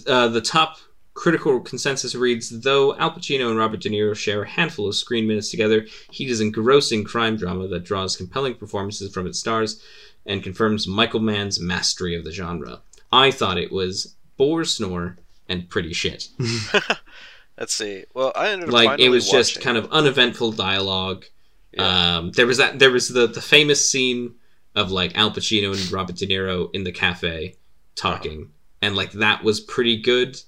Uh, 0.07 0.27
the 0.29 0.41
top 0.41 0.77
critical 1.13 1.59
consensus 1.59 2.15
reads 2.15 2.49
Though 2.49 2.95
Al 2.95 3.11
Pacino 3.11 3.49
and 3.49 3.59
Robert 3.59 3.81
De 3.81 3.89
Niro 3.89 4.15
share 4.15 4.43
a 4.43 4.49
handful 4.49 4.87
of 4.87 4.95
screen 4.95 5.27
minutes 5.27 5.51
together, 5.51 5.85
Heat 6.09 6.29
is 6.29 6.41
engrossing 6.41 7.03
crime 7.03 7.37
drama 7.37 7.67
that 7.67 7.83
draws 7.83 8.17
compelling 8.17 8.55
performances 8.55 9.13
from 9.13 9.27
its 9.27 9.39
stars 9.39 9.83
and 10.25 10.43
confirms 10.43 10.87
Michael 10.87 11.19
Mann's 11.19 11.59
mastery 11.59 12.15
of 12.15 12.23
the 12.23 12.31
genre. 12.31 12.81
I 13.11 13.31
thought 13.31 13.57
it 13.57 13.71
was 13.71 14.15
bore 14.37 14.63
snore 14.65 15.17
and 15.49 15.69
pretty 15.69 15.93
shit. 15.93 16.29
Let's 17.57 17.73
see. 17.73 18.05
Well, 18.13 18.31
I 18.35 18.49
ended 18.49 18.69
up 18.69 18.73
like 18.73 18.85
it 18.85 18.89
finally 18.91 19.09
was 19.09 19.29
just 19.29 19.57
watching- 19.57 19.63
kind 19.63 19.77
of 19.77 19.91
uneventful 19.91 20.53
dialogue. 20.53 21.25
Yeah. 21.71 22.17
Um, 22.17 22.31
there 22.31 22.47
was 22.47 22.57
that. 22.57 22.79
There 22.79 22.91
was 22.91 23.09
the 23.09 23.27
the 23.27 23.41
famous 23.41 23.87
scene 23.89 24.35
of 24.75 24.91
like 24.91 25.15
Al 25.17 25.31
Pacino 25.31 25.71
and 25.71 25.91
Robert 25.91 26.15
De 26.15 26.25
Niro 26.27 26.69
in 26.73 26.83
the 26.83 26.91
cafe 26.91 27.55
talking, 27.95 28.49
and 28.81 28.95
like 28.95 29.11
that 29.13 29.43
was 29.43 29.59
pretty 29.59 29.97
good. 29.97 30.39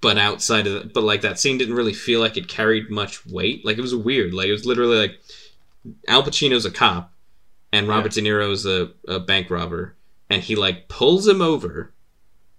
But 0.00 0.18
outside 0.18 0.66
of 0.66 0.72
that, 0.74 0.92
but 0.94 1.04
like 1.04 1.20
that 1.20 1.38
scene 1.38 1.58
didn't 1.58 1.74
really 1.76 1.92
feel 1.94 2.20
like 2.20 2.36
it 2.36 2.48
carried 2.48 2.90
much 2.90 3.24
weight. 3.26 3.64
Like 3.64 3.78
it 3.78 3.82
was 3.82 3.94
weird. 3.94 4.34
Like 4.34 4.48
it 4.48 4.52
was 4.52 4.66
literally 4.66 4.96
like 4.98 5.20
Al 6.08 6.22
Pacino's 6.22 6.64
a 6.64 6.70
cop, 6.70 7.11
and 7.72 7.88
Robert 7.88 8.12
De 8.12 8.20
Niro's 8.20 8.66
a, 8.66 8.90
a 9.08 9.18
bank 9.18 9.50
robber, 9.50 9.96
and 10.28 10.42
he 10.42 10.54
like 10.54 10.88
pulls 10.88 11.26
him 11.26 11.40
over 11.40 11.92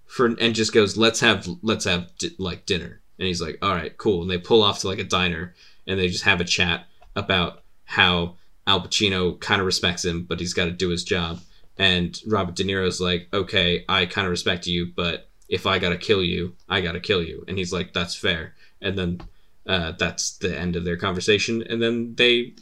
for 0.05 0.25
and 0.25 0.55
just 0.55 0.73
goes, 0.73 0.97
"Let's 0.97 1.19
have 1.19 1.47
let's 1.61 1.85
have 1.85 2.09
di- 2.17 2.35
like 2.39 2.65
dinner." 2.65 3.01
And 3.19 3.27
he's 3.27 3.41
like, 3.41 3.59
"All 3.61 3.73
right, 3.73 3.95
cool." 3.97 4.23
And 4.23 4.31
they 4.31 4.39
pull 4.39 4.63
off 4.63 4.79
to 4.79 4.87
like 4.87 4.99
a 4.99 5.03
diner, 5.03 5.53
and 5.85 5.99
they 5.99 6.07
just 6.07 6.23
have 6.23 6.41
a 6.41 6.45
chat 6.45 6.87
about 7.15 7.63
how 7.85 8.35
Al 8.65 8.81
Pacino 8.81 9.39
kind 9.39 9.61
of 9.61 9.67
respects 9.67 10.03
him, 10.03 10.23
but 10.23 10.39
he's 10.39 10.53
got 10.53 10.65
to 10.65 10.71
do 10.71 10.89
his 10.89 11.03
job. 11.03 11.39
And 11.77 12.19
Robert 12.27 12.55
De 12.55 12.63
Niro's 12.63 12.99
like, 12.99 13.27
"Okay, 13.33 13.85
I 13.87 14.07
kind 14.07 14.25
of 14.25 14.31
respect 14.31 14.67
you, 14.67 14.91
but 14.95 15.29
if 15.47 15.67
I 15.67 15.77
gotta 15.77 15.97
kill 15.97 16.23
you, 16.23 16.55
I 16.67 16.81
gotta 16.81 16.99
kill 16.99 17.21
you." 17.21 17.45
And 17.47 17.57
he's 17.57 17.73
like, 17.73 17.93
"That's 17.93 18.15
fair." 18.15 18.55
And 18.81 18.97
then 18.97 19.21
uh, 19.67 19.93
that's 19.93 20.37
the 20.37 20.57
end 20.57 20.75
of 20.75 20.83
their 20.85 20.97
conversation, 20.97 21.63
and 21.69 21.81
then 21.81 22.15
they 22.15 22.53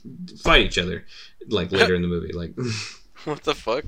fight 0.44 0.62
each 0.66 0.78
other, 0.78 1.06
like 1.50 1.72
later 1.72 1.96
in 1.96 2.02
the 2.02 2.08
movie. 2.08 2.32
Like, 2.34 2.54
what 3.26 3.44
the 3.44 3.56
fuck? 3.56 3.86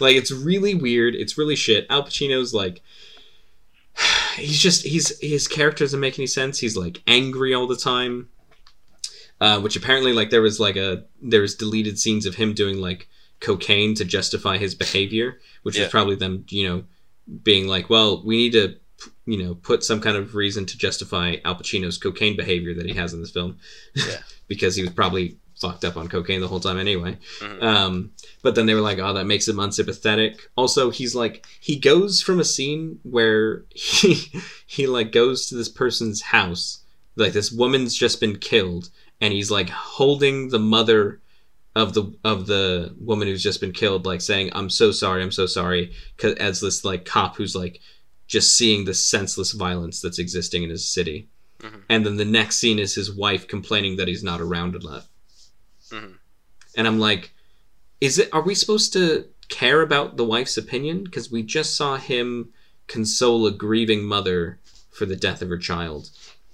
like 0.00 0.16
it's 0.16 0.32
really 0.32 0.74
weird. 0.74 1.14
It's 1.14 1.36
really 1.38 1.56
shit. 1.56 1.86
Al 1.90 2.02
Pacino's 2.02 2.52
like, 2.54 2.80
he's 4.36 4.58
just 4.60 4.84
he's 4.86 5.18
his 5.20 5.46
character 5.48 5.84
doesn't 5.84 6.00
make 6.00 6.18
any 6.18 6.26
sense. 6.26 6.58
He's 6.58 6.76
like 6.76 7.02
angry 7.06 7.54
all 7.54 7.66
the 7.66 7.76
time, 7.76 8.28
uh, 9.40 9.60
which 9.60 9.76
apparently 9.76 10.12
like 10.12 10.30
there 10.30 10.42
was 10.42 10.58
like 10.60 10.76
a 10.76 11.04
there 11.22 11.42
was 11.42 11.54
deleted 11.54 11.98
scenes 11.98 12.26
of 12.26 12.36
him 12.36 12.54
doing 12.54 12.78
like 12.80 13.08
cocaine 13.40 13.94
to 13.94 14.04
justify 14.04 14.58
his 14.58 14.74
behavior, 14.74 15.38
which 15.62 15.76
Yeah. 15.76 15.82
was 15.84 15.90
probably 15.90 16.16
them 16.16 16.44
you 16.48 16.68
know 16.68 16.84
being 17.44 17.68
like, 17.68 17.88
well, 17.88 18.24
we 18.24 18.36
need 18.36 18.52
to 18.52 18.76
you 19.30 19.42
know 19.42 19.54
put 19.54 19.84
some 19.84 20.00
kind 20.00 20.16
of 20.16 20.34
reason 20.34 20.66
to 20.66 20.76
justify 20.78 21.36
Al 21.44 21.54
Pacino's 21.56 21.98
cocaine 21.98 22.36
behavior 22.36 22.74
that 22.74 22.86
he 22.86 22.94
has 22.94 23.12
in 23.14 23.20
this 23.20 23.30
film, 23.30 23.58
Yeah. 23.94 24.18
because 24.48 24.74
he 24.76 24.82
was 24.82 24.92
probably 24.92 25.36
fucked 25.60 25.84
up 25.84 25.96
on 25.96 26.08
cocaine 26.08 26.40
the 26.40 26.48
whole 26.48 26.58
time 26.60 26.78
anyway. 26.78 27.18
Mhm. 27.40 27.62
Um, 27.62 28.10
but 28.42 28.54
then 28.54 28.64
they 28.66 28.74
were 28.74 28.80
like, 28.80 28.98
oh, 28.98 29.12
that 29.12 29.26
makes 29.26 29.46
him 29.46 29.58
unsympathetic. 29.60 30.48
Also, 30.56 30.90
he's 30.90 31.14
like, 31.14 31.46
he 31.60 31.76
goes 31.78 32.22
from 32.22 32.40
a 32.40 32.44
scene 32.44 32.98
where 33.02 33.64
he, 33.74 34.32
he 34.66 34.86
like 34.86 35.12
goes 35.12 35.46
to 35.46 35.54
this 35.54 35.68
person's 35.68 36.22
house, 36.22 36.80
like 37.14 37.32
this 37.34 37.52
woman's 37.52 37.94
just 37.94 38.20
been 38.20 38.38
killed, 38.38 38.88
and 39.20 39.32
he's 39.34 39.50
like 39.50 39.68
holding 39.68 40.48
the 40.48 40.58
mother 40.58 41.20
of 41.76 41.92
the 41.94 42.12
of 42.24 42.46
the 42.46 42.92
woman 42.98 43.28
who's 43.28 43.42
just 43.42 43.60
been 43.60 43.72
killed, 43.72 44.04
like 44.06 44.20
saying, 44.22 44.50
"I'm 44.54 44.70
so 44.70 44.90
sorry, 44.90 45.22
I'm 45.22 45.30
so 45.30 45.46
sorry," 45.46 45.92
as 46.38 46.60
this 46.60 46.84
like 46.84 47.04
cop 47.04 47.36
who's 47.36 47.54
like 47.54 47.80
just 48.30 48.56
seeing 48.56 48.84
the 48.84 48.94
senseless 48.94 49.50
violence 49.52 50.00
that's 50.00 50.20
existing 50.20 50.62
in 50.62 50.70
his 50.70 50.86
city. 50.86 51.28
Mhm. 51.58 51.82
And 51.88 52.06
then 52.06 52.16
the 52.16 52.24
next 52.24 52.58
scene 52.58 52.78
is 52.78 52.94
his 52.94 53.10
wife 53.12 53.48
complaining 53.48 53.96
that 53.96 54.06
he's 54.08 54.22
not 54.22 54.40
around 54.40 54.76
enough. 54.76 55.08
Mhm. 55.90 56.14
And 56.76 56.86
I'm 56.86 57.00
like, 57.00 57.32
is 58.00 58.18
it? 58.18 58.28
Are 58.32 58.40
we 58.42 58.54
supposed 58.54 58.92
to 58.92 59.26
care 59.48 59.82
about 59.82 60.16
the 60.16 60.24
wife's 60.24 60.56
opinion? 60.56 61.02
Because 61.02 61.28
we 61.30 61.42
just 61.42 61.74
saw 61.74 61.96
him 61.96 62.52
console 62.86 63.46
a 63.46 63.50
grieving 63.50 64.04
mother 64.04 64.60
for 64.92 65.06
the 65.06 65.16
death 65.16 65.42
of 65.42 65.48
her 65.48 65.58
child, 65.58 66.10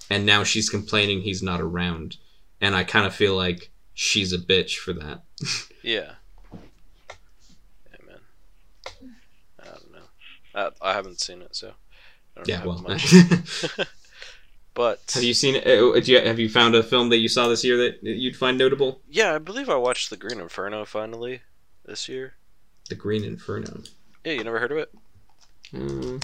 and 0.08 0.24
now 0.24 0.42
she's 0.44 0.70
complaining 0.70 1.20
he's 1.20 1.42
not 1.42 1.60
around, 1.60 2.16
and 2.60 2.74
I 2.74 2.84
kind 2.84 3.06
of 3.06 3.14
feel 3.14 3.36
like 3.36 3.70
she's 3.92 4.32
a 4.32 4.38
bitch 4.38 4.76
for 4.78 4.92
that. 4.94 5.24
Yeah, 5.82 6.14
man. 8.08 8.18
I 9.60 9.64
don't 9.66 9.92
know. 10.56 10.70
I, 10.80 10.92
haven't 10.92 11.20
seen 11.20 11.42
it, 11.42 11.54
so. 11.54 11.72
I 12.36 12.40
don't 12.40 12.48
yeah, 12.48 12.64
well. 12.64 12.78
much. 12.78 13.14
But 14.76 15.10
have 15.14 15.22
you 15.22 15.32
seen? 15.32 15.56
Uh, 15.56 15.98
do 15.98 16.12
you, 16.12 16.20
have 16.20 16.38
you 16.38 16.50
found 16.50 16.74
a 16.74 16.82
film 16.82 17.08
that 17.08 17.16
you 17.16 17.28
saw 17.28 17.48
this 17.48 17.64
year 17.64 17.78
that 17.78 18.02
you'd 18.02 18.36
find 18.36 18.58
notable? 18.58 19.00
Yeah, 19.08 19.34
I 19.34 19.38
believe 19.38 19.70
I 19.70 19.76
watched 19.76 20.10
The 20.10 20.18
Green 20.18 20.38
Inferno 20.38 20.84
finally 20.84 21.40
this 21.86 22.10
year. 22.10 22.34
The 22.90 22.94
Green 22.94 23.24
Inferno. 23.24 23.82
Yeah, 24.22 24.34
you 24.34 24.44
never 24.44 24.58
heard 24.58 24.72
of 24.72 24.76
it? 24.76 24.94
Oh, 25.74 26.20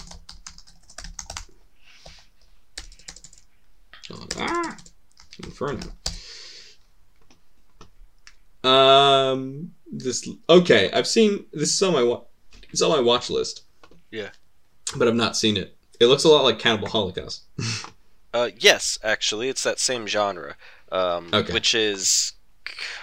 ah, 4.38 4.76
Inferno. 5.42 5.80
Um, 8.64 9.72
this 9.90 10.28
okay. 10.50 10.90
I've 10.92 11.06
seen 11.06 11.46
this 11.54 11.72
is 11.74 11.82
on 11.82 11.94
my 11.94 12.02
wa- 12.02 12.24
it's 12.70 12.82
on 12.82 12.90
my 12.90 13.00
watch 13.00 13.30
list. 13.30 13.62
Yeah. 14.12 14.30
but 14.96 15.08
I've 15.08 15.16
not 15.16 15.36
seen 15.36 15.56
it. 15.56 15.76
It 15.98 16.06
looks 16.06 16.22
a 16.24 16.28
lot 16.28 16.44
like 16.44 16.58
Cannibal 16.60 16.88
Holocaust. 16.88 17.42
Uh, 18.34 18.48
yes, 18.58 18.98
actually, 19.04 19.50
it's 19.50 19.62
that 19.62 19.78
same 19.78 20.06
genre, 20.06 20.56
um, 20.90 21.28
Okay. 21.34 21.52
which 21.52 21.74
is, 21.74 22.32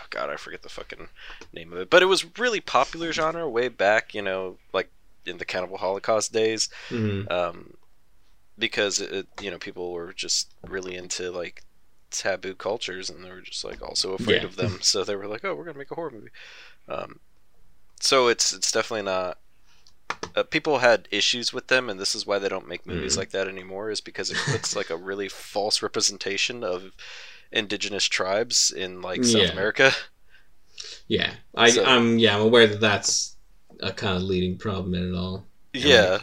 God, 0.10 0.31
I 0.31 0.38
forget 0.38 0.64
the 0.64 0.69
fucking 0.69 1.07
name 1.53 1.72
of 1.72 1.77
it, 1.77 1.91
but 1.91 2.02
it 2.02 2.07
was 2.07 2.40
really 2.40 2.60
popular 2.61 3.14
genre 3.14 3.48
way 3.48 3.68
back, 3.68 4.15
you 4.15 4.23
know, 4.23 4.57
like 4.73 4.90
in 5.27 5.38
the 5.38 5.45
Cannibal 5.45 5.77
Holocaust 5.77 6.34
days, 6.34 6.68
Mhm. 6.90 7.30
um, 7.31 7.76
because 8.57 8.99
it, 8.99 9.27
you 9.40 9.52
know 9.52 9.60
people 9.60 9.91
were 9.91 10.14
just 10.14 10.52
really 10.68 10.95
into 10.95 11.30
like 11.30 11.61
taboo 12.10 12.56
cultures, 12.56 13.07
and 13.11 13.23
they 13.23 13.30
were 13.30 13.41
just 13.41 13.64
like 13.64 13.84
also 13.84 14.14
afraid 14.14 14.41
Yeah. 14.41 14.45
of 14.48 14.56
them, 14.56 14.80
so 14.81 15.03
they 15.03 15.15
were 15.15 15.27
like, 15.27 15.45
oh, 15.45 15.53
we're 15.53 15.65
gonna 15.65 15.77
make 15.77 15.91
a 15.91 15.95
horror 15.95 16.10
movie. 16.10 16.31
Um, 16.88 17.19
so 18.02 18.30
it's 18.30 18.52
it's 18.52 18.72
definitely 18.72 19.03
not. 19.03 19.38
Uh, 20.36 20.44
people 20.44 20.80
had 20.80 21.07
issues 21.11 21.52
with 21.52 21.68
them, 21.68 21.90
and 21.90 21.99
this 21.99 22.14
is 22.15 22.26
why 22.26 22.38
they 22.40 22.49
don't 22.49 22.68
make 22.68 22.86
movies 22.86 23.15
Mhm. 23.15 23.18
like 23.18 23.31
that 23.31 23.48
anymore. 23.48 23.90
Is 23.90 24.02
because 24.02 24.30
it 24.31 24.38
looks 24.52 24.76
like 24.76 24.90
a 24.90 24.95
really 24.98 25.27
false 25.30 25.81
representation 25.81 26.64
of 26.64 26.91
indigenous 27.52 28.06
tribes 28.06 28.72
in 28.72 29.02
like 29.02 29.23
South 29.23 29.41
Yeah. 29.41 29.52
America. 29.52 29.91
Yeah, 31.07 31.34
I, 31.56 31.72
So- 31.72 31.84
I'm 31.84 32.19
yeah 32.19 32.36
I'm 32.36 32.41
aware 32.41 32.68
that 32.68 32.80
that's 32.80 33.36
a 33.81 33.91
kind 33.91 34.15
of 34.18 34.23
leading 34.23 34.57
problem 34.57 34.94
in 34.94 35.14
it 35.14 35.18
all. 35.18 35.45
Yeah. 35.73 36.19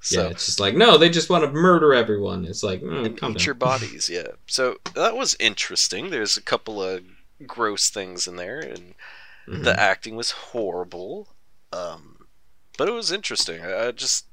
So 0.00 0.22
yeah, 0.22 0.28
it's 0.30 0.46
just 0.46 0.60
like 0.60 0.76
no, 0.76 0.96
they 0.96 1.10
just 1.10 1.28
want 1.28 1.44
to 1.44 1.50
murder 1.52 1.92
everyone. 1.92 2.44
It's 2.44 2.62
like 2.62 2.80
mm, 2.80 3.04
and 3.04 3.14
eat 3.14 3.20
down. 3.20 3.36
your 3.40 3.54
bodies. 3.54 4.08
Yeah. 4.08 4.28
So 4.46 4.76
that 4.94 5.16
was 5.16 5.36
interesting. 5.40 6.10
There's 6.10 6.36
a 6.36 6.42
couple 6.42 6.82
of 6.82 7.02
gross 7.46 7.90
things 7.90 8.26
in 8.28 8.36
there, 8.36 8.60
and 8.60 8.94
Mhm. 9.48 9.64
the 9.64 9.78
acting 9.78 10.14
was 10.16 10.30
horrible. 10.30 11.28
Um, 11.72 12.07
but 12.78 12.88
it 12.88 12.92
was 12.92 13.12
interesting. 13.12 13.60
I, 13.60 13.90
just 13.90 14.24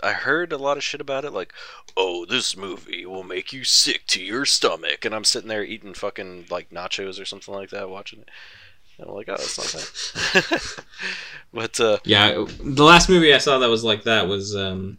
I 0.00 0.12
heard 0.12 0.52
a 0.52 0.58
lot 0.58 0.76
of 0.76 0.84
shit 0.84 1.00
about 1.00 1.24
it, 1.24 1.32
like, 1.32 1.52
oh, 1.96 2.26
this 2.26 2.56
movie 2.56 3.06
will 3.06 3.24
make 3.24 3.52
you 3.52 3.64
sick 3.64 4.02
to 4.08 4.22
your 4.22 4.44
stomach, 4.44 5.04
and 5.04 5.14
I'm 5.14 5.24
sitting 5.24 5.48
there 5.48 5.64
eating 5.64 5.94
fucking 5.94 6.46
like 6.50 6.70
nachos 6.70 7.20
or 7.20 7.24
something 7.24 7.54
like 7.54 7.70
that, 7.70 7.90
watching 7.90 8.20
it. 8.20 8.28
And 8.98 9.08
I'm 9.08 9.14
like, 9.14 9.28
oh, 9.28 9.36
that's 9.36 10.34
not 10.34 10.50
bad. 10.50 10.60
but 11.52 11.80
uh, 11.80 11.98
Yeah, 12.04 12.44
the 12.62 12.84
last 12.84 13.08
movie 13.08 13.34
I 13.34 13.38
saw 13.38 13.58
that 13.58 13.70
was 13.70 13.82
like 13.82 14.04
that 14.04 14.28
was 14.28 14.54
um, 14.54 14.98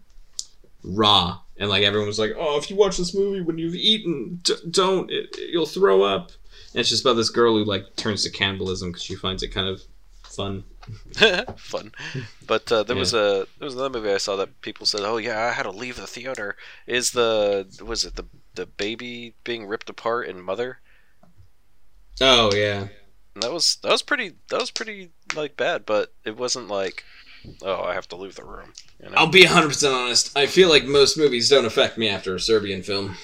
Raw, 0.84 1.40
and 1.57 1.69
like 1.69 1.84
everyone 1.84 2.07
was 2.07 2.19
like, 2.19 2.34
"Oh, 2.38 2.57
if 2.57 2.69
you 2.69 2.76
watch 2.76 2.98
this 2.98 3.15
movie 3.15 3.41
when 3.41 3.57
you've 3.57 3.76
eaten, 3.76 4.40
d- 4.44 4.56
don't 4.69 5.10
it, 5.11 5.38
you'll 5.38 5.65
throw 5.65 6.03
up." 6.03 6.32
And 6.73 6.82
it's 6.82 6.90
just 6.90 7.06
about 7.06 7.14
this 7.14 7.30
girl 7.30 7.56
who 7.56 7.64
like 7.64 7.95
turns 7.95 8.23
to 8.23 8.30
cannibalism 8.30 8.90
because 8.90 9.03
she 9.03 9.15
finds 9.15 9.44
it 9.44 9.49
kind 9.49 9.68
of 9.69 9.82
fun. 10.23 10.64
fun. 11.57 11.91
But 12.45 12.72
uh, 12.72 12.84
there 12.84 12.95
was 12.95 13.14
a 13.14 13.48
there 13.60 13.66
was 13.66 13.76
another 13.76 13.99
movie 13.99 14.14
I 14.14 14.18
saw 14.18 14.36
that 14.36 14.62
people 14.62 14.86
said, 14.86 15.02
"Oh 15.02 15.18
yeah, 15.18 15.45
I 15.48 15.52
had 15.52 15.64
to 15.64 15.72
leave 15.72 15.95
the 15.95 16.07
theater." 16.07 16.56
Is 16.88 17.12
the 17.12 17.68
was 17.86 18.06
it 18.06 18.16
the 18.16 18.26
the 18.56 18.66
baby 18.66 19.34
being 19.44 19.68
ripped 19.68 19.90
apart 19.90 20.28
in 20.28 20.41
Mother? 20.41 20.80
Oh 22.22 22.53
yeah, 22.53 22.88
And 23.34 23.44
that 23.44 23.52
was 23.52 23.78
that 23.84 23.91
was 23.91 24.02
pretty 24.02 24.34
that 24.49 24.60
was 24.60 24.72
pretty 24.72 25.12
like 25.36 25.57
bad, 25.57 25.86
but 25.86 26.14
it 26.24 26.38
wasn't 26.38 26.68
like, 26.68 27.03
oh, 27.62 27.84
I 27.84 27.94
have 27.94 28.07
to 28.10 28.16
leave 28.16 28.36
the 28.36 28.45
room. 28.45 28.74
You 29.03 29.10
know? 29.10 29.16
I'll 29.18 29.28
be 29.28 29.45
hundred 29.45 29.70
percent 29.70 29.94
honest. 29.94 30.38
I 30.38 30.45
feel 30.45 30.70
like 30.70 30.86
most 30.86 31.18
movies 31.18 31.49
don't 31.49 31.66
affect 31.66 31.98
me 31.98 32.07
after 32.07 32.36
a 32.36 32.40
Serbian 32.40 32.84
film. 32.84 33.18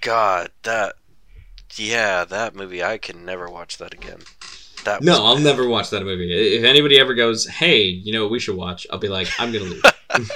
God, 0.00 0.50
that 0.64 0.96
yeah, 1.76 2.24
that 2.24 2.54
movie 2.54 2.82
I 2.82 2.98
can 2.98 3.24
never 3.24 3.48
watch 3.48 3.78
that 3.78 3.94
again. 3.94 4.20
That 4.86 5.02
No, 5.02 5.24
I'll 5.24 5.38
never 5.38 5.68
watch 5.68 5.90
that 5.90 6.02
movie. 6.04 6.32
If 6.56 6.64
anybody 6.64 6.98
ever 6.98 7.14
goes, 7.14 7.46
"Hey, 7.46 7.82
you 7.84 8.12
know 8.12 8.22
what 8.22 8.30
we 8.32 8.38
should 8.40 8.56
watch?" 8.56 8.86
I'll 8.90 8.98
be 8.98 9.08
like, 9.08 9.28
"I'm 9.38 9.52
gonna 9.52 9.64
leave." 9.66 9.82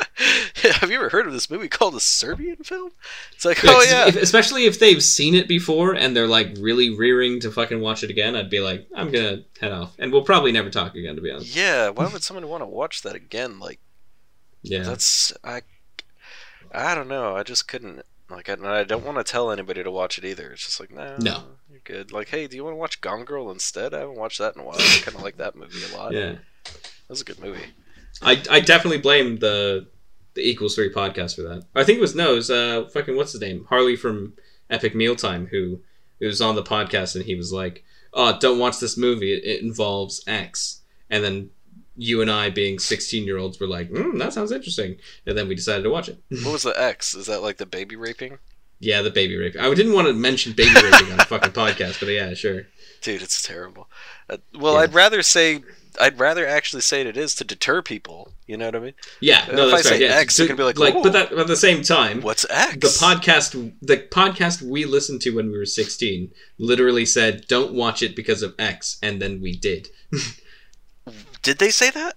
Have 0.80 0.90
you 0.90 0.96
ever 0.96 1.08
heard 1.08 1.26
of 1.26 1.32
this 1.32 1.48
movie 1.48 1.68
called 1.68 1.94
a 1.94 2.00
Serbian 2.00 2.56
film? 2.56 2.90
It's 3.32 3.44
like, 3.44 3.62
Yeah, 3.62 3.70
oh 3.74 3.82
yeah, 3.82 4.08
if- 4.08 4.16
especially 4.16 4.66
if 4.66 4.78
they've 4.78 5.02
seen 5.02 5.34
it 5.34 5.48
before 5.48 5.94
and 5.94 6.14
they're 6.14 6.26
like 6.26 6.54
really 6.60 6.90
rearing 6.94 7.40
to 7.40 7.50
fucking 7.50 7.80
watch 7.80 8.02
it 8.04 8.10
again, 8.10 8.36
I'd 8.36 8.50
be 8.50 8.60
like, 8.60 8.86
I'm 8.94 9.10
gonna 9.10 9.42
head 9.60 9.72
off, 9.72 9.94
and 9.98 10.12
we'll 10.12 10.22
probably 10.24 10.52
never 10.52 10.68
talk 10.70 10.94
again. 10.94 11.16
To 11.16 11.22
be 11.22 11.30
honest, 11.30 11.56
yeah. 11.56 11.88
Why 11.88 12.06
would 12.08 12.22
someone 12.22 12.46
want 12.48 12.60
to 12.62 12.66
watch 12.66 13.02
that 13.02 13.14
again? 13.14 13.58
Like. 13.58 13.78
yeah, 14.62 14.82
That's 14.82 15.32
I. 15.42 15.62
I 16.72 16.94
don't 16.94 17.08
know. 17.08 17.34
I 17.36 17.42
just 17.42 17.66
couldn't. 17.66 18.02
Like, 18.28 18.48
I, 18.48 18.52
and 18.52 18.66
I 18.66 18.84
don't 18.84 19.04
want 19.04 19.18
to 19.18 19.24
tell 19.24 19.50
anybody 19.50 19.82
to 19.82 19.90
watch 19.90 20.16
it 20.18 20.24
either. 20.24 20.52
It's 20.52 20.64
just 20.64 20.78
like, 20.78 20.92
no, 20.92 21.16
No. 21.18 21.42
You're 21.70 21.80
good. 21.84 22.12
Like, 22.12 22.28
hey, 22.28 22.46
do 22.46 22.56
you 22.56 22.64
want 22.64 22.74
to 22.74 22.78
watch 22.78 23.00
Gone 23.00 23.24
Girl 23.24 23.50
instead? 23.50 23.94
I 23.94 24.00
haven't 24.00 24.18
watched 24.18 24.38
that 24.38 24.54
in 24.54 24.62
a 24.62 24.64
while. 24.64 24.76
I 24.78 25.00
kind 25.02 25.16
of 25.16 25.22
like 25.22 25.36
that 25.38 25.56
movie 25.56 25.78
a 25.92 25.96
lot. 25.96 26.12
yeah. 26.12 26.36
that 26.64 27.08
was 27.08 27.20
a 27.20 27.24
good 27.24 27.40
movie. 27.40 27.66
I 28.22 28.42
I 28.50 28.60
definitely 28.60 28.98
blame 29.00 29.38
the 29.38 29.86
the 30.34 30.48
Equals 30.48 30.74
Three 30.74 30.92
podcast 30.92 31.36
for 31.36 31.42
that. 31.42 31.64
I 31.74 31.84
think 31.84 31.98
it 31.98 32.02
was 32.02 32.14
no, 32.14 32.32
it 32.32 32.36
was 32.36 32.50
uh 32.50 32.88
fucking 32.92 33.16
what's 33.16 33.32
his 33.32 33.40
name, 33.40 33.66
Harley 33.68 33.96
from 33.96 34.34
Epic 34.68 34.94
Mealtime, 34.94 35.46
who 35.46 35.80
who 36.18 36.26
was 36.26 36.40
on 36.40 36.54
the 36.54 36.62
podcast 36.62 37.14
and 37.16 37.24
he 37.24 37.34
was 37.34 37.52
like, 37.52 37.84
"Oh, 38.12 38.36
don't 38.38 38.58
watch 38.58 38.78
this 38.78 38.96
movie. 38.96 39.32
It, 39.32 39.44
it 39.44 39.62
involves 39.62 40.22
X," 40.26 40.82
and 41.08 41.24
then. 41.24 41.50
You 41.96 42.22
and 42.22 42.30
I, 42.30 42.48
being 42.48 42.78
sixteen-year-olds, 42.78 43.60
were 43.60 43.66
like, 43.66 43.90
mm, 43.90 44.18
"That 44.18 44.32
sounds 44.32 44.52
interesting," 44.52 44.96
and 45.26 45.36
then 45.36 45.48
we 45.48 45.54
decided 45.54 45.82
to 45.82 45.90
watch 45.90 46.08
it. 46.08 46.22
What 46.30 46.52
was 46.52 46.62
the 46.62 46.80
X? 46.80 47.14
Is 47.14 47.26
that 47.26 47.42
like 47.42 47.58
the 47.58 47.66
baby 47.66 47.94
raping? 47.94 48.38
Yeah, 48.80 49.02
the 49.02 49.10
baby 49.10 49.36
rape. 49.36 49.56
I 49.60 49.72
didn't 49.74 49.92
want 49.92 50.08
to 50.08 50.14
mention 50.14 50.52
baby 50.54 50.74
raping 50.74 51.12
on 51.12 51.20
a 51.20 51.24
fucking 51.26 51.52
podcast, 51.52 52.00
but 52.00 52.08
yeah, 52.08 52.32
sure. 52.34 52.62
Dude, 53.02 53.20
it's 53.22 53.42
terrible. 53.42 53.88
Uh, 54.28 54.38
well, 54.58 54.74
Yeah. 54.74 54.80
I'd 54.80 54.94
rather 54.94 55.22
say. 55.22 55.62
I'd 56.00 56.20
rather 56.20 56.46
actually 56.46 56.82
say 56.82 57.00
it 57.02 57.16
is 57.16 57.34
to 57.34 57.44
deter 57.44 57.82
people. 57.82 58.32
You 58.46 58.56
know 58.56 58.66
what 58.66 58.76
I 58.76 58.78
mean? 58.78 58.94
Yeah, 59.20 59.44
no, 59.52 59.64
If 59.66 59.72
that's 59.72 59.86
I 59.86 59.90
right. 59.90 59.98
say 59.98 60.00
Yeah, 60.06 60.14
X, 60.14 60.36
So- 60.36 60.46
can 60.46 60.54
be 60.56 60.62
like, 60.62 60.78
like, 60.78 60.94
but 60.94 61.12
that, 61.12 61.32
at 61.32 61.46
the 61.48 61.56
same 61.56 61.82
time, 61.82 62.20
What's 62.22 62.46
X? 62.48 62.74
the 62.76 63.04
podcast, 63.04 63.72
the 63.82 63.96
podcast 63.98 64.62
we 64.62 64.84
listened 64.84 65.20
to 65.22 65.30
when 65.34 65.50
we 65.50 65.58
were 65.58 65.66
sixteen, 65.66 66.30
literally 66.58 67.04
said, 67.04 67.46
"Don't 67.48 67.74
watch 67.74 68.02
it 68.02 68.14
because 68.16 68.42
of 68.42 68.54
X," 68.58 68.98
and 69.02 69.20
then 69.20 69.40
we 69.42 69.56
did. 69.56 69.88
Did 71.42 71.58
they 71.58 71.70
say 71.70 71.90
that? 71.90 72.16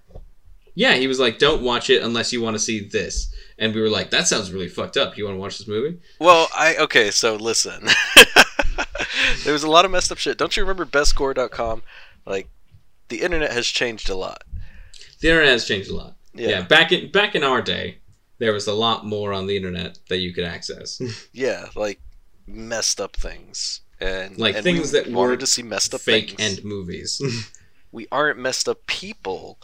Yeah, 0.74 0.94
he 0.94 1.06
was 1.06 1.18
like, 1.18 1.38
"Don't 1.38 1.62
watch 1.62 1.90
it 1.90 2.02
unless 2.02 2.32
you 2.32 2.40
want 2.40 2.54
to 2.54 2.60
see 2.60 2.80
this," 2.88 3.32
and 3.58 3.74
we 3.74 3.80
were 3.80 3.88
like, 3.90 4.10
"That 4.10 4.26
sounds 4.28 4.52
really 4.52 4.68
fucked 4.68 4.96
up. 4.96 5.16
You 5.16 5.24
want 5.24 5.36
to 5.36 5.40
watch 5.40 5.58
this 5.58 5.68
movie?" 5.68 5.98
Well, 6.18 6.48
I 6.54 6.76
okay. 6.76 7.10
So 7.10 7.36
listen, 7.36 7.86
there 9.44 9.52
was 9.52 9.62
a 9.64 9.70
lot 9.70 9.84
of 9.84 9.90
messed 9.90 10.12
up 10.12 10.18
shit. 10.18 10.38
Don't 10.38 10.56
you 10.56 10.62
remember 10.62 10.84
bestgore.com? 10.86 11.82
Like, 12.26 12.48
the 13.08 13.22
internet 13.22 13.52
has 13.52 13.66
changed 13.66 14.08
a 14.08 14.14
lot. 14.16 14.44
The 15.20 15.28
internet 15.28 15.52
has 15.52 15.66
changed 15.66 15.90
a 15.90 15.94
lot. 15.94 16.16
Yeah, 16.34 16.48
Yeah, 16.48 16.62
back 16.62 16.92
in 16.92 17.10
back 17.12 17.34
in 17.34 17.44
our 17.44 17.62
day, 17.62 17.98
there 18.38 18.52
was 18.52 18.66
a 18.66 18.72
lot 18.74 19.06
more 19.06 19.32
on 19.32 19.46
the 19.46 19.56
internet 19.56 19.98
that 20.08 20.18
you 20.18 20.32
could 20.32 20.44
access. 20.44 21.00
yeah, 21.32 21.66
like 21.76 22.00
messed 22.46 23.00
up 23.00 23.16
things, 23.16 23.80
and 24.00 24.38
Like 24.38 24.56
and 24.56 24.64
things 24.64 24.92
we 24.92 24.98
that 25.00 25.10
wanted 25.10 25.40
to 25.40 25.46
see 25.46 25.62
messed 25.62 25.94
up 25.94 26.00
Fake 26.00 26.30
things. 26.30 26.40
end 26.40 26.64
movies. 26.64 27.22
we 27.92 28.06
aren't 28.10 28.38
messed 28.38 28.68
up 28.68 28.84
people, 28.86 29.58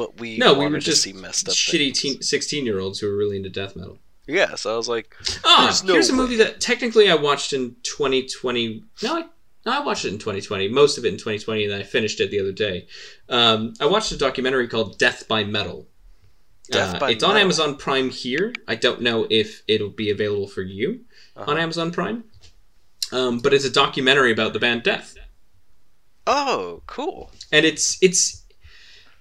but 0.00 0.18
we 0.18 0.38
no, 0.38 0.54
we 0.54 0.66
were 0.66 0.78
just 0.78 1.02
see 1.02 1.12
messed 1.12 1.48
up 1.48 1.54
shitty 1.54 1.92
teen, 1.92 2.22
sixteen-year-olds 2.22 2.98
who 3.00 3.06
were 3.08 3.16
really 3.16 3.36
into 3.36 3.50
death 3.50 3.76
metal. 3.76 3.98
Yeah, 4.26 4.54
so 4.54 4.72
I 4.72 4.76
was 4.76 4.88
like, 4.88 5.14
Ah, 5.44 5.64
There's 5.64 5.84
no 5.84 5.92
here's 5.92 6.08
a 6.08 6.14
movie 6.14 6.36
that 6.36 6.60
technically 6.60 7.10
I 7.10 7.14
watched 7.16 7.52
in 7.52 7.74
2020. 7.82 8.84
No, 9.02 9.16
I, 9.18 9.20
no, 9.66 9.72
I 9.72 9.80
watched 9.80 10.04
it 10.04 10.12
in 10.12 10.18
2020. 10.18 10.68
Most 10.68 10.98
of 10.98 11.04
it 11.04 11.08
in 11.08 11.14
2020, 11.18 11.64
and 11.64 11.72
then 11.72 11.80
I 11.80 11.82
finished 11.82 12.20
it 12.20 12.30
the 12.30 12.40
other 12.40 12.52
day. 12.52 12.86
Um, 13.28 13.74
I 13.80 13.86
watched 13.86 14.12
a 14.12 14.16
documentary 14.16 14.68
called 14.68 14.98
Death 14.98 15.26
by 15.28 15.44
Metal. 15.44 15.86
Death 16.70 16.94
Uh, 16.94 16.98
by 17.00 17.10
it's 17.10 17.24
on 17.24 17.36
Amazon 17.36 17.76
Prime 17.76 18.08
here. 18.10 18.52
I 18.68 18.76
don't 18.76 19.00
know 19.02 19.26
if 19.28 19.62
it'll 19.68 19.90
be 19.90 20.10
available 20.10 20.46
for 20.46 20.62
you 20.62 21.00
Uh-huh. 21.36 21.50
on 21.50 21.58
Amazon 21.58 21.90
Prime. 21.90 22.24
Um, 23.12 23.40
but 23.40 23.52
it's 23.52 23.64
a 23.64 23.70
documentary 23.70 24.30
about 24.32 24.52
the 24.52 24.60
band 24.60 24.84
Death, 24.84 25.16
oh, 26.26 26.82
cool. 26.86 27.32
and 27.50 27.66
it's 27.66 27.98
it's 28.02 28.39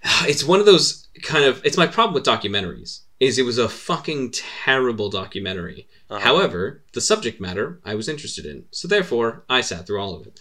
it's 0.04 0.44
one 0.44 0.60
of 0.60 0.66
those 0.66 1.08
kind 1.24 1.44
of 1.46 1.62
it's 1.66 1.78
my 1.78 1.88
problem 1.88 2.14
with 2.14 2.24
documentaries 2.24 3.02
is 3.20 3.38
it 3.38 3.44
was 3.44 3.58
a 3.58 3.68
fucking 3.68 4.32
terrible 4.32 5.10
documentary 5.10 5.88
Uh-huh. 6.10 6.20
however 6.20 6.84
the 6.94 7.02
subject 7.02 7.42
matter 7.42 7.80
i 7.86 7.94
was 7.96 8.08
interested 8.08 8.46
in 8.46 8.64
so 8.72 8.88
therefore 8.88 9.44
i 9.50 9.62
sat 9.62 9.86
through 9.86 10.00
all 10.02 10.16
of 10.16 10.28
it 10.28 10.40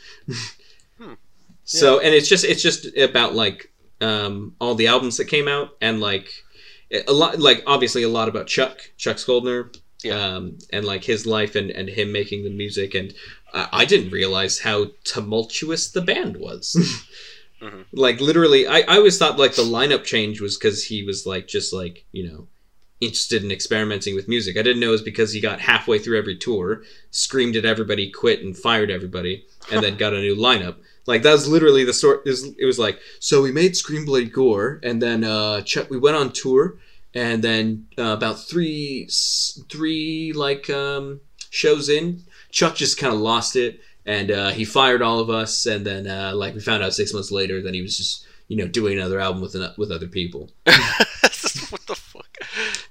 Hmm. 0.99 1.15
so 1.65 1.99
and 2.01 2.15
it's 2.15 2.29
just 2.29 2.45
it's 2.45 2.63
just 2.63 2.87
about 2.97 3.35
like 3.35 3.71
um 4.01 4.55
all 4.61 4.75
the 4.77 4.87
albums 4.87 5.17
that 5.17 5.25
came 5.27 5.49
out 5.49 5.71
and 5.81 6.01
like 6.01 6.29
a 7.07 7.13
lot 7.13 7.39
like 7.39 7.63
obviously 7.67 8.03
a 8.05 8.09
lot 8.09 8.29
about 8.29 8.47
chuck 8.47 8.79
chuck 8.97 9.17
Schuldiner 9.17 9.75
Yeah. 10.05 10.15
um 10.37 10.59
and 10.73 10.85
like 10.87 11.05
his 11.05 11.27
life 11.27 11.55
and 11.57 11.71
and 11.71 11.89
him 11.89 12.13
making 12.13 12.45
the 12.45 12.51
music 12.63 12.95
and 12.95 13.13
i, 13.53 13.69
I 13.81 13.85
didn't 13.85 14.13
realize 14.13 14.61
how 14.61 14.87
tumultuous 15.05 15.91
the 15.91 16.01
band 16.01 16.37
was 16.37 16.65
Mhm. 17.61 17.85
like 17.93 18.21
literally 18.21 18.67
I, 18.67 18.81
I 18.81 18.97
always 18.97 19.19
thought 19.19 19.39
like 19.39 19.55
the 19.55 19.63
lineup 19.63 20.05
change 20.05 20.41
was 20.41 20.57
because 20.57 20.85
he 20.85 21.03
was 21.03 21.27
like 21.27 21.49
just 21.49 21.73
like 21.73 22.05
you 22.13 22.29
know 22.29 22.47
interested 23.01 23.43
in 23.45 23.51
experimenting 23.51 24.15
with 24.15 24.29
music 24.29 24.57
i 24.57 24.63
didn't 24.63 24.81
know 24.81 24.89
it 24.89 24.93
was 24.93 25.03
because 25.03 25.33
he 25.33 25.41
got 25.41 25.61
halfway 25.61 25.99
through 25.99 26.19
every 26.19 26.37
tour 26.37 26.83
screamed 27.11 27.57
at 27.57 27.65
everybody 27.65 28.11
quit 28.11 28.41
and 28.43 28.57
fired 28.57 28.91
everybody 28.91 29.45
and 29.73 29.83
then 29.83 29.97
got 30.05 30.15
a 30.15 30.21
new 30.21 30.37
lineup 30.37 30.77
like 31.07 31.23
that 31.23 31.33
was 31.33 31.49
literally 31.49 31.85
the 31.85 31.93
sort 31.93 32.23
it 32.27 32.31
was, 32.31 32.45
it 32.59 32.65
was 32.65 32.79
like 32.79 33.01
so 33.19 33.41
we 33.43 33.51
made 33.51 33.77
Scream 33.77 34.05
Bloody 34.05 34.27
Gore 34.29 34.79
and 34.83 35.01
then 35.03 35.25
uh 35.25 35.61
chuck 35.63 35.91
we 35.91 35.99
went 35.99 36.17
on 36.17 36.33
tour 36.33 36.77
and 37.15 37.43
then 37.43 37.87
uh, 37.99 38.13
about 38.19 38.39
three 38.41 39.09
three 39.71 40.33
like 40.35 40.69
um 40.71 41.21
shows 41.51 41.89
in 41.89 42.23
chuck 42.51 42.75
just 42.75 42.99
kind 42.99 43.15
of 43.15 43.21
lost 43.21 43.57
it 43.57 43.81
and 44.09 44.31
uh, 44.31 44.49
he 44.51 44.65
fired 44.65 45.03
all 45.03 45.21
of 45.21 45.29
us 45.31 45.67
and 45.67 45.85
then 45.87 46.07
uh, 46.09 46.33
like 46.35 46.55
we 46.55 46.61
found 46.61 46.83
out 46.83 46.95
six 46.95 47.13
months 47.13 47.31
later 47.31 47.63
that 47.63 47.75
he 47.75 47.83
was 47.83 47.97
just 47.97 48.27
you 48.49 48.57
know 48.57 48.67
doing 48.67 48.99
another 48.99 49.21
album 49.21 49.41
with 49.43 49.55
an, 49.55 49.71
with 49.77 49.93
other 49.93 50.09
people 50.09 50.51
what 50.65 51.87
the 51.87 51.95
fuck? 51.95 52.39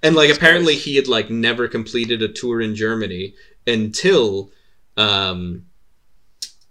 and 0.04 0.16
like 0.16 0.30
apparently 0.34 0.76
he 0.76 0.96
had 0.96 1.08
like 1.08 1.30
never 1.30 1.68
completed 1.68 2.22
a 2.22 2.28
tour 2.28 2.62
in 2.62 2.76
germany 2.76 3.34
until 3.66 4.52
um 4.96 5.66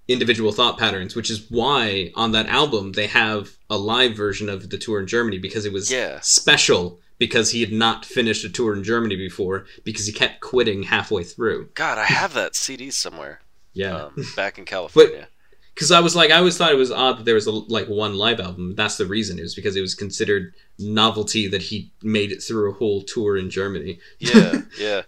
individual 0.09 0.53
thought 0.53 0.79
patterns 0.79 1.17
which 1.17 1.31
is 1.31 1.51
why 1.51 2.13
on 2.15 2.31
that 2.33 2.47
album 2.47 2.93
they 2.93 3.09
have 3.09 3.51
a 3.69 3.77
live 3.77 4.15
version 4.17 4.49
of 4.49 4.71
the 4.71 4.79
tour 4.79 5.01
in 5.01 5.07
germany 5.07 5.39
because 5.39 5.65
it 5.67 5.73
was 5.73 5.91
Yeah. 5.91 6.21
special 6.23 7.01
because 7.19 7.51
he 7.51 7.61
had 7.63 7.73
not 7.73 8.05
finished 8.05 8.45
a 8.45 8.49
tour 8.49 8.73
in 8.77 8.85
germany 8.85 9.17
before 9.17 9.67
because 9.83 10.07
he 10.07 10.13
kept 10.13 10.41
quitting 10.41 10.85
halfway 10.85 11.25
through 11.25 11.71
God, 11.75 11.99
I 11.99 12.05
have 12.05 12.35
that 12.35 12.55
CD 12.55 12.91
somewhere. 12.93 13.41
Yeah 13.77 13.97
Um, 14.07 14.25
back 14.37 14.59
in 14.59 14.65
California. 14.65 15.29
because 15.75 15.91
I 15.93 16.01
was 16.01 16.15
like, 16.17 16.31
I 16.31 16.39
always 16.39 16.57
thought 16.57 16.73
it 16.73 16.77
was 16.85 16.91
odd 16.91 17.19
that 17.19 17.25
there 17.25 17.35
was 17.41 17.47
a, 17.47 17.53
like 17.53 17.89
one 17.89 18.15
live 18.17 18.41
album. 18.41 18.75
That's 18.75 18.97
the 18.97 19.07
reason. 19.07 19.39
It 19.39 19.43
was 19.43 19.55
because 19.55 19.77
it 19.77 19.83
was 19.83 19.95
considered 19.95 20.55
novelty 20.79 21.47
that 21.49 21.63
he 21.63 21.93
made 22.03 22.33
it 22.33 22.43
through 22.43 22.71
a 22.71 22.75
whole 22.75 23.03
tour 23.03 23.37
in 23.37 23.51
Germany. 23.51 23.99
yeah, 24.19 24.63
yeah. 24.79 25.03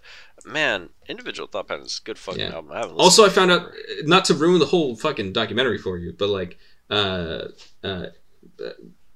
Man, 0.45 0.89
individual 1.07 1.47
thought 1.47 1.67
patterns 1.67 1.99
good 1.99 2.17
fucking 2.17 2.39
Yeah. 2.41 2.53
album. 2.55 2.71
I 2.71 2.79
haven't 2.79 2.95
Also, 2.95 3.25
I 3.25 3.29
found 3.29 3.51
out 3.51 3.71
not 4.03 4.23
to 4.25 4.33
ruin 4.33 4.59
the 4.59 4.65
whole 4.73 4.95
fucking 4.95 5.33
documentary 5.33 5.77
for 5.77 5.97
you, 5.97 6.13
but 6.17 6.29
like, 6.29 6.57
uh, 6.89 7.49
uh, 7.83 8.05
uh, 8.63 8.69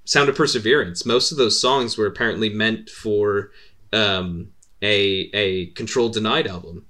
Sound 0.05 0.27
of 0.30 0.35
Perseverance. 0.35 1.05
Most 1.05 1.31
of 1.31 1.38
those 1.38 1.61
songs 1.61 1.97
were 1.97 2.05
apparently 2.07 2.49
meant 2.49 2.89
for 2.89 3.51
um, 3.93 4.49
a 4.81 5.30
a 5.34 5.67
Control 5.67 6.09
Denied 6.09 6.45
album. 6.45 6.85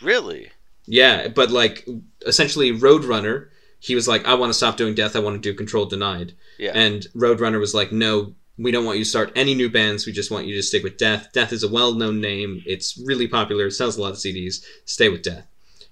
Really? 0.00 0.50
Yeah, 0.86 1.28
but 1.28 1.50
like 1.50 1.86
essentially 2.26 2.72
Roadrunner, 2.72 3.48
he 3.80 3.94
was 3.94 4.08
like, 4.08 4.24
I 4.26 4.34
want 4.34 4.50
to 4.50 4.54
stop 4.54 4.76
doing 4.76 4.94
death. 4.94 5.16
I 5.16 5.20
want 5.20 5.34
to 5.40 5.40
do 5.52 5.56
Control 5.56 5.86
Denied. 5.86 6.32
Yeah. 6.58 6.72
And 6.74 7.02
Roadrunner 7.14 7.60
was 7.60 7.74
like, 7.74 7.92
no, 7.92 8.34
we 8.58 8.70
don't 8.70 8.84
want 8.86 8.98
you 8.98 9.04
to 9.04 9.10
start 9.10 9.32
any 9.36 9.54
new 9.54 9.68
bands. 9.70 10.06
We 10.06 10.12
just 10.12 10.30
want 10.30 10.46
you 10.46 10.54
to 10.54 10.62
stick 10.62 10.82
with 10.82 10.96
Death. 10.96 11.28
Death 11.32 11.52
is 11.52 11.62
a 11.62 11.68
well 11.68 11.92
known 11.92 12.20
name. 12.20 12.62
It's 12.66 12.98
really 13.04 13.28
popular. 13.28 13.66
It 13.66 13.72
sells 13.72 13.96
a 13.98 14.02
lot 14.02 14.12
of 14.12 14.16
CDs. 14.16 14.64
Stay 14.86 15.08
with 15.08 15.22
Death. 15.22 15.46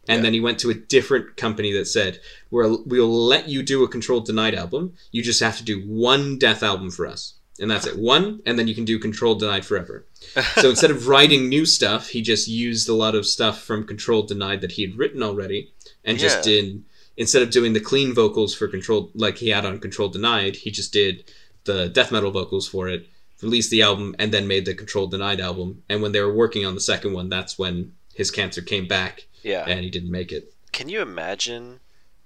And 0.09 0.19
Yeah. 0.19 0.23
then 0.23 0.33
he 0.35 0.41
went 0.41 0.59
to 0.61 0.71
a 0.71 0.75
different 0.75 1.37
company 1.37 1.73
that 1.73 1.87
said, 1.87 2.21
We're, 2.51 2.77
we'll 2.85 3.11
let 3.27 3.49
you 3.49 3.63
do 3.63 3.85
a 3.85 3.89
Control 3.89 4.21
Denied 4.21 4.55
album. 4.55 4.95
You 5.13 5.23
just 5.23 5.41
have 5.41 5.59
to 5.59 5.65
do 5.65 5.81
one 5.83 6.39
Death 6.39 6.63
album 6.63 6.91
for 6.91 7.07
us. 7.07 7.35
And 7.61 7.71
that's 7.71 7.87
it. 7.87 7.97
One, 7.99 8.41
and 8.47 8.59
then 8.59 8.67
you 8.67 8.75
can 8.75 8.85
do 8.85 8.99
control 8.99 9.37
Denied 9.37 9.65
forever. 9.65 10.07
so 10.57 10.71
instead 10.71 10.91
of 10.91 11.07
writing 11.07 11.49
new 11.49 11.65
stuff, 11.65 12.09
he 12.09 12.21
just 12.21 12.49
used 12.49 12.89
a 12.89 12.95
lot 12.95 13.15
of 13.15 13.27
stuff 13.27 13.63
from 13.63 13.87
control 13.87 14.23
Denied 14.23 14.61
that 14.63 14.73
he 14.73 14.83
had 14.83 14.99
written 14.99 15.23
already 15.23 15.73
and 16.05 16.19
just 16.19 16.43
did 16.43 16.83
instead 17.17 17.43
of 17.43 17.51
doing 17.51 17.73
the 17.73 17.81
clean 17.81 18.13
vocals 18.13 18.55
for 18.55 18.67
control 18.67 19.11
like 19.15 19.39
he 19.39 19.51
had 19.51 19.65
on 19.65 19.79
control 19.79 20.09
Denied, 20.09 20.57
he 20.57 20.71
just 20.73 20.93
did 20.93 21.31
the 21.63 21.89
death 21.89 22.11
metal 22.11 22.33
vocals 22.33 22.67
for 22.69 22.89
it, 22.89 23.07
released 23.41 23.71
the 23.71 23.83
album, 23.83 24.17
and 24.19 24.33
then 24.33 24.49
made 24.49 24.65
the 24.65 24.75
control 24.75 25.07
Denied 25.07 25.41
album. 25.41 25.83
And 25.89 26.03
when 26.03 26.11
they 26.11 26.21
were 26.21 26.35
working 26.35 26.67
on 26.67 26.75
the 26.75 26.81
second 26.81 27.13
one, 27.13 27.29
that's 27.29 27.57
when 27.59 27.93
his 28.15 28.31
cancer 28.33 28.63
came 28.63 28.89
back 28.89 29.27
Yeah. 29.45 29.65
and 29.67 29.81
he 29.81 29.91
didn't 29.91 30.11
make 30.11 30.33
it. 30.33 30.53
Can 30.73 30.89
you 30.89 31.01
imagine 31.03 31.79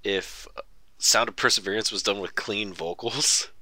if 0.03 0.49
uh, 0.57 0.63
Sound 0.97 1.29
of 1.29 1.37
Perseverance 1.37 1.93
was 1.93 2.03
done 2.03 2.19
with 2.19 2.35
clean 2.35 2.73
vocals? 2.73 3.49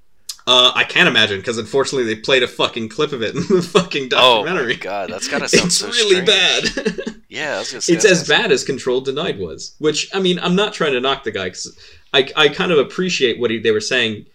Uh, 0.48 0.70
I 0.74 0.84
can't 0.84 1.08
imagine 1.08 1.40
because 1.40 1.58
unfortunately 1.58 2.12
they 2.14 2.20
played 2.20 2.44
a 2.44 2.48
fucking 2.48 2.88
clip 2.88 3.12
of 3.12 3.20
it 3.22 3.34
in 3.34 3.42
the 3.42 3.62
fucking 3.62 4.10
documentary. 4.10 4.74
Oh 4.74 4.76
my 4.76 4.80
god, 4.82 5.10
that's 5.10 5.26
gotta 5.26 5.48
sound 5.48 5.66
it's 5.66 5.78
so 5.78 5.88
really 5.88 6.24
strange. 6.24 6.74
bad. 6.74 7.14
Yeah, 7.28 7.56
I 7.56 7.58
was 7.58 7.70
gonna 7.72 7.80
say 7.82 7.92
it's 7.92 8.04
as 8.04 8.26
bad 8.26 8.52
as 8.52 8.62
Control 8.64 9.00
Denied 9.00 9.38
was. 9.38 9.74
Which 9.78 10.08
I 10.14 10.20
mean, 10.20 10.38
I'm 10.38 10.54
not 10.54 10.72
trying 10.72 10.92
to 10.92 11.00
knock 11.00 11.24
the 11.24 11.32
guy 11.32 11.46
because 11.46 11.76
I 12.14 12.30
I 12.36 12.48
kind 12.48 12.70
of 12.70 12.78
appreciate 12.78 13.38
what 13.40 13.50
he, 13.50 13.58
they 13.58 13.72
were 13.72 13.80
saying. 13.80 14.26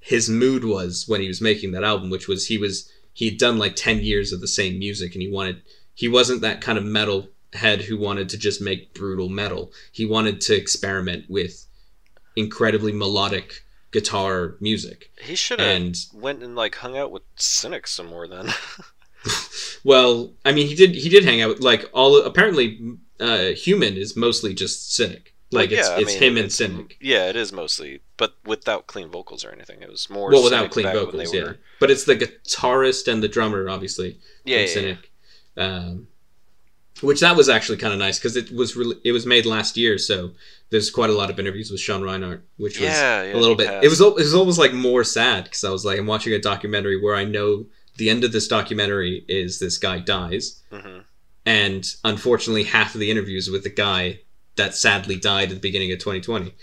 His 0.00 0.28
mood 0.30 0.64
was 0.64 1.04
when 1.08 1.20
he 1.20 1.26
was 1.26 1.40
making 1.40 1.72
that 1.72 1.82
album, 1.82 2.08
which 2.08 2.28
was 2.28 2.46
he 2.46 2.56
was 2.56 2.90
he'd 3.12 3.38
done 3.38 3.58
like 3.58 3.74
ten 3.74 3.98
years 3.98 4.32
of 4.32 4.40
the 4.40 4.46
same 4.48 4.78
music, 4.78 5.12
and 5.14 5.20
he 5.20 5.28
wanted 5.30 5.60
he 5.94 6.06
wasn't 6.08 6.40
that 6.42 6.60
kind 6.60 6.78
of 6.78 6.84
metal 6.84 7.28
head 7.52 7.82
who 7.82 7.98
wanted 7.98 8.28
to 8.28 8.38
just 8.38 8.62
make 8.62 8.94
brutal 8.94 9.28
metal. 9.28 9.72
He 9.90 10.06
wanted 10.06 10.40
to 10.42 10.54
experiment 10.54 11.24
with 11.28 11.66
incredibly 12.36 12.92
melodic 12.92 13.64
guitar 13.98 14.56
music. 14.60 15.10
He 15.20 15.34
should 15.34 15.60
have 15.60 15.68
And 15.76 15.96
went 16.12 16.42
and 16.42 16.54
like 16.54 16.74
hung 16.76 16.96
out 16.96 17.10
with 17.10 17.22
Cynic 17.36 17.86
some 17.86 18.06
more 18.06 18.26
then. 18.28 18.46
well, 19.84 20.32
I 20.44 20.52
mean, 20.52 20.66
he 20.66 20.74
did 20.74 20.94
he 20.94 21.08
did 21.08 21.24
hang 21.24 21.40
out 21.42 21.48
with 21.50 21.60
like 21.60 21.88
all 21.92 22.22
apparently 22.22 22.96
uh, 23.20 23.48
human 23.66 23.96
is 23.96 24.16
mostly 24.16 24.54
just 24.54 24.94
cynic. 24.94 25.32
Like 25.52 25.70
Well, 25.70 25.78
it's 25.78 25.88
yeah, 25.88 25.94
I 25.94 25.98
it's 26.00 26.12
mean, 26.14 26.22
him 26.22 26.28
and 26.36 26.38
it's- 26.46 26.54
cynic. 26.56 26.96
yeah, 27.00 27.28
it 27.28 27.36
is 27.36 27.52
mostly, 27.52 28.00
but 28.16 28.34
without 28.44 28.86
clean 28.88 29.08
vocals 29.10 29.44
or 29.44 29.50
anything. 29.52 29.80
It 29.80 29.88
was 29.90 30.10
more 30.10 30.30
well 30.30 30.42
without 30.44 30.70
clean 30.70 30.86
vocals 30.92 31.30
they 31.30 31.38
yeah 31.38 31.52
but 31.80 31.90
it's 31.90 32.04
the 32.04 32.16
guitarist 32.16 33.06
and 33.10 33.22
the 33.22 33.28
drummer 33.28 33.68
obviously 33.68 34.18
Yeah, 34.44 34.56
yeah, 34.56 34.62
yeah. 34.62 34.74
cynic 34.76 35.10
um, 35.56 36.08
which 37.02 37.20
that 37.20 37.36
was 37.36 37.48
actually 37.48 37.76
kind 37.78 37.92
of 37.92 37.98
nice 37.98 38.18
because 38.18 38.36
it 38.36 38.50
was 38.52 38.74
really 38.76 38.96
it 39.04 39.12
was 39.12 39.26
made 39.26 39.44
last 39.46 39.76
year 39.76 39.98
so 39.98 40.30
there's 40.70 40.90
quite 40.90 41.10
a 41.10 41.12
lot 41.12 41.30
of 41.30 41.38
interviews 41.38 41.70
with 41.70 41.80
sean 41.80 42.00
Reinert 42.02 42.40
which 42.56 42.78
was 42.80 42.88
Yeah, 42.88 43.22
yeah, 43.22 43.34
a 43.34 43.38
little 43.38 43.54
bit 43.56 43.68
has. 43.68 43.84
it 43.84 43.88
was 43.88 44.00
it 44.00 44.14
was 44.14 44.34
almost 44.34 44.58
like 44.58 44.72
more 44.72 45.04
sad 45.04 45.44
because 45.44 45.62
i 45.64 45.70
was 45.70 45.84
like 45.84 45.98
i'm 45.98 46.06
watching 46.06 46.32
a 46.32 46.38
documentary 46.40 46.98
where 47.00 47.14
i 47.14 47.24
know 47.24 47.66
the 47.96 48.08
end 48.10 48.24
of 48.24 48.32
this 48.32 48.48
documentary 48.48 49.24
is 49.28 49.58
this 49.58 49.78
guy 49.78 49.98
dies 49.98 50.62
Mhm. 50.72 51.02
and 51.44 51.94
unfortunately 52.04 52.64
half 52.64 52.94
of 52.94 53.00
the 53.00 53.10
interviews 53.10 53.50
with 53.50 53.62
the 53.62 53.70
guy 53.70 54.20
that 54.56 54.74
sadly 54.74 55.16
died 55.16 55.48
at 55.50 55.54
the 55.56 55.60
beginning 55.60 55.92
of 55.92 55.98
2020 55.98 56.54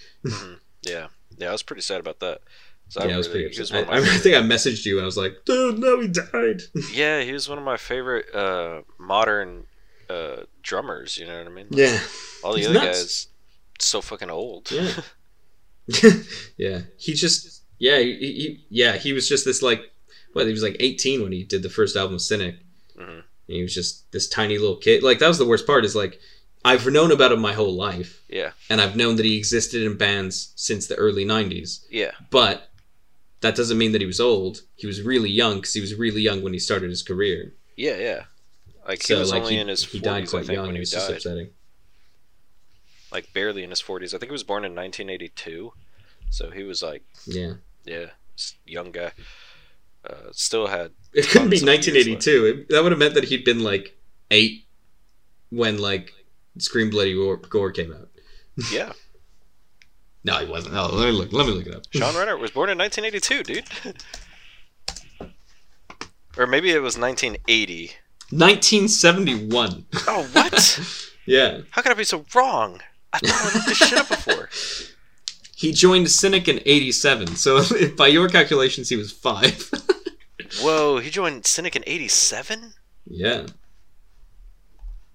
Yeah, 0.84 1.07
yeah, 1.38 1.49
I 1.49 1.51
was 1.51 1.64
pretty 1.64 1.81
sad 1.81 1.99
about 1.99 2.19
that. 2.19 2.41
So 2.89 3.03
yeah, 3.05 3.14
I 3.14 3.18
was 3.18 3.30
really- 3.30 3.47
pretty. 3.49 3.73
I, 3.73 3.97
I 3.99 4.01
think 4.18 4.35
I 4.35 4.41
messaged 4.41 4.85
you 4.85 4.97
and 4.97 5.03
I 5.03 5.05
was 5.05 5.15
like, 5.18 5.38
dude, 5.45 5.80
no, 5.80 6.01
he 6.01 6.07
died. 6.10 6.61
Yeah, 6.93 7.22
he 7.22 7.31
was 7.31 7.47
one 7.47 7.57
of 7.57 7.64
my 7.64 7.77
favorite 7.77 8.34
uh, 8.35 8.81
modern 8.99 9.65
uh, 10.14 10.44
drummers. 10.61 11.18
You 11.18 11.26
know 11.27 11.38
what 11.38 11.48
I 11.48 11.49
mean? 11.49 11.68
Like, 11.69 11.80
yeah. 11.80 11.99
All 12.44 12.52
the 12.53 12.60
He's 12.60 12.68
other 12.68 12.80
nuts. 12.80 12.99
guys, 12.99 13.27
so 13.80 14.02
fucking 14.02 14.30
old. 14.30 14.72
Yeah. 14.72 14.91
yeah. 16.57 16.81
He 16.98 17.14
just, 17.14 17.64
yeah, 17.80 17.99
he, 17.99 18.15
he, 18.15 18.65
yeah, 18.69 18.94
he 18.98 19.14
was 19.14 19.27
just 19.27 19.45
this 19.45 19.61
like, 19.61 19.81
what, 20.34 20.45
he 20.45 20.52
was 20.52 20.64
like 20.64 20.77
18 20.80 21.22
when 21.22 21.31
he 21.31 21.44
did 21.44 21.64
the 21.64 21.69
first 21.69 21.95
album, 21.95 22.19
Cynic. 22.19 22.56
Mhm. 22.98 23.23
And 23.48 23.56
he 23.57 23.61
was 23.61 23.73
just 23.73 24.10
this 24.11 24.30
tiny 24.30 24.57
little 24.57 24.77
kid. 24.77 25.03
Like, 25.03 25.19
that 25.19 25.27
was 25.27 25.38
the 25.38 25.45
worst 25.45 25.68
part 25.68 25.84
is 25.85 25.95
like, 25.95 26.19
I've 26.65 26.88
known 26.88 27.11
about 27.11 27.34
him 27.34 27.41
my 27.41 27.52
whole 27.52 27.73
life, 27.76 28.23
yeah, 28.30 28.52
and 28.69 28.80
I've 28.80 28.95
known 28.95 29.18
that 29.18 29.26
he 29.26 29.38
existed 29.38 29.81
in 29.84 29.98
bands 29.98 30.53
since 30.56 30.88
the 30.88 30.95
early 30.95 31.26
90s. 31.26 31.84
yeah. 31.91 32.11
But 32.30 32.69
that 33.41 33.57
doesn't 33.57 33.77
mean 33.77 33.91
that 33.91 33.99
he 33.99 34.07
was 34.07 34.22
old. 34.22 34.61
He 34.77 34.88
was 34.88 35.02
really 35.02 35.30
young 35.30 35.56
because 35.57 35.73
he 35.73 35.81
was 35.81 35.94
really 35.95 36.22
young 36.22 36.41
when 36.41 36.53
he 36.53 36.60
started 36.60 36.90
his 36.90 37.03
career. 37.03 37.52
yeah, 37.76 37.98
yeah. 37.98 38.23
Like 38.88 39.01
he 39.01 39.07
So, 39.14 39.19
was 39.19 39.31
like, 39.31 39.41
only 39.43 39.55
he, 39.55 39.60
in 39.61 39.68
his 39.69 39.81
he 39.85 39.99
forties, 39.99 40.01
died 40.03 40.23
I 40.23 40.26
quite 40.26 40.45
think, 40.45 40.55
young. 40.55 40.65
when 40.68 40.76
It 40.76 40.80
he 40.80 40.80
was 40.81 40.91
just 40.91 41.10
upsetting. 41.10 41.49
Like 43.11 43.31
barely 43.34 43.64
in 43.64 43.69
his 43.69 43.80
forties. 43.81 44.14
I 44.14 44.18
think 44.18 44.30
he 44.30 44.34
was 44.34 44.43
born 44.43 44.65
in 44.65 44.73
1982, 44.76 45.72
so 46.30 46.49
he 46.51 46.64
was 46.64 46.81
like, 46.81 47.03
Yeah. 47.26 47.53
yeah, 47.85 48.07
young 48.65 48.91
guy. 48.91 49.11
Uh, 50.07 50.31
still 50.34 50.68
had 50.68 50.91
It 51.14 51.27
couldn't 51.27 51.49
be 51.49 51.60
Tons 51.60 51.88
of 51.88 51.93
years 51.93 52.07
1982. 52.07 52.45
It, 52.45 52.69
that 52.69 52.84
would 52.84 52.91
have 52.91 52.99
meant 52.99 53.14
that 53.14 53.23
he'd 53.26 53.45
been 53.45 53.64
like 53.64 53.97
eight 54.31 54.65
when 55.49 55.77
like 55.77 56.11
Scream 56.57 56.89
Bloody 56.89 57.14
Gore, 57.14 57.38
Gore 57.38 57.72
came 57.72 57.93
out. 57.93 58.10
yeah. 58.72 58.91
No, 60.26 60.39
he 60.39 60.45
wasn't. 60.49 60.76
Oh, 60.76 60.88
let 60.93 61.05
me 61.05 61.11
look. 61.11 61.31
Let 61.31 61.47
me 61.47 61.53
look 61.53 61.68
it 61.68 61.76
up. 61.76 61.84
Sean 61.91 62.14
Reinert 62.15 62.39
was 62.39 62.51
born 62.51 62.69
in 62.69 62.77
1982, 62.77 63.43
dude. 63.43 65.30
or 66.38 66.47
maybe 66.47 66.72
it 66.72 66.80
was 66.81 66.97
1980. 66.97 67.91
1971. 68.38 69.85
Oh, 70.07 70.23
what? 70.34 71.11
yeah. 71.26 71.61
How 71.72 71.81
could 71.81 71.91
I 71.91 71.95
be 71.95 72.03
so 72.03 72.26
wrong? 72.34 72.81
I 73.11 73.19
thought 73.19 73.51
I 73.51 73.53
looked 73.55 73.68
this 73.68 73.77
shit 73.77 73.97
up 73.97 74.10
before. 74.10 74.49
He 75.55 75.72
joined 75.72 76.10
Cynic 76.11 76.49
in 76.49 76.60
87, 76.65 77.38
so 77.38 77.64
by 77.97 78.07
your 78.07 78.27
calculations, 78.27 78.89
he 78.89 78.97
was 78.97 79.14
five. 79.14 79.72
Whoa, 80.60 80.97
he 80.97 81.10
joined 81.10 81.45
Cynic 81.45 81.77
in 81.77 81.85
87? 81.88 82.73
yeah. 83.07 83.45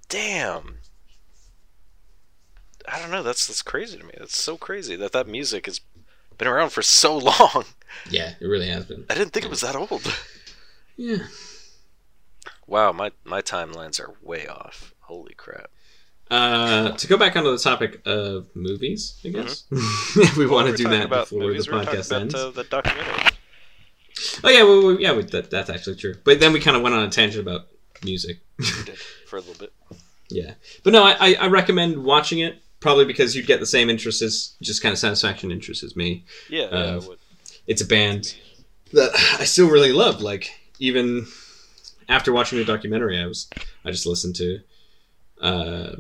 Damn. 0.09 0.79
I 2.91 2.99
don't 2.99 3.11
know. 3.11 3.23
That's 3.23 3.47
that's 3.47 3.61
crazy 3.61 3.99
to 3.99 4.05
me. 4.05 4.15
That's 4.17 4.43
so 4.43 4.57
crazy 4.57 4.97
that 4.97 5.13
that 5.13 5.29
music 5.29 5.67
has 5.67 5.83
been 6.39 6.49
around 6.49 6.71
for 6.71 6.81
so 6.81 7.19
long. 7.19 7.65
Yeah, 8.09 8.33
it 8.41 8.47
really 8.47 8.69
has 8.69 8.87
been. 8.87 9.05
I 9.11 9.15
didn't 9.15 9.35
think 9.35 9.45
it 9.45 9.51
was 9.51 9.61
that 9.61 9.77
old. 9.77 10.15
Yeah. 10.97 11.25
Wow, 12.69 12.93
my 12.93 13.11
my 13.25 13.43
timelines 13.43 13.99
are 13.99 14.15
way 14.23 14.47
off. 14.47 14.95
Holy 15.01 15.35
crap. 15.35 15.71
Uh, 16.31 16.91
to 16.93 17.07
go 17.07 17.17
back 17.17 17.35
onto 17.37 17.51
the 17.51 17.59
topic 17.59 18.03
of 18.07 18.55
movies, 18.55 19.19
I 19.25 19.29
guess 19.31 19.65
if 19.71 20.37
we 20.37 20.47
want 20.47 20.69
to 20.69 20.77
do 20.77 20.87
that 20.91 21.09
before 21.09 21.51
the 21.53 21.59
podcast 21.61 22.15
ends. 22.15 22.35
uh, 22.35 22.51
the 22.51 22.65
documentary. 22.65 23.31
Oh 24.45 24.51
yeah, 24.51 24.63
well, 24.65 24.83
well, 24.85 25.01
yeah, 25.01 25.13
we, 25.15 25.23
that, 25.23 25.51
that's 25.51 25.71
actually 25.71 25.97
true. 25.97 26.15
But 26.25 26.39
then 26.41 26.53
we 26.53 26.61
kind 26.61 26.77
of 26.77 26.83
went 26.83 26.95
on 26.95 27.03
a 27.05 27.09
tangent 27.11 27.41
about 27.47 27.69
music. 28.05 28.41
For 29.27 29.37
a 29.37 29.41
little 29.41 29.55
bit. 29.55 29.73
yeah, 30.29 30.53
but 30.85 30.93
no, 30.93 31.03
I, 31.03 31.17
I, 31.19 31.35
I 31.41 31.47
recommend 31.47 32.05
watching 32.05 32.41
it 32.41 32.61
probably 32.81 33.07
because 33.07 33.35
you'd 33.35 33.47
get 33.47 33.59
the 33.61 33.67
same 33.67 33.89
interest 33.89 34.21
as 34.21 34.55
just 34.61 34.83
kind 34.83 34.93
of 34.93 34.99
satisfaction 34.99 35.51
interest 35.51 35.83
as 35.83 35.97
me. 35.97 36.25
Yeah, 36.51 36.65
yeah, 36.71 36.77
Uh, 36.77 36.93
I 37.03 37.07
would. 37.09 37.19
It's 37.67 37.81
a 37.81 37.87
band 37.87 38.35
that 38.93 39.11
I 39.41 39.45
still 39.45 39.71
really 39.71 39.93
love. 39.93 40.21
Like 40.21 40.51
even 40.79 41.27
after 42.09 42.33
watching 42.33 42.59
the 42.59 42.65
documentary, 42.65 43.19
I 43.21 43.27
was 43.27 43.49
I 43.85 43.91
just 43.91 44.07
listened 44.07 44.37
to 44.37 44.61
uh, 45.41 45.97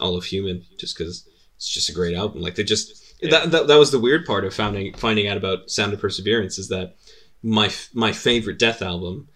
all 0.00 0.16
of 0.16 0.24
Human 0.24 0.64
just 0.78 0.96
because 0.96 1.28
it's 1.56 1.68
just 1.68 1.88
a 1.90 1.94
great 1.94 2.16
album. 2.16 2.40
Like 2.42 2.54
they 2.54 2.64
just 2.64 3.14
Yeah. 3.20 3.30
that, 3.30 3.50
that 3.50 3.66
that 3.68 3.76
was 3.78 3.90
the 3.90 3.98
weird 3.98 4.24
part 4.26 4.44
of 4.44 4.54
finding 4.54 4.94
finding 4.94 5.26
out 5.28 5.36
about 5.36 5.70
Sound 5.70 5.92
of 5.92 6.00
Perseverance 6.00 6.58
is 6.58 6.68
that 6.68 6.96
my 7.42 7.70
my 7.92 8.12
favorite 8.12 8.58
Death 8.58 8.82
album 8.82 9.28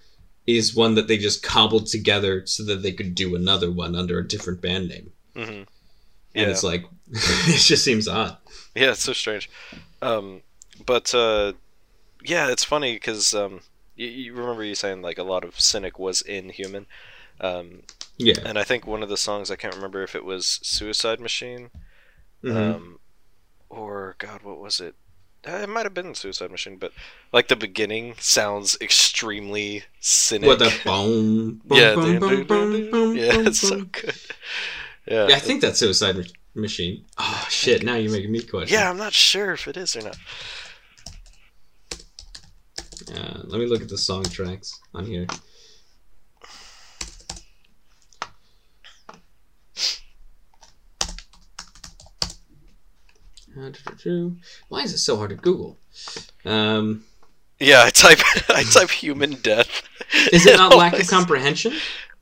is 0.46 0.74
one 0.74 0.94
that 0.94 1.08
they 1.08 1.16
just 1.16 1.42
cobbled 1.42 1.86
together 1.86 2.44
so 2.46 2.62
that 2.64 2.82
they 2.82 2.92
could 2.92 3.14
do 3.14 3.34
another 3.34 3.70
one 3.70 3.94
under 3.96 4.18
a 4.18 4.28
different 4.28 4.60
band 4.60 4.88
name. 4.88 5.10
hmm 5.34 5.62
And 6.34 6.50
it's 6.50 6.62
like 6.62 6.84
it 7.12 7.60
just 7.60 7.84
seems 7.84 8.06
odd. 8.08 8.36
Yeah, 8.74 8.90
it's 8.90 9.04
so 9.04 9.12
strange. 9.12 9.48
Um, 10.02 10.42
but 10.84 11.14
uh, 11.14 11.52
yeah, 12.24 12.50
it's 12.50 12.64
funny 12.64 12.94
because 12.94 13.32
um, 13.34 13.60
you, 13.96 14.06
you 14.08 14.34
remember 14.34 14.64
you 14.64 14.74
saying 14.74 15.02
like 15.02 15.18
a 15.18 15.22
lot 15.24 15.44
of 15.44 15.58
Cynic 15.60 15.98
was 15.98 16.20
in 16.22 16.50
Human, 16.50 16.86
um, 17.40 17.82
Yeah. 18.16 18.40
and 18.44 18.58
I 18.58 18.64
think 18.64 18.86
one 18.86 19.02
of 19.02 19.08
the 19.08 19.16
songs 19.16 19.50
I 19.50 19.56
can't 19.56 19.74
remember 19.74 20.02
if 20.02 20.14
it 20.14 20.24
was 20.24 20.60
Suicide 20.62 21.20
Machine, 21.20 21.70
Mhm. 22.42 22.74
um, 22.74 22.98
or 23.68 24.14
God, 24.18 24.42
what 24.42 24.58
was 24.60 24.80
it? 24.80 24.94
Uh, 25.46 25.56
It 25.62 25.68
might 25.68 25.84
have 25.84 25.92
been 25.94 26.14
Suicide 26.14 26.50
Machine, 26.50 26.76
but 26.76 26.92
like 27.32 27.48
the 27.48 27.56
beginning 27.56 28.14
sounds 28.18 28.76
extremely 28.80 29.84
cynic. 30.00 30.46
what 30.48 30.58
the 30.58 30.72
boom? 30.84 31.60
boom, 31.64 31.78
yeah, 31.78 31.94
boom, 31.94 32.18
boom, 32.18 32.20
dun, 32.20 32.46
dun, 32.46 32.70
boom, 32.70 32.90
boom, 32.90 33.16
yeah, 33.16 33.32
it's 33.48 33.60
so 33.60 33.82
good. 33.84 34.14
Yeah, 35.06 35.28
Yeah, 35.28 35.36
I 35.36 35.38
think 35.40 35.60
that's 35.60 35.78
Suicide 35.78 36.32
Machine. 36.54 37.04
Oh 37.18 37.46
shit! 37.50 37.82
Now 37.82 37.96
you're 37.96 38.10
making 38.12 38.32
me 38.32 38.40
question. 38.40 38.72
yeah, 38.78 38.88
I'm 38.88 38.96
not 38.96 39.12
sure 39.12 39.52
if 39.52 39.68
it 39.68 39.76
is 39.76 39.94
or 39.96 40.00
not. 40.02 40.16
Uh, 43.12 43.40
let 43.44 43.60
me 43.60 43.66
look 43.66 43.82
at 43.82 43.88
the 43.88 43.98
song 43.98 44.24
tracks 44.24 44.78
on 44.94 45.04
here. 45.04 45.26
Why 54.68 54.80
is 54.82 54.92
it 54.92 54.98
so 54.98 55.16
hard 55.16 55.30
to 55.30 55.36
Google? 55.36 55.78
Um, 56.44 57.04
Yeah, 57.60 57.82
I 57.84 57.90
type 57.90 58.18
I 58.48 58.62
type 58.64 58.90
human 58.90 59.34
death. 59.34 59.82
is 60.32 60.46
it 60.46 60.56
not 60.56 60.76
lack 60.76 60.98
of 60.98 61.06
comprehension? 61.08 61.72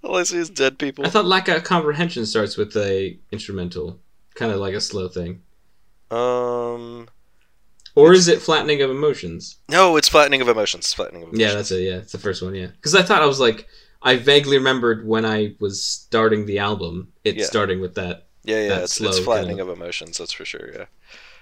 All 0.02 0.16
I 0.16 0.24
see 0.24 0.38
is 0.38 0.50
dead 0.50 0.78
people. 0.78 1.06
I 1.06 1.10
thought 1.10 1.24
lack 1.26 1.48
of 1.48 1.62
comprehension 1.64 2.26
starts 2.26 2.56
with 2.56 2.76
a 2.76 3.18
instrumental, 3.30 4.00
kind 4.34 4.52
of 4.52 4.58
like 4.58 4.74
a 4.74 4.80
slow 4.80 5.08
thing. 5.08 5.42
Um, 6.10 7.08
Or 7.94 8.12
is 8.14 8.26
it 8.28 8.40
flattening 8.40 8.80
of 8.82 8.90
emotions? 8.90 9.56
no, 9.68 9.96
it's 9.96 10.08
flattening 10.08 10.40
of 10.40 10.48
emotions. 10.48 10.92
Flattening 10.94 11.22
of 11.24 11.28
emotions. 11.28 11.40
Yeah, 11.40 11.54
that's 11.54 11.70
it. 11.70 11.82
Yeah, 11.82 11.96
it's 11.96 12.12
the 12.12 12.18
first 12.18 12.42
one. 12.42 12.54
Yeah, 12.54 12.66
because 12.68 12.94
I 12.94 13.02
thought 13.02 13.22
I 13.22 13.26
was 13.26 13.38
like, 13.40 13.66
I 14.02 14.16
vaguely 14.16 14.56
remembered 14.56 15.06
when 15.06 15.24
I 15.26 15.54
was 15.60 15.82
starting 15.84 16.46
the 16.46 16.58
album, 16.58 17.12
it 17.24 17.36
Yeah. 17.36 17.44
starting 17.44 17.80
with 17.80 17.94
that. 17.96 18.26
yeah, 18.44 18.60
yeah. 18.62 18.68
that 18.70 18.82
It's, 18.84 19.00
it's 19.00 19.16
slow 19.16 19.24
flattening 19.24 19.58
kind 19.58 19.68
of 19.68 19.76
emotions. 19.76 20.18
That's 20.18 20.32
for 20.32 20.44
sure. 20.44 20.70
Yeah. 20.72 20.84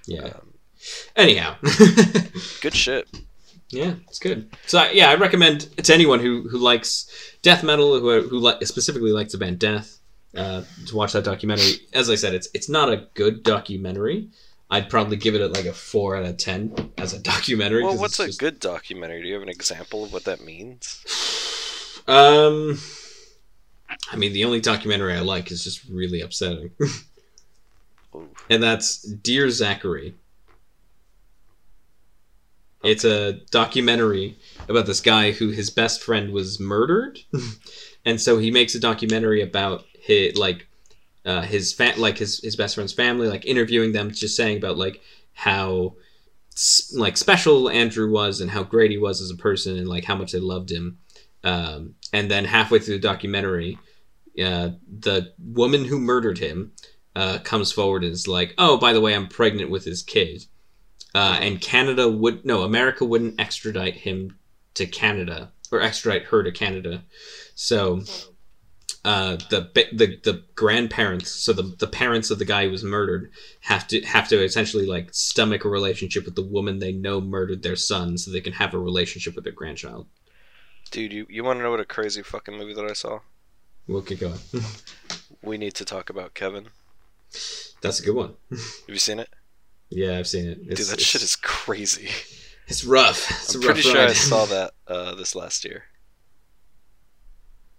Yeah. 0.06 0.24
Um, 0.27 0.55
Anyhow, 1.14 1.56
good 2.62 2.74
shit. 2.74 3.09
yeah, 3.70 3.94
it's 4.09 4.18
good. 4.18 4.51
So 4.66 4.78
I- 4.78 4.90
yeah, 4.93 5.10
I 5.10 5.14
recommend 5.14 5.68
it 5.77 5.85
to 5.85 5.94
anyone 5.94 6.20
who 6.20 6.48
who 6.48 6.59
likes 6.59 7.06
death 7.43 7.62
metal, 7.62 7.98
who 8.01 8.22
who 8.28 8.39
li- 8.39 8.64
specifically 8.64 9.12
likes 9.12 9.32
the 9.32 9.39
band 9.39 9.59
Death, 9.59 9.98
uh, 10.36 10.62
to 10.86 10.97
watch 10.97 11.12
that 11.12 11.24
documentary. 11.24 11.72
As 11.93 12.09
I 12.10 12.14
said, 12.14 12.35
it's 12.35 12.48
it's 12.55 12.68
not 12.68 12.89
a 12.93 13.06
good 13.14 13.43
documentary. 13.43 14.31
I'd 14.70 14.88
probably 14.88 15.16
give 15.16 15.34
it 15.34 15.52
like 15.52 15.66
a 15.66 15.72
four 15.72 16.16
out 16.16 16.24
of 16.24 16.36
ten 16.36 16.92
as 16.97 17.12
a 17.12 17.18
documentary. 17.18 17.82
Well, 17.82 17.98
what's 17.98 18.20
a 18.20 18.26
just- 18.26 18.38
good 18.38 18.60
documentary? 18.60 19.22
Do 19.22 19.28
you 19.28 19.34
have 19.34 19.42
an 19.42 19.48
example 19.48 20.05
of 20.05 20.12
what 20.12 20.24
that 20.24 20.44
means? 20.44 21.05
Um, 22.06 22.78
I 24.10 24.16
mean, 24.16 24.32
the 24.32 24.44
only 24.44 24.60
documentary 24.60 25.14
I 25.14 25.20
like 25.20 25.51
is 25.51 25.64
just 25.64 25.84
really 25.88 26.20
upsetting, 26.20 26.70
and 28.51 28.62
that's 28.62 29.02
Dear 29.02 29.51
Zachary. 29.51 30.14
It's 32.82 33.05
a 33.05 33.34
documentary 33.51 34.38
about 34.68 34.86
this 34.86 35.01
guy 35.02 35.32
who 35.32 35.51
his 35.51 35.68
best 35.68 36.02
friend 36.02 36.32
was 36.32 36.59
murdered, 36.59 37.18
and 38.05 38.20
so 38.20 38.38
he 38.38 38.51
makes 38.51 38.74
a 38.74 38.80
documentary 38.80 39.42
about 39.42 39.84
his 40.01 40.36
like 40.36 40.66
uh, 41.24 41.42
his 41.42 41.72
fa- 41.72 41.94
like 41.97 42.18
his 42.18 42.40
his 42.40 42.56
best 42.56 42.74
friend's 42.74 42.92
family, 42.92 43.28
like 43.28 43.47
interviewing 43.47 43.92
them, 43.92 44.10
just 44.10 44.36
saying 44.36 44.56
about 44.56 44.78
like 44.78 45.01
how 45.32 45.94
like 46.94 47.16
special 47.16 47.70
Andrew 47.70 48.10
was 48.10 48.40
and 48.40 48.51
how 48.51 48.62
great 48.62 48.90
he 48.90 48.98
was 48.98 49.20
as 49.20 49.30
a 49.30 49.36
person 49.36 49.76
and 49.78 49.88
like 49.88 50.05
how 50.05 50.16
much 50.16 50.32
they 50.32 50.40
loved 50.40 50.70
him. 50.70 50.98
Um, 51.44 51.94
and 52.12 52.30
then 52.30 52.44
halfway 52.44 52.80
through 52.80 52.97
the 52.97 53.01
documentary, 53.01 53.78
uh, 54.42 54.70
the 54.86 55.32
woman 55.38 55.84
who 55.84 55.98
murdered 55.98 56.38
him 56.38 56.72
uh, 57.16 57.38
comes 57.38 57.72
forward 57.72 58.05
and 58.05 58.12
is 58.12 58.28
like, 58.28 58.55
"Oh, 58.59 58.76
by 58.76 58.92
the 58.92 59.01
way, 59.01 59.14
I'm 59.14 59.28
pregnant 59.28 59.70
with 59.70 59.84
his 59.84 60.02
kid." 60.02 60.44
Uh, 61.14 61.38
and 61.40 61.60
Canada 61.60 62.09
would 62.09 62.44
no, 62.44 62.62
America 62.62 63.05
wouldn't 63.05 63.40
extradite 63.40 63.97
him 63.97 64.38
to 64.74 64.86
Canada 64.86 65.52
or 65.72 65.80
extradite 65.80 66.24
her 66.26 66.42
to 66.42 66.52
Canada. 66.52 67.05
So 67.55 68.02
uh, 69.05 69.36
the 69.48 69.70
the 69.93 70.20
the 70.22 70.44
grandparents, 70.55 71.31
so 71.31 71.52
the 71.52 71.62
the 71.62 71.86
parents 71.86 72.31
of 72.31 72.39
the 72.39 72.44
guy 72.44 72.64
who 72.64 72.70
was 72.70 72.85
murdered, 72.85 73.31
have 73.60 73.89
to 73.89 74.01
have 74.02 74.28
to 74.28 74.43
essentially 74.43 74.86
like 74.86 75.09
stomach 75.12 75.64
a 75.64 75.68
relationship 75.68 76.24
with 76.24 76.35
the 76.35 76.43
woman 76.43 76.78
they 76.78 76.93
know 76.93 77.20
murdered 77.20 77.62
their 77.62 77.77
son, 77.77 78.18
so 78.18 78.31
they 78.31 78.40
can 78.40 78.52
have 78.55 78.74
a 78.74 78.78
relationship 78.78 79.35
with 79.35 79.44
their 79.44 79.52
grandchild. 79.52 80.06
Dude, 80.90 81.12
you, 81.12 81.27
you 81.31 81.44
want 81.44 81.59
to 81.59 81.62
know 81.62 81.70
what 81.70 81.81
a 81.81 81.85
crazy 81.85 82.22
fucking 82.22 82.56
movie 82.56 82.74
that 82.74 82.85
I 82.85 82.94
saw? 82.94 83.20
We'll 83.86 84.02
keep 84.02 84.20
going. 84.20 84.39
We 85.43 85.56
need 85.56 85.72
to 85.77 85.86
talk 85.86 86.10
about 86.10 86.35
Kevin. 86.35 86.66
That's 87.81 87.98
a 87.98 88.02
good 88.02 88.14
one. 88.14 88.35
Have 88.51 88.60
you 88.89 88.98
seen 88.98 89.18
it? 89.18 89.31
Yeah, 89.89 90.18
I've 90.18 90.27
seen 90.27 90.47
it. 90.47 90.59
It's, 90.66 90.82
Dude, 90.82 90.98
that 90.98 91.01
shit 91.01 91.22
is 91.22 91.35
crazy. 91.35 92.10
It's 92.66 92.85
rough. 92.85 93.31
It's 93.31 93.55
I'm 93.55 93.62
a 93.62 93.66
rough 93.66 93.74
pretty 93.77 93.89
sure 93.89 94.01
I 94.06 94.12
saw 94.12 94.44
that 94.47 94.72
uh, 94.86 95.14
this 95.14 95.35
last 95.35 95.64
year. 95.64 95.85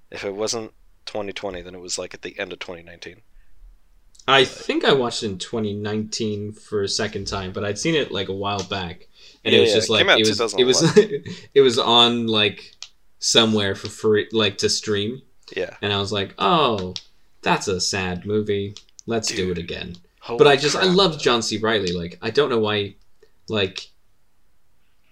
If 0.10 0.26
it 0.26 0.34
wasn't 0.34 0.74
2020, 1.12 1.62
than 1.62 1.76
it 1.76 1.80
was 1.82 1.98
like 2.00 2.14
at 2.14 2.22
the 2.22 2.38
end 2.40 2.54
of 2.54 2.60
2019. 2.60 3.18
I 4.28 4.46
think 4.46 4.86
I 4.86 4.94
watched 4.94 5.24
it 5.24 5.32
in 5.32 5.38
2019 5.40 6.54
for 6.54 6.84
a 6.84 6.88
second 6.88 7.26
time, 7.28 7.52
but 7.52 7.66
I'd 7.66 7.80
seen 7.80 7.96
it 7.96 8.12
like 8.12 8.30
a 8.30 8.34
while 8.34 8.64
back, 8.64 9.08
and 9.44 9.54
Yeah, 9.54 9.60
it 9.60 9.62
was 9.64 9.74
just 9.74 9.90
it 9.90 9.94
like 9.94 10.08
out 10.08 10.20
it 10.20 10.28
was 10.28 10.40
it 10.58 10.64
was 10.64 10.84
oh 10.84 10.94
it 11.56 11.62
was 11.62 11.78
on 11.80 12.28
like 12.28 12.76
somewhere 13.20 13.76
for 13.76 13.90
free, 13.90 14.28
like 14.32 14.58
to 14.60 14.70
stream, 14.70 15.22
Yeah. 15.56 15.76
and 15.82 15.92
I 15.92 16.00
was 16.00 16.12
like, 16.12 16.34
oh, 16.38 16.94
that's 17.42 17.68
a 17.68 17.82
sad 17.82 18.26
movie. 18.26 18.76
Let's 19.08 19.30
do 19.30 19.52
it 19.52 19.58
again. 19.58 19.96
But 20.30 20.48
I 20.48 20.56
just 20.56 20.76
I 20.76 20.82
crap. 20.84 20.96
love 20.96 21.20
John 21.20 21.42
C. 21.42 21.58
Reilly. 21.58 21.92
Like 21.92 22.20
I 22.22 22.30
don't 22.30 22.50
know 22.52 22.60
why, 22.60 22.96
like 23.50 23.90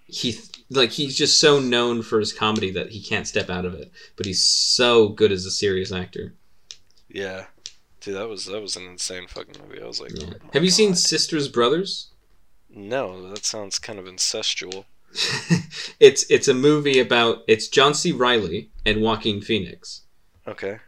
he 0.06 0.38
like 0.70 0.90
he's 0.90 1.16
just 1.16 1.40
so 1.40 1.58
known 1.60 2.02
for 2.02 2.18
his 2.20 2.32
comedy 2.32 2.70
that 2.70 2.90
he 2.90 3.02
can't 3.02 3.26
step 3.26 3.50
out 3.50 3.64
of 3.64 3.74
it. 3.74 3.90
But 4.16 4.26
he's 4.26 4.44
so 4.44 5.08
good 5.08 5.32
as 5.32 5.44
a 5.44 5.50
serious 5.50 5.92
actor. 5.92 6.34
Yeah. 7.08 7.46
Dude, 8.00 8.14
that 8.16 8.28
was 8.28 8.46
that 8.46 8.62
was 8.62 8.76
an 8.76 8.86
insane 8.86 9.26
fucking 9.26 9.56
movie. 9.62 9.82
I 9.82 9.86
was 9.86 10.00
like, 10.00 10.12
Yeah. 10.14 10.28
oh 10.34 10.48
Have 10.54 10.64
you 10.64 10.70
seen 10.70 10.94
Sisters 10.94 11.48
Brothers? 11.48 12.08
No, 12.70 13.28
that 13.30 13.44
sounds 13.44 13.78
kind 13.78 13.98
of 13.98 14.04
incestual. 14.06 14.84
it's 16.00 16.24
it's 16.30 16.46
a 16.48 16.54
movie 16.54 17.00
about 17.00 17.42
it's 17.48 17.66
John 17.68 17.94
C. 17.94 18.12
Reilly 18.12 18.70
and 18.86 19.02
Joaquin 19.02 19.40
Phoenix, 19.40 20.02
Okay. 20.46 20.78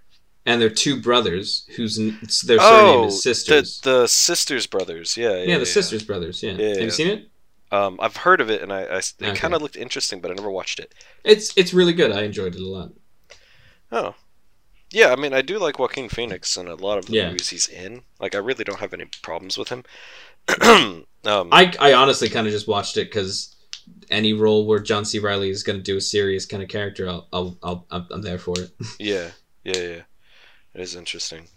and 0.47 0.63
they're 0.63 0.71
two 0.71 1.01
brothers 1.03 1.67
whose 1.77 1.97
their 1.97 2.61
surname 2.61 2.61
Oh, 2.61 3.07
is 3.07 3.21
sisters. 3.23 3.81
the 3.81 4.03
the 4.03 4.07
sisters 4.07 4.69
brothers. 4.69 5.17
Yeah, 5.17 5.31
yeah, 5.39 5.45
yeah, 5.45 5.59
the 5.59 5.67
sisters 5.67 6.05
brothers. 6.05 6.41
Yeah. 6.41 6.53
Yeah, 6.53 6.69
have 6.69 6.77
yeah. 6.79 6.85
you 6.85 6.91
seen 6.93 7.09
it? 7.09 7.29
Um, 7.73 7.99
I've 8.01 8.19
heard 8.19 8.41
of 8.43 8.51
it, 8.51 8.63
and 8.63 8.73
I, 8.73 8.83
I 8.85 9.03
it 9.21 9.35
Okay. 9.35 9.35
kind 9.35 9.55
of 9.55 9.63
looked 9.63 9.77
interesting, 9.77 10.21
but 10.23 10.31
I 10.31 10.35
never 10.35 10.51
watched 10.53 10.81
it. 10.81 10.95
It's 11.25 11.57
it's 11.57 11.75
really 11.75 11.93
good. 11.95 12.13
I 12.13 12.23
enjoyed 12.23 12.55
it 12.55 12.61
a 12.61 12.67
lot. 12.69 12.93
Oh, 13.93 14.17
yeah. 14.93 15.13
I 15.13 15.17
mean, 15.17 15.35
I 15.35 15.43
do 15.43 15.59
like 15.59 15.79
Joaquin 15.79 16.09
Phoenix 16.11 16.57
and 16.57 16.69
a 16.69 16.77
lot 16.77 16.99
of 16.99 17.07
the 17.07 17.15
Yeah. 17.15 17.25
movies 17.25 17.51
he's 17.51 17.69
in. 17.69 18.05
Like, 18.21 18.35
I 18.35 18.39
really 18.39 18.65
don't 18.65 18.81
have 18.81 18.95
any 18.95 19.07
problems 19.23 19.59
with 19.59 19.71
him. 19.71 19.85
um, 21.25 21.53
I 21.53 21.73
I 21.79 21.93
honestly 21.93 22.29
kind 22.29 22.47
of 22.47 22.53
just 22.53 22.69
watched 22.69 22.97
it 22.97 23.05
because 23.11 23.55
any 24.11 24.33
role 24.33 24.67
where 24.67 24.79
John 24.79 25.05
C. 25.05 25.19
Reilly 25.19 25.51
is 25.51 25.63
going 25.63 25.79
to 25.79 25.83
do 25.83 25.97
a 25.97 26.01
serious 26.01 26.47
kind 26.47 26.63
of 26.63 26.69
character, 26.69 27.09
I'll 27.09 27.29
I'll, 27.33 27.59
I'll 27.63 27.87
I'm 27.91 28.07
I'm 28.11 28.23
there 28.23 28.39
for 28.39 28.61
it. 28.63 28.71
yeah, 28.99 29.33
yeah, 29.65 29.77
yeah. 29.81 30.03
It 30.75 30.81
is 30.83 30.97
interesting, 30.97 31.49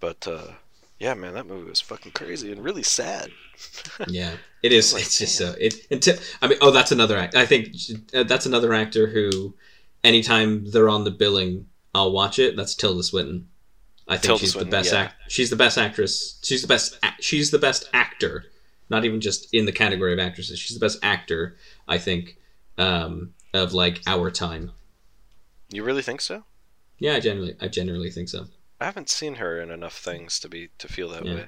but 0.00 0.26
uh, 0.28 0.52
yeah, 0.98 1.14
man, 1.14 1.34
that 1.34 1.46
movie 1.46 1.68
was 1.68 1.80
fucking 1.80 2.12
crazy 2.12 2.50
and 2.50 2.62
really 2.62 2.82
sad. 2.82 3.30
yeah, 4.08 4.32
it 4.62 4.72
is. 4.72 4.92
Like, 4.92 5.02
it's 5.02 5.18
just 5.18 5.36
so 5.36 5.54
it. 5.58 5.74
Until, 5.90 6.16
I 6.40 6.48
mean, 6.48 6.58
oh, 6.60 6.70
that's 6.70 6.92
another 6.92 7.18
act. 7.18 7.34
I 7.34 7.46
think 7.46 7.74
uh, 8.14 8.22
that's 8.22 8.46
another 8.46 8.72
actor 8.72 9.06
who, 9.06 9.54
anytime 10.02 10.70
they're 10.70 10.88
on 10.88 11.04
the 11.04 11.10
billing, 11.10 11.66
I'll 11.94 12.12
watch 12.12 12.38
it. 12.38 12.56
That's 12.56 12.74
Tilda 12.74 13.02
Swinton. 13.02 13.48
I 14.08 14.14
think 14.14 14.22
Tilda 14.22 14.40
she's 14.40 14.52
Swinton, 14.52 14.70
the 14.70 14.76
best 14.76 14.92
yeah. 14.92 15.00
act. 15.00 15.14
She's 15.28 15.50
the 15.50 15.56
best 15.56 15.78
actress. 15.78 16.38
She's 16.42 16.62
the 16.62 16.68
best. 16.68 16.98
She's 17.20 17.50
the 17.50 17.58
best 17.58 17.88
actor. 17.92 18.44
Not 18.88 19.04
even 19.04 19.20
just 19.20 19.52
in 19.52 19.66
the 19.66 19.72
category 19.72 20.12
of 20.12 20.18
actresses. 20.18 20.58
She's 20.58 20.78
the 20.78 20.84
best 20.84 20.98
actor. 21.02 21.56
I 21.88 21.98
think 21.98 22.38
um, 22.78 23.34
of 23.52 23.74
like 23.74 24.00
our 24.06 24.30
time. 24.30 24.72
You 25.70 25.82
really 25.82 26.02
think 26.02 26.20
so? 26.20 26.44
Yeah, 26.98 27.14
I 27.14 27.20
generally, 27.20 27.56
I 27.60 27.68
generally 27.68 28.10
think 28.10 28.28
so. 28.28 28.46
I 28.80 28.84
haven't 28.84 29.08
seen 29.08 29.36
her 29.36 29.60
in 29.60 29.70
enough 29.70 29.96
things 29.96 30.38
to 30.40 30.48
be 30.48 30.68
to 30.78 30.88
feel 30.88 31.08
that 31.10 31.24
Yeah. 31.24 31.34
way. 31.34 31.44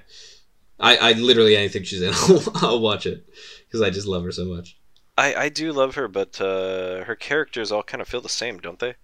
I, 0.81 0.97
I 0.97 1.13
literally 1.13 1.57
anything 1.57 1.83
she's 1.83 2.01
in, 2.03 2.13
I'll, 2.15 2.43
I'll 2.57 2.81
watch 2.81 3.05
it 3.07 3.25
because 3.67 3.83
I 3.83 3.91
just 3.91 4.07
love 4.07 4.23
her 4.25 4.33
so 4.33 4.45
much. 4.45 4.79
I, 5.17 5.35
I 5.35 5.49
do 5.49 5.73
love 5.73 5.97
her, 5.97 6.07
but 6.07 6.41
uh, 6.41 7.03
her 7.05 7.17
characters 7.17 7.73
all 7.73 7.83
kind 7.83 8.01
of 8.01 8.07
feel 8.09 8.21
the 8.21 8.29
same, 8.29 8.59
don't 8.59 8.79
they? 8.79 8.95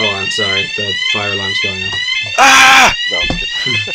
Oh, 0.00 0.14
I'm 0.14 0.30
sorry, 0.30 0.62
the 0.76 0.94
fire 1.12 1.32
alarm's 1.32 1.58
going 1.60 1.82
off. 1.82 1.94
Ah! 2.38 2.94
No, 3.10 3.20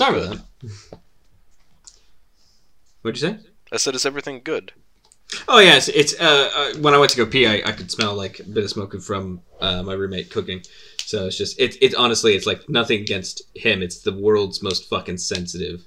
everything 0.00 0.06
sorry 0.06 0.20
good? 0.20 0.26
about 0.62 0.90
that. 0.90 0.98
What'd 3.02 3.20
you 3.22 3.28
say? 3.28 3.38
I 3.72 3.76
said, 3.76 3.94
is 3.94 4.06
everything 4.06 4.40
good? 4.44 4.72
Oh 5.46 5.58
yes, 5.60 5.88
it's 5.88 6.18
uh, 6.18 6.50
uh 6.54 6.78
when 6.78 6.94
I 6.94 6.98
went 6.98 7.10
to 7.12 7.16
go 7.18 7.26
pee, 7.26 7.46
I, 7.46 7.56
I 7.68 7.72
could 7.72 7.90
smell 7.90 8.14
like 8.14 8.40
a 8.40 8.44
bit 8.44 8.64
of 8.64 8.70
smoking 8.70 9.00
from 9.00 9.42
uh, 9.60 9.82
my 9.82 9.92
roommate 9.92 10.30
cooking. 10.30 10.62
So 11.04 11.26
it's 11.26 11.36
just 11.36 11.60
it 11.60 11.76
it 11.82 11.94
honestly 11.94 12.34
it's 12.34 12.46
like 12.46 12.68
nothing 12.68 13.00
against 13.02 13.42
him. 13.54 13.82
It's 13.82 14.00
the 14.00 14.12
world's 14.12 14.62
most 14.62 14.88
fucking 14.88 15.18
sensitive 15.18 15.86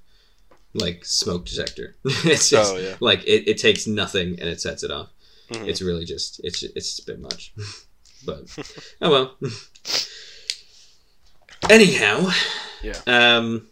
like 0.76 1.04
smoke 1.06 1.46
detector. 1.46 1.96
it's 2.06 2.50
just 2.50 2.74
Oh, 2.74 2.78
yeah. 2.78 2.96
like 3.00 3.24
it, 3.26 3.48
it 3.48 3.58
takes 3.58 3.88
nothing 3.88 4.40
and 4.40 4.48
it 4.48 4.62
sets 4.62 4.84
it 4.84 4.92
off. 4.92 5.10
Mhm. 5.50 5.68
It's 5.68 5.82
really 5.82 6.06
just 6.06 6.40
it's 6.44 6.62
it's 6.64 6.96
just 6.96 7.10
a 7.10 7.12
bit 7.12 7.20
much. 7.20 7.52
but 8.26 8.44
oh 9.02 9.10
well. 9.10 9.38
Anyhow, 11.70 12.30
Yeah. 12.84 13.00
Um, 13.08 13.68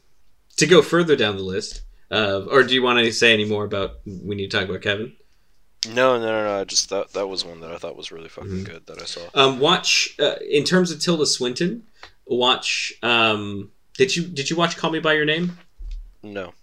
to 0.59 0.67
go 0.67 0.81
further 0.81 1.15
down 1.15 1.37
the 1.37 1.43
list, 1.43 1.81
uh, 2.11 2.41
or 2.49 2.63
do 2.63 2.73
you 2.73 2.81
want 2.83 2.99
to 2.99 3.11
say 3.11 3.33
any 3.33 3.45
more 3.45 3.65
about 3.65 3.99
we 4.05 4.35
need 4.35 4.49
to 4.51 4.57
talk 4.57 4.69
about 4.69 4.81
Kevin? 4.81 5.13
No, 5.87 6.17
no, 6.19 6.25
no, 6.25 6.43
no. 6.45 6.59
I 6.59 6.63
just 6.65 6.89
that 6.89 7.13
that 7.13 7.27
was 7.27 7.43
one 7.45 7.61
that 7.61 7.71
I 7.71 7.77
thought 7.77 7.95
was 7.97 8.11
really 8.11 8.29
fucking 8.29 8.51
Mhm. 8.51 8.65
good 8.65 8.85
that 8.87 9.01
I 9.01 9.05
saw. 9.05 9.21
Um, 9.33 9.59
watch 9.59 10.15
uh, 10.19 10.35
in 10.49 10.63
terms 10.63 10.91
of 10.91 10.99
Tilda 11.01 11.25
Swinton. 11.25 11.83
Watch. 12.25 12.93
Um, 13.01 13.71
did 13.97 14.15
you 14.15 14.23
did 14.23 14.49
you 14.49 14.55
watch 14.55 14.77
Call 14.77 14.91
Me 14.91 14.99
by 14.99 15.13
Your 15.13 15.25
Name? 15.25 15.57
No. 16.21 16.53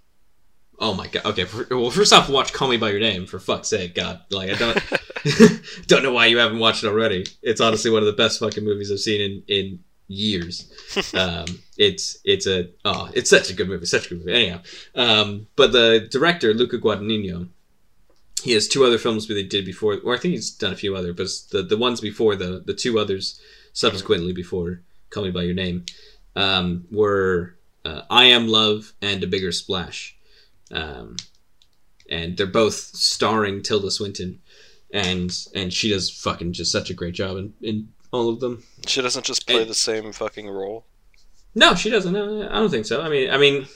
Oh 0.79 0.93
my 0.93 1.07
god. 1.07 1.25
Okay. 1.25 1.45
For, 1.45 1.67
well, 1.71 1.91
first 1.91 2.13
off, 2.13 2.29
watch 2.29 2.53
Call 2.53 2.69
Me 2.69 2.77
by 2.77 2.91
Your 2.91 3.01
Name 3.01 3.27
for 3.27 3.39
fuck's 3.39 3.69
sake. 3.69 3.95
God, 3.95 4.21
like 4.31 4.51
I 4.51 4.55
don't 4.55 4.83
don't 5.87 6.03
know 6.03 6.13
why 6.13 6.27
you 6.27 6.37
haven't 6.39 6.59
watched 6.59 6.85
it 6.85 6.89
already. 6.89 7.25
It's 7.43 7.61
honestly 7.61 7.91
one 7.91 8.03
of 8.03 8.07
the 8.07 8.13
best 8.13 8.39
fucking 8.39 8.65
movies 8.65 8.93
I've 8.93 9.01
seen 9.01 9.21
in 9.21 9.43
in 9.49 9.79
years. 10.09 10.73
Um, 11.15 11.45
it's 11.77 12.19
it's 12.25 12.47
a 12.47 12.71
oh, 12.85 13.11
it's 13.13 13.29
such 13.29 13.51
a 13.51 13.53
good 13.53 13.69
movie, 13.69 13.85
such 13.85 14.07
a 14.07 14.09
good 14.11 14.19
movie. 14.21 14.33
Anyhow, 14.33 14.63
um, 14.95 15.47
but 15.57 15.73
the 15.73 16.09
director 16.11 16.55
Luca 16.55 16.79
Guadagnino, 16.79 17.49
he 18.43 18.53
has 18.53 18.67
two 18.67 18.85
other 18.85 18.97
films 18.97 19.27
that 19.27 19.37
he 19.37 19.43
did 19.43 19.67
before, 19.67 19.99
or 20.03 20.15
I 20.15 20.19
think 20.19 20.33
he's 20.33 20.51
done 20.51 20.73
a 20.73 20.77
few 20.77 20.97
other, 20.97 21.13
but 21.13 21.29
the 21.51 21.63
the 21.63 21.77
ones 21.77 22.01
before 22.01 22.35
the 22.35 22.63
the 22.65 22.73
two 22.73 22.99
others 22.99 23.41
subsequently 23.75 24.33
before 24.33 24.81
Call 25.11 25.25
Me 25.25 25.31
by 25.31 25.43
Your 25.43 25.55
Name 25.55 25.85
um, 26.35 26.87
were 26.91 27.57
uh, 27.85 28.03
I 28.09 28.25
Am 28.27 28.49
Love 28.49 28.95
and 29.03 29.23
A 29.23 29.27
Bigger 29.27 29.53
Splash, 29.53 30.17
um, 30.71 31.17
and 32.09 32.37
they're 32.37 32.47
both 32.47 32.75
starring 32.75 33.63
Tilda 33.63 33.91
Swinton, 33.91 34.41
and 34.93 35.31
and 35.55 35.73
she 35.73 35.91
does 35.91 36.11
fucking 36.11 36.53
just 36.53 36.73
such 36.73 36.91
a 36.91 36.95
great 36.95 37.15
job 37.15 37.37
in, 37.37 37.53
in 37.61 37.89
all 38.17 38.29
of 38.29 38.41
them. 38.41 38.65
She 38.87 39.01
doesn't 39.03 39.25
just 39.25 39.47
play 39.47 39.61
And- 39.63 39.71
the 39.71 39.75
same 39.75 40.13
fucking 40.13 40.49
role. 40.49 40.87
No, 41.55 41.75
she 41.75 41.89
doesn't. 41.91 42.13
No, 42.13 42.43
I 42.51 42.55
don't 42.55 42.71
think 42.71 42.85
so. 42.87 43.01
I 43.01 43.09
mean, 43.09 43.31
I 43.31 43.39
mean, 43.39 43.67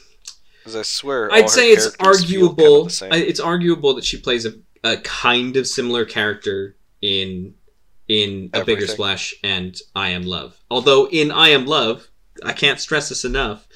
Because 0.59 0.77
I 0.77 0.83
swear, 0.83 1.33
I'd 1.33 1.49
say 1.49 1.71
it's 1.73 1.95
characters 1.97 2.25
feel 2.31 2.49
kinda 2.49 2.63
arguable. 2.63 2.85
the 2.85 2.91
same. 2.91 3.13
It's 3.13 3.41
arguable 3.41 3.95
that 3.95 4.05
she 4.05 4.19
plays 4.19 4.45
a, 4.45 4.55
a 4.85 4.99
kind 4.99 5.57
of 5.57 5.67
similar 5.67 6.05
character 6.05 6.77
in 7.01 7.55
in 8.09 8.51
a 8.53 8.65
bigger 8.65 8.87
splash 8.89 9.35
and 9.45 9.79
I 9.95 10.11
Am 10.11 10.23
Love. 10.25 10.59
Although 10.71 11.09
in 11.09 11.31
I 11.31 11.51
Am 11.51 11.65
Love, 11.65 12.09
I 12.45 12.53
can't 12.53 12.81
stress 12.81 13.09
this 13.09 13.25
enough. 13.25 13.67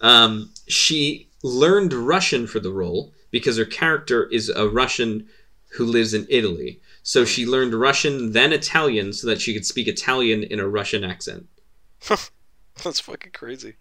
Um, 0.00 0.50
she 0.66 1.28
learned 1.44 1.92
Russian 1.92 2.46
for 2.48 2.58
the 2.60 2.72
role 2.72 3.12
because 3.30 3.56
her 3.56 3.64
character 3.64 4.26
is 4.30 4.48
a 4.48 4.68
Russian 4.68 5.28
who 5.76 5.84
lives 5.86 6.12
in 6.12 6.26
Italy. 6.28 6.80
So 7.06 7.20
Hmm. 7.20 7.26
she 7.26 7.46
learned 7.46 7.74
Russian, 7.74 8.32
then 8.32 8.52
Italian, 8.52 9.12
so 9.12 9.26
that 9.28 9.40
she 9.40 9.52
could 9.54 9.64
speak 9.66 9.86
Italian 9.86 10.42
in 10.42 10.58
a 10.58 10.66
Russian 10.66 11.04
accent. 11.04 11.46
That's 12.82 12.98
fucking 13.00 13.32
crazy. 13.32 13.74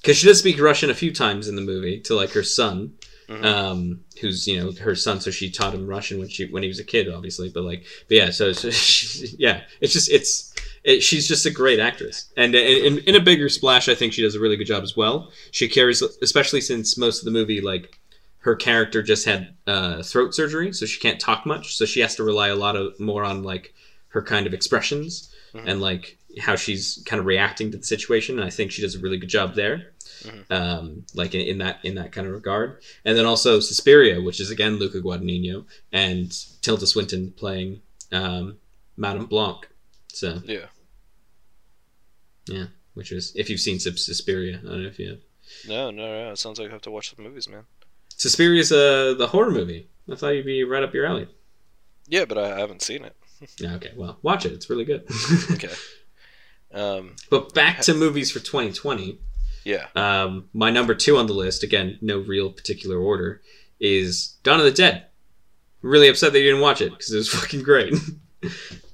because 0.00 0.16
she 0.18 0.26
does 0.28 0.38
speak 0.38 0.60
Russian 0.60 0.90
a 0.90 0.94
few 0.94 1.12
times 1.12 1.48
in 1.48 1.56
the 1.56 1.62
movie 1.62 1.98
to 2.02 2.14
like 2.14 2.30
her 2.32 2.42
son, 2.44 2.92
Mhm. 3.28 3.44
um, 3.44 4.00
who's 4.20 4.46
you 4.46 4.58
know 4.58 4.72
her 4.72 4.94
son. 4.94 5.20
So 5.20 5.30
she 5.30 5.50
taught 5.50 5.74
him 5.74 5.86
Russian 5.86 6.18
when 6.18 6.28
she 6.28 6.46
when 6.46 6.62
he 6.62 6.68
was 6.68 6.78
a 6.78 6.84
kid, 6.84 7.08
obviously. 7.12 7.48
But 7.50 7.64
like, 7.64 7.84
but 8.08 8.16
yeah, 8.16 8.30
so, 8.30 8.52
so 8.52 8.70
she, 8.90 9.34
yeah, 9.38 9.62
it's 9.80 9.92
just 9.92 10.10
it's 10.10 10.54
it, 10.84 11.02
she's 11.02 11.26
just 11.28 11.44
a 11.46 11.50
great 11.50 11.80
actress, 11.80 12.26
and 12.36 12.54
in, 12.54 12.98
in 12.98 13.14
a 13.16 13.20
bigger 13.20 13.48
splash, 13.48 13.88
I 13.88 13.94
think 13.94 14.12
she 14.12 14.22
does 14.22 14.34
a 14.34 14.40
really 14.40 14.56
good 14.56 14.66
job 14.68 14.82
as 14.82 14.96
well. 14.96 15.30
She 15.50 15.68
carries, 15.68 16.00
especially 16.00 16.60
since 16.60 16.96
most 16.96 17.18
of 17.20 17.24
the 17.24 17.30
movie 17.32 17.60
like. 17.60 17.98
Her 18.48 18.56
character 18.56 19.02
just 19.02 19.26
had 19.26 19.54
uh, 19.66 20.02
throat 20.02 20.34
surgery, 20.34 20.72
so 20.72 20.86
she 20.86 20.98
can't 21.00 21.20
talk 21.20 21.44
much. 21.44 21.76
So 21.76 21.84
she 21.84 22.00
has 22.00 22.14
to 22.16 22.24
rely 22.24 22.48
a 22.48 22.54
lot 22.56 22.76
of 22.76 22.98
more 22.98 23.22
on 23.24 23.42
like 23.42 23.74
her 24.08 24.22
kind 24.22 24.46
of 24.46 24.54
expressions 24.54 25.30
Mhm. 25.52 25.64
and 25.66 25.80
like 25.82 26.16
how 26.40 26.56
she's 26.56 27.02
kind 27.04 27.20
of 27.20 27.26
reacting 27.26 27.70
to 27.72 27.76
the 27.78 27.84
situation. 27.84 28.38
And 28.38 28.46
I 28.46 28.50
think 28.50 28.70
she 28.72 28.80
does 28.80 28.94
a 28.94 28.98
really 29.00 29.18
good 29.18 29.28
job 29.28 29.54
there. 29.54 29.92
Mhm. 30.22 30.50
um, 30.50 31.04
like 31.14 31.34
in, 31.34 31.42
in 31.42 31.58
that 31.58 31.78
in 31.84 31.94
that 31.96 32.10
kind 32.12 32.26
of 32.26 32.32
regard. 32.32 32.80
And 33.04 33.16
then 33.18 33.26
also 33.26 33.60
Suspiria, 33.60 34.20
which 34.20 34.40
is 34.40 34.50
again 34.50 34.76
Luca 34.78 35.00
Guadagnino 35.00 35.66
and 35.92 36.32
Tilda 36.62 36.86
Swinton 36.86 37.32
playing 37.32 37.82
um, 38.12 38.56
Madame 38.96 39.26
Blanc. 39.26 39.68
So 40.08 40.40
Yeah. 40.46 40.66
Yeah. 42.46 42.66
Which 42.94 43.12
is 43.12 43.32
if 43.36 43.48
you've 43.50 43.60
seen 43.60 43.78
Sus- 43.78 44.04
Suspiria, 44.06 44.58
I 44.58 44.66
don't 44.68 44.82
know 44.82 44.88
if 44.88 44.98
you 44.98 45.08
have. 45.10 45.20
No, 45.68 45.90
no, 45.90 46.02
no. 46.24 46.32
It 46.32 46.38
sounds 46.38 46.58
like 46.58 46.68
I 46.70 46.72
have 46.72 46.82
to 46.82 46.90
watch 46.90 47.14
the 47.14 47.22
movies, 47.22 47.48
man. 47.48 47.64
Suspiria's 48.18 48.72
uh, 48.72 49.14
the 49.16 49.28
horror 49.28 49.50
movie. 49.50 49.88
I 50.10 50.14
thought 50.16 50.30
you'd 50.30 50.46
be 50.46 50.64
right 50.64 50.82
up 50.82 50.92
your 50.94 51.06
alley. 51.06 51.28
Yeah, 52.06 52.24
but 52.24 52.38
I 52.38 52.58
haven't 52.58 52.82
seen 52.82 53.04
it. 53.04 53.14
Yeah, 53.58 53.74
okay, 53.76 53.92
well, 53.96 54.18
watch 54.22 54.44
it. 54.46 54.52
It's 54.52 54.68
really 54.68 54.84
good. 54.84 55.04
Okay. 55.52 55.70
Um, 56.74 57.14
but 57.30 57.54
back 57.54 57.80
to 57.82 57.94
movies 57.94 58.30
for 58.32 58.40
2020. 58.40 59.20
yeah. 59.64 59.86
Um, 59.94 60.48
my 60.52 60.70
number 60.70 60.94
two 60.94 61.16
on 61.16 61.26
the 61.28 61.32
list, 61.34 61.62
again, 61.62 61.98
no 62.02 62.18
real 62.18 62.50
particular 62.50 62.98
order, 62.98 63.40
is 63.78 64.36
Dawn 64.42 64.58
of 64.58 64.64
the 64.64 64.72
Dead. 64.72 65.06
I'm 65.84 65.90
Really 65.90 66.08
upset 66.08 66.32
that 66.32 66.40
you 66.40 66.46
didn't 66.46 66.60
watch 66.60 66.80
it 66.80 66.90
because 66.90 67.12
it 67.12 67.16
was 67.16 67.28
fucking 67.32 67.62
great. 67.62 67.94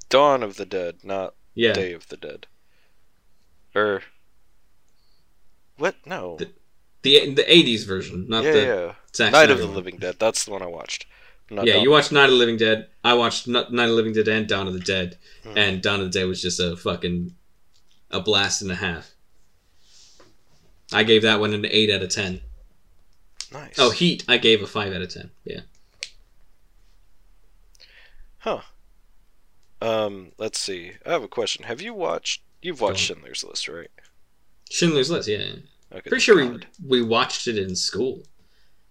Dawn 0.09 0.43
of 0.43 0.57
the 0.57 0.65
Dead, 0.67 0.97
not 1.03 1.33
yeah, 1.55 1.73
Day 1.73 1.93
of 1.93 2.07
the 2.09 2.17
Dead. 2.17 2.45
Or 3.73 4.03
what? 5.77 5.95
No. 6.05 6.37
The- 6.37 6.53
the 7.01 7.33
the 7.33 7.43
'80s 7.43 7.85
version, 7.85 8.25
not 8.29 8.43
yeah, 8.43 8.51
the 8.51 8.59
yeah. 8.61 8.93
Zack 9.15 9.31
Night 9.31 9.39
Snyder 9.39 9.53
of 9.53 9.59
the 9.59 9.65
one. 9.67 9.75
Living 9.75 9.97
Dead. 9.97 10.15
That's 10.19 10.45
the 10.45 10.51
one 10.51 10.61
I 10.61 10.67
watched. 10.67 11.05
Not 11.49 11.65
Yeah, 11.67 11.73
Dawn- 11.75 11.83
you 11.83 11.91
watched 11.91 12.11
Night 12.11 12.25
of 12.25 12.31
the 12.31 12.35
Living 12.37 12.57
Dead. 12.57 12.89
I 13.03 13.13
watched 13.13 13.47
Night 13.47 13.65
of 13.67 13.71
the 13.71 13.87
Living 13.87 14.13
Dead 14.13 14.27
and 14.27 14.47
Dawn 14.47 14.67
of 14.67 14.73
the 14.73 14.79
Dead, 14.79 15.17
Mhm. 15.43 15.57
and 15.57 15.81
Dawn 15.81 15.99
of 16.01 16.11
the 16.11 16.19
Dead 16.19 16.25
was 16.27 16.41
just 16.41 16.59
a 16.59 16.75
fucking 16.75 17.35
a 18.11 18.19
blast 18.19 18.61
and 18.61 18.71
a 18.71 18.75
half. 18.75 19.11
I 20.91 21.03
gave 21.03 21.21
that 21.23 21.39
one 21.39 21.53
an 21.53 21.65
eight 21.65 21.89
out 21.89 22.01
of 22.03 22.09
ten. 22.09 22.41
Nice. 23.51 23.75
Oh, 23.77 23.91
Heat, 23.91 24.23
I 24.27 24.37
gave 24.37 24.61
a 24.61 24.67
five 24.67 24.93
out 24.93 25.01
of 25.01 25.09
ten. 25.09 25.31
Yeah. 25.43 25.61
Huh. 28.39 28.61
Um, 29.81 30.31
let's 30.37 30.59
see. 30.59 30.93
I 31.05 31.11
have 31.11 31.23
a 31.23 31.27
question. 31.27 31.65
Have 31.65 31.81
you 31.81 31.93
watched? 31.93 32.41
You've 32.61 32.81
watched 32.81 33.01
Schindler's 33.05 33.43
List, 33.43 33.67
right? 33.67 33.91
Schindler's 34.69 35.09
List. 35.11 35.27
Yeah. 35.27 35.55
Okay. 35.91 36.09
Pretty 36.09 36.21
sure 36.23 36.35
we 36.51 36.59
we 36.83 37.01
watched 37.03 37.47
it 37.47 37.57
in 37.57 37.75
school, 37.75 38.23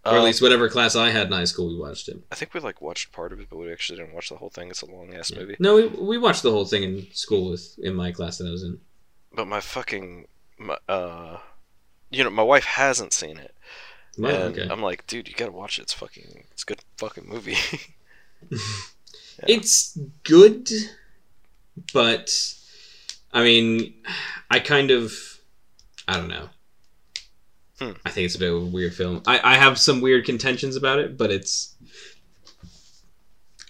or 0.05 0.13
at 0.13 0.19
Um, 0.19 0.25
least 0.25 0.43
whatever 0.43 0.69
class 0.69 0.95
I 0.97 1.11
had 1.11 1.27
in 1.29 1.33
high 1.33 1.45
school, 1.45 1.69
we 1.69 1.77
watched 1.77 2.09
it. 2.09 2.19
I 2.31 2.35
think 2.35 2.53
we 2.55 2.61
like 2.61 2.81
watched 2.83 3.13
part 3.13 3.33
of 3.33 3.41
it, 3.41 3.49
but 3.51 3.57
we 3.59 3.73
actually 3.73 3.99
didn't 3.99 4.15
watch 4.15 4.29
the 4.29 4.37
whole 4.37 4.51
thing. 4.51 4.71
It's 4.71 4.83
a 4.83 4.87
long 4.87 5.15
ass 5.15 5.33
movie. 5.33 5.57
No, 5.59 5.77
we, 5.77 5.87
we 5.87 6.19
watched 6.19 6.43
the 6.43 6.51
whole 6.51 6.65
thing 6.67 6.83
in 6.83 7.07
school 7.13 7.51
with 7.51 7.79
in 7.79 7.95
my 7.95 8.13
class 8.13 8.39
that 8.39 8.47
I 8.47 8.51
was 8.51 8.63
in. 8.63 8.81
But 9.33 9.47
my 9.47 9.61
fucking, 9.61 10.27
my, 10.59 10.77
uh, 10.89 11.39
you 12.11 12.23
know, 12.23 12.31
my 12.31 12.43
wife 12.43 12.65
hasn't 12.65 13.13
seen 13.13 13.39
it, 13.39 13.55
Wow, 14.19 14.29
and 14.29 14.59
okay. 14.59 14.69
I'm 14.71 14.81
like, 14.83 15.07
dude, 15.07 15.27
you 15.29 15.35
gotta 15.35 15.51
watch 15.53 15.79
it. 15.79 15.83
It's 15.83 15.93
fucking, 15.93 16.45
it's 16.53 16.63
a 16.63 16.67
good 16.67 16.81
fucking 16.99 17.29
movie. 17.29 17.57
Yeah. 19.41 19.57
It's 19.57 19.99
good, 20.23 20.71
but 21.93 22.31
I 23.33 23.43
mean, 23.43 23.95
I 24.49 24.61
kind 24.61 24.93
of, 24.93 25.13
I 26.07 26.17
don't 26.19 26.29
know. 26.29 26.51
Hmm. 27.79 27.93
I 28.05 28.11
think 28.11 28.27
it's 28.27 28.37
a 28.37 28.39
bit 28.39 28.53
of 28.53 28.63
a 28.63 28.67
weird 28.67 28.95
film. 28.95 29.23
I, 29.27 29.41
I 29.43 29.57
have 29.57 29.79
some 29.79 30.01
weird 30.01 30.25
contentions 30.25 30.77
about 30.77 31.01
it, 31.01 31.19
but 31.19 31.31
it's 31.31 31.75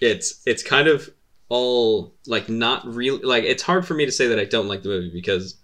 it's 0.01 0.41
it's 0.45 0.61
kind 0.61 0.87
of 0.87 1.09
all 1.49 2.13
like 2.27 2.49
not 2.49 2.85
really 2.85 3.23
like 3.23 3.43
it's 3.43 3.63
hard 3.63 3.85
for 3.85 3.93
me 3.93 4.05
to 4.05 4.11
say 4.11 4.27
that 4.27 4.39
I 4.39 4.45
don't 4.45 4.67
like 4.67 4.83
the 4.83 4.89
movie 4.89 5.11
because 5.11 5.57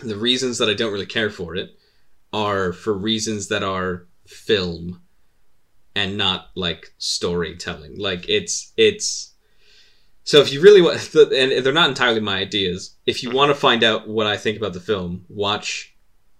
the 0.00 0.16
reasons 0.16 0.58
that 0.58 0.68
I 0.68 0.74
don't 0.74 0.92
really 0.92 1.06
care 1.06 1.30
for 1.30 1.54
it 1.54 1.76
are 2.32 2.72
for 2.72 2.92
reasons 2.92 3.48
that 3.48 3.62
are 3.62 4.06
film 4.26 5.00
and 5.94 6.16
not 6.16 6.48
like 6.54 6.92
storytelling. 6.98 7.98
Like 7.98 8.28
it's 8.28 8.72
it's 8.76 9.32
so 10.24 10.40
if 10.40 10.52
you 10.52 10.60
really 10.60 10.82
want, 10.82 11.14
and 11.14 11.64
they're 11.64 11.72
not 11.72 11.88
entirely 11.88 12.20
my 12.20 12.38
ideas. 12.38 12.96
If 13.06 13.22
you 13.22 13.30
want 13.30 13.50
to 13.50 13.54
find 13.54 13.84
out 13.84 14.08
what 14.08 14.26
I 14.26 14.36
think 14.36 14.56
about 14.56 14.72
the 14.72 14.80
film, 14.80 15.24
watch 15.28 15.93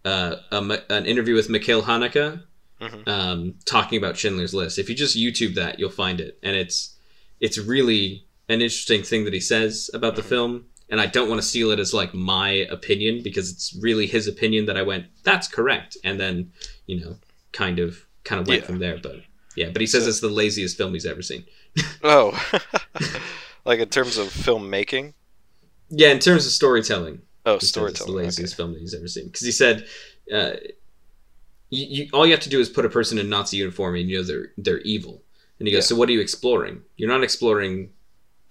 uh, 0.04 0.36
a, 0.52 0.78
an 0.90 1.06
interview 1.06 1.34
with 1.34 1.48
Michael 1.48 1.82
Haneke 1.82 2.42
Mhm. 2.80 3.08
um, 3.08 3.54
talking 3.64 3.96
about 3.98 4.16
Schindler's 4.16 4.52
List. 4.52 4.78
If 4.78 4.88
you 4.88 4.94
just 4.94 5.16
YouTube 5.16 5.54
that, 5.54 5.78
you'll 5.78 5.90
find 5.90 6.20
it, 6.20 6.38
and 6.42 6.54
it's 6.56 6.96
it's 7.40 7.58
really 7.58 8.24
an 8.48 8.60
interesting 8.60 9.02
thing 9.02 9.24
that 9.24 9.32
he 9.34 9.40
says 9.40 9.90
about 9.94 10.16
the 10.16 10.22
Mhm. 10.22 10.26
film. 10.28 10.64
And 10.90 11.00
I 11.00 11.06
don't 11.06 11.28
want 11.30 11.40
to 11.40 11.46
steal 11.46 11.70
it 11.70 11.78
as 11.78 11.94
like 11.94 12.12
my 12.14 12.50
opinion 12.50 13.22
because 13.22 13.50
it's 13.50 13.74
really 13.80 14.06
his 14.06 14.28
opinion 14.28 14.66
that 14.66 14.76
I 14.76 14.82
went, 14.82 15.06
that's 15.22 15.48
correct, 15.48 15.96
and 16.04 16.20
then 16.20 16.52
you 16.86 17.00
know, 17.00 17.16
kind 17.52 17.78
of 17.78 18.04
kind 18.24 18.40
of 18.40 18.46
went 18.46 18.60
Yeah. 18.62 18.66
from 18.66 18.78
there. 18.80 18.98
But 19.02 19.22
yeah, 19.56 19.70
but 19.70 19.80
he 19.80 19.86
says 19.86 20.02
So- 20.04 20.08
it's 20.10 20.20
the 20.20 20.28
laziest 20.28 20.76
film 20.76 20.92
he's 20.94 21.06
ever 21.06 21.22
seen. 21.22 21.44
Oh, 22.02 22.32
like 23.64 23.80
in 23.80 23.88
terms 23.88 24.18
of 24.18 24.28
filmmaking. 24.28 25.14
Yeah, 25.90 26.10
in 26.10 26.18
terms 26.18 26.44
of 26.46 26.52
storytelling, 26.52 27.22
Oh, 27.46 27.54
says 27.58 27.62
it's 27.62 27.62
the 27.64 27.66
storytelling. 27.80 28.14
Okay. 28.16 28.24
laziest 28.26 28.56
film 28.56 28.72
that 28.72 28.80
he's 28.80 28.94
ever 28.94 29.08
seen. 29.08 29.26
Because 29.26 29.42
he 29.42 29.52
said, 29.52 29.86
uh, 30.32 30.52
you, 31.70 32.04
you, 32.04 32.08
all 32.12 32.24
you 32.26 32.32
have 32.32 32.40
to 32.42 32.48
do 32.48 32.60
is 32.60 32.68
put 32.68 32.84
a 32.84 32.88
person 32.88 33.18
in 33.18 33.28
Nazi 33.28 33.56
uniform 33.58 33.96
and 33.96 34.08
you 34.08 34.18
know 34.18 34.22
they're 34.24 34.52
they're 34.56 34.80
evil. 34.80 35.22
And 35.58 35.68
he 35.68 35.72
goes, 35.72 35.84
Yeah. 35.84 35.88
so 35.88 35.96
what 35.96 36.08
are 36.08 36.12
you 36.12 36.20
exploring? 36.20 36.82
You're 36.96 37.08
not 37.08 37.22
exploring 37.22 37.90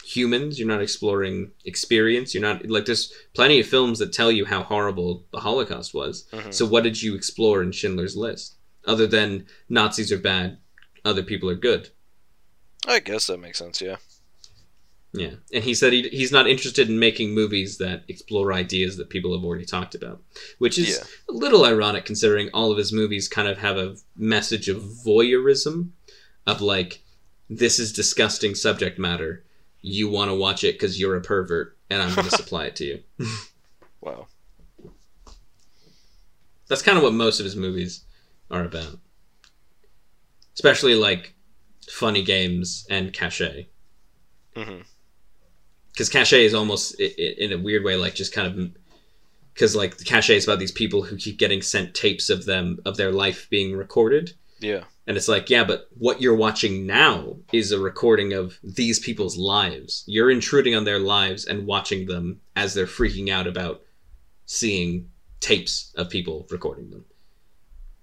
humans. 0.03 0.59
You're 0.59 0.67
not 0.67 0.81
exploring 0.81 1.51
experience. 1.65 2.33
You're 2.33 2.43
not 2.43 2.65
like 2.69 2.85
there's 2.85 3.11
plenty 3.33 3.59
of 3.59 3.67
films 3.67 3.99
that 3.99 4.13
tell 4.13 4.31
you 4.31 4.45
how 4.45 4.63
horrible 4.63 5.25
the 5.31 5.39
Holocaust 5.39 5.93
was. 5.93 6.25
Mhm. 6.31 6.53
So 6.53 6.65
what 6.65 6.83
did 6.83 7.01
you 7.01 7.15
explore 7.15 7.61
in 7.63 7.71
Schindler's 7.71 8.15
List 8.17 8.55
other 8.85 9.07
than 9.07 9.45
Nazis 9.69 10.11
are 10.11 10.17
bad, 10.19 10.57
other 11.05 11.23
people 11.23 11.49
are 11.49 11.55
good? 11.55 11.89
I 12.85 12.99
guess 12.99 13.27
that 13.27 13.37
makes 13.39 13.59
sense. 13.59 13.81
Yeah. 13.81 13.95
Yeah, 15.15 15.35
and 15.53 15.63
he 15.63 15.75
said 15.75 15.93
he, 15.93 16.09
he's 16.09 16.31
not 16.31 16.47
interested 16.47 16.89
in 16.89 16.97
making 16.97 17.35
movies 17.35 17.77
that 17.77 18.03
explore 18.07 18.51
ideas 18.51 18.97
that 18.97 19.09
people 19.11 19.35
have 19.35 19.45
already 19.45 19.63
talked 19.65 19.93
about, 19.93 20.23
which 20.57 20.79
is 20.79 20.97
Yeah. 20.97 21.03
a 21.29 21.33
little 21.33 21.65
ironic 21.65 22.03
considering 22.03 22.49
all 22.51 22.71
of 22.71 22.79
his 22.79 22.91
movies 22.91 23.27
kind 23.27 23.47
of 23.47 23.59
have 23.59 23.77
a 23.77 23.95
message 24.15 24.69
of 24.69 24.81
voyeurism, 25.05 25.89
of 26.47 26.61
like, 26.61 27.03
this 27.47 27.77
is 27.77 27.93
disgusting 27.93 28.55
subject 28.55 28.97
matter. 28.97 29.45
You 29.81 30.09
want 30.09 30.31
to 30.31 30.35
watch 30.35 30.63
it 30.63 30.73
because 30.73 30.99
you're 30.99 31.15
a 31.15 31.21
pervert, 31.21 31.77
and 31.91 32.01
I'm 32.01 32.15
going 32.15 32.25
to 32.29 32.35
supply 32.35 32.65
it 32.65 32.75
to 32.77 32.85
you. 32.85 32.99
Wow. 34.01 34.27
That's 36.67 36.81
kind 36.81 36.97
of 36.97 37.03
what 37.03 37.13
most 37.13 37.39
of 37.39 37.43
his 37.43 37.55
movies 37.55 38.03
are 38.49 38.63
about, 38.65 38.97
especially 40.55 40.95
like 40.95 41.35
funny 41.87 42.23
games 42.23 42.87
and 42.89 43.13
Caché. 43.13 43.67
hmm 44.55 44.79
because 45.93 46.09
Caché 46.09 46.39
is 46.43 46.53
almost 46.53 46.99
in 46.99 47.51
a 47.53 47.57
weird 47.57 47.83
way 47.83 47.95
like 47.95 48.15
just 48.15 48.33
kind 48.33 48.47
of 48.47 48.71
because 49.53 49.75
like 49.75 49.97
the 49.97 50.03
Caché 50.03 50.35
is 50.35 50.45
about 50.47 50.59
these 50.59 50.71
people 50.71 51.03
who 51.03 51.15
keep 51.15 51.37
getting 51.37 51.61
sent 51.61 51.93
tapes 51.93 52.29
of 52.29 52.45
them 52.45 52.79
of 52.85 52.97
their 52.97 53.11
life 53.11 53.47
being 53.49 53.75
recorded 53.75 54.33
Yeah. 54.59 54.83
and 55.07 55.15
it's 55.17 55.27
like 55.27 55.49
yeah 55.49 55.63
but 55.63 55.87
what 55.97 56.21
you're 56.21 56.35
watching 56.35 56.85
now 56.87 57.37
is 57.51 57.71
a 57.71 57.79
recording 57.79 58.33
of 58.33 58.57
these 58.63 58.99
people's 58.99 59.37
lives 59.37 60.03
you're 60.07 60.31
intruding 60.31 60.75
on 60.75 60.83
their 60.85 60.99
lives 60.99 61.45
and 61.45 61.67
watching 61.67 62.07
them 62.07 62.41
as 62.55 62.73
they're 62.73 62.85
freaking 62.87 63.29
out 63.29 63.47
about 63.47 63.81
seeing 64.45 65.09
tapes 65.39 65.93
of 65.97 66.09
people 66.09 66.47
recording 66.49 66.89
them 66.89 67.05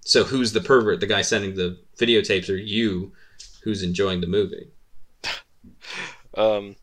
so 0.03 0.25
who's 0.25 0.53
the 0.53 0.61
pervert 0.61 1.01
the 1.01 1.07
guy 1.07 1.23
sending 1.23 1.55
the 1.55 1.79
videotapes 1.99 2.49
or 2.49 2.57
you 2.57 3.13
who's 3.63 3.83
enjoying 3.83 4.21
the 4.21 4.27
movie 4.27 4.69
Um. 6.37 6.77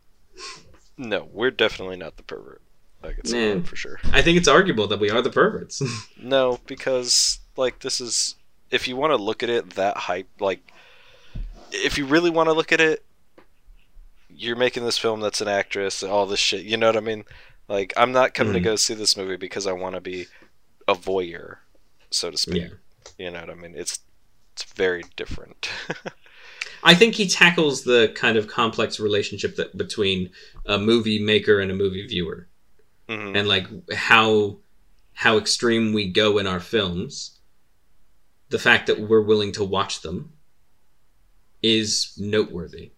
No, 0.97 1.27
we're 1.31 1.51
definitely 1.51 1.97
not 1.97 2.17
the 2.17 2.23
pervert. 2.23 2.61
I 3.03 3.13
can 3.13 3.25
say 3.25 3.53
Man. 3.53 3.63
for 3.63 3.75
sure. 3.75 3.99
i 4.11 4.21
think 4.23 4.37
it's 4.39 4.47
arguable 4.47 4.87
that 4.87 4.99
we 4.99 5.11
are 5.11 5.21
the 5.21 5.29
perverts 5.29 5.81
No, 6.21 6.59
because 6.65 7.39
like 7.55 7.79
this 7.79 8.01
is 8.01 8.35
if 8.71 8.87
you 8.87 8.95
want 8.97 9.11
to 9.11 9.17
look 9.17 9.43
at 9.43 9.49
it 9.49 9.71
that 9.75 9.95
hype 9.97 10.27
like 10.39 10.59
if 11.71 11.97
you 11.97 12.05
really 12.05 12.31
want 12.31 12.47
to 12.49 12.53
look 12.53 12.71
at 12.71 12.81
it 12.81 13.03
you're 14.29 14.55
making 14.55 14.83
this 14.83 14.97
film 14.97 15.19
that's 15.21 15.41
an 15.41 15.47
actress 15.47 16.01
and 16.03 16.11
all 16.11 16.25
this 16.25 16.39
shit, 16.39 16.63
you 16.65 16.75
know 16.77 16.87
what 16.87 16.97
I 16.97 17.01
mean? 17.01 17.23
Like 17.67 17.93
I'm 17.97 18.11
not 18.11 18.33
coming 18.33 18.53
to 18.53 18.59
Mhm. 18.59 18.63
go 18.63 18.75
see 18.75 18.93
this 18.93 19.15
movie 19.17 19.37
because 19.37 19.65
I 19.67 19.71
want 19.71 19.95
to 19.95 20.01
be 20.01 20.25
a 20.87 20.93
voyeur, 20.95 21.57
so 22.11 22.29
to 22.31 22.37
speak. 22.37 22.63
yeah 22.63 22.69
You 23.17 23.31
know 23.31 23.39
what 23.41 23.49
I 23.49 23.55
mean? 23.55 23.73
It's 23.75 23.99
it's 24.53 24.63
very 24.73 25.03
different. 25.15 25.69
I 26.83 26.93
think 26.93 27.15
he 27.15 27.27
tackles 27.27 27.83
the 27.83 28.11
kind 28.15 28.37
of 28.37 28.47
complex 28.47 28.99
relationship 28.99 29.55
that 29.55 29.77
between 29.77 30.29
a 30.65 30.77
movie 30.77 31.19
maker 31.19 31.59
and 31.59 31.71
a 31.71 31.75
movie 31.75 32.05
viewer, 32.07 32.47
Mhm. 33.09 33.35
and 33.37 33.47
like 33.47 33.67
how 33.93 34.59
how 35.13 35.37
extreme 35.37 35.93
we 35.93 36.07
go 36.07 36.37
in 36.37 36.45
our 36.45 36.59
films. 36.59 37.39
The 38.49 38.59
fact 38.59 38.85
that 38.87 38.99
we're 38.99 39.21
willing 39.21 39.51
to 39.53 39.63
watch 39.63 40.01
them 40.01 40.31
is 41.63 42.13
noteworthy. 42.17 42.91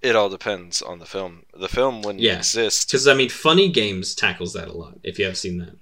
It 0.00 0.16
all 0.16 0.30
depends 0.30 0.80
on 0.80 0.98
the 0.98 1.04
film. 1.06 1.44
The 1.54 1.68
film 1.68 2.00
when 2.00 2.18
Yeah. 2.18 2.36
it 2.36 2.38
exists 2.38 2.86
Because 2.86 3.06
I 3.06 3.12
mean, 3.14 3.28
Funny 3.28 3.68
Games 3.68 4.14
tackles 4.14 4.54
that 4.54 4.68
a 4.68 4.72
lot. 4.72 4.98
If 5.02 5.18
you 5.18 5.26
have 5.26 5.36
seen 5.36 5.58
that, 5.58 5.76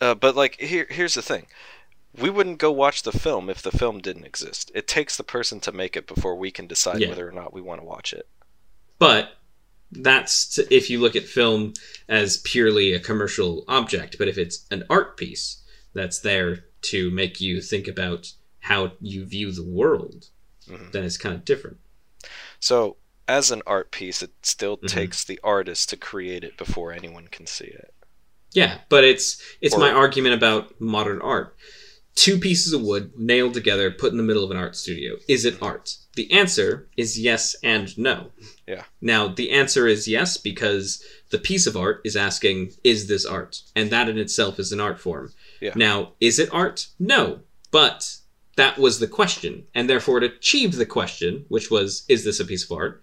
Uh, 0.00 0.14
but 0.14 0.34
like 0.36 0.58
here, 0.60 0.86
here's 0.88 1.14
the 1.14 1.20
thing: 1.22 1.46
we 2.18 2.30
wouldn't 2.30 2.58
go 2.58 2.70
watch 2.72 3.02
the 3.02 3.12
film 3.12 3.48
if 3.48 3.62
the 3.62 3.70
film 3.70 4.00
didn't 4.00 4.24
exist. 4.24 4.70
It 4.74 4.88
takes 4.88 5.16
the 5.16 5.22
person 5.24 5.60
to 5.60 5.72
make 5.72 5.96
it 5.96 6.06
before 6.06 6.34
we 6.36 6.50
can 6.50 6.66
decide 6.66 7.00
Yeah. 7.00 7.08
whether 7.10 7.28
or 7.28 7.32
not 7.32 7.52
we 7.52 7.60
want 7.60 7.80
to 7.80 7.86
watch 7.86 8.12
it. 8.12 8.28
But 8.98 9.36
that's 9.92 10.56
t- 10.56 10.66
if 10.70 10.90
you 10.90 11.00
look 11.00 11.16
at 11.16 11.24
film 11.24 11.74
as 12.08 12.38
purely 12.38 12.92
a 12.92 13.00
commercial 13.00 13.64
object. 13.68 14.16
But 14.18 14.28
if 14.28 14.38
it's 14.38 14.64
an 14.70 14.84
art 14.90 15.16
piece 15.16 15.58
that's 15.94 16.20
there 16.20 16.64
to 16.82 17.10
make 17.10 17.40
you 17.40 17.60
think 17.60 17.88
about 17.88 18.32
how 18.60 18.92
you 19.00 19.24
view 19.24 19.50
the 19.52 19.64
world, 19.64 20.28
Mhm. 20.68 20.92
then 20.92 21.04
it's 21.04 21.16
kind 21.18 21.34
of 21.34 21.44
different. 21.44 21.78
So, 22.60 22.96
as 23.26 23.50
an 23.50 23.62
art 23.66 23.90
piece, 23.90 24.22
it 24.22 24.32
still 24.42 24.76
Mhm. 24.78 24.88
takes 24.88 25.24
the 25.24 25.40
artist 25.42 25.88
to 25.90 25.96
create 25.96 26.44
it 26.44 26.56
before 26.56 26.92
anyone 26.92 27.28
can 27.28 27.46
see 27.46 27.64
it. 27.66 27.94
Yeah, 28.52 28.80
but 28.88 29.04
it's 29.04 29.40
it's 29.60 29.74
Or- 29.74 29.78
my 29.80 29.90
argument 29.90 30.34
about 30.34 30.80
modern 30.80 31.20
art. 31.22 31.56
Two 32.14 32.38
pieces 32.38 32.72
of 32.72 32.82
wood 32.82 33.12
nailed 33.16 33.54
together, 33.54 33.90
put 33.90 34.12
in 34.12 34.18
the 34.18 34.22
middle 34.22 34.44
of 34.44 34.50
an 34.50 34.56
art 34.56 34.76
studio. 34.76 35.16
Is 35.28 35.44
it 35.44 35.62
art? 35.62 35.96
The 36.16 36.30
answer 36.32 36.88
is 36.96 37.18
yes 37.18 37.56
and 37.62 37.96
no. 37.96 38.30
Yeah. 38.66 38.84
Now, 39.00 39.28
the 39.28 39.52
answer 39.52 39.86
is 39.86 40.08
yes 40.08 40.36
because 40.36 41.02
the 41.30 41.38
piece 41.38 41.66
of 41.66 41.76
art 41.76 42.02
is 42.04 42.16
asking, 42.16 42.72
is 42.84 43.08
this 43.08 43.24
art? 43.24 43.62
And 43.74 43.90
that 43.90 44.08
in 44.08 44.18
itself 44.18 44.58
is 44.58 44.72
an 44.72 44.80
art 44.80 45.00
form. 45.00 45.32
Yeah. 45.60 45.72
Now, 45.76 46.12
is 46.20 46.38
it 46.38 46.52
art? 46.52 46.88
No. 46.98 47.40
But 47.70 48.16
that 48.56 48.76
was 48.76 48.98
the 48.98 49.06
question. 49.06 49.64
And 49.74 49.88
therefore 49.88 50.18
it 50.18 50.24
achieved 50.24 50.74
the 50.74 50.86
question, 50.86 51.46
which 51.48 51.70
was, 51.70 52.04
is 52.08 52.24
this 52.24 52.40
a 52.40 52.44
piece 52.44 52.64
of 52.64 52.76
art? 52.76 53.02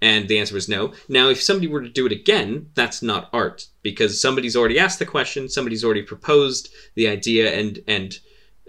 And 0.00 0.28
the 0.28 0.38
answer 0.38 0.54
was 0.54 0.68
no. 0.68 0.92
Now, 1.08 1.30
if 1.30 1.42
somebody 1.42 1.66
were 1.66 1.80
to 1.80 1.88
do 1.88 2.04
it 2.04 2.12
again, 2.12 2.68
that's 2.74 3.02
not 3.02 3.30
art 3.32 3.68
because 3.82 4.20
somebody's 4.20 4.54
already 4.54 4.78
asked 4.78 4.98
the 4.98 5.06
question, 5.06 5.48
somebody's 5.48 5.82
already 5.82 6.02
proposed 6.02 6.68
the 6.94 7.08
idea, 7.08 7.58
and 7.58 7.80
and 7.86 8.18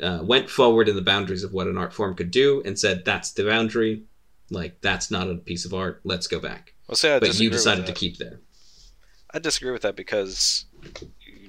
uh, 0.01 0.19
went 0.23 0.49
forward 0.49 0.89
in 0.89 0.95
the 0.95 1.01
boundaries 1.01 1.43
of 1.43 1.53
what 1.53 1.67
an 1.67 1.77
art 1.77 1.93
form 1.93 2.15
could 2.15 2.31
do, 2.31 2.61
and 2.65 2.77
said 2.77 3.05
that's 3.05 3.31
the 3.31 3.45
boundary. 3.45 4.03
Like 4.51 4.81
that's 4.81 5.09
not 5.09 5.29
a 5.29 5.35
piece 5.35 5.65
of 5.65 5.73
art. 5.73 6.01
Let's 6.03 6.27
go 6.27 6.39
back. 6.39 6.73
Well, 6.87 6.95
see, 6.95 7.17
but 7.19 7.39
you 7.39 7.49
decided 7.49 7.85
to 7.87 7.93
keep 7.93 8.17
there. 8.17 8.39
I 9.33 9.39
disagree 9.39 9.71
with 9.71 9.81
that 9.81 9.95
because 9.95 10.65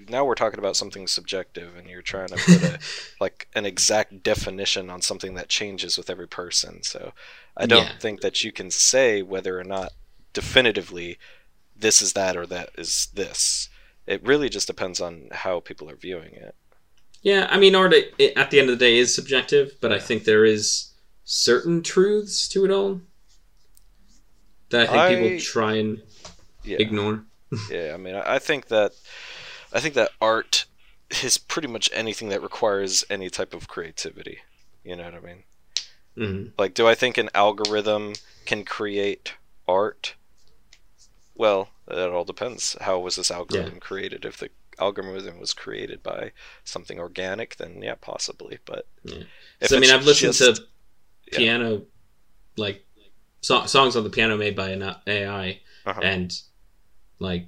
now 0.08 0.24
we're 0.24 0.34
talking 0.34 0.58
about 0.58 0.76
something 0.76 1.06
subjective, 1.06 1.76
and 1.76 1.88
you're 1.88 2.02
trying 2.02 2.28
to 2.28 2.36
put 2.36 2.62
a, 2.62 2.78
like 3.20 3.48
an 3.54 3.66
exact 3.66 4.22
definition 4.22 4.88
on 4.90 5.02
something 5.02 5.34
that 5.34 5.48
changes 5.48 5.98
with 5.98 6.08
every 6.10 6.28
person. 6.28 6.82
So, 6.82 7.12
I 7.56 7.66
don't 7.66 7.90
Yeah. 7.90 7.98
think 7.98 8.20
that 8.20 8.42
you 8.44 8.52
can 8.52 8.70
say 8.70 9.22
whether 9.22 9.58
or 9.58 9.64
not 9.64 9.92
definitively 10.32 11.18
this 11.76 12.02
is 12.02 12.12
that 12.14 12.36
or 12.36 12.46
that 12.46 12.70
is 12.78 13.08
this. 13.14 13.68
It 14.06 14.24
really 14.24 14.48
just 14.48 14.66
depends 14.68 15.00
on 15.00 15.28
how 15.32 15.60
people 15.60 15.90
are 15.90 15.96
viewing 15.96 16.34
it. 16.34 16.54
Yeah, 17.26 17.48
I 17.50 17.58
mean, 17.58 17.74
art 17.74 17.92
at 17.92 18.50
the 18.52 18.60
end 18.60 18.70
of 18.70 18.78
the 18.78 18.84
day 18.84 18.98
is 18.98 19.12
subjective, 19.12 19.72
but 19.80 19.92
I 19.92 19.98
think 19.98 20.22
there 20.22 20.44
is 20.44 20.92
certain 21.24 21.82
truths 21.82 22.46
to 22.50 22.64
it 22.64 22.70
all 22.70 23.00
that 24.70 24.82
I 24.82 24.86
think 24.86 24.98
I- 24.98 25.08
people 25.32 25.40
try 25.40 25.74
and 25.74 26.02
Yeah. 26.62 26.78
ignore. 26.78 27.24
Yeah, 27.68 27.94
I 27.94 27.96
mean, 27.96 28.14
I 28.14 28.38
think 28.38 28.68
that 28.68 28.92
I 29.72 29.80
think 29.80 29.94
that 29.94 30.12
art 30.20 30.66
is 31.24 31.36
pretty 31.36 31.66
much 31.66 31.90
anything 31.92 32.28
that 32.28 32.42
requires 32.42 33.04
any 33.10 33.28
type 33.28 33.54
of 33.54 33.66
creativity. 33.66 34.38
You 34.84 34.94
know 34.94 35.04
what 35.06 35.14
I 35.14 35.20
mean? 35.20 35.42
hmm 36.14 36.48
Like, 36.56 36.74
do 36.74 36.86
I 36.86 36.94
think 36.94 37.18
an 37.18 37.28
algorithm 37.34 38.12
can 38.44 38.64
create 38.64 39.34
art? 39.66 40.14
Well, 41.34 41.70
it 41.88 41.98
all 42.08 42.24
depends. 42.24 42.76
How 42.80 43.00
was 43.00 43.16
this 43.16 43.32
algorithm 43.32 43.80
created? 43.80 44.24
If 44.24 44.36
the 44.36 44.50
algorithm 44.78 45.38
was 45.40 45.52
created 45.54 46.02
by 46.02 46.32
something 46.64 46.98
organic, 46.98 47.56
then 47.56 47.82
yeah, 47.82 47.94
possibly. 48.00 48.58
But 48.64 48.86
Yeah. 49.04 49.22
so 49.62 49.76
I 49.76 49.80
mean, 49.80 49.90
I've 49.90 50.04
listened 50.04 50.34
just- 50.34 50.56
to 50.56 50.62
yeah. 51.32 51.38
piano, 51.38 51.82
like 52.56 52.84
so- 53.40 53.66
songs 53.66 53.96
on 53.96 54.04
the 54.04 54.10
piano 54.10 54.36
made 54.36 54.56
by 54.56 54.70
an 54.70 54.82
AI, 55.06 55.60
Uh-huh. 55.86 56.00
and 56.02 56.32
like 57.18 57.46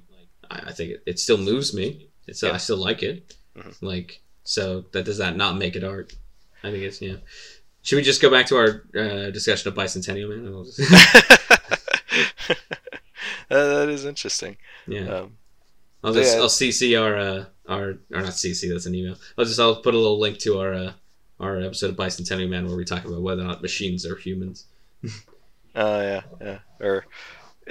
I, 0.49 0.69
I 0.69 0.71
think 0.71 0.91
it, 0.91 1.03
it 1.05 1.19
still 1.19 1.37
moves 1.37 1.73
me. 1.73 2.07
It's 2.27 2.41
Yeah. 2.43 2.51
I 2.53 2.57
still 2.57 2.77
like 2.77 3.03
it. 3.03 3.35
Mhm. 3.57 3.75
Like 3.81 4.21
so 4.43 4.85
that 4.93 5.03
does 5.05 5.17
that 5.19 5.35
not 5.37 5.57
make 5.57 5.75
it 5.75 5.83
art? 5.83 6.13
I 6.63 6.71
think 6.71 6.83
it's 6.83 7.01
yeah. 7.01 7.17
Should 7.81 7.95
we 7.95 8.01
just 8.01 8.21
go 8.21 8.29
back 8.29 8.45
to 8.47 8.57
our 8.57 8.83
uh, 8.95 9.29
discussion 9.31 9.67
of 9.69 9.75
bicentennial 9.75 10.29
man? 10.29 10.65
Just- 10.65 10.79
Uh, 13.51 13.65
that 13.79 13.89
is 13.89 14.05
interesting. 14.05 14.57
yeah, 14.87 15.07
Um, 15.07 15.37
I'll 16.03 16.13
just 16.13 16.35
yeah. 16.35 16.41
I'll 16.41 16.47
CC 16.49 17.01
our 17.01 17.17
uh, 17.17 17.45
our 17.67 17.89
or 17.89 17.97
not 18.21 18.25
CC 18.31 18.69
that's 18.71 18.85
an 18.85 18.95
email. 18.95 19.15
I'll 19.37 19.45
just 19.45 19.59
I'll 19.59 19.81
put 19.81 19.93
a 19.93 19.97
little 19.97 20.19
link 20.19 20.37
to 20.39 20.59
our 20.59 20.73
uh, 20.73 20.91
our 21.39 21.59
episode 21.59 21.89
of 21.91 21.95
bicentennial 21.97 22.49
man 22.49 22.67
where 22.67 22.75
we 22.77 22.85
talk 22.85 23.05
about 23.05 23.21
whether 23.21 23.41
or 23.41 23.45
not 23.45 23.61
machines 23.61 24.05
are 24.05 24.15
humans. 24.15 24.65
Oh 25.75 26.01
yeah, 26.01 26.21
yeah. 26.41 26.59
Or 26.81 27.05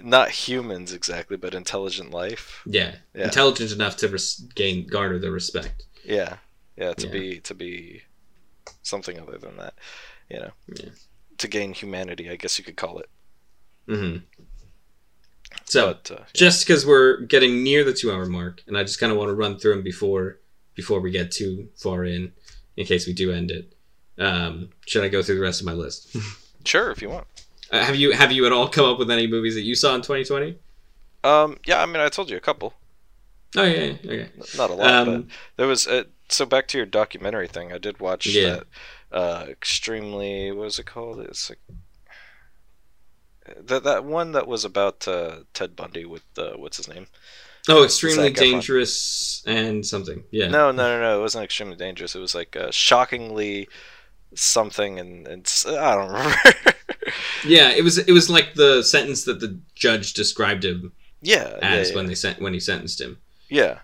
not 0.02 0.30
humans 0.30 0.92
exactly, 0.92 1.36
but 1.36 1.52
intelligent 1.52 2.12
life. 2.12 2.62
Yeah, 2.64 2.94
Yeah. 3.12 3.24
intelligent 3.24 3.72
enough 3.72 3.96
to 3.98 4.08
res- 4.08 4.36
gain 4.54 4.86
garner 4.86 5.18
the 5.18 5.32
respect. 5.32 5.82
Yeah, 6.04 6.36
yeah. 6.76 6.94
To 6.94 7.06
Yeah. 7.06 7.12
be 7.12 7.40
to 7.40 7.54
be 7.54 8.02
something 8.82 9.18
other 9.18 9.36
than 9.36 9.56
that, 9.56 9.74
you 10.30 10.38
know. 10.38 10.52
Yeah. 10.72 10.90
To 11.38 11.48
gain 11.48 11.72
humanity, 11.74 12.30
I 12.30 12.36
guess 12.36 12.56
you 12.56 12.64
could 12.64 12.76
call 12.76 13.00
it. 13.00 13.10
hmm 13.88 14.18
So, 15.64 15.88
but 15.88 16.10
uh, 16.10 16.24
just 16.32 16.66
because 16.66 16.86
we're 16.86 17.20
getting 17.22 17.62
near 17.62 17.84
the 17.84 17.92
two-hour 17.92 18.26
mark, 18.26 18.62
and 18.66 18.76
I 18.78 18.82
just 18.84 18.98
kind 19.00 19.12
of 19.12 19.18
want 19.18 19.28
to 19.28 19.34
run 19.34 19.58
through 19.58 19.74
them 19.74 19.82
before 19.82 20.38
before 20.74 21.00
we 21.00 21.10
get 21.10 21.30
too 21.32 21.68
far 21.76 22.04
in, 22.04 22.32
in 22.76 22.86
case 22.86 23.06
we 23.06 23.12
do 23.12 23.32
end 23.32 23.50
it. 23.50 23.72
Um, 24.18 24.70
should 24.86 25.04
I 25.04 25.08
go 25.08 25.22
through 25.22 25.36
the 25.36 25.42
rest 25.42 25.60
of 25.60 25.66
my 25.66 25.72
list? 25.74 26.16
sure, 26.64 26.90
if 26.90 27.02
you 27.02 27.08
want. 27.10 27.26
uh, 27.70 27.84
have 27.84 27.96
you 27.96 28.12
have 28.12 28.32
you 28.32 28.46
at 28.46 28.52
all 28.52 28.68
come 28.68 28.84
up 28.86 28.98
with 28.98 29.10
any 29.10 29.26
movies 29.26 29.54
that 29.54 29.62
you 29.62 29.74
saw 29.74 29.94
in 29.94 30.00
2020? 30.02 30.56
Um, 31.24 31.58
yeah, 31.66 31.82
I 31.82 31.86
mean, 31.86 31.96
I 32.00 32.08
told 32.08 32.30
you 32.30 32.36
a 32.36 32.40
couple, 32.40 32.74
Oh 33.56 33.64
yeah, 33.64 33.94
yeah, 34.02 34.12
okay. 34.12 34.28
Not 34.56 34.70
a 34.70 34.74
lot, 34.74 34.78
but 35.06 35.08
Um, 35.08 35.28
there 35.56 35.66
was. 35.66 35.86
Uh, 35.86 36.04
so 36.28 36.44
back 36.46 36.68
to 36.68 36.76
your 36.78 36.86
documentary 36.86 37.48
thing, 37.48 37.72
I 37.72 37.78
did 37.78 38.00
watch 38.00 38.26
Yeah. 38.26 38.60
that. 38.60 38.64
Uh, 39.10 39.46
extremely. 39.48 40.50
What 40.52 40.64
was 40.64 40.78
it 40.78 40.86
called? 40.86 41.20
It's 41.20 41.50
like. 41.50 41.58
That, 43.60 43.84
that 43.84 44.04
one 44.04 44.32
that 44.32 44.46
was 44.46 44.64
about 44.64 45.06
uh, 45.06 45.40
Ted 45.54 45.76
Bundy 45.76 46.04
with 46.04 46.24
uh, 46.36 46.52
what's 46.56 46.76
his 46.76 46.88
name? 46.88 47.06
oh, 47.68 47.84
extremely 47.84 48.30
dangerous 48.30 49.42
and 49.46 49.84
something. 49.84 50.24
Yeah. 50.30 50.48
No, 50.48 50.70
no, 50.70 50.88
no, 50.88 51.00
no. 51.00 51.18
It 51.18 51.22
wasn't 51.22 51.44
extremely 51.44 51.76
dangerous. 51.76 52.14
It 52.14 52.20
was 52.20 52.34
like 52.34 52.56
uh, 52.56 52.70
shockingly 52.70 53.68
something, 54.34 54.98
and, 54.98 55.26
and 55.26 55.64
I 55.66 55.94
don't 55.94 56.08
remember. 56.12 56.38
Yeah, 57.44 57.70
it 57.70 57.82
was 57.84 57.98
it 57.98 58.12
was 58.12 58.28
like 58.28 58.54
the 58.54 58.82
sentence 58.82 59.24
that 59.24 59.40
the 59.40 59.58
judge 59.74 60.12
described 60.12 60.64
him 60.64 60.92
yeah, 61.22 61.58
as 61.62 61.90
yeah, 61.90 61.96
when 61.96 62.06
they 62.06 62.14
sent 62.14 62.40
when 62.40 62.54
he 62.54 62.60
sentenced 62.60 63.00
him. 63.00 63.18
yeah. 63.48 63.80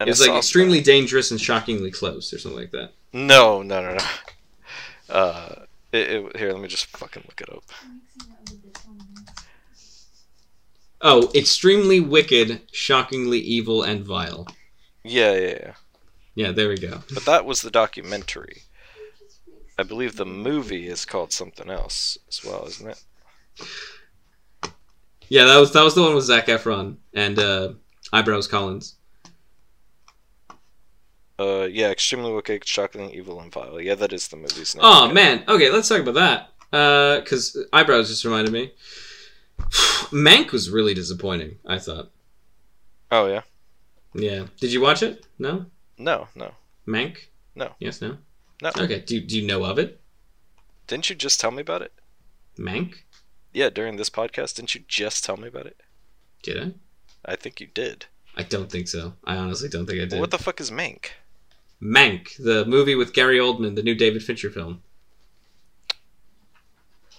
And 0.00 0.08
it 0.08 0.12
was 0.12 0.26
like 0.26 0.36
extremely 0.36 0.80
dangerous 0.80 1.30
and 1.30 1.40
shockingly 1.40 1.92
close, 1.92 2.32
or 2.32 2.38
something 2.38 2.60
like 2.60 2.72
that. 2.72 2.90
No, 3.12 3.62
no, 3.62 3.82
no, 3.82 3.94
no. 3.94 4.04
Uh, 5.10 5.66
it, 5.92 6.10
it, 6.10 6.36
here, 6.38 6.52
let 6.52 6.62
me 6.62 6.68
just 6.68 6.86
fucking 6.86 7.22
look 7.26 7.38
it 7.42 7.52
up. 7.52 7.64
Oh, 11.02 11.30
extremely 11.34 11.98
wicked, 12.00 12.62
shockingly 12.72 13.40
evil, 13.40 13.82
and 13.82 14.04
vile. 14.04 14.46
Yeah, 15.04 15.32
yeah, 15.34 15.58
yeah. 15.60 15.74
Yeah, 16.34 16.52
there 16.52 16.68
we 16.68 16.76
go. 16.76 17.00
But 17.14 17.24
that 17.24 17.44
was 17.44 17.62
the 17.62 17.70
documentary. 17.70 18.62
I 19.78 19.82
believe 19.82 20.16
the 20.16 20.24
movie 20.26 20.86
is 20.86 21.04
called 21.04 21.32
something 21.32 21.68
else 21.68 22.16
as 22.28 22.44
well, 22.44 22.66
isn't 22.66 22.88
it? 22.88 23.04
Yeah, 25.28 25.44
that 25.46 25.58
was 25.58 25.72
that 25.72 25.82
was 25.82 25.94
the 25.94 26.02
one 26.02 26.14
with 26.14 26.24
Zac 26.24 26.46
Efron 26.46 26.96
and 27.14 27.38
uh, 27.38 27.72
Eyebrows 28.12 28.46
Collins. 28.46 28.96
Uh, 31.38 31.66
yeah, 31.70 31.88
extremely 31.90 32.32
wicked, 32.32 32.64
shockingly 32.66 33.16
evil, 33.16 33.40
and 33.40 33.52
vile. 33.52 33.80
Yeah, 33.80 33.94
that 33.96 34.12
is 34.12 34.28
the 34.28 34.36
movie's 34.36 34.76
name. 34.76 34.84
Oh 34.84 35.10
man, 35.12 35.42
okay, 35.48 35.70
let's 35.70 35.88
talk 35.88 36.00
about 36.00 36.14
that. 36.14 36.76
Uh, 36.76 37.20
Because 37.20 37.56
Eyebrows 37.72 38.08
just 38.08 38.24
reminded 38.24 38.52
me. 38.52 38.72
Mank 40.12 40.52
was 40.52 40.70
really 40.70 40.94
disappointing. 40.94 41.58
I 41.66 41.78
thought. 41.78 42.10
Oh 43.10 43.26
yeah. 43.26 43.42
Yeah. 44.14 44.46
Did 44.60 44.72
you 44.72 44.80
watch 44.80 45.02
it? 45.02 45.26
No. 45.38 45.66
No, 45.98 46.28
no, 46.34 46.52
Mank. 46.86 47.28
No. 47.54 47.72
Yes. 47.78 48.00
No. 48.00 48.16
no. 48.62 48.70
Okay. 48.76 49.00
Do 49.00 49.20
Do 49.20 49.38
you 49.38 49.46
know 49.46 49.64
of 49.64 49.78
it? 49.78 50.00
Didn't 50.86 51.08
you 51.08 51.16
just 51.16 51.40
tell 51.40 51.50
me 51.50 51.60
about 51.62 51.82
it? 51.82 51.92
Mank. 52.58 52.96
Yeah, 53.52 53.70
during 53.70 53.96
this 53.96 54.10
podcast, 54.10 54.56
didn't 54.56 54.74
you 54.74 54.82
just 54.88 55.24
tell 55.24 55.36
me 55.36 55.48
about 55.48 55.66
it? 55.66 55.80
Did 56.42 56.62
I? 56.62 56.72
I 57.32 57.36
think 57.36 57.60
you 57.60 57.68
did. 57.72 58.06
I 58.36 58.42
don't 58.42 58.70
think 58.70 58.88
so. 58.88 59.12
I 59.24 59.36
honestly 59.36 59.68
don't 59.68 59.86
think 59.86 59.98
I 59.98 60.04
did. 60.04 60.12
Well, 60.12 60.20
what 60.20 60.30
the 60.30 60.38
fuck 60.38 60.60
is 60.60 60.70
Mank? 60.70 61.10
Mank, 61.82 62.36
the 62.36 62.64
movie 62.64 62.94
with 62.94 63.12
Gary 63.12 63.38
Oldman, 63.38 63.76
the 63.76 63.82
new 63.82 63.94
David 63.94 64.22
Fincher 64.22 64.50
film. 64.50 64.82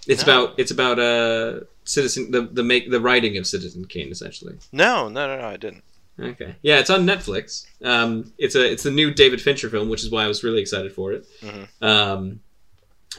It's 0.07 0.25
No. 0.25 0.45
about 0.45 0.59
it's 0.59 0.71
about 0.71 0.99
uh 0.99 1.61
Citizen 1.85 2.31
the 2.31 2.41
the 2.41 2.63
make 2.63 2.89
the 2.91 2.99
writing 2.99 3.38
of 3.38 3.45
Citizen 3.47 3.85
Kane 3.85 4.09
essentially. 4.11 4.55
No, 4.71 5.07
no, 5.09 5.27
no, 5.27 5.41
no, 5.41 5.47
I 5.47 5.57
didn't. 5.57 5.84
Okay. 6.19 6.55
Yeah, 6.61 6.80
it's 6.80 6.89
on 6.91 7.05
Netflix. 7.05 7.65
Um, 7.84 8.34
it's 8.38 8.55
a 8.55 8.71
it's 8.71 8.84
the 8.84 8.91
new 8.91 9.11
David 9.13 9.41
Fincher 9.41 9.69
film, 9.69 9.89
which 9.89 10.03
is 10.03 10.11
why 10.11 10.23
I 10.23 10.27
was 10.27 10.43
really 10.43 10.61
excited 10.61 10.93
for 10.93 11.11
it. 11.13 11.25
Mhm. 11.41 11.67
Um, 11.81 12.39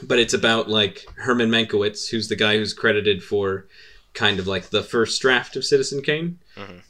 but 0.03 0.19
it's 0.19 0.33
about 0.33 0.69
like 0.69 1.05
Herman 1.15 1.49
Mankiewicz, 1.49 2.09
who's 2.09 2.27
the 2.27 2.35
guy 2.35 2.57
who's 2.57 2.73
credited 2.73 3.23
for 3.23 3.67
kind 4.13 4.39
of 4.39 4.47
like 4.47 4.69
the 4.69 4.81
first 4.83 5.21
draft 5.21 5.55
of 5.55 5.65
Citizen 5.65 6.01
Kane, 6.01 6.39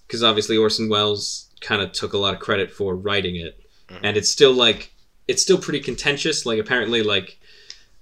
because 0.08 0.24
obviously 0.24 0.58
Orson 0.58 0.90
Welles 0.90 1.48
kind 1.62 1.82
of 1.82 1.92
took 1.92 2.14
a 2.14 2.18
lot 2.18 2.34
of 2.36 2.40
credit 2.40 2.72
for 2.72 2.96
writing 2.96 3.36
it, 3.36 3.60
Mhm. 3.90 4.00
and 4.04 4.18
it's 4.18 4.30
still 4.30 4.54
like 4.54 4.92
it's 5.28 5.42
still 5.42 5.58
pretty 5.58 5.80
contentious. 5.80 6.46
Like 6.46 6.60
apparently, 6.60 7.02
like 7.02 7.40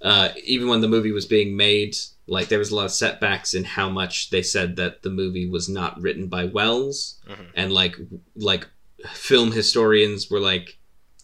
uh, 0.04 0.28
even 0.44 0.68
when 0.68 0.80
the 0.82 0.88
movie 0.88 1.10
was 1.12 1.26
being 1.26 1.56
made, 1.56 1.96
like 2.26 2.48
there 2.48 2.58
was 2.60 2.70
a 2.70 2.76
lot 2.76 2.84
of 2.84 2.92
setbacks 2.92 3.54
in 3.54 3.64
how 3.64 3.88
much 3.88 4.30
they 4.30 4.42
said 4.42 4.76
that 4.76 5.02
the 5.02 5.10
movie 5.10 5.48
was 5.48 5.68
not 5.68 6.00
written 6.00 6.28
by 6.28 6.44
Welles, 6.44 7.18
Mhm. 7.28 7.46
and 7.54 7.72
like 7.72 7.96
like 8.36 8.68
film 9.12 9.50
historians 9.52 10.30
were 10.30 10.40
like 10.40 10.78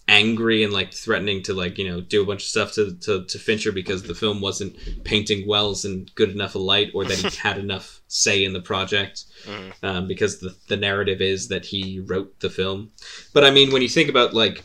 angry 0.08 0.64
and 0.64 0.72
like 0.72 0.92
threatening 0.92 1.40
to 1.40 1.54
like 1.54 1.78
you 1.78 1.88
know 1.88 2.00
do 2.00 2.20
a 2.20 2.26
bunch 2.26 2.42
of 2.42 2.48
stuff 2.48 2.72
to, 2.72 2.92
to, 2.96 3.24
to 3.26 3.38
Fincher 3.38 3.70
because 3.70 4.02
the 4.02 4.14
film 4.14 4.40
wasn't 4.40 4.74
painting 5.04 5.46
Welles 5.46 5.84
in 5.84 6.06
good 6.16 6.30
enough 6.30 6.56
a 6.56 6.58
light 6.58 6.90
or 6.94 7.04
that 7.04 7.16
he 7.18 7.36
had 7.36 7.58
enough 7.66 8.00
say 8.08 8.42
in 8.44 8.52
the 8.52 8.60
project 8.60 9.24
Mhm. 9.46 9.72
um, 9.84 10.08
because 10.08 10.40
the, 10.40 10.52
the 10.66 10.76
narrative 10.76 11.20
is 11.20 11.46
that 11.48 11.64
he 11.66 12.00
wrote 12.00 12.40
the 12.40 12.50
film 12.50 12.90
but 13.32 13.44
I 13.44 13.50
mean 13.52 13.70
when 13.72 13.82
you 13.82 13.88
think 13.88 14.08
about 14.10 14.34
like 14.34 14.64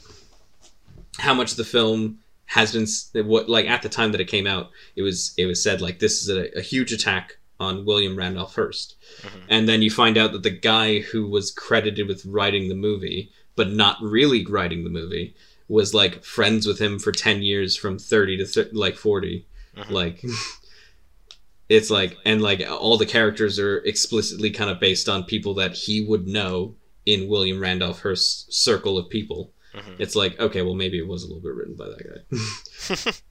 how 1.20 1.34
much 1.36 1.54
the 1.56 1.64
film 1.64 2.18
has 2.48 2.72
been 3.12 3.28
what 3.28 3.50
like 3.50 3.66
at 3.68 3.82
the 3.82 3.90
time 3.90 4.12
that 4.12 4.22
it 4.22 4.28
came 4.28 4.46
out 4.48 4.70
it 4.96 5.02
was 5.02 5.34
it 5.38 5.46
was 5.46 5.62
said 5.62 5.82
like 5.82 6.00
this 6.00 6.22
is 6.22 6.30
a, 6.30 6.58
a 6.58 6.62
huge 6.62 6.92
attack 6.92 7.38
on 7.60 7.86
William 7.86 8.16
Randolph 8.18 8.56
Hearst 8.56 8.96
Mhm. 9.24 9.30
and 9.50 9.68
then 9.70 9.82
you 9.82 9.90
find 9.90 10.18
out 10.18 10.32
that 10.34 10.44
the 10.44 10.50
guy 10.50 11.00
who 11.00 11.28
was 11.28 11.52
credited 11.52 12.08
with 12.08 12.26
writing 12.26 12.70
the 12.70 12.76
movie 12.76 13.32
but 13.56 13.72
not 13.72 13.98
really 14.02 14.46
writing 14.46 14.84
the 14.84 14.90
movie 14.90 15.34
was 15.68 15.94
like 15.94 16.24
friends 16.24 16.68
with 16.68 16.80
him 16.80 17.00
for 17.00 17.12
10 17.12 17.42
years 17.42 17.76
from 17.76 17.98
30 17.98 18.38
to 18.38 18.46
thir- 18.46 18.70
like 18.74 18.96
40 18.96 19.46
Mhm. 19.78 19.90
like 19.90 20.24
it's 21.70 21.90
like 21.90 22.18
and 22.26 22.42
like 22.42 22.62
all 22.70 22.98
the 22.98 23.06
characters 23.06 23.58
are 23.60 23.78
explicitly 23.80 24.52
kind 24.52 24.70
of 24.70 24.80
based 24.80 25.10
on 25.10 25.24
people 25.24 25.54
that 25.56 25.74
he 25.74 26.02
would 26.06 26.28
know 26.28 26.76
in 27.06 27.28
William 27.28 27.60
Randolph 27.60 28.02
Hearst's 28.02 28.46
circle 28.56 28.98
of 28.98 29.10
people 29.10 29.52
Mhm. 29.76 29.96
it's 30.00 30.16
like 30.16 30.40
okay 30.40 30.62
well 30.62 30.76
maybe 30.76 30.98
it 30.98 31.08
was 31.08 31.24
a 31.24 31.28
little 31.28 31.42
bit 31.42 31.54
written 31.54 31.76
by 31.76 31.86
that 31.90 32.04
guy 32.10 33.12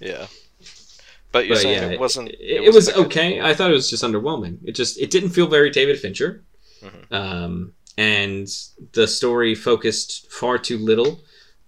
Yeah. 0.00 0.26
But 1.32 1.46
you're 1.46 1.56
but 1.56 1.62
saying 1.62 1.82
yeah 1.82 1.88
it 1.90 2.00
wasn't. 2.00 2.28
it, 2.30 2.64
it 2.68 2.72
was 2.72 2.88
okay 2.96 3.40
i 3.40 3.52
thought 3.54 3.70
it 3.70 3.74
was 3.74 3.90
just 3.90 4.02
underwhelming 4.04 4.58
it 4.64 4.72
just 4.72 4.98
it 4.98 5.10
didn't 5.10 5.30
feel 5.30 5.46
very 5.46 5.70
david 5.70 5.98
fincher 5.98 6.44
Mhm. 6.82 7.12
um, 7.12 7.72
and 7.96 8.46
the 8.92 9.08
story 9.08 9.54
focused 9.56 10.30
far 10.30 10.58
too 10.58 10.78
little 10.78 11.20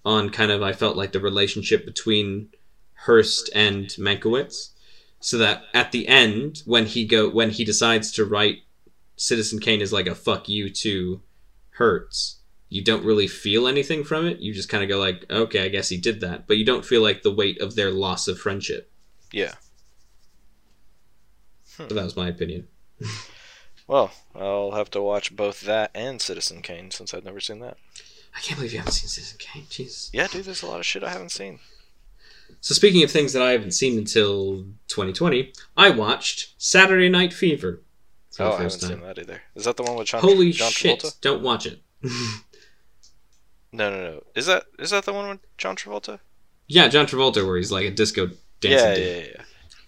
on 0.05 0.31
kind 0.31 0.51
of 0.53 0.63
i 0.63 0.73
felt 0.73 0.97
like 0.97 1.11
the 1.13 1.21
relationship 1.21 1.85
between 1.85 2.49
hearst 2.95 3.51
and 3.55 3.89
mankiewicz 3.99 4.71
so 5.19 5.37
that 5.39 5.65
at 5.75 5.91
the 5.93 6.07
end 6.09 6.63
when 6.65 6.87
he 6.87 7.05
go 7.05 7.29
when 7.29 7.51
he 7.51 7.65
decides 7.65 8.13
to 8.13 8.25
write 8.25 8.59
citizen 9.17 9.59
kane 9.59 9.81
is 9.81 9.93
like 9.93 10.07
a 10.07 10.15
fuck 10.15 10.49
you 10.49 10.71
to 10.71 11.21
Hearst 11.79 12.40
you 12.71 12.83
don't 12.83 13.05
really 13.05 13.27
feel 13.29 13.67
anything 13.67 14.03
from 14.05 14.27
it 14.27 14.39
you 14.39 14.55
just 14.55 14.69
kind 14.71 14.83
of 14.83 14.89
go 14.89 14.99
like 14.99 15.25
okay 15.31 15.65
i 15.65 15.69
guess 15.69 15.89
he 15.91 15.97
did 15.99 16.21
that 16.21 16.47
but 16.47 16.57
you 16.57 16.65
don't 16.65 16.85
feel 16.87 17.03
like 17.03 17.23
the 17.23 17.31
weight 17.35 17.61
of 17.61 17.75
their 17.75 17.91
loss 17.91 18.27
of 18.29 18.39
friendship 18.39 18.91
Yeah. 19.33 19.55
but 21.77 21.91
that 21.91 22.05
was 22.05 22.17
my 22.17 22.29
opinion 22.29 22.69
Well, 23.87 24.13
I'll 24.37 24.71
have 24.71 24.89
to 24.93 25.03
watch 25.03 25.35
both 25.35 25.63
that 25.63 25.91
and 25.97 26.23
Citizen 26.23 26.63
Kane 26.63 26.93
since 26.93 27.13
I've 27.13 27.25
never 27.25 27.41
seen 27.41 27.59
that. 27.59 27.77
I 28.37 28.39
can't 28.39 28.57
believe 28.57 28.73
you 28.73 28.79
haven't 28.79 28.93
seen 28.93 29.09
Citizen 29.09 29.39
Kane. 29.41 29.65
Jesus. 29.69 30.11
Yeah, 30.13 30.29
dude, 30.29 30.45
there's 30.45 30.63
a 30.63 30.69
lot 30.69 30.79
of 30.79 30.87
shit 30.87 31.03
I 31.03 31.11
haven't 31.11 31.33
seen. 31.33 31.59
So 32.61 32.73
speaking 32.73 33.03
of 33.03 33.11
things 33.11 33.33
that 33.33 33.43
I 33.43 33.51
haven't 33.51 33.73
seen 33.73 33.99
until 33.99 34.59
2020, 34.87 35.53
I 35.77 35.91
watched 35.91 36.55
Saturday 36.57 37.09
Night 37.09 37.33
Fever 37.33 37.83
Oh, 38.39 38.51
I 38.53 38.63
haven't 38.63 38.79
time. 38.81 38.91
seen 38.91 39.01
that 39.01 39.19
either. 39.19 39.41
Is 39.57 39.65
that 39.65 39.77
the 39.77 39.83
one 39.83 39.97
with 39.97 40.07
John, 40.07 40.21
Holy 40.21 40.53
John 40.53 40.71
shit! 40.71 41.01
Travolta? 41.01 41.21
Don't 41.21 41.43
watch 41.43 41.67
it. 41.67 41.81
No, 43.73 43.91
no, 43.91 43.99
no. 44.03 44.23
Is 44.35 44.47
that 44.47 44.65
is 44.79 44.91
that 44.91 45.05
the 45.05 45.13
one 45.13 45.29
with 45.29 45.41
John 45.59 45.77
Travolta? 45.77 46.19
yeah, 46.69 46.89
John 46.89 47.07
Travolta, 47.07 47.45
where 47.47 47.57
he's 47.57 47.73
like 47.73 47.85
a 47.87 47.91
disco 47.91 48.31
dancing 48.61 48.89
Yeah, 48.89 48.95
dude. 48.95 49.07
yeah, 49.27 49.43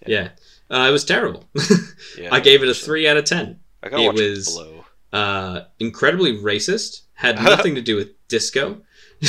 yeah, 0.07 0.29
Yeah, 0.69 0.75
Uh, 0.77 0.89
it 0.89 0.91
was 0.91 1.05
terrible. 1.05 1.45
yeah. 2.17 2.29
I 2.31 2.39
gave 2.39 2.61
it 2.63 2.69
a 2.69 2.73
three 2.73 3.07
out 3.07 3.17
of 3.17 3.25
ten. 3.25 3.59
I 3.81 3.89
gotta 3.89 4.03
it 4.03 4.07
watch 4.07 4.15
was- 4.15 4.47
Blow. 4.53 4.85
Uh, 5.13 5.65
incredibly 5.79 6.37
racist. 6.37 7.01
Had 7.13 7.35
nothing 7.43 7.75
to 7.75 7.81
do 7.81 7.95
with 7.95 8.09
disco. 8.27 8.81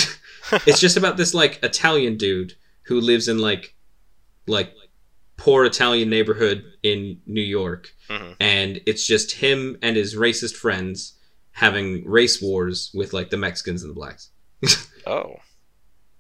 it's 0.66 0.81
just 0.81 0.97
about 0.97 1.16
this 1.16 1.35
like 1.35 1.59
Italian 1.62 2.16
dude 2.16 2.55
who 2.86 3.01
lives 3.01 3.28
in 3.28 3.39
like 3.39 3.74
like 4.47 4.72
poor 5.36 5.64
Italian 5.64 6.09
neighborhood 6.10 6.64
in 6.82 7.20
New 7.26 7.43
York 7.43 7.93
Mhm. 8.09 8.36
and 8.40 8.81
it's 8.86 9.06
just 9.06 9.32
him 9.32 9.78
and 9.82 9.97
his 9.97 10.14
racist 10.14 10.55
friends 10.55 11.14
having 11.52 12.05
race 12.09 12.40
wars 12.43 12.90
with 12.94 13.12
like 13.12 13.31
the 13.31 13.36
Mexicans 13.36 13.82
and 13.82 13.90
the 13.90 13.94
blacks. 13.94 14.31
Oh, 15.07 15.36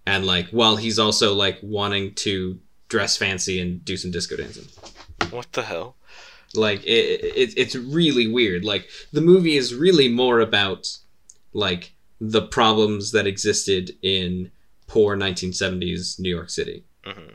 And 0.06 0.26
like 0.26 0.48
while 0.50 0.76
he's 0.76 0.98
also 0.98 1.34
like 1.34 1.58
wanting 1.62 2.14
to 2.16 2.58
dress 2.88 3.16
fancy 3.16 3.58
and 3.60 3.82
do 3.84 3.96
some 3.96 4.10
disco 4.10 4.36
dancing. 4.36 4.66
what 5.30 5.50
the 5.52 5.62
hell? 5.62 5.96
Like 6.54 6.84
it, 6.84 7.20
it 7.24 7.54
it's 7.56 7.74
really 7.74 8.28
weird. 8.28 8.64
Like 8.64 8.88
the 9.12 9.22
movie 9.22 9.56
is 9.56 9.74
really 9.74 10.08
more 10.08 10.40
about 10.40 10.98
like 11.54 11.94
the 12.20 12.42
problems 12.42 13.12
that 13.12 13.26
existed 13.26 13.96
in 14.02 14.50
poor 14.86 15.16
1970s 15.16 16.20
New 16.20 16.28
York 16.28 16.50
City. 16.50 16.84
hmm 17.04 17.32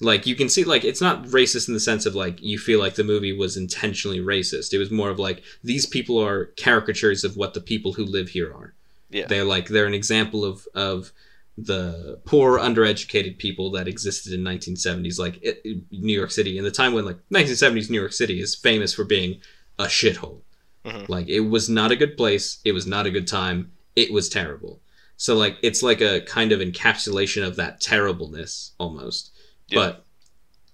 Like 0.00 0.26
you 0.26 0.34
can 0.36 0.48
see 0.50 0.64
like 0.64 0.84
it's 0.84 1.00
not 1.00 1.24
racist 1.24 1.68
in 1.68 1.74
the 1.74 1.80
sense 1.80 2.04
of 2.06 2.14
like 2.14 2.40
you 2.42 2.58
feel 2.58 2.78
like 2.80 2.96
the 2.96 3.04
movie 3.04 3.32
was 3.32 3.56
intentionally 3.56 4.20
racist. 4.20 4.74
It 4.74 4.78
was 4.78 4.90
more 4.90 5.08
of 5.10 5.18
like 5.18 5.42
these 5.64 5.86
people 5.86 6.18
are 6.22 6.46
caricatures 6.58 7.24
of 7.24 7.36
what 7.38 7.54
the 7.54 7.60
people 7.62 7.94
who 7.94 8.04
live 8.04 8.28
here 8.28 8.52
are. 8.52 8.74
Yeah. 9.12 9.26
They're 9.26 9.44
like 9.44 9.68
they're 9.68 9.86
an 9.86 9.94
example 9.94 10.44
of 10.44 10.66
of 10.74 11.12
the 11.58 12.18
poor 12.24 12.58
undereducated 12.58 13.36
people 13.38 13.70
that 13.72 13.86
existed 13.86 14.32
in 14.32 14.42
1970s 14.42 15.18
like 15.18 15.38
it, 15.42 15.60
it- 15.64 15.82
New 15.90 16.16
York 16.16 16.30
City 16.30 16.56
in 16.56 16.64
the 16.64 16.70
time 16.70 16.94
when 16.94 17.04
like 17.04 17.18
1970s 17.32 17.90
New 17.90 18.00
York 18.00 18.12
City 18.14 18.40
is 18.40 18.54
famous 18.54 18.94
for 18.94 19.04
being 19.04 19.40
a 19.78 19.84
shithole. 19.84 20.40
Mhm. 20.86 21.08
Like 21.08 21.28
it 21.28 21.40
was 21.40 21.68
not 21.68 21.92
a 21.92 21.96
good 21.96 22.16
place, 22.16 22.58
it 22.64 22.72
was 22.72 22.86
not 22.86 23.06
a 23.06 23.10
good 23.10 23.26
time, 23.28 23.70
it 23.96 24.12
was 24.12 24.28
terrible. 24.30 24.80
So 25.18 25.36
like 25.36 25.58
it's 25.62 25.82
like 25.82 26.00
a 26.00 26.22
kind 26.22 26.52
of 26.52 26.60
encapsulation 26.60 27.46
of 27.46 27.56
that 27.56 27.80
terribleness 27.80 28.72
almost. 28.78 29.30
Yeah. 29.68 29.78
But 29.78 30.06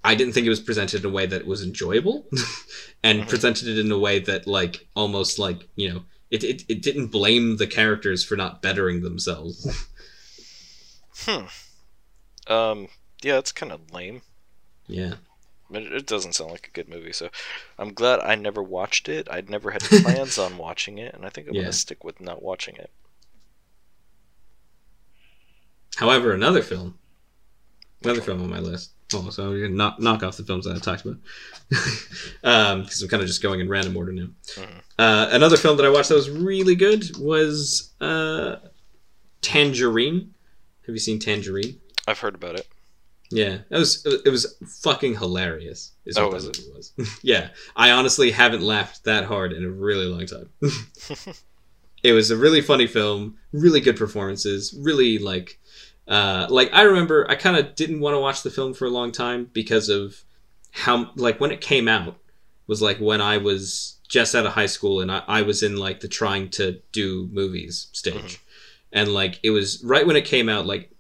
I 0.05 0.15
didn't 0.15 0.33
think 0.33 0.47
it 0.47 0.51
was 0.51 0.61
presented 0.61 1.01
in 1.05 1.11
a 1.11 1.13
way 1.13 1.27
that 1.27 1.45
was 1.45 1.63
enjoyable 1.63 2.29
and 3.03 3.23
Mhm. 3.23 3.29
presented 3.29 3.67
it 3.67 3.79
in 3.81 3.91
a 3.91 3.99
way 3.99 4.21
that 4.21 4.47
like 4.47 4.87
almost 4.95 5.39
like, 5.41 5.69
you 5.75 5.89
know, 5.93 6.05
it, 6.31 6.45
it, 6.45 6.65
it 6.69 6.83
didn't 6.83 7.09
blame 7.09 7.57
the 7.57 7.67
characters 7.67 8.25
for 8.25 8.37
not 8.37 8.63
bettering 8.63 9.03
themselves. 9.03 9.67
Hmm. 11.25 11.47
Um. 12.53 12.89
Yeah, 13.23 13.39
it's 13.39 13.51
kind 13.51 13.73
of 13.73 13.93
lame. 13.93 14.23
yeah. 14.87 15.15
But 15.69 15.83
it 15.83 16.07
doesn't 16.07 16.35
sound 16.35 16.53
like 16.53 16.69
a 16.69 16.71
good 16.71 16.89
movie, 16.89 17.13
so 17.13 17.29
I'm 17.79 17.93
glad 17.93 18.21
I 18.21 18.37
never 18.37 18.63
watched 18.63 19.09
it. 19.09 19.27
I'd 19.31 19.51
never 19.51 19.73
had 19.73 19.83
plans 20.03 20.39
on 20.39 20.57
watching 20.59 20.99
it, 20.99 21.15
and 21.15 21.27
I 21.27 21.29
think 21.29 21.49
I'm 21.49 21.55
Yeah. 21.55 21.63
gonna 21.63 21.73
stick 21.73 22.05
with 22.05 22.21
not 22.21 22.41
watching 22.43 22.77
it. 22.77 22.91
However, 25.97 26.33
another 26.33 26.63
film, 26.63 26.99
another 28.03 28.21
film 28.23 28.41
on 28.43 28.51
my 28.51 28.61
list. 28.61 28.93
Oh, 29.15 29.31
so 29.31 29.51
we're 29.51 29.63
gonna 29.67 29.75
knock, 29.75 30.01
knock 30.01 30.23
off 30.23 30.37
the 30.37 30.43
films 30.45 30.67
that 30.67 30.77
I 30.77 30.79
talked 30.79 31.05
about 31.05 31.17
because 31.71 33.03
I'm 33.03 33.09
kind 33.09 33.23
of 33.23 33.27
just 33.27 33.43
going 33.43 33.61
in 33.61 33.69
random 33.69 33.97
order 33.97 34.13
now. 34.13 34.29
Mhm. 34.55 34.69
Uh, 34.99 35.29
another 35.31 35.57
film 35.57 35.77
that 35.79 35.87
I 35.87 35.89
watched 35.91 36.11
that 36.11 36.15
was 36.17 36.29
really 36.29 36.75
good 36.75 37.17
was 37.19 37.93
uh, 38.01 38.57
Tangerine. 39.41 40.35
Have 40.87 40.95
you 40.95 40.99
seen 41.01 41.19
Tangerine? 41.19 41.79
I've 42.07 42.19
heard 42.19 42.35
about 42.35 42.57
it. 42.57 42.67
Yeah, 43.31 43.59
it 43.71 43.77
was 43.77 44.07
it 44.07 44.31
was 44.31 44.57
fucking 44.83 45.17
hilarious. 45.17 45.93
Is 46.07 46.17
Oh, 46.17 46.25
what 46.25 46.35
was 46.35 46.47
movie 46.47 46.71
was. 46.75 46.93
yeah, 47.23 47.49
I 47.77 47.91
honestly 47.91 48.31
haven't 48.31 48.63
laughed 48.63 49.05
that 49.05 49.25
hard 49.25 49.53
in 49.53 49.65
a 49.65 49.69
really 49.71 50.07
long 50.07 50.25
time. 50.27 50.49
it 52.03 52.13
was 52.13 52.31
a 52.31 52.37
really 52.37 52.63
funny 52.63 52.87
film, 52.87 53.37
really 53.53 53.81
good 53.81 53.97
performances, 53.97 54.75
really 54.79 55.19
like 55.19 55.61
uh, 56.09 56.47
like 56.49 56.71
I 56.73 56.83
remember 56.83 57.27
I 57.31 57.35
kind 57.35 57.57
of 57.57 57.75
didn't 57.75 58.01
want 58.01 58.15
to 58.15 58.21
watch 58.21 58.43
the 58.43 58.51
film 58.51 58.75
for 58.75 58.87
a 58.87 58.91
long 58.91 59.13
time 59.13 59.51
because 59.53 59.89
of 59.89 60.23
how 60.73 61.11
like 61.17 61.41
when 61.41 61.51
it 61.53 61.61
came 61.61 61.89
out 61.89 62.17
was 62.67 62.81
like 62.83 62.99
when 62.99 63.21
I 63.21 63.37
was 63.39 63.97
just 64.09 64.35
out 64.35 64.47
of 64.47 64.53
high 64.53 64.67
school 64.67 65.01
and 65.01 65.13
I, 65.13 65.23
I 65.29 65.43
was 65.43 65.63
in 65.63 65.77
like 65.77 66.01
the 66.01 66.09
trying 66.09 66.49
to 66.51 66.81
do 66.93 67.29
movies 67.33 67.89
stage. 67.93 68.15
Mhm. 68.15 68.39
And 68.93 69.13
like 69.13 69.39
it 69.43 69.51
was 69.51 69.83
right 69.85 70.07
when 70.07 70.17
it 70.17 70.25
came 70.25 70.49
out, 70.49 70.67
like 70.67 70.91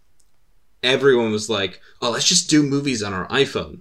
everyone 0.82 1.32
was 1.32 1.48
like, 1.48 1.80
"Oh, 2.02 2.10
let's 2.10 2.28
just 2.28 2.50
do 2.50 2.62
movies 2.62 3.02
on 3.02 3.12
our 3.14 3.26
iPhone." 3.28 3.80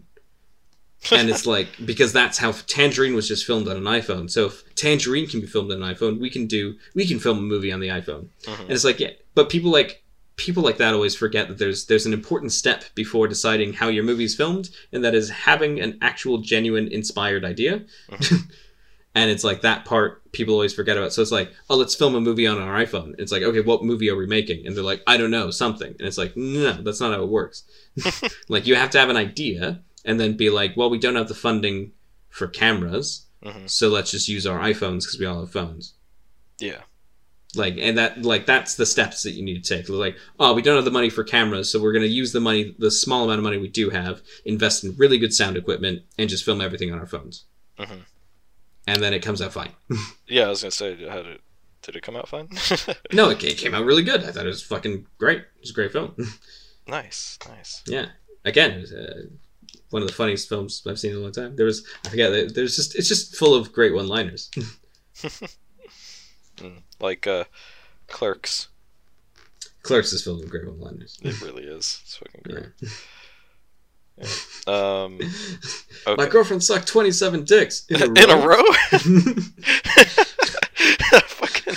and 1.11 1.29
it's 1.29 1.45
like 1.45 1.67
because 1.85 2.11
that's 2.11 2.37
how 2.39 2.51
Tangerine 2.53 3.13
was 3.13 3.27
just 3.27 3.45
filmed 3.45 3.67
on 3.67 3.77
an 3.77 3.83
iPhone. 3.83 4.29
So 4.31 4.45
if 4.47 4.63
Tangerine 4.75 5.27
can 5.27 5.41
be 5.41 5.47
filmed 5.47 5.71
on 5.71 5.83
an 5.83 5.93
iPhone, 5.95 6.19
we 6.19 6.29
can 6.29 6.47
do 6.47 6.75
we 6.95 7.05
can 7.05 7.19
film 7.19 7.37
a 7.37 7.41
movie 7.41 7.71
on 7.71 7.79
the 7.81 7.89
iPhone. 7.89 8.27
Mhm. 8.43 8.61
And 8.61 8.71
it's 8.71 8.83
like 8.83 8.99
yeah, 8.99 9.11
but 9.35 9.49
people 9.49 9.71
like 9.71 10.03
people 10.37 10.63
like 10.63 10.77
that 10.77 10.93
always 10.93 11.15
forget 11.15 11.47
that 11.49 11.57
there's 11.57 11.85
there's 11.87 12.05
an 12.05 12.13
important 12.13 12.51
step 12.53 12.85
before 12.95 13.27
deciding 13.27 13.73
how 13.73 13.89
your 13.89 14.03
movie 14.05 14.23
is 14.23 14.35
filmed, 14.35 14.69
and 14.93 15.03
that 15.03 15.13
is 15.13 15.29
having 15.29 15.79
an 15.81 15.97
actual 16.01 16.37
genuine 16.37 16.87
inspired 16.87 17.43
idea. 17.43 17.83
and 19.15 19.29
it's 19.31 19.43
like 19.43 19.61
that 19.61 19.83
part 19.85 20.31
people 20.31 20.53
always 20.53 20.73
forget 20.73 20.97
about. 20.97 21.11
So 21.13 21.21
it's 21.21 21.31
like, 21.31 21.51
oh, 21.69 21.75
let's 21.75 21.95
film 21.95 22.13
a 22.15 22.21
movie 22.21 22.45
on 22.47 22.61
our 22.61 22.79
iPhone. 22.83 23.15
It's 23.17 23.31
like, 23.31 23.41
okay, 23.43 23.61
what 23.61 23.83
movie 23.83 24.09
are 24.09 24.15
we 24.15 24.27
making? 24.27 24.65
And 24.67 24.75
they're 24.75 24.83
like, 24.83 25.01
I 25.07 25.17
don't 25.17 25.31
know, 25.31 25.49
something. 25.49 25.89
And 25.97 26.07
it's 26.07 26.17
like, 26.19 26.37
no, 26.37 26.73
that's 26.83 27.01
not 27.01 27.13
how 27.13 27.23
it 27.23 27.29
works. 27.29 27.63
like 28.47 28.67
you 28.67 28.75
have 28.75 28.91
to 28.91 28.99
have 28.99 29.09
an 29.09 29.17
idea 29.17 29.81
and 30.05 30.19
then 30.19 30.37
be 30.37 30.49
like, 30.49 30.77
well, 30.77 30.89
we 30.89 30.99
don't 30.99 31.15
have 31.15 31.27
the 31.27 31.33
funding 31.35 31.91
for 32.29 32.47
cameras, 32.47 33.25
Mhm. 33.43 33.69
so 33.69 33.89
let's 33.89 34.11
just 34.11 34.27
use 34.27 34.45
our 34.47 34.59
iPhones 34.59 35.01
because 35.01 35.17
we 35.19 35.25
all 35.25 35.39
have 35.41 35.51
phones. 35.51 35.93
Yeah. 36.59 36.81
Like 37.55 37.77
and 37.79 37.97
that 37.97 38.21
like 38.23 38.45
that's 38.45 38.75
the 38.75 38.85
steps 38.85 39.23
that 39.23 39.31
you 39.31 39.43
need 39.43 39.63
to 39.63 39.75
take. 39.77 39.87
Like, 39.89 40.17
oh, 40.39 40.53
we 40.53 40.61
don't 40.61 40.75
have 40.75 40.85
the 40.85 40.91
money 40.91 41.09
for 41.09 41.23
cameras, 41.23 41.71
so 41.71 41.81
we're 41.81 41.93
gonna 41.93 42.05
use 42.05 42.33
the 42.33 42.39
money, 42.41 42.75
the 42.77 42.91
small 42.91 43.23
amount 43.23 43.39
of 43.39 43.43
money 43.43 43.57
we 43.57 43.69
do 43.69 43.89
have, 43.89 44.21
invest 44.45 44.83
in 44.83 44.95
really 44.97 45.17
good 45.17 45.33
sound 45.33 45.55
equipment, 45.57 46.03
and 46.17 46.29
just 46.29 46.43
film 46.43 46.59
everything 46.61 46.91
on 46.91 46.99
our 46.99 47.07
phones. 47.07 47.45
Mhm. 47.79 48.01
And 48.85 49.01
then 49.01 49.13
it 49.13 49.21
comes 49.21 49.41
out 49.41 49.53
fine. 49.53 49.71
Yeah, 50.27 50.43
I 50.45 50.49
was 50.49 50.61
gonna 50.61 50.71
say, 50.71 51.07
how 51.07 51.21
did 51.21 51.39
did 51.83 51.95
it 51.95 52.03
come 52.03 52.17
out 52.17 52.27
fine? 52.27 52.49
no, 53.13 53.29
it 53.29 53.41
it 53.43 53.57
came 53.57 53.73
out 53.73 53.85
really 53.85 54.03
good. 54.03 54.23
I 54.25 54.31
thought 54.33 54.45
it 54.45 54.49
was 54.49 54.61
fucking 54.63 55.07
great. 55.17 55.39
It 55.39 55.61
was 55.61 55.69
a 55.69 55.73
great 55.73 55.93
film. 55.93 56.15
nice, 56.87 57.39
nice. 57.47 57.81
yeah. 57.87 58.07
Again, 58.43 58.71
it 58.71 58.81
was, 58.81 58.91
uh, 58.93 59.21
one 59.89 60.01
of 60.01 60.07
the 60.09 60.13
funniest 60.13 60.49
films 60.49 60.83
I've 60.85 60.99
seen 60.99 61.11
in 61.11 61.17
a 61.17 61.21
long 61.21 61.31
time. 61.31 61.55
There 61.55 61.65
was 61.65 61.85
I 62.05 62.09
forget. 62.09 62.53
There's 62.53 62.75
just 62.75 62.95
it's 62.95 63.07
just 63.07 63.37
full 63.37 63.55
of 63.55 63.71
great 63.71 63.93
one-liners. 63.93 64.51
Mm. 66.57 66.81
Like 66.99 67.25
uh, 67.27 67.45
Clerks. 68.07 68.67
Clerks 69.83 70.11
is 70.13 70.23
filled 70.23 70.41
with 70.41 70.49
great 70.49 70.67
one-liners. 70.67 71.17
It 71.21 71.39
really 71.41 71.63
is. 71.63 72.01
It's 72.03 72.17
fucking 72.17 72.41
Yeah. 72.47 72.53
great. 72.55 72.73
Um, 74.67 75.19
My 76.17 76.25
girlfriend 76.27 76.63
sucked 76.63 76.87
27 76.87 77.43
dicks 77.45 77.85
in 77.87 78.01
a 78.01 78.05
In 78.23 78.29
a 78.31 78.37
row. 78.37 78.57
row? 78.57 78.63
Fucking, 81.27 81.75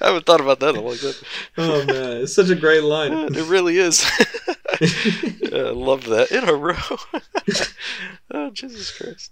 I 0.00 0.06
haven't 0.06 0.26
thought 0.26 0.40
about 0.40 0.60
that 0.60 0.70
in 0.70 0.76
a 0.76 0.80
long 0.80 0.96
time. 0.96 1.12
oh 1.58 1.84
man, 1.84 2.22
it's 2.22 2.34
such 2.34 2.48
a 2.50 2.54
great 2.54 2.82
line. 2.82 3.12
It 3.12 3.46
really 3.46 3.76
is. 3.78 4.04
Yeah, 4.80 5.58
I 5.58 5.70
love 5.70 6.04
that. 6.06 6.32
In 6.32 6.48
a 6.48 6.54
row. 6.54 6.74
oh, 8.32 8.50
Jesus 8.50 8.90
Christ. 8.90 9.30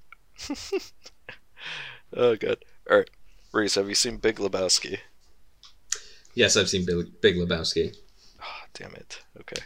oh, 2.16 2.36
God. 2.36 2.58
All 2.90 2.98
right. 2.98 3.10
Reese, 3.52 3.74
have 3.74 3.88
you 3.88 3.94
seen 3.94 4.16
Big 4.16 4.36
Lebowski? 4.36 4.98
yes, 6.34 6.56
I've 6.56 6.68
seen 6.68 6.86
Big, 6.86 7.20
Big 7.20 7.36
Lebowski. 7.36 7.94
Oh, 8.40 8.62
damn 8.74 8.94
it. 8.94 9.20
Okay. 9.40 9.62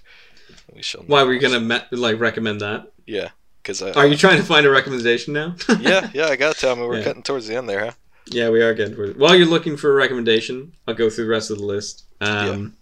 We 0.75 0.83
shall 0.83 1.03
Why 1.03 1.23
were 1.23 1.33
you 1.33 1.41
gonna 1.41 1.61
me- 1.61 1.81
like 1.97 2.19
recommend 2.21 2.61
that? 2.61 2.93
Yeah, 3.07 3.29
because 3.63 3.81
I. 3.83 3.93
Are 3.93 4.07
you 4.07 4.17
trying 4.17 4.39
to 4.39 4.43
find 4.45 4.67
a 4.67 4.71
recommendation 4.71 5.33
now? 5.33 5.55
yeah, 5.81 6.11
yeah, 6.13 6.27
I 6.27 6.37
got 6.37 6.57
to. 6.57 6.71
I 6.71 6.75
mean, 6.75 6.87
we're 6.89 6.99
Yeah. 6.99 7.05
cutting 7.05 7.23
towards 7.23 7.47
the 7.47 7.55
end 7.57 7.69
there, 7.69 7.85
huh? 7.85 7.93
yeah, 8.27 8.49
we 8.51 8.61
are 8.63 8.75
good. 8.75 9.17
While 9.17 9.37
you're 9.37 9.47
looking 9.47 9.77
for 9.77 9.91
a 9.93 9.95
recommendation, 9.95 10.73
I'll 10.89 10.95
go 10.95 11.09
through 11.09 11.25
the 11.27 11.31
rest 11.31 11.51
of 11.53 11.59
the 11.59 11.65
list. 11.65 12.05
Um, 12.21 12.77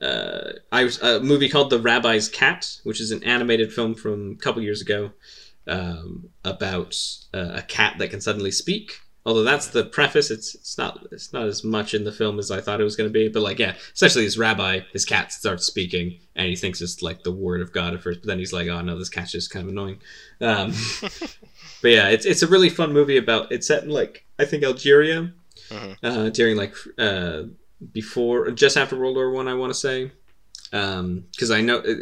uh, 0.00 0.52
I 0.72 0.84
was 0.84 1.00
a 1.02 1.20
movie 1.20 1.48
called 1.50 1.68
The 1.70 1.78
Rabbi's 1.78 2.28
Cat, 2.28 2.78
which 2.84 3.00
is 3.00 3.10
an 3.10 3.22
animated 3.24 3.72
film 3.72 3.94
from 3.94 4.32
a 4.32 4.36
couple 4.42 4.62
years 4.62 4.80
ago 4.80 5.10
um, 5.68 6.30
about 6.44 6.96
uh, 7.34 7.50
a 7.56 7.62
cat 7.62 7.96
that 7.98 8.08
can 8.08 8.20
suddenly 8.22 8.50
speak. 8.50 9.00
Although 9.24 9.44
that's 9.44 9.68
the 9.68 9.84
preface, 9.84 10.30
it's 10.32 10.54
it's 10.56 10.76
not 10.76 11.06
it's 11.12 11.32
not 11.32 11.46
as 11.46 11.62
much 11.62 11.94
in 11.94 12.02
the 12.02 12.10
film 12.10 12.40
as 12.40 12.50
I 12.50 12.60
thought 12.60 12.80
it 12.80 12.84
was 12.84 12.96
going 12.96 13.08
to 13.08 13.12
be. 13.12 13.28
But 13.28 13.42
like, 13.42 13.58
yeah, 13.60 13.74
essentially, 13.94 14.24
this 14.24 14.36
rabbi, 14.36 14.80
his 14.92 15.04
cat 15.04 15.32
starts 15.32 15.64
speaking, 15.64 16.18
and 16.34 16.48
he 16.48 16.56
thinks 16.56 16.80
it's 16.80 17.02
like 17.02 17.22
the 17.22 17.30
word 17.30 17.60
of 17.60 17.72
God 17.72 17.94
at 17.94 18.02
first, 18.02 18.20
but 18.22 18.26
then 18.26 18.38
he's 18.40 18.52
like, 18.52 18.66
oh 18.68 18.80
no, 18.80 18.98
this 18.98 19.08
cat's 19.08 19.30
just 19.30 19.50
kind 19.52 19.64
of 19.66 19.70
annoying. 19.70 20.00
Um, 20.40 20.72
but 21.82 21.88
yeah, 21.90 22.08
it's 22.08 22.26
it's 22.26 22.42
a 22.42 22.48
really 22.48 22.68
fun 22.68 22.92
movie 22.92 23.16
about 23.16 23.52
it's 23.52 23.68
set 23.68 23.84
in 23.84 23.90
like 23.90 24.24
I 24.38 24.44
think 24.44 24.64
Algeria 24.64 25.32
Mhm. 25.70 25.96
uh, 26.02 26.28
during 26.30 26.56
like 26.56 26.74
uh, 26.98 27.44
before 27.92 28.50
just 28.50 28.76
after 28.76 28.96
World 28.96 29.16
War 29.16 29.30
One, 29.30 29.48
I, 29.48 29.54
want 29.54 29.72
to 29.72 29.78
say, 29.78 30.10
because 30.70 31.50
I 31.50 31.60
know 31.60 31.78
it, 31.78 31.98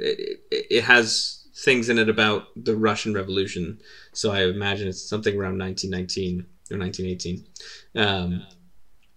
it, 0.51 0.67
it 0.71 0.85
has 0.85 1.47
things 1.55 1.89
in 1.91 1.99
it 1.99 2.09
about 2.09 2.47
the 2.57 2.75
Russian 2.77 3.13
Revolution, 3.13 3.79
so 4.13 4.33
I 4.33 4.45
imagine 4.45 4.89
it's 4.89 5.03
something 5.07 5.35
around 5.35 5.59
1919 5.59 6.47
or 6.71 6.79
1918. 6.79 7.45
Um, 7.97 8.47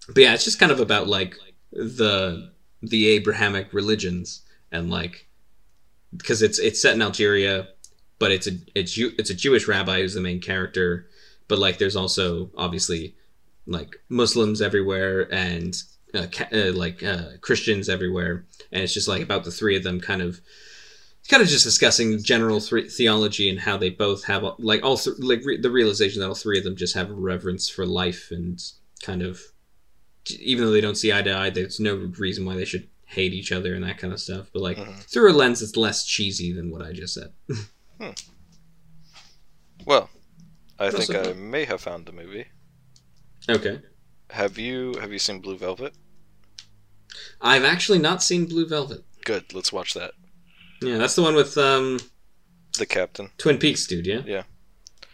but 0.08 0.22
yeah, 0.22 0.34
it's 0.34 0.44
just 0.44 0.58
kind 0.58 0.72
of 0.72 0.80
about 0.80 1.08
like 1.08 1.36
the 1.72 2.52
the 2.82 3.08
Abrahamic 3.08 3.72
religions 3.72 4.42
and 4.70 4.90
like 4.90 5.26
because 6.16 6.42
it's 6.42 6.58
it's 6.58 6.80
set 6.80 6.94
in 6.94 7.02
Algeria, 7.02 7.68
but 8.18 8.30
it's 8.30 8.46
a 8.46 8.52
it's 8.74 8.96
it's 8.98 9.30
a 9.30 9.34
Jewish 9.34 9.66
rabbi 9.68 10.00
who's 10.00 10.14
the 10.14 10.20
main 10.20 10.40
character, 10.40 11.06
but 11.48 11.58
like 11.58 11.78
there's 11.78 11.96
also 11.96 12.50
obviously 12.56 13.14
like 13.66 13.96
Muslims 14.08 14.60
everywhere 14.60 15.32
and 15.32 15.82
uh, 16.14 16.26
ca- 16.30 16.48
uh, 16.52 16.72
like 16.72 17.02
uh, 17.02 17.36
Christians 17.40 17.88
everywhere, 17.88 18.44
and 18.70 18.82
it's 18.82 18.94
just 18.94 19.08
like 19.08 19.22
about 19.22 19.44
the 19.44 19.50
three 19.50 19.76
of 19.76 19.82
them 19.82 20.00
kind 20.00 20.22
of 20.22 20.40
kind 21.28 21.42
of 21.42 21.48
just 21.48 21.64
discussing 21.64 22.22
general 22.22 22.60
th- 22.60 22.92
theology 22.92 23.48
and 23.48 23.60
how 23.60 23.76
they 23.76 23.90
both 23.90 24.24
have 24.24 24.44
like 24.58 24.82
all 24.84 24.96
th- 24.98 25.16
like 25.18 25.42
re- 25.44 25.60
the 25.60 25.70
realization 25.70 26.20
that 26.20 26.28
all 26.28 26.34
three 26.34 26.58
of 26.58 26.64
them 26.64 26.76
just 26.76 26.94
have 26.94 27.10
a 27.10 27.14
reverence 27.14 27.68
for 27.68 27.86
life 27.86 28.28
and 28.30 28.60
kind 29.02 29.22
of 29.22 29.40
even 30.40 30.64
though 30.64 30.70
they 30.72 30.80
don't 30.80 30.96
see 30.96 31.12
eye 31.12 31.22
to 31.22 31.34
eye, 31.36 31.50
there's 31.50 31.80
no 31.80 31.96
reason 32.18 32.44
why 32.46 32.54
they 32.56 32.64
should 32.64 32.88
hate 33.06 33.32
each 33.34 33.52
other 33.52 33.74
and 33.74 33.84
that 33.84 33.98
kind 33.98 34.12
of 34.12 34.20
stuff. 34.20 34.48
But 34.52 34.62
like 34.62 34.76
Mhm. 34.78 34.98
through 35.10 35.32
a 35.32 35.34
lens 35.34 35.60
that's 35.60 35.76
less 35.76 36.04
cheesy 36.06 36.52
than 36.52 36.70
what 36.70 36.82
I 36.82 36.92
just 36.92 37.14
said. 37.14 37.32
Well, 39.86 40.08
I 40.78 40.90
think. 40.90 41.14
I 41.14 41.32
may 41.34 41.64
have 41.64 41.80
found 41.80 42.06
the 42.06 42.12
movie. 42.12 42.46
okay, 43.48 43.80
Have 44.30 44.58
you 44.58 44.94
Have 45.00 45.12
you 45.12 45.18
seen 45.18 45.40
Blue 45.40 45.58
Velvet? 45.58 45.94
I've 47.40 47.64
actually 47.64 47.98
not 47.98 48.22
seen 48.22 48.46
Blue 48.46 48.66
Velvet. 48.66 49.04
Good. 49.24 49.52
Let's 49.54 49.72
watch 49.72 49.94
that. 49.94 50.12
Yeah, 50.84 50.98
that's 50.98 51.14
the 51.14 51.22
one 51.22 51.34
with 51.34 51.56
um, 51.58 51.98
The 52.78 52.86
Captain. 52.86 53.30
Twin 53.38 53.58
Peaks 53.58 53.86
dude, 53.86 54.06
yeah? 54.06 54.22
Yeah. 54.24 54.42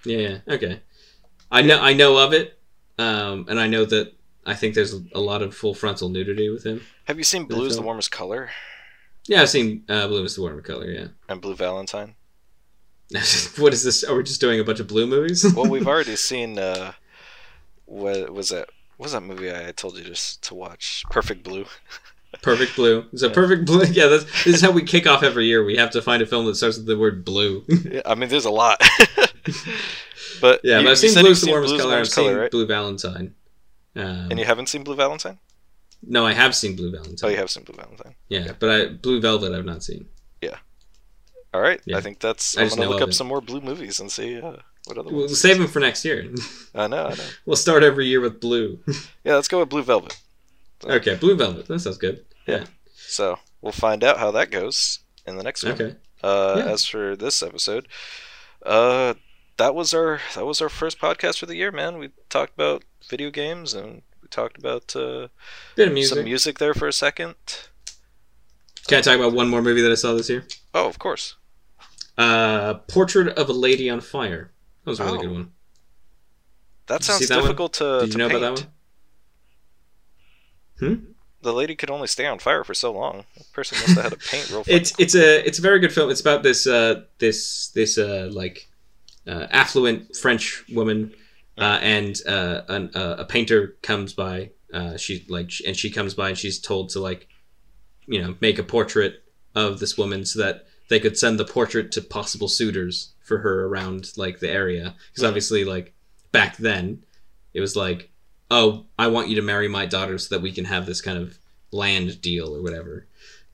Yeah, 0.04 0.18
yeah. 0.18 0.38
Okay. 0.54 0.80
I 1.50 1.62
know 1.62 1.80
I 1.80 1.92
know 1.92 2.16
of 2.18 2.32
it. 2.32 2.58
Um 2.98 3.46
and 3.48 3.58
I 3.58 3.66
know 3.66 3.84
that 3.84 4.12
I 4.46 4.54
think 4.54 4.74
there's 4.74 4.94
a 5.14 5.20
lot 5.20 5.42
of 5.42 5.54
full 5.54 5.74
frontal 5.74 6.08
nudity 6.08 6.48
with 6.48 6.64
him. 6.64 6.82
Have 7.04 7.18
you 7.18 7.24
seen 7.24 7.44
Blue 7.44 7.66
is 7.66 7.76
the. 7.76 7.82
Warmest 7.82 8.10
Color 8.10 8.50
Yeah, 9.26 9.42
I've 9.42 9.50
seen 9.50 9.84
uh, 9.88 10.06
Blue 10.08 10.24
is 10.24 10.36
the 10.36 10.42
Warmest 10.42 10.66
Color, 10.66 10.90
yeah. 10.90 11.06
and 11.28 11.40
Blue 11.40 11.54
Valentine? 11.54 12.14
what 13.58 13.72
is 13.72 13.82
this? 13.82 14.04
Are 14.04 14.16
we 14.16 14.22
just 14.22 14.40
doing 14.40 14.60
a 14.60 14.64
bunch 14.64 14.80
of 14.80 14.86
blue 14.86 15.06
movies? 15.06 15.44
Well, 15.54 15.68
we've 15.68 15.86
already 15.94 16.16
seen. 16.16 16.58
Uh, 16.58 16.92
what 17.84 18.32
was 18.32 18.50
that? 18.50 18.68
What 18.96 19.06
was 19.06 19.12
that 19.12 19.22
movie 19.22 19.52
I 19.52 19.72
told 19.72 19.98
you 19.98 20.04
just 20.04 20.42
to 20.44 20.54
watch? 20.54 21.04
Perfect 21.10 21.42
Blue. 21.42 21.66
Perfect 22.42 22.76
Blue. 22.76 23.06
So 23.16 23.26
Yeah. 23.28 23.32
Perfect 23.34 23.66
Blue. 23.66 23.84
Yeah, 23.90 24.06
that's, 24.06 24.24
this 24.44 24.54
is 24.56 24.60
how 24.60 24.70
we 24.70 24.82
kick 24.82 25.06
off 25.06 25.22
every 25.22 25.46
year. 25.46 25.64
We 25.64 25.76
have 25.76 25.90
to 25.90 26.02
find 26.02 26.22
a 26.22 26.26
film 26.26 26.46
that 26.46 26.54
starts 26.54 26.76
with 26.78 26.86
the 26.86 26.96
word 26.98 27.24
blue. 27.24 27.64
Yeah, 27.90 28.02
I 28.06 28.14
mean, 28.14 28.28
there's 28.28 28.44
a 28.44 28.50
lot. 28.50 28.80
but 30.40 30.60
yeah, 30.64 30.78
you- 30.78 30.84
but 30.84 30.90
I've 30.92 30.98
seen 30.98 31.10
said 31.10 31.22
Blue 31.22 31.30
is 31.30 31.40
the 31.40 31.46
seen 31.46 31.52
Warmest 31.52 31.76
Color. 31.78 31.96
I've 31.98 32.08
seen 32.08 32.24
Color, 32.26 32.40
right? 32.40 32.50
Blue 32.50 32.66
Valentine. 32.66 33.34
Um, 33.96 34.04
And 34.30 34.38
you 34.38 34.44
haven't 34.44 34.68
seen 34.68 34.84
Blue 34.84 34.94
Valentine? 34.96 35.38
no, 36.02 36.24
I 36.26 36.32
have 36.32 36.54
seen 36.54 36.76
Blue 36.76 36.90
Valentine. 36.90 37.18
Oh, 37.24 37.28
you 37.28 37.36
have 37.36 37.50
seen 37.50 37.64
Blue 37.64 37.76
Valentine. 37.76 38.14
Yeah, 38.28 38.52
but 38.58 38.70
I 38.70 38.86
Blue 38.88 39.20
Velvet 39.20 39.52
I've 39.52 39.64
not 39.64 39.82
seen. 39.82 40.06
Yeah. 40.40 40.56
All 41.52 41.60
right. 41.60 41.80
Yeah. 41.84 41.96
I 41.98 42.00
think 42.00 42.20
that's. 42.20 42.56
I 42.56 42.60
I'm 42.62 42.66
just 42.68 42.76
gonna 42.78 42.88
look 42.88 43.02
up 43.02 43.08
it. 43.10 43.14
some 43.14 43.26
more 43.26 43.40
blue 43.40 43.60
movies 43.60 43.98
and 44.00 44.10
see 44.10 44.40
uh, 44.40 44.56
what 44.86 44.96
other 44.98 45.10
We'll 45.10 45.22
ones. 45.26 45.40
save 45.40 45.58
them 45.58 45.66
for 45.66 45.80
next 45.80 46.04
year. 46.04 46.32
I 46.74 46.86
know. 46.86 47.06
I 47.06 47.14
know. 47.14 47.24
we'll 47.44 47.56
start 47.56 47.82
every 47.82 48.06
year 48.06 48.20
with 48.20 48.40
Blue. 48.40 48.78
Yeah, 49.24 49.34
let's 49.34 49.48
go 49.48 49.58
with 49.58 49.68
Blue 49.68 49.82
Velvet. 49.82 50.16
Okay, 50.84 51.14
Blue 51.16 51.36
Velvet. 51.36 51.66
That 51.66 51.80
sounds 51.80 51.98
good. 51.98 52.24
Yeah. 52.46 52.64
So 52.94 53.38
we'll 53.60 53.72
find 53.72 54.02
out 54.04 54.18
how 54.18 54.30
that 54.32 54.50
goes 54.50 55.00
in 55.26 55.36
the 55.36 55.42
next 55.42 55.64
one. 55.64 55.72
Okay. 55.74 55.96
Uh, 56.22 56.54
Yeah. 56.58 56.64
As 56.72 56.84
for 56.86 57.16
this 57.16 57.42
episode, 57.42 57.88
uh, 58.64 59.14
that 59.56 59.74
was 59.74 59.92
our 59.94 60.20
that 60.34 60.46
was 60.46 60.60
our 60.60 60.68
first 60.68 60.98
podcast 60.98 61.38
for 61.38 61.46
the 61.46 61.56
year, 61.56 61.70
man. 61.72 61.98
We 61.98 62.10
talked 62.28 62.54
about 62.54 62.84
video 63.08 63.30
games 63.30 63.74
and 63.74 64.02
we 64.22 64.28
talked 64.28 64.56
about 64.58 64.94
uh, 64.96 65.28
Bit 65.76 65.88
of 65.88 65.94
music. 65.94 66.16
some 66.16 66.24
music 66.24 66.58
there 66.58 66.74
for 66.74 66.88
a 66.88 66.92
second. 66.92 67.34
Can 68.86 68.98
I 68.98 69.00
talk 69.02 69.16
about 69.16 69.32
one 69.32 69.48
more 69.48 69.62
movie 69.62 69.82
that 69.82 69.90
I 69.92 69.94
saw 69.96 70.14
this 70.14 70.28
year? 70.30 70.44
Oh, 70.74 70.86
of 70.88 70.98
course. 70.98 71.36
Uh, 72.18 72.74
Portrait 72.88 73.28
of 73.38 73.48
a 73.48 73.52
Lady 73.52 73.88
on 73.88 74.00
Fire. 74.00 74.50
That 74.84 74.90
was 74.90 75.00
a 75.00 75.04
really 75.04 75.18
Oh. 75.18 75.22
good 75.22 75.30
one. 75.32 75.52
That 76.86 77.00
Did 77.00 77.04
sounds 77.06 77.18
see 77.20 77.26
that 77.26 77.36
one? 77.36 77.44
difficult 77.44 77.72
to, 77.74 78.00
Did 78.00 78.06
you 78.08 78.12
to 78.12 78.18
know 78.18 78.28
paint. 78.28 78.42
about 78.42 78.56
that 78.56 78.64
one? 78.64 78.72
Hmm? 80.80 80.94
The 81.42 81.52
lady 81.52 81.74
could 81.74 81.90
only 81.90 82.06
stay 82.06 82.26
on 82.26 82.38
fire 82.38 82.64
for 82.64 82.74
so 82.74 82.92
long. 82.92 83.24
The 83.36 83.44
person 83.52 83.78
must 83.78 83.94
have 83.94 84.02
had 84.02 84.12
to 84.12 84.28
paint 84.28 84.50
real. 84.50 84.64
It's 84.66 84.92
it's 84.98 85.14
a 85.14 85.46
it's 85.46 85.58
a 85.58 85.62
very 85.62 85.78
good 85.78 85.92
film. 85.92 86.10
It's 86.10 86.20
about 86.20 86.42
this 86.42 86.66
uh 86.66 87.02
this 87.18 87.68
this 87.68 87.96
uh 87.96 88.28
like 88.30 88.68
uh, 89.26 89.46
affluent 89.50 90.16
French 90.16 90.64
woman, 90.72 91.14
uh, 91.58 91.78
and 91.82 92.16
uh, 92.26 92.62
an, 92.68 92.90
uh, 92.94 93.16
a 93.18 93.24
painter 93.24 93.76
comes 93.82 94.12
by. 94.12 94.50
Uh, 94.72 94.96
she 94.96 95.24
like, 95.28 95.52
and 95.66 95.76
she 95.76 95.90
comes 95.90 96.14
by, 96.14 96.30
and 96.30 96.38
she's 96.38 96.60
told 96.60 96.90
to 96.90 97.00
like, 97.00 97.28
you 98.06 98.20
know, 98.20 98.34
make 98.40 98.58
a 98.58 98.64
portrait 98.64 99.22
of 99.54 99.78
this 99.78 99.98
woman 99.98 100.24
so 100.24 100.40
that 100.40 100.66
they 100.88 101.00
could 101.00 101.18
send 101.18 101.38
the 101.38 101.44
portrait 101.44 101.92
to 101.92 102.00
possible 102.00 102.48
suitors 102.48 103.12
for 103.22 103.38
her 103.38 103.66
around 103.66 104.12
like 104.16 104.40
the 104.40 104.50
area. 104.50 104.94
Because 105.10 105.24
obviously, 105.24 105.64
like 105.64 105.94
back 106.32 106.56
then, 106.56 107.02
it 107.52 107.60
was 107.60 107.76
like, 107.76 108.10
oh, 108.50 108.86
I 108.98 109.06
want 109.08 109.28
you 109.28 109.36
to 109.36 109.42
marry 109.42 109.68
my 109.68 109.86
daughter 109.86 110.18
so 110.18 110.34
that 110.34 110.42
we 110.42 110.52
can 110.52 110.64
have 110.64 110.86
this 110.86 111.00
kind 111.00 111.18
of 111.18 111.38
land 111.70 112.20
deal 112.20 112.54
or 112.54 112.62
whatever. 112.62 113.06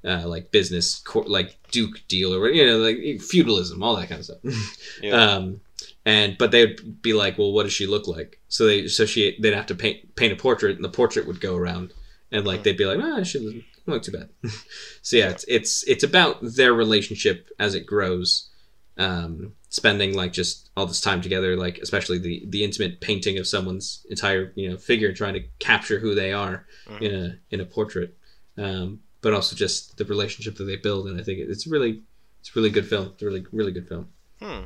Uh, 0.04 0.26
like 0.26 0.52
business, 0.52 1.00
cor- 1.00 1.24
like 1.24 1.58
duke 1.72 2.00
deal, 2.06 2.32
or 2.32 2.48
you 2.48 2.64
know, 2.64 2.78
like 2.78 3.20
feudalism, 3.20 3.82
all 3.82 3.96
that 3.96 4.08
kind 4.08 4.20
of 4.20 4.24
stuff. 4.24 4.38
Yeah. 5.02 5.14
Um, 5.14 5.60
and 6.04 6.38
but 6.38 6.52
they'd 6.52 7.02
be 7.02 7.12
like, 7.12 7.36
well, 7.36 7.52
what 7.52 7.64
does 7.64 7.72
she 7.72 7.86
look 7.86 8.06
like? 8.06 8.40
So 8.48 8.66
they 8.66 8.86
so 8.86 9.04
she 9.04 9.36
they'd 9.40 9.52
have 9.52 9.66
to 9.66 9.74
paint 9.74 10.14
paint 10.14 10.32
a 10.32 10.36
portrait, 10.36 10.76
and 10.76 10.84
the 10.84 10.88
portrait 10.88 11.26
would 11.26 11.40
go 11.40 11.56
around, 11.56 11.92
and 12.30 12.46
like 12.46 12.62
they'd 12.62 12.76
be 12.76 12.84
like, 12.84 13.00
ah, 13.02 13.24
she 13.24 13.40
doesn't 13.40 13.64
look 13.86 14.04
too 14.04 14.12
bad. 14.12 14.28
so 15.02 15.16
yeah, 15.16 15.30
it's 15.30 15.44
it's 15.48 15.82
it's 15.88 16.04
about 16.04 16.38
their 16.40 16.72
relationship 16.72 17.48
as 17.58 17.74
it 17.74 17.86
grows, 17.86 18.48
um, 18.96 19.54
spending 19.76 20.14
like 20.14 20.32
just 20.32 20.70
all 20.76 20.86
this 20.86 21.00
time 21.08 21.20
together, 21.20 21.50
like 21.66 21.76
especially 21.86 22.18
the 22.18 22.36
the 22.54 22.64
intimate 22.64 23.00
painting 23.00 23.36
of 23.38 23.46
someone's 23.46 23.86
entire 24.14 24.52
you 24.56 24.68
know 24.70 24.76
figure, 24.90 25.12
trying 25.12 25.34
to 25.34 25.44
capture 25.58 25.98
who 26.00 26.14
they 26.14 26.32
are 26.32 26.66
in 27.00 27.12
a 27.22 27.38
in 27.54 27.60
a 27.60 27.64
portrait, 27.76 28.10
um, 28.58 29.00
but 29.20 29.32
also 29.34 29.54
just 29.54 29.96
the 29.98 30.04
relationship 30.14 30.54
that 30.56 30.64
they 30.64 30.76
build, 30.88 31.06
and 31.08 31.20
I 31.20 31.22
think 31.22 31.38
it's 31.40 31.66
really 31.66 31.92
it's 32.40 32.50
a 32.50 32.54
really 32.58 32.70
good 32.76 32.88
film. 32.88 33.06
It's 33.12 33.22
a 33.22 33.26
really 33.26 33.44
really 33.52 33.72
good 33.72 33.88
film. 33.88 34.08
Hmm. 34.40 34.64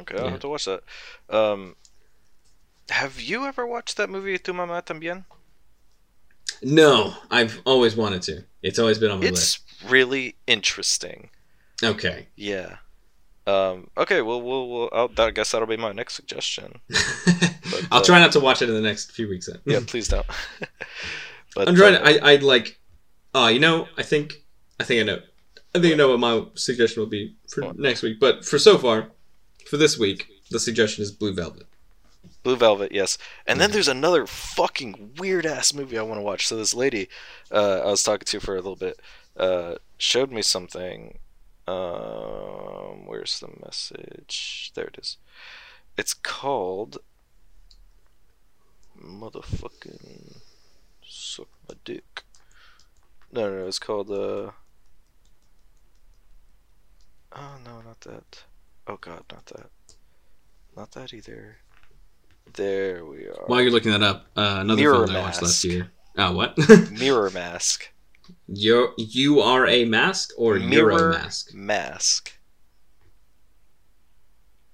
Okay, 0.00 0.16
I'll 0.16 0.24
Yeah. 0.24 0.30
have 0.30 0.40
to 0.46 0.48
watch 0.48 0.64
that. 0.70 0.82
Um, 1.28 1.76
have 2.90 3.20
you 3.20 3.44
ever 3.44 3.66
watched 3.66 3.96
that 3.98 4.08
movie 4.10 4.38
Tu 4.38 4.52
Mamá 4.52 4.82
También? 4.84 5.24
No, 6.62 7.14
I've 7.30 7.60
always 7.64 7.96
wanted 7.96 8.22
to. 8.22 8.44
It's 8.62 8.78
always 8.78 8.98
been 8.98 9.10
on 9.10 9.20
my 9.20 9.26
list. 9.30 9.60
It's 9.80 9.90
really 9.90 10.36
interesting. 10.46 11.30
Okay. 11.82 12.28
Yeah. 12.36 12.76
Um, 13.46 13.88
okay, 13.96 14.22
well, 14.22 14.40
we'll, 14.40 14.68
we'll 14.68 14.88
I'll, 14.92 15.10
I 15.18 15.30
guess 15.30 15.50
that'll 15.50 15.66
be 15.66 15.76
my 15.76 15.92
next 15.92 16.14
suggestion. 16.14 16.80
I'll 17.90 18.00
uh, 18.00 18.04
try 18.04 18.20
not 18.20 18.32
to 18.32 18.40
watch 18.40 18.62
it 18.62 18.68
in 18.68 18.74
the 18.74 18.80
next 18.80 19.12
few 19.12 19.28
weeks. 19.28 19.46
Then. 19.46 19.58
Yeah, 19.64 19.80
please 19.86 20.08
don't. 20.08 20.26
but 21.54 21.68
I'm 21.68 21.74
trying. 21.74 21.96
uh, 21.96 21.98
To, 22.12 22.24
I 22.24 22.32
I 22.32 22.36
like. 22.36 22.78
Oh, 23.34 23.48
you 23.48 23.58
know, 23.58 23.88
I 23.96 24.02
think 24.02 24.42
I 24.78 24.84
think 24.84 25.00
I 25.00 25.04
know. 25.04 25.20
I 25.74 25.80
think 25.80 25.94
I 25.94 25.96
know 25.96 26.10
what 26.10 26.20
my 26.20 26.44
suggestion 26.54 27.00
will 27.00 27.08
be 27.08 27.34
for 27.48 27.64
What? 27.64 27.78
next 27.78 28.02
week. 28.02 28.20
But 28.20 28.44
for 28.44 28.58
so 28.58 28.76
far, 28.78 29.08
for 29.66 29.76
this 29.78 29.98
week, 29.98 30.28
the 30.50 30.60
suggestion 30.60 31.02
is 31.02 31.10
Blue 31.10 31.32
Velvet. 31.34 31.66
Blue 32.42 32.56
Velvet, 32.56 32.92
yes. 32.92 33.16
And 33.46 33.60
then 33.60 33.70
there's 33.70 33.88
another 33.88 34.26
fucking 34.26 35.12
weird 35.18 35.46
ass 35.46 35.72
movie 35.72 35.96
I 35.96 36.02
want 36.02 36.18
to 36.18 36.22
watch. 36.22 36.46
So 36.46 36.56
this 36.56 36.74
lady, 36.74 37.08
uh, 37.50 37.80
I 37.84 37.90
was 37.90 38.02
talking 38.02 38.26
to 38.26 38.40
for 38.40 38.54
a 38.54 38.60
little 38.60 38.76
bit, 38.76 39.00
uh, 39.36 39.76
showed 39.96 40.30
me 40.32 40.42
something. 40.42 41.18
Um, 41.66 43.06
where's 43.06 43.38
the 43.40 43.48
message? 43.64 44.72
There 44.74 44.86
it 44.86 44.98
is. 45.00 45.16
It's 45.96 46.14
called 46.14 46.98
motherfucking 49.00 50.36
suck 51.04 51.48
my 51.68 51.74
dick. 51.84 52.24
No, 53.32 53.48
no, 53.48 53.58
no 53.60 53.66
it's 53.66 53.78
called 53.78 54.10
uh. 54.10 54.50
Oh 57.34 57.56
no, 57.64 57.80
not 57.80 58.00
that. 58.02 58.44
Oh 58.86 58.96
god, 59.00 59.24
not 59.30 59.46
that. 59.46 59.70
Not 60.76 60.92
that 60.92 61.14
either. 61.14 61.58
There 62.54 63.04
we 63.04 63.26
are. 63.26 63.44
While 63.46 63.60
you're 63.60 63.70
looking 63.70 63.92
that 63.92 64.02
up, 64.02 64.26
uh, 64.36 64.58
another 64.60 64.80
Mirror 64.80 64.94
film 64.94 65.06
that 65.08 65.16
I 65.16 65.22
watched 65.22 65.42
last 65.42 65.64
year. 65.64 65.90
Oh, 66.18 66.32
what? 66.32 66.58
Mirror 66.90 67.30
Mask. 67.30 67.91
You're, 68.48 68.92
you 68.96 69.40
are 69.40 69.66
a 69.66 69.84
mask 69.84 70.30
or 70.36 70.56
you're 70.56 70.66
a 70.66 70.70
Mirror 70.70 71.10
mask? 71.10 71.54
Mask. 71.54 72.32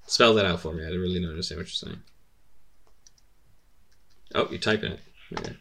Spell 0.07 0.35
that 0.35 0.47
out 0.47 0.61
for 0.61 0.73
me. 0.73 0.83
I 0.83 0.87
didn't 0.87 1.03
really 1.03 1.25
understand 1.27 1.59
what 1.61 1.66
you're 1.66 1.91
saying. 1.91 2.03
Oh, 4.35 4.49
you're 4.51 4.59
typing 4.59 4.93
it. 4.93 5.01
Okay. 5.39 5.57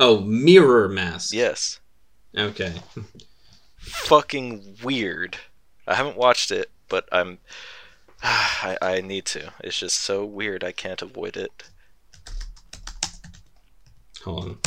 Oh, 0.00 0.20
mirror 0.20 0.88
mask. 0.88 1.32
Yes. 1.32 1.78
Okay. 2.36 2.74
Fucking 3.76 4.78
weird. 4.82 5.36
I 5.86 5.94
haven't 5.94 6.16
watched 6.16 6.50
it, 6.50 6.70
but 6.88 7.08
I'm. 7.12 7.38
I, 8.22 8.78
I 8.82 9.00
need 9.00 9.26
to. 9.26 9.52
It's 9.62 9.78
just 9.78 10.00
so 10.00 10.24
weird. 10.24 10.64
I 10.64 10.72
can't 10.72 11.02
avoid 11.02 11.36
it. 11.36 11.64
Hold 14.24 14.44
on. 14.44 14.58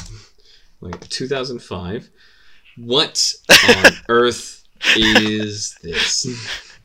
Like 0.85 1.09
2005. 1.09 2.09
What 2.77 3.33
on 3.67 3.93
earth 4.09 4.63
is 4.95 5.75
this? 5.81 6.27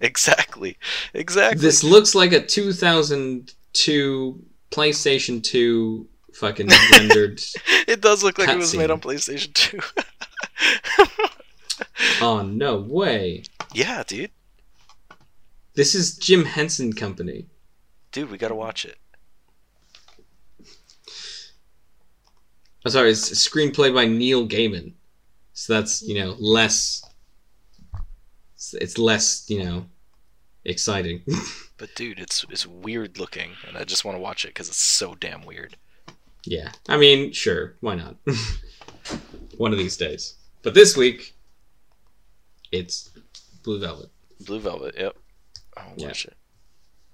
Exactly. 0.01 0.79
Exactly. 1.13 1.61
This 1.61 1.85
looks 1.85 2.15
like 2.15 2.33
a 2.33 2.41
2002 2.41 4.45
PlayStation 4.71 5.43
2 5.43 6.09
fucking 6.33 6.69
rendered. 6.93 7.43
it 7.87 8.01
does 8.01 8.25
look 8.25 8.39
like 8.39 8.49
it 8.49 8.57
was 8.57 8.75
made 8.75 8.91
on 8.91 9.01
PlayStation 9.01 9.53
2. 9.53 9.79
Oh 12.23 12.43
no 12.43 12.79
way! 12.79 13.45
yeah, 13.73 14.03
dude. 14.07 14.31
This 15.75 15.95
is 15.95 16.17
Jim 16.17 16.45
Henson 16.45 16.93
Company. 16.93 17.47
Dude, 18.13 18.31
we 18.31 18.37
gotta 18.37 18.55
watch 18.55 18.85
it. 18.85 18.99
I'm 22.85 22.91
sorry, 22.91 23.11
it's 23.11 23.31
a 23.31 23.35
screenplay 23.35 23.95
by 23.95 24.07
Neil 24.07 24.47
Gaiman. 24.49 24.93
So 25.53 25.75
that's 25.75 26.03
you 26.03 26.15
know 26.23 26.37
less. 26.39 27.03
it's- 27.93 28.75
It's 28.81 28.99
less 28.99 29.49
you 29.51 29.65
know 29.65 29.87
exciting. 30.65 31.23
But 31.81 31.95
dude, 31.95 32.19
it's 32.21 32.45
it's 32.51 32.67
weird 32.67 33.19
looking, 33.19 33.53
and 33.67 33.75
I 33.79 33.85
just 33.85 34.05
want 34.05 34.15
to 34.17 34.21
watch 34.21 34.45
it 34.45 34.49
because 34.49 34.69
it's 34.69 34.77
so 34.77 35.15
damn 35.15 35.47
weird. 35.47 35.79
Yeah, 36.45 36.73
I 36.91 36.99
mean, 36.99 37.33
sure, 37.33 37.77
why 37.81 37.95
not? 37.95 38.17
One 39.57 39.73
of 39.73 39.79
these 39.79 39.97
days. 39.97 40.35
But 40.63 40.75
this 40.75 40.95
week, 40.95 41.35
it's 42.71 43.09
Blue 43.63 43.81
Velvet. 43.81 44.11
Blue 44.45 44.61
Velvet. 44.61 44.95
Yep. 44.99 45.17
I'll 45.79 45.95
Yeah. 45.97 46.09
watch 46.09 46.27
it. 46.27 46.37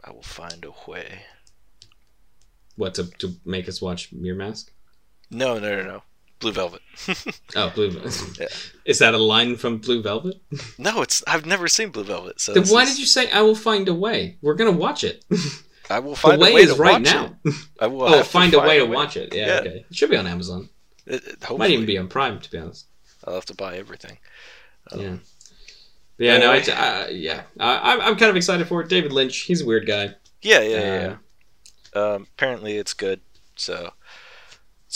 I 0.02 0.10
will 0.10 0.22
find 0.22 0.64
a 0.64 0.72
way. 0.90 1.22
What 2.74 2.94
to 2.96 3.04
to 3.18 3.36
make 3.44 3.68
us 3.68 3.80
watch 3.80 4.12
Mirror 4.12 4.38
Mask? 4.38 4.72
No, 5.30 5.58
no, 5.58 5.76
no, 5.76 5.82
no. 5.82 6.02
Blue 6.38 6.52
Velvet. 6.52 6.82
Oh, 7.56 7.70
Blue 7.74 7.90
Velvet. 7.90 8.38
Yeah. 8.38 8.46
Is 8.84 8.98
that 8.98 9.14
a 9.14 9.18
line 9.18 9.56
from 9.56 9.78
Blue 9.78 10.02
Velvet? 10.02 10.36
no, 10.78 11.00
it's 11.02 11.24
I've 11.26 11.46
never 11.46 11.68
seen 11.68 11.90
Blue 11.90 12.04
Velvet, 12.04 12.40
so 12.40 12.52
Then 12.52 12.66
why 12.66 12.82
is- 12.82 12.90
did 12.90 12.98
you 12.98 13.06
say 13.06 13.30
I 13.30 13.40
will 13.42 13.54
find 13.54 13.88
a 13.88 13.94
way? 13.94 14.36
We're 14.42 14.54
gonna 14.54 14.72
watch 14.72 15.02
it. 15.04 15.24
I 15.88 16.00
will 16.00 16.16
find 16.16 16.40
way 16.40 16.50
a 16.50 16.54
way 16.54 16.60
is 16.62 16.74
to 16.74 16.80
right 16.80 16.92
watch 16.94 17.02
now. 17.04 17.36
it. 17.44 17.54
I 17.80 17.86
will 17.86 18.02
oh, 18.02 18.16
have 18.18 18.26
find, 18.26 18.52
to 18.52 18.60
a 18.60 18.66
way 18.66 18.78
to 18.78 18.84
watch 18.86 19.16
it. 19.16 19.34
Yeah, 19.34 19.46
Yeah. 19.46 19.60
okay. 19.60 19.84
It 19.88 19.96
should 19.96 20.10
be 20.10 20.16
on 20.16 20.26
Amazon. 20.26 20.68
It, 21.06 21.22
it, 21.24 21.58
might 21.58 21.70
even 21.70 21.86
be 21.86 21.96
on 21.96 22.08
Prime, 22.08 22.40
to 22.40 22.50
be 22.50 22.58
honest. 22.58 22.86
I'll 23.24 23.34
have 23.34 23.46
to 23.46 23.54
buy 23.54 23.76
everything. 23.76 24.18
Um, 24.92 25.00
Yeah. 25.00 25.16
But 26.18 26.24
yeah, 26.24 26.38
no, 26.38 26.50
I, 26.50 26.56
Anyway. 26.56 26.72
uh, 26.76 27.06
yeah, 27.08 27.42
I, 27.60 27.76
I'm- 27.76 28.00
I'm 28.00 28.16
kind 28.16 28.30
of 28.30 28.36
excited 28.36 28.66
for 28.66 28.80
it. 28.80 28.88
David 28.88 29.12
Lynch, 29.12 29.42
he's 29.42 29.62
a 29.62 29.66
weird 29.66 29.86
guy. 29.86 30.14
Yeah, 30.42 30.60
yeah, 30.60 30.68
yeah. 30.68 30.76
Uh, 30.90 31.16
yeah. 31.94 32.14
Um, 32.14 32.26
apparently, 32.34 32.76
it's 32.76 32.94
good. 32.94 33.20
So 33.54 33.92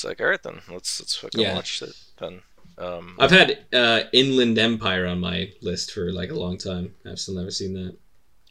it's 0.01 0.05
like, 0.05 0.21
all 0.21 0.29
right, 0.29 0.43
then 0.43 0.61
let's 0.71 1.01
let's 1.01 1.17
fucking 1.17 1.43
Yeah. 1.43 1.55
watch 1.55 1.83
it. 1.83 1.95
Then, 2.19 2.43
um, 2.79 3.17
I've 3.19 3.31
had 3.31 3.67
uh, 3.73 4.03
Inland 4.13 4.59
Empire 4.59 5.07
on 5.07 5.21
my 5.21 5.53
list 5.63 5.93
for 5.93 6.13
like 6.13 6.31
a 6.31 6.35
long 6.39 6.59
time. 6.59 6.95
I've 7.07 7.19
still 7.19 7.35
never 7.35 7.51
seen 7.51 7.75
that. 7.75 7.97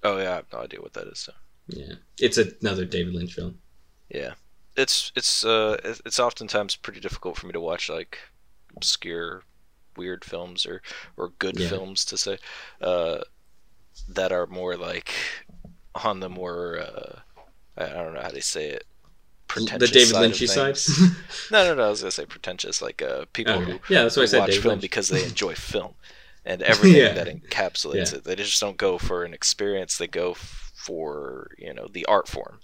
oh 0.03 0.17
yeah, 0.17 0.31
I 0.31 0.35
have 0.35 0.45
no 0.53 0.59
idea 0.59 0.81
what 0.81 0.93
that 0.93 1.07
is. 1.07 1.19
So 1.19 1.33
Yeah, 1.67 1.93
it's 2.19 2.37
another 2.37 2.85
David 2.85 3.13
Lynch 3.13 3.33
film. 3.33 3.59
yeah, 4.09 4.33
it's 4.75 5.11
it's 5.15 5.43
uh 5.45 5.77
it's 6.05 6.19
oftentimes 6.19 6.75
pretty 6.75 6.99
difficult 6.99 7.37
for 7.37 7.47
me 7.47 7.53
to 7.53 7.59
watch 7.61 7.89
like 7.89 8.17
obscure, 8.75 9.43
weird 9.97 10.23
films 10.25 10.65
or 10.65 10.81
or 11.17 11.29
good 11.39 11.59
Yeah. 11.59 11.69
films 11.69 12.05
to 12.05 12.17
say, 12.17 12.37
uh, 12.81 13.19
that 14.09 14.31
are 14.31 14.47
more 14.47 14.77
like 14.77 15.11
on 16.05 16.19
the 16.19 16.29
more 16.29 16.79
uh, 16.79 17.19
I 17.77 17.87
don't 17.89 18.13
know 18.13 18.21
how 18.21 18.29
to 18.29 18.41
say 18.41 18.69
it. 18.69 18.85
The 19.55 19.87
David 19.91 20.07
side 20.09 20.25
of 20.25 20.31
Lynchy 20.31 20.47
side. 20.47 20.77
No, 21.51 21.63
no, 21.63 21.75
no. 21.75 21.87
I 21.87 21.89
was 21.89 22.01
gonna 22.01 22.11
say 22.11 22.25
pretentious, 22.25 22.81
like 22.81 23.01
uh, 23.01 23.25
people 23.33 23.53
Okay. 23.55 23.71
who 23.83 23.93
Yeah, 23.93 24.03
that's 24.03 24.15
why 24.15 24.21
I 24.21 24.23
who 24.23 24.27
said 24.27 24.39
watch 24.39 24.49
David 24.49 24.61
film 24.61 24.71
Lynch. 24.73 24.81
because 24.81 25.07
they 25.09 25.23
enjoy 25.23 25.55
film 25.55 25.93
and 26.45 26.61
everything 26.61 27.01
Yeah. 27.01 27.13
that 27.13 27.27
encapsulates 27.27 28.11
Yeah. 28.11 28.17
it. 28.19 28.23
They 28.25 28.35
just 28.35 28.59
don't 28.61 28.77
go 28.77 28.97
for 28.97 29.23
an 29.23 29.33
experience. 29.33 29.97
They 29.97 30.07
go 30.07 30.35
for 30.35 31.51
you 31.57 31.73
know 31.73 31.87
the 31.91 32.05
art 32.05 32.27
form. 32.27 32.59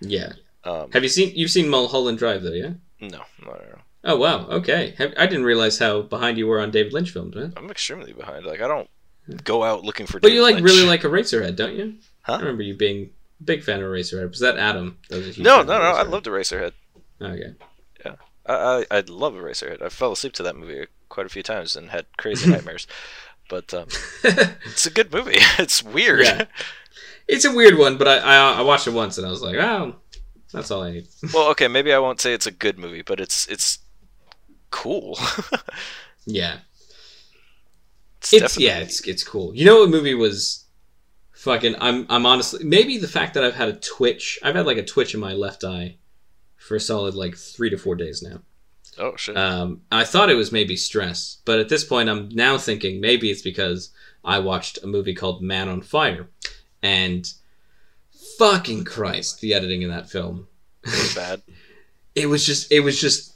Yeah. 0.00 0.32
Um, 0.64 0.90
Have 0.92 1.02
you 1.02 1.08
seen? 1.08 1.32
You've 1.34 1.50
seen 1.50 1.68
Mulholland 1.68 2.18
Drive, 2.18 2.42
though, 2.42 2.52
yeah? 2.52 2.72
no, 3.00 3.08
no, 3.42 3.50
no, 3.50 3.52
no. 3.52 3.78
Oh 4.06 4.16
wow. 4.16 4.46
Okay. 4.48 4.94
Have, 4.98 5.12
I 5.18 5.26
didn't 5.26 5.44
realize 5.44 5.78
how 5.78 6.02
behind 6.02 6.36
you 6.38 6.46
were 6.46 6.60
on 6.60 6.70
David 6.70 6.92
Lynch 6.92 7.10
films, 7.10 7.34
man. 7.34 7.52
I'm 7.56 7.70
extremely 7.70 8.12
behind. 8.12 8.44
Like 8.46 8.60
I 8.60 8.68
don't 8.68 8.88
go 9.44 9.62
out 9.62 9.82
looking 9.84 10.06
for. 10.06 10.14
But 10.20 10.28
David 10.28 10.36
you 10.36 10.42
like 10.42 10.54
Lynch. 10.56 10.64
really 10.66 10.86
like 10.86 11.02
Eraserhead, 11.02 11.56
don't 11.56 11.74
you? 11.74 11.94
Huh? 12.22 12.34
I 12.34 12.38
remember 12.40 12.62
you 12.62 12.74
being 12.74 13.10
big 13.44 13.62
fan 13.62 13.80
of 13.80 13.86
Eraserhead. 13.86 14.30
Was 14.30 14.40
that 14.40 14.58
Adam? 14.58 14.98
That 15.10 15.24
was 15.24 15.38
No, 15.38 15.62
no, 15.62 15.78
no. 15.78 15.84
I 15.84 16.02
loved 16.02 16.26
Eraserhead. 16.26 16.72
Okay. 17.20 17.54
I, 18.46 18.84
I 18.90 18.98
I 18.98 19.00
love 19.00 19.34
Eraserhead. 19.34 19.82
I 19.82 19.88
fell 19.88 20.12
asleep 20.12 20.34
to 20.34 20.42
that 20.42 20.56
movie 20.56 20.86
quite 21.08 21.26
a 21.26 21.30
few 21.30 21.42
times 21.42 21.76
and 21.76 21.90
had 21.90 22.06
crazy 22.16 22.50
nightmares. 22.50 22.86
But 23.50 23.74
um, 23.74 23.88
it's 24.24 24.86
a 24.86 24.90
good 24.90 25.12
movie. 25.12 25.36
It's 25.58 25.82
weird. 25.82 26.24
Yeah. 26.24 26.44
it's 27.28 27.44
a 27.44 27.52
weird 27.52 27.76
one, 27.76 27.98
but 27.98 28.08
I, 28.08 28.16
I 28.16 28.52
I 28.52 28.62
watched 28.62 28.86
it 28.86 28.92
once 28.94 29.18
and 29.18 29.26
I 29.26 29.30
was 29.30 29.42
like, 29.42 29.56
oh, 29.56 29.96
that's 30.50 30.70
all 30.70 30.82
I 30.82 30.92
need. 30.92 31.08
well, 31.34 31.50
okay, 31.50 31.68
maybe 31.68 31.92
I 31.92 31.98
won't 31.98 32.22
say 32.22 32.32
it's 32.32 32.46
a 32.46 32.50
good 32.50 32.78
movie, 32.78 33.02
but 33.02 33.20
it's 33.20 33.46
it's 33.48 33.80
cool. 34.70 35.18
yeah, 36.24 36.60
it's 38.18 38.32
it's 38.32 38.58
yeah, 38.58 38.78
it's 38.78 39.06
it's 39.06 39.22
cool. 39.22 39.54
You 39.54 39.66
know 39.66 39.80
what 39.80 39.90
movie 39.90 40.14
was 40.14 40.63
fucking? 41.44 41.76
I'm 41.80 42.06
I'm 42.08 42.26
honestly 42.26 42.64
maybe 42.64 42.98
the 42.98 43.08
fact 43.08 43.34
that 43.34 43.44
I've 43.44 43.54
had 43.54 43.68
a 43.68 43.74
twitch. 43.74 44.38
I've 44.42 44.56
had 44.56 44.66
like 44.66 44.78
a 44.78 44.84
twitch 44.84 45.14
in 45.14 45.20
my 45.20 45.32
left 45.32 45.64
eye 45.64 45.96
for 46.56 46.76
a 46.76 46.80
solid 46.80 47.14
like 47.14 47.36
three 47.36 47.70
to 47.70 47.78
four 47.78 47.94
days 47.94 48.22
now. 48.22 48.40
oh 48.98 49.16
shit. 49.16 49.36
Um, 49.36 49.82
I 49.92 50.04
thought 50.04 50.30
it 50.30 50.34
was 50.34 50.52
maybe 50.52 50.76
stress, 50.76 51.38
but 51.44 51.58
at 51.58 51.68
this 51.68 51.84
point, 51.84 52.08
I'm 52.08 52.28
now 52.30 52.58
thinking 52.58 53.00
maybe 53.00 53.30
it's 53.30 53.42
because 53.42 53.90
I 54.24 54.38
watched 54.38 54.82
a 54.82 54.86
movie 54.86 55.14
called 55.14 55.42
Man 55.42 55.68
on 55.68 55.82
Fire, 55.82 56.28
and 56.82 57.30
fucking 58.38 58.84
Christ, 58.84 59.40
the 59.40 59.54
editing 59.54 59.82
in 59.82 59.90
that 59.90 60.10
film. 60.10 60.48
It's 60.82 61.14
bad. 61.14 61.42
It 62.16 62.26
was 62.26 62.46
just, 62.46 62.70
it 62.70 62.78
was 62.78 63.00
just, 63.00 63.34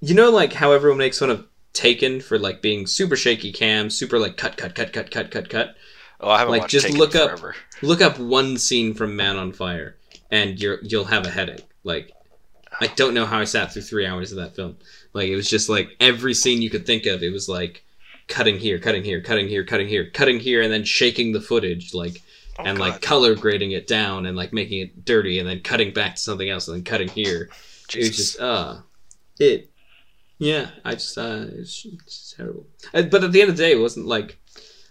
you 0.00 0.14
know, 0.14 0.30
like 0.30 0.52
how 0.52 0.70
everyone 0.70 0.98
makes 0.98 1.18
fun 1.18 1.30
of 1.30 1.48
Taken 1.74 2.20
for 2.20 2.38
like 2.38 2.62
being 2.62 2.86
super 2.86 3.16
shaky 3.16 3.50
cam, 3.50 3.90
super 3.90 4.16
like 4.20 4.36
cut, 4.36 4.56
cut, 4.56 4.76
cut, 4.76 4.92
cut, 4.92 5.10
cut, 5.10 5.32
cut, 5.32 5.50
cut. 5.50 5.74
Oh, 6.24 6.30
I 6.30 6.38
haven't 6.38 6.52
Like, 6.58 6.68
just 6.68 6.86
Taken 6.86 6.98
look 6.98 7.14
up- 7.14 7.30
forever. 7.30 7.54
Look 7.82 8.00
up 8.00 8.18
one 8.18 8.56
scene 8.56 8.94
from 8.94 9.14
Man 9.16 9.36
on 9.36 9.52
Fire, 9.52 9.96
and 10.30 10.58
you're 10.60 10.78
you'll 10.82 11.04
have 11.04 11.26
a 11.26 11.30
headache. 11.30 11.66
Like, 11.84 12.12
I 12.80 12.86
don't 12.88 13.14
know 13.14 13.26
how 13.26 13.38
I 13.40 13.44
sat 13.44 13.72
through 13.72 13.82
three 13.82 14.06
hours 14.06 14.32
of 14.32 14.38
that 14.38 14.56
film. 14.56 14.76
Like, 15.12 15.28
it 15.28 15.36
was 15.36 15.48
just 15.50 15.68
like 15.68 15.90
every 16.00 16.34
scene 16.34 16.62
you 16.62 16.70
could 16.70 16.86
think 16.86 17.06
of. 17.06 17.22
It 17.22 17.32
was 17.32 17.48
like 17.48 17.84
cutting 18.26 18.58
here, 18.58 18.78
cutting 18.78 19.04
here, 19.04 19.20
cutting 19.20 19.48
here, 19.48 19.64
cutting 19.64 19.86
here, 19.88 20.08
cutting 20.10 20.40
here, 20.40 20.62
and 20.62 20.72
then 20.72 20.84
shaking 20.84 21.32
the 21.32 21.40
footage, 21.42 21.92
like 21.94 22.22
Oh, 22.58 22.62
and 22.64 22.78
God. 22.78 22.88
like 22.88 23.02
color 23.02 23.34
grading 23.34 23.72
it 23.72 23.86
down 23.88 24.26
and 24.26 24.36
like 24.36 24.52
making 24.52 24.80
it 24.80 25.04
dirty, 25.04 25.38
and 25.40 25.48
then 25.48 25.60
cutting 25.60 25.92
back 25.92 26.14
to 26.14 26.20
something 26.22 26.48
else, 26.48 26.68
and 26.68 26.76
then 26.76 26.84
cutting 26.84 27.08
here. 27.08 27.50
It 27.92 27.98
was 27.98 28.16
just 28.16 28.40
uh, 28.40 28.76
it. 29.38 29.70
Yeah, 30.38 30.70
I 30.84 30.92
just 30.94 31.18
uh, 31.18 31.46
it's, 31.50 31.84
it's 31.84 32.34
terrible. 32.36 32.66
But 32.92 33.24
at 33.24 33.32
the 33.32 33.40
end 33.42 33.50
of 33.50 33.56
the 33.56 33.62
day, 33.62 33.72
it 33.72 33.80
wasn't 33.80 34.06
like 34.06 34.38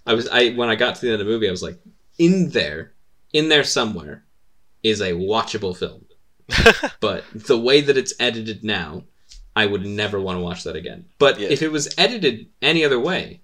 I 0.05 0.13
was. 0.13 0.27
I 0.29 0.49
when 0.51 0.69
I 0.69 0.75
got 0.75 0.95
to 0.95 1.01
the 1.01 1.11
end 1.11 1.21
of 1.21 1.25
the 1.25 1.31
movie, 1.31 1.47
I 1.47 1.51
was 1.51 1.63
like, 1.63 1.79
in 2.17 2.49
there, 2.49 2.93
in 3.31 3.49
there 3.49 3.63
somewhere, 3.63 4.25
is 4.83 5.01
a 5.01 5.11
watchable 5.13 5.75
film. 5.75 6.05
but 6.99 7.23
the 7.33 7.57
way 7.57 7.81
that 7.81 7.97
it's 7.97 8.13
edited 8.19 8.63
now, 8.63 9.03
I 9.55 9.65
would 9.65 9.85
never 9.85 10.19
want 10.19 10.37
to 10.37 10.43
watch 10.43 10.63
that 10.63 10.75
again. 10.75 11.05
But 11.19 11.39
Yeah. 11.39 11.47
if 11.49 11.61
it 11.61 11.71
was 11.71 11.93
edited 11.97 12.47
any 12.61 12.83
other 12.83 12.99
way, 12.99 13.41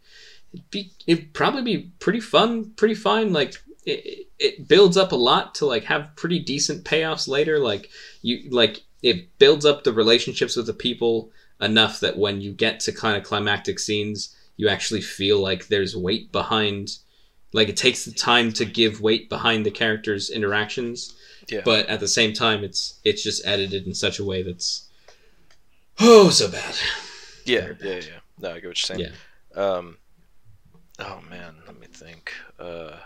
it'd 0.54 0.70
be 0.70 0.92
it'd 1.08 1.34
probably 1.34 1.62
be 1.62 1.92
pretty 2.00 2.20
fun, 2.20 2.72
pretty 2.76 2.96
fine. 2.96 3.32
Like 3.32 3.56
it, 3.86 4.28
it 4.38 4.68
builds 4.68 4.98
up 4.98 5.14
a 5.14 5.16
lot 5.16 5.56
to 5.56 5.66
like 5.66 5.86
have 5.86 6.16
pretty 6.18 6.40
decent 6.40 6.84
payoffs 6.84 7.28
later. 7.28 7.58
Like 7.60 7.90
you 8.22 8.50
like 8.50 8.84
it 9.02 9.38
builds 9.40 9.66
up 9.66 9.86
the 9.86 9.94
relationships 9.94 10.58
with 10.58 10.66
the 10.66 10.74
people 10.74 11.32
enough 11.62 12.02
that 12.02 12.18
when 12.18 12.42
you 12.42 12.52
get 12.52 12.82
to 12.82 12.92
kind 12.92 13.16
of 13.18 13.24
climactic 13.24 13.80
scenes, 13.80 14.36
you 14.60 14.70
actually 14.70 15.02
feel 15.02 15.40
like 15.40 15.68
there's 15.68 15.96
weight 15.96 16.32
behind. 16.32 16.98
Like 17.54 17.70
it 17.70 17.78
takes 17.78 18.06
the 18.06 18.12
time 18.12 18.52
to 18.54 18.66
give 18.66 19.02
weight 19.02 19.28
behind 19.28 19.66
the 19.66 19.72
characters' 19.72 20.30
interactions 20.30 21.16
yeah. 21.52 21.62
but 21.66 21.88
at 21.88 22.00
the 22.00 22.08
same 22.08 22.32
time 22.32 22.64
it's 22.64 23.00
it's 23.04 23.24
just 23.24 23.44
edited 23.44 23.88
in 23.88 23.96
such 23.96 24.20
a 24.20 24.24
way 24.24 24.44
that's 24.44 24.88
oh 26.00 26.30
so 26.30 26.48
bad 26.48 26.76
yeah, 27.50 27.74
very 27.74 27.78
yeah, 27.82 27.96
yeah. 27.96 28.20
No, 28.40 28.50
I 28.52 28.54
get 28.56 28.56
what 28.56 28.64
you're 28.64 28.76
saying. 28.76 29.00
Yeah. 29.00 29.62
Um. 29.62 29.98
Oh 31.00 31.22
man, 31.30 31.56
let 31.66 31.80
me 31.80 31.88
think. 31.88 32.34
Uh. 32.60 32.98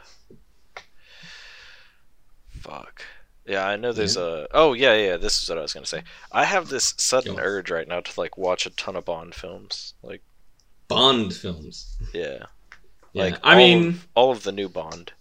Fuck. 2.50 3.04
Yeah, 3.46 3.68
I 3.68 3.76
know 3.76 3.92
there's 3.92 4.18
a. 4.18 4.48
Oh 4.54 4.74
yeah, 4.74 4.96
yeah. 4.96 5.18
This 5.18 5.42
is 5.42 5.50
what 5.50 5.58
I 5.58 5.62
was 5.62 5.74
gonna 5.74 5.86
say. 5.86 6.04
I 6.32 6.46
have 6.46 6.70
this 6.70 6.94
sudden 6.98 7.40
urge 7.40 7.72
right 7.72 7.88
now 7.88 8.02
to 8.02 8.20
like 8.20 8.38
watch 8.38 8.66
a 8.66 8.70
ton 8.72 8.96
of 8.96 9.06
Bond 9.06 9.36
films. 9.36 9.94
Like, 10.04 10.22
bond 10.88 11.34
films 11.34 11.98
yeah, 12.14 12.46
yeah 13.14 13.24
like 13.24 13.40
i 13.44 13.56
mean 13.58 13.88
of, 13.90 14.08
all 14.16 14.32
of 14.32 14.44
the 14.44 14.52
new 14.52 14.70
Bond. 14.70 15.12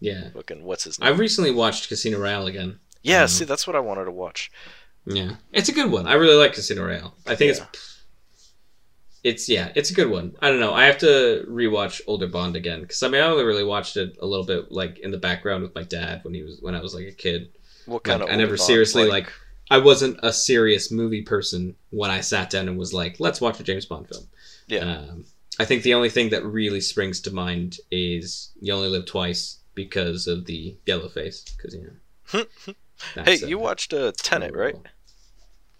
yeah 0.00 0.30
Fucking 0.30 0.62
what's 0.64 0.84
his 0.84 0.98
name? 0.98 1.08
i 1.12 1.16
recently 1.16 1.50
watched 1.50 1.88
casino 1.88 2.18
royale 2.18 2.46
again 2.46 2.78
yeah, 3.02 3.24
Mhm. 3.24 3.28
see, 3.28 3.44
that's 3.44 3.66
what 3.66 3.76
I 3.76 3.80
wanted 3.80 4.06
to 4.06 4.10
watch. 4.10 4.50
yeah 5.04 5.32
it's 5.52 5.68
a 5.68 5.72
good 5.72 5.90
one 5.90 6.06
i 6.06 6.14
really 6.14 6.36
like 6.36 6.54
casino 6.54 6.84
royale 6.84 7.14
i 7.26 7.34
think 7.34 7.56
Yeah. 7.56 7.64
it's 7.72 8.00
it's 9.22 9.48
yeah 9.48 9.72
it's 9.74 9.90
a 9.90 9.94
good 9.94 10.10
one 10.10 10.34
i 10.42 10.48
don't 10.50 10.60
know 10.60 10.74
i 10.74 10.84
have 10.84 10.98
to 10.98 11.44
rewatch 11.48 12.00
older 12.06 12.26
bond 12.26 12.56
again 12.56 12.80
because 12.82 13.02
i 13.02 13.08
mean 13.08 13.22
i 13.22 13.26
only 13.26 13.44
really 13.44 13.64
watched 13.64 13.96
it 13.96 14.16
a 14.20 14.26
little 14.26 14.44
bit 14.44 14.70
like 14.70 14.98
in 14.98 15.10
the 15.10 15.18
background 15.18 15.62
with 15.62 15.74
my 15.74 15.82
dad 15.82 16.20
when 16.24 16.34
he 16.34 16.42
was 16.42 16.58
when 16.60 16.74
i 16.74 16.80
was 16.80 16.94
like 16.94 17.06
a 17.06 17.12
kid 17.12 17.50
What 17.86 18.04
kind 18.04 18.20
Like, 18.20 18.28
of? 18.30 18.34
I 18.34 18.36
never 18.38 18.56
Bond? 18.56 18.60
seriously 18.66 19.08
like, 19.08 19.30
I 19.70 19.78
wasn't 19.78 20.18
a 20.22 20.30
serious 20.32 20.90
movie 20.90 21.22
person 21.22 21.74
when 21.90 22.10
I 22.10 22.20
sat 22.20 22.50
down 22.50 22.68
and 22.68 22.76
was 22.78 22.92
like, 22.92 23.18
let's 23.18 23.40
watch 23.40 23.58
a 23.60 23.62
James 23.62 23.86
Bond 23.86 24.06
film. 24.08 24.24
Yeah. 24.66 24.80
Um, 24.80 25.24
I 25.58 25.64
think 25.64 25.82
the 25.82 25.94
only 25.94 26.10
thing 26.10 26.30
that 26.30 26.44
really 26.44 26.80
springs 26.80 27.20
to 27.22 27.34
mind 27.34 27.78
is 27.90 28.50
You 28.60 28.74
Only 28.74 28.88
Live 28.88 29.06
Twice 29.06 29.58
because 29.74 30.26
of 30.26 30.46
the 30.46 30.76
yellow 30.86 31.08
face. 31.08 31.44
Because, 31.56 31.74
you 31.74 31.90
know. 32.32 32.44
Hey, 33.24 33.36
you 33.36 33.58
uh, 33.58 33.62
watched 33.62 33.92
uh, 33.92 34.12
Tenet, 34.16 34.54
right? 34.54 34.76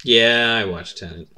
Yeah, 0.03 0.57
I 0.61 0.65
watched 0.65 0.99
Tenet. 0.99 1.29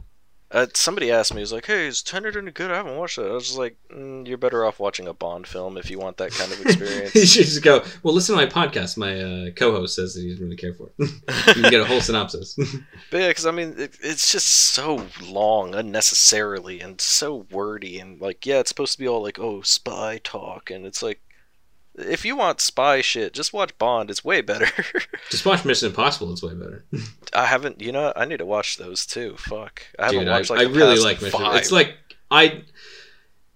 Uh, 0.51 0.67
somebody 0.75 1.11
asked 1.11 1.35
me, 1.35 1.39
he 1.39 1.43
was 1.43 1.53
like, 1.53 1.67
"Hey, 1.67 1.89
is 1.89 2.03
Tenet 2.03 2.37
any 2.37 2.53
good? 2.53 2.71
I 2.71 2.77
haven't 2.77 2.97
watched 2.97 3.19
it." 3.19 3.27
I 3.27 3.33
was 3.33 3.47
just 3.47 3.59
like, 3.59 3.77
mm, 3.93 4.27
"You're 4.27 4.39
better 4.39 4.65
off 4.65 4.79
watching 4.79 5.09
a 5.09 5.13
Bond 5.13 5.47
film 5.47 5.77
if 5.77 5.91
you 5.91 5.99
want 5.99 6.19
that 6.19 6.31
kind 6.31 6.53
of 6.53 6.61
experience." 6.65 7.15
you 7.15 7.27
should 7.27 7.47
just 7.47 7.63
go, 7.65 7.83
well, 8.03 8.15
listen 8.15 8.37
to 8.37 8.41
my 8.41 8.49
podcast. 8.49 8.97
My 8.97 9.21
uh, 9.21 9.51
co 9.51 9.73
host 9.73 9.97
says 9.97 10.15
that 10.15 10.21
he 10.21 10.31
doesn't 10.31 10.45
really 10.45 10.57
care 10.57 10.73
for 10.73 10.87
it. 10.87 10.93
you 11.57 11.63
can 11.63 11.71
get 11.71 11.81
a 11.81 11.85
whole 11.85 12.01
synopsis. 12.01 12.59
But 13.11 13.19
yeah, 13.19 13.29
because 13.29 13.47
I 13.47 13.51
mean, 13.51 13.75
it, 13.79 13.97
it's 14.03 14.33
just 14.33 14.47
so 14.47 15.07
long 15.23 15.75
unnecessarily 15.75 16.81
and 16.81 17.01
so 17.01 17.47
wordy 17.51 17.99
and 17.99 18.21
like, 18.21 18.45
yeah, 18.45 18.59
it's 18.59 18.69
supposed 18.69 18.93
to 18.93 18.99
be 18.99 19.07
all 19.07 19.23
like, 19.23 19.39
oh, 19.39 19.63
spy 19.63 20.21
talk, 20.23 20.71
and 20.71 20.87
it's 20.87 21.03
like, 21.03 21.21
if 21.99 22.25
you 22.25 22.37
want 22.37 22.61
spy 22.61 23.01
shit, 23.01 23.33
just 23.33 23.53
watch 23.53 23.77
Bond. 23.79 24.11
It's 24.11 24.25
way 24.25 24.41
better. 24.41 24.69
just 25.31 25.47
watch 25.47 25.65
Mission 25.65 25.89
Impossible. 25.89 26.33
It's 26.33 26.43
way 26.43 26.55
better. 26.55 26.85
I 27.35 27.47
haven't, 27.47 27.81
you 27.81 27.93
know, 27.93 28.13
I 28.15 28.25
need 28.25 28.39
to 28.39 28.47
watch 28.47 28.77
those 28.77 29.07
too. 29.07 29.37
Fuck, 29.39 29.83
I 29.99 30.07
haven't 30.07 30.29
I, 30.29 30.33
watched 30.33 30.51
like 30.51 30.61
I 30.61 30.65
really 30.65 30.99
like 30.99 31.23
Mission. 31.23 31.41
five. 31.41 31.57
It's 31.57 31.73
like 31.73 31.97
I, 32.31 32.63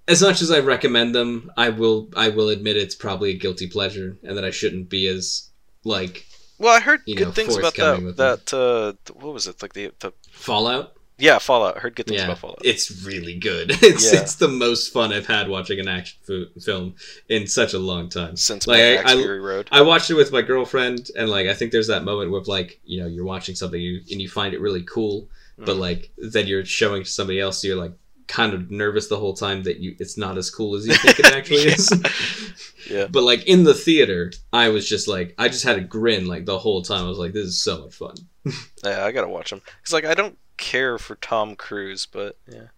as 0.08 0.22
much 0.22 0.42
as 0.42 0.50
I 0.50 0.60
recommend 0.60 1.14
them, 1.14 1.52
I 1.56 1.68
will 1.68 2.08
I 2.16 2.28
will 2.28 2.48
admit 2.48 2.76
it's 2.76 2.94
probably 2.94 3.30
a 3.30 3.38
guilty 3.38 3.68
pleasure, 3.68 4.16
and 4.22 4.36
that 4.36 4.44
I 4.44 4.50
shouldn't 4.50 4.88
be 4.88 5.06
as 5.06 5.48
like 5.84 6.26
well, 6.60 6.76
I 6.76 6.80
heard 6.80 7.00
good 7.06 7.18
know, 7.18 7.32
things 7.32 7.56
about 7.56 7.74
that. 7.76 8.16
That 8.16 8.54
uh, 8.54 9.12
what 9.14 9.32
was 9.32 9.46
it? 9.46 9.62
Like 9.62 9.72
the 9.72 9.92
the 10.00 10.12
Fallout. 10.30 10.94
Yeah, 11.20 11.38
Fallout. 11.38 11.78
Heard 11.78 11.94
good 11.94 12.06
things 12.06 12.18
Yeah, 12.20 12.24
about 12.26 12.38
Fallout. 12.38 12.58
it's 12.64 13.04
really 13.04 13.34
good. 13.38 13.70
It's 13.82 14.12
Yeah. 14.12 14.20
it's 14.20 14.34
the 14.36 14.48
most 14.48 14.92
fun 14.92 15.12
I've 15.12 15.26
had 15.26 15.48
watching 15.48 15.78
an 15.78 15.88
action 15.88 16.18
fo- 16.26 16.60
film 16.60 16.94
in 17.28 17.46
such 17.46 17.74
a 17.74 17.78
long 17.78 18.08
time. 18.08 18.36
Since 18.36 18.66
like, 18.66 18.80
I- 18.80 19.02
I- 19.12 19.24
Road. 19.26 19.68
I 19.70 19.82
watched 19.82 20.10
it 20.10 20.14
with 20.14 20.32
my 20.32 20.42
girlfriend, 20.42 21.10
and 21.16 21.28
like 21.28 21.46
I 21.46 21.54
think 21.54 21.72
there's 21.72 21.88
that 21.88 22.04
moment 22.04 22.30
where 22.30 22.40
like 22.42 22.80
you 22.84 23.00
know 23.00 23.06
you're 23.06 23.24
watching 23.24 23.54
something 23.54 23.80
you, 23.80 24.00
and 24.10 24.20
you 24.20 24.28
find 24.28 24.54
it 24.54 24.60
really 24.60 24.82
cool, 24.82 25.28
but 25.58 25.76
Mhm. 25.76 25.80
like 25.80 26.10
then 26.18 26.46
you're 26.46 26.64
showing 26.64 27.04
to 27.04 27.08
somebody 27.10 27.38
else, 27.40 27.62
you're 27.64 27.76
like 27.76 27.92
kind 28.26 28.54
of 28.54 28.70
nervous 28.70 29.08
the 29.08 29.16
whole 29.18 29.34
time 29.34 29.64
that 29.64 29.78
you 29.80 29.96
it's 29.98 30.16
not 30.16 30.38
as 30.38 30.50
cool 30.50 30.76
as 30.76 30.86
you 30.86 30.94
think 30.94 31.18
it 31.18 31.26
actually 31.34 31.64
Yeah. 31.66 31.74
is. 31.74 31.92
Yeah. 32.90 33.06
But 33.08 33.22
like 33.22 33.44
in 33.46 33.62
the 33.64 33.74
theater, 33.74 34.32
I 34.52 34.70
was 34.70 34.88
just 34.88 35.06
like 35.06 35.34
I 35.38 35.48
just 35.48 35.64
had 35.64 35.78
a 35.78 35.82
grin 35.82 36.26
like 36.26 36.44
the 36.46 36.58
whole 36.58 36.82
time. 36.82 37.04
I 37.04 37.08
was 37.08 37.18
like, 37.18 37.32
this 37.32 37.44
is 37.46 37.62
so 37.62 37.82
much 37.82 37.94
fun. 37.94 38.14
Yeah, 38.84 39.04
I 39.04 39.12
gotta 39.12 39.28
watch 39.28 39.50
them. 39.50 39.60
Cause 39.84 39.92
like 39.92 40.04
I 40.06 40.14
don't 40.14 40.36
care 40.60 40.98
for 40.98 41.16
Tom 41.16 41.56
Cruise, 41.56 42.06
but 42.06 42.38
yeah. 42.46 42.68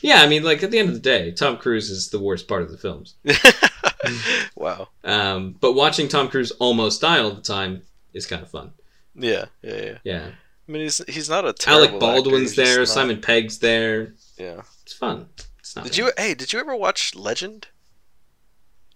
Yeah, 0.00 0.22
I 0.22 0.26
mean 0.28 0.42
like 0.42 0.62
at 0.62 0.70
the 0.70 0.78
end 0.78 0.88
of 0.88 0.94
the 0.94 1.00
day, 1.00 1.32
Tom 1.32 1.58
Cruise 1.58 1.90
is 1.90 2.08
the 2.08 2.18
worst 2.18 2.48
part 2.48 2.62
of 2.62 2.70
the 2.70 2.78
films. 2.78 3.16
wow. 4.56 4.88
Um, 5.04 5.56
but 5.60 5.72
watching 5.74 6.08
Tom 6.08 6.28
Cruise 6.28 6.50
almost 6.52 7.02
die 7.02 7.18
all 7.18 7.32
the 7.32 7.42
time 7.42 7.82
is 8.14 8.24
kind 8.24 8.42
of 8.42 8.50
fun. 8.50 8.72
Yeah, 9.14 9.46
yeah, 9.60 9.76
yeah. 9.84 9.98
Yeah, 10.04 10.30
I 10.66 10.72
mean, 10.72 10.82
he's 10.82 11.02
he's 11.08 11.28
not 11.28 11.44
a 11.46 11.52
terrible 11.52 11.88
Alec 11.88 12.00
Baldwin's 12.00 12.54
there, 12.56 12.78
not- 12.78 12.88
Simon 12.88 13.20
Pegg's 13.20 13.58
there. 13.58 14.14
Yeah. 14.38 14.62
It's 14.82 14.94
fun. 14.94 15.28
It's 15.58 15.76
not 15.76 15.84
Did 15.84 15.98
you? 15.98 16.12
Hey, 16.16 16.34
did 16.34 16.52
you 16.52 16.58
ever 16.58 16.74
watch 16.74 17.14
Legend? 17.14 17.68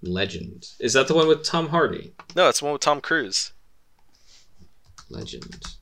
Legend. 0.02 0.66
Is 0.80 0.94
that 0.94 1.08
the 1.08 1.14
one 1.14 1.28
with 1.28 1.44
Tom 1.44 1.68
Hardy? 1.68 2.14
No, 2.34 2.48
it's 2.48 2.60
the 2.60 2.66
one 2.66 2.72
with 2.72 2.82
Tom 2.82 3.00
Cruise. 3.00 3.52
Legend. 5.10 5.75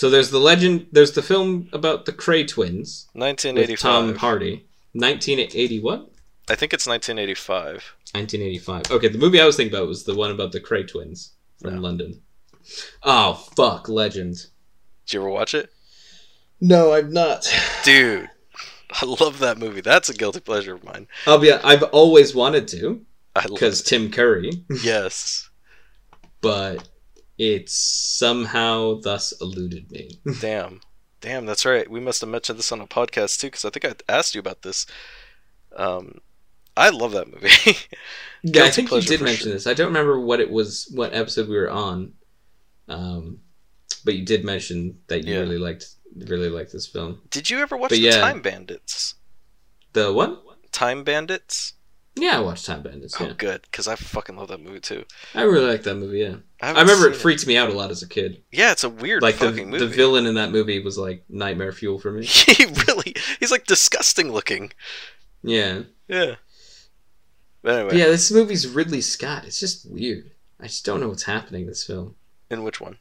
So 0.00 0.08
there's 0.08 0.30
the 0.30 0.38
legend. 0.40 0.86
There's 0.92 1.12
the 1.12 1.20
film 1.20 1.68
about 1.74 2.06
the 2.06 2.12
Kray 2.12 2.48
twins 2.48 3.06
with 3.12 3.20
1985. 3.20 3.82
Tom 3.82 4.14
Hardy. 4.16 4.64
1980 4.92 5.80
what? 5.82 6.10
I 6.48 6.54
think 6.54 6.72
it's 6.72 6.86
1985. 6.86 7.74
1985. 8.14 8.90
Okay, 8.96 9.08
the 9.08 9.18
movie 9.18 9.38
I 9.42 9.44
was 9.44 9.56
thinking 9.58 9.76
about 9.76 9.88
was 9.88 10.04
the 10.04 10.14
one 10.14 10.30
about 10.30 10.52
the 10.52 10.60
Kray 10.60 10.88
twins 10.88 11.32
from 11.60 11.74
No. 11.74 11.80
London. 11.82 12.22
Oh 13.02 13.34
fuck, 13.54 13.90
legend. 13.90 14.46
Did 15.04 15.12
you 15.12 15.20
ever 15.20 15.28
watch 15.28 15.52
it? 15.52 15.70
No, 16.62 16.94
I'm 16.94 17.12
not. 17.12 17.46
Dude, 17.84 18.30
I 19.02 19.04
love 19.04 19.38
that 19.40 19.58
movie. 19.58 19.82
That's 19.82 20.08
a 20.08 20.14
guilty 20.14 20.40
pleasure 20.40 20.76
of 20.76 20.82
mine. 20.82 21.08
I'll 21.26 21.36
be. 21.36 21.52
I've 21.52 21.82
always 21.82 22.34
wanted 22.34 22.68
to 22.68 23.04
I 23.36 23.40
love 23.40 23.50
because. 23.50 23.82
Tim 23.82 24.10
Curry, 24.10 24.64
Yes. 24.82 25.50
but 26.40 26.88
it's 27.40 27.72
somehow 27.74 29.00
thus 29.00 29.32
eluded 29.40 29.90
me. 29.90 30.20
Damn. 30.40 30.82
Damn, 31.22 31.46
that's 31.46 31.64
right. 31.64 31.90
We 31.90 31.98
must 32.00 32.20
have 32.20 32.28
mentioned 32.28 32.58
this 32.58 32.70
on 32.70 32.82
a 32.82 32.86
podcast 32.86 33.40
too, 33.40 33.46
because 33.46 33.64
I 33.64 33.70
think 33.70 33.86
I 33.86 33.94
asked 34.12 34.34
you 34.34 34.40
about 34.40 34.60
this. 34.60 34.84
Um, 35.74 36.20
I 36.76 36.90
love 36.90 37.12
that 37.12 37.32
movie. 37.32 37.48
Yeah, 38.42 38.64
I 38.64 38.70
think 38.70 38.90
you 38.90 39.02
did 39.02 39.20
mention 39.20 39.44
sure. 39.44 39.52
this. 39.52 39.66
I 39.66 39.74
don't 39.74 39.88
remember 39.88 40.18
what 40.18 40.40
it 40.40 40.50
was, 40.50 40.90
what 40.94 41.12
episode 41.12 41.46
we 41.46 41.58
were 41.58 41.70
on, 41.70 42.14
um, 42.88 43.40
but 44.02 44.14
you 44.14 44.24
did 44.24 44.46
mention 44.46 44.98
that 45.08 45.24
you 45.26 45.34
Yeah. 45.34 45.40
really 45.40 45.58
liked 45.58 45.84
really 46.16 46.48
liked 46.48 46.72
this 46.72 46.86
film. 46.86 47.20
Did 47.28 47.50
you 47.50 47.58
ever 47.60 47.76
watch 47.76 47.90
But 47.90 47.96
the 47.96 48.04
yeah. 48.04 48.18
Time 48.18 48.40
Bandits? 48.40 49.14
The 49.92 50.10
what? 50.10 50.42
Time 50.72 51.04
Bandits? 51.04 51.74
Yeah, 52.16 52.36
I 52.36 52.40
watched 52.40 52.66
Time 52.66 52.82
Bandits. 52.82 53.16
Oh, 53.20 53.26
Yeah, 53.26 53.32
good, 53.38 53.62
because 53.62 53.86
I 53.88 53.94
fucking 53.94 54.36
love 54.36 54.48
that 54.48 54.60
movie 54.60 54.80
too. 54.80 55.04
I 55.34 55.42
really 55.42 55.66
like 55.70 55.84
that 55.84 55.94
movie. 55.94 56.18
Yeah, 56.18 56.36
I 56.60 56.66
haven't 56.68 56.82
remember 56.86 57.08
it 57.08 57.16
freaked 57.16 57.46
me 57.46 57.56
out 57.56 57.70
a 57.70 57.72
lot 57.72 57.90
as 57.90 58.02
a 58.02 58.08
kid. 58.08 58.42
Yeah, 58.50 58.72
it's 58.72 58.84
a 58.84 58.88
weird 58.88 59.22
Like 59.22 59.38
the 59.38 59.52
movie. 59.52 59.78
the 59.78 59.86
villain 59.86 60.26
in 60.26 60.34
that 60.34 60.50
movie 60.50 60.82
was 60.82 60.98
like 60.98 61.22
nightmare 61.28 61.72
fuel 61.72 61.98
for 62.00 62.10
me. 62.10 62.26
he 62.26 62.66
really, 62.86 63.14
he's 63.38 63.50
like 63.52 63.64
disgusting 63.66 64.32
looking. 64.32 64.72
Yeah, 65.42 65.82
Yeah. 66.08 66.34
Anyway, 67.64 67.96
yeah. 67.98 68.06
This 68.06 68.30
movie's 68.32 68.66
Ridley 68.66 69.00
Scott. 69.02 69.44
It's 69.44 69.60
just 69.60 69.88
weird. 69.90 70.30
I 70.58 70.64
just 70.66 70.84
don't 70.84 71.00
know 71.00 71.08
what's 71.08 71.22
happening 71.24 71.62
in 71.62 71.68
this 71.68 71.84
film. 71.84 72.16
in 72.50 72.62
which 72.64 72.80
one? 72.80 72.98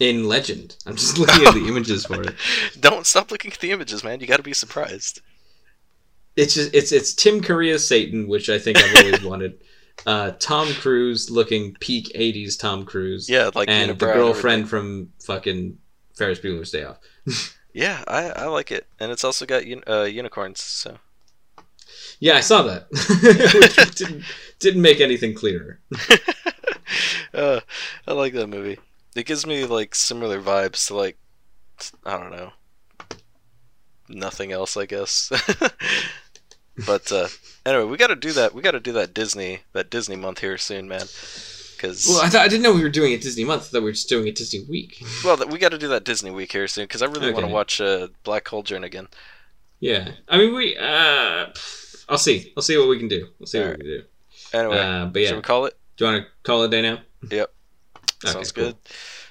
In 0.00 0.24
Legend, 0.28 0.76
I'm 0.86 0.96
just 0.96 1.18
looking 1.18 1.46
at 1.46 1.54
the 1.54 1.66
images 1.68 2.04
for 2.06 2.20
it. 2.20 2.34
Don't 2.80 3.06
stop 3.06 3.30
looking 3.30 3.52
at 3.52 3.60
the 3.60 3.70
images, 3.70 4.02
man. 4.02 4.18
You 4.20 4.26
got 4.26 4.38
to 4.38 4.42
be 4.42 4.52
surprised. 4.52 5.20
It's 6.36 6.54
just 6.54 6.74
it's 6.74 6.92
it's 6.92 7.14
Tim 7.14 7.40
Curry 7.42 7.70
as 7.70 7.86
Satan, 7.86 8.26
which 8.28 8.48
I 8.48 8.58
think 8.58 8.78
I've 8.78 8.96
always 9.04 9.22
wanted. 9.30 9.60
Uh, 10.06 10.32
Tom 10.40 10.66
Cruise 10.74 11.30
looking 11.30 11.74
peak 11.80 12.10
'80s 12.16 12.58
Tom 12.58 12.84
Cruise, 12.84 13.28
Yeah, 13.30 13.50
like 13.54 13.68
and 13.68 13.90
the 13.90 13.94
girlfriend 13.94 14.68
from 14.68 15.12
fucking 15.24 15.78
Ferris 16.16 16.40
Bueller's 16.40 16.70
Day 16.70 16.84
Off. 16.84 16.98
Yeah, 17.76 18.04
I, 18.06 18.28
I 18.30 18.44
like 18.46 18.70
it, 18.70 18.86
and 19.00 19.10
it's 19.10 19.24
also 19.24 19.46
got 19.46 19.64
un- 19.64 19.82
uh, 19.88 20.04
unicorns. 20.04 20.60
So 20.62 20.98
Yeah, 22.20 22.34
I 22.34 22.40
saw 22.40 22.62
that. 22.62 22.86
Which 23.76 23.96
didn't 23.96 24.22
didn't 24.60 24.80
make 24.82 25.00
anything 25.00 25.34
clearer. 25.34 25.80
uh, 27.34 27.58
I 28.06 28.12
like 28.12 28.32
that 28.34 28.46
movie. 28.46 28.78
It 29.16 29.26
gives 29.26 29.44
me 29.44 29.64
like 29.66 29.96
similar 29.96 30.40
vibes 30.40 30.86
to 30.86 30.94
like 30.94 31.18
I 32.06 32.16
don't 32.16 32.30
know 32.30 32.52
nothing 34.08 34.52
else, 34.52 34.76
I 34.76 34.86
guess. 34.86 35.32
But 36.86 37.10
uh, 37.12 37.28
anyway, 37.66 37.84
we 37.84 37.96
got 37.96 38.08
to 38.08 38.16
do 38.16 38.32
that. 38.32 38.54
We 38.54 38.62
got 38.62 38.72
to 38.72 38.80
do 38.80 38.92
that 38.92 39.14
Disney 39.14 39.60
that 39.72 39.90
Disney 39.90 40.16
month 40.16 40.40
here 40.40 40.58
soon, 40.58 40.88
man. 40.88 41.06
Because 41.76 42.06
Well, 42.08 42.20
I 42.22 42.28
thought 42.28 42.42
I 42.42 42.48
didn't 42.48 42.62
know 42.62 42.72
we 42.72 42.82
were 42.82 42.88
doing 42.88 43.12
a 43.12 43.18
Disney 43.18 43.44
month. 43.44 43.72
We 43.72 43.80
were 43.80 43.92
just 43.92 44.08
doing 44.08 44.26
a 44.28 44.32
Disney 44.32 44.64
week. 44.68 45.02
well, 45.24 45.36
th- 45.36 45.48
we 45.50 45.58
got 45.58 45.70
to 45.72 45.78
do 45.78 45.88
that 45.88 46.04
Disney 46.04 46.30
week 46.30 46.52
here 46.52 46.66
soon. 46.68 46.84
Because 46.84 47.02
I 47.02 47.06
really 47.06 47.32
want 47.32 47.46
to 47.46 47.52
watch 47.52 47.80
uh, 47.80 48.08
Black 48.22 48.44
Cauldron 48.44 48.84
again. 48.84 49.08
Yeah, 49.80 50.12
I 50.28 50.38
mean 50.38 50.54
we. 50.54 50.76
Uh, 50.76 51.46
I'll 52.08 52.18
see. 52.18 52.52
I'll 52.56 52.62
see 52.62 52.78
what 52.78 52.88
we 52.88 52.98
can 52.98 53.08
do. 53.08 53.28
We'll 53.38 53.46
see 53.46 53.60
what 53.60 53.70
we 53.70 53.76
can 53.76 53.86
do. 53.86 54.02
Anyway, 54.52 54.78
Uh, 54.78 55.06
but 55.06 55.20
should 55.20 55.30
yeah, 55.30 55.36
we 55.36 55.42
call 55.42 55.64
it? 55.66 55.76
do 55.96 56.04
you 56.04 56.12
want 56.12 56.24
to 56.24 56.30
call 56.42 56.62
it 56.62 56.66
a 56.66 56.70
day 56.70 56.82
now? 56.82 57.00
Yep. 57.30 57.52
Okay, 58.24 58.32
Sounds 58.32 58.52
cool. 58.52 58.64
good. 58.64 58.76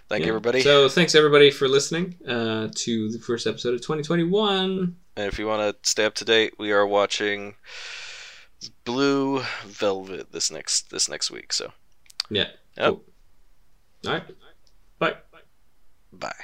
Thank 0.09 0.21
Yeah. 0.21 0.27
you, 0.27 0.31
everybody. 0.31 0.61
So 0.61 0.89
thanks 0.89 1.15
everybody 1.15 1.49
for 1.49 1.67
listening 1.67 2.15
uh, 2.27 2.69
to 2.73 3.09
the 3.11 3.19
first 3.19 3.47
episode 3.47 3.73
of 3.73 3.81
2021. 3.81 4.95
And 5.15 5.27
if 5.27 5.39
you 5.39 5.47
want 5.47 5.61
to 5.83 5.89
stay 5.89 6.05
up 6.05 6.13
to 6.15 6.25
date, 6.25 6.53
we 6.59 6.71
are 6.71 6.85
watching 6.85 7.55
Blue 8.85 9.43
Velvet 9.65 10.31
this 10.31 10.51
next 10.51 10.89
this 10.89 11.09
next 11.09 11.31
week. 11.31 11.53
So 11.53 11.71
Yeah. 12.29 12.47
Yep. 12.77 12.89
Cool. 12.89 13.03
All 14.07 14.13
right. 14.13 14.23
Bye. 14.99 15.15
bye. 16.11 16.35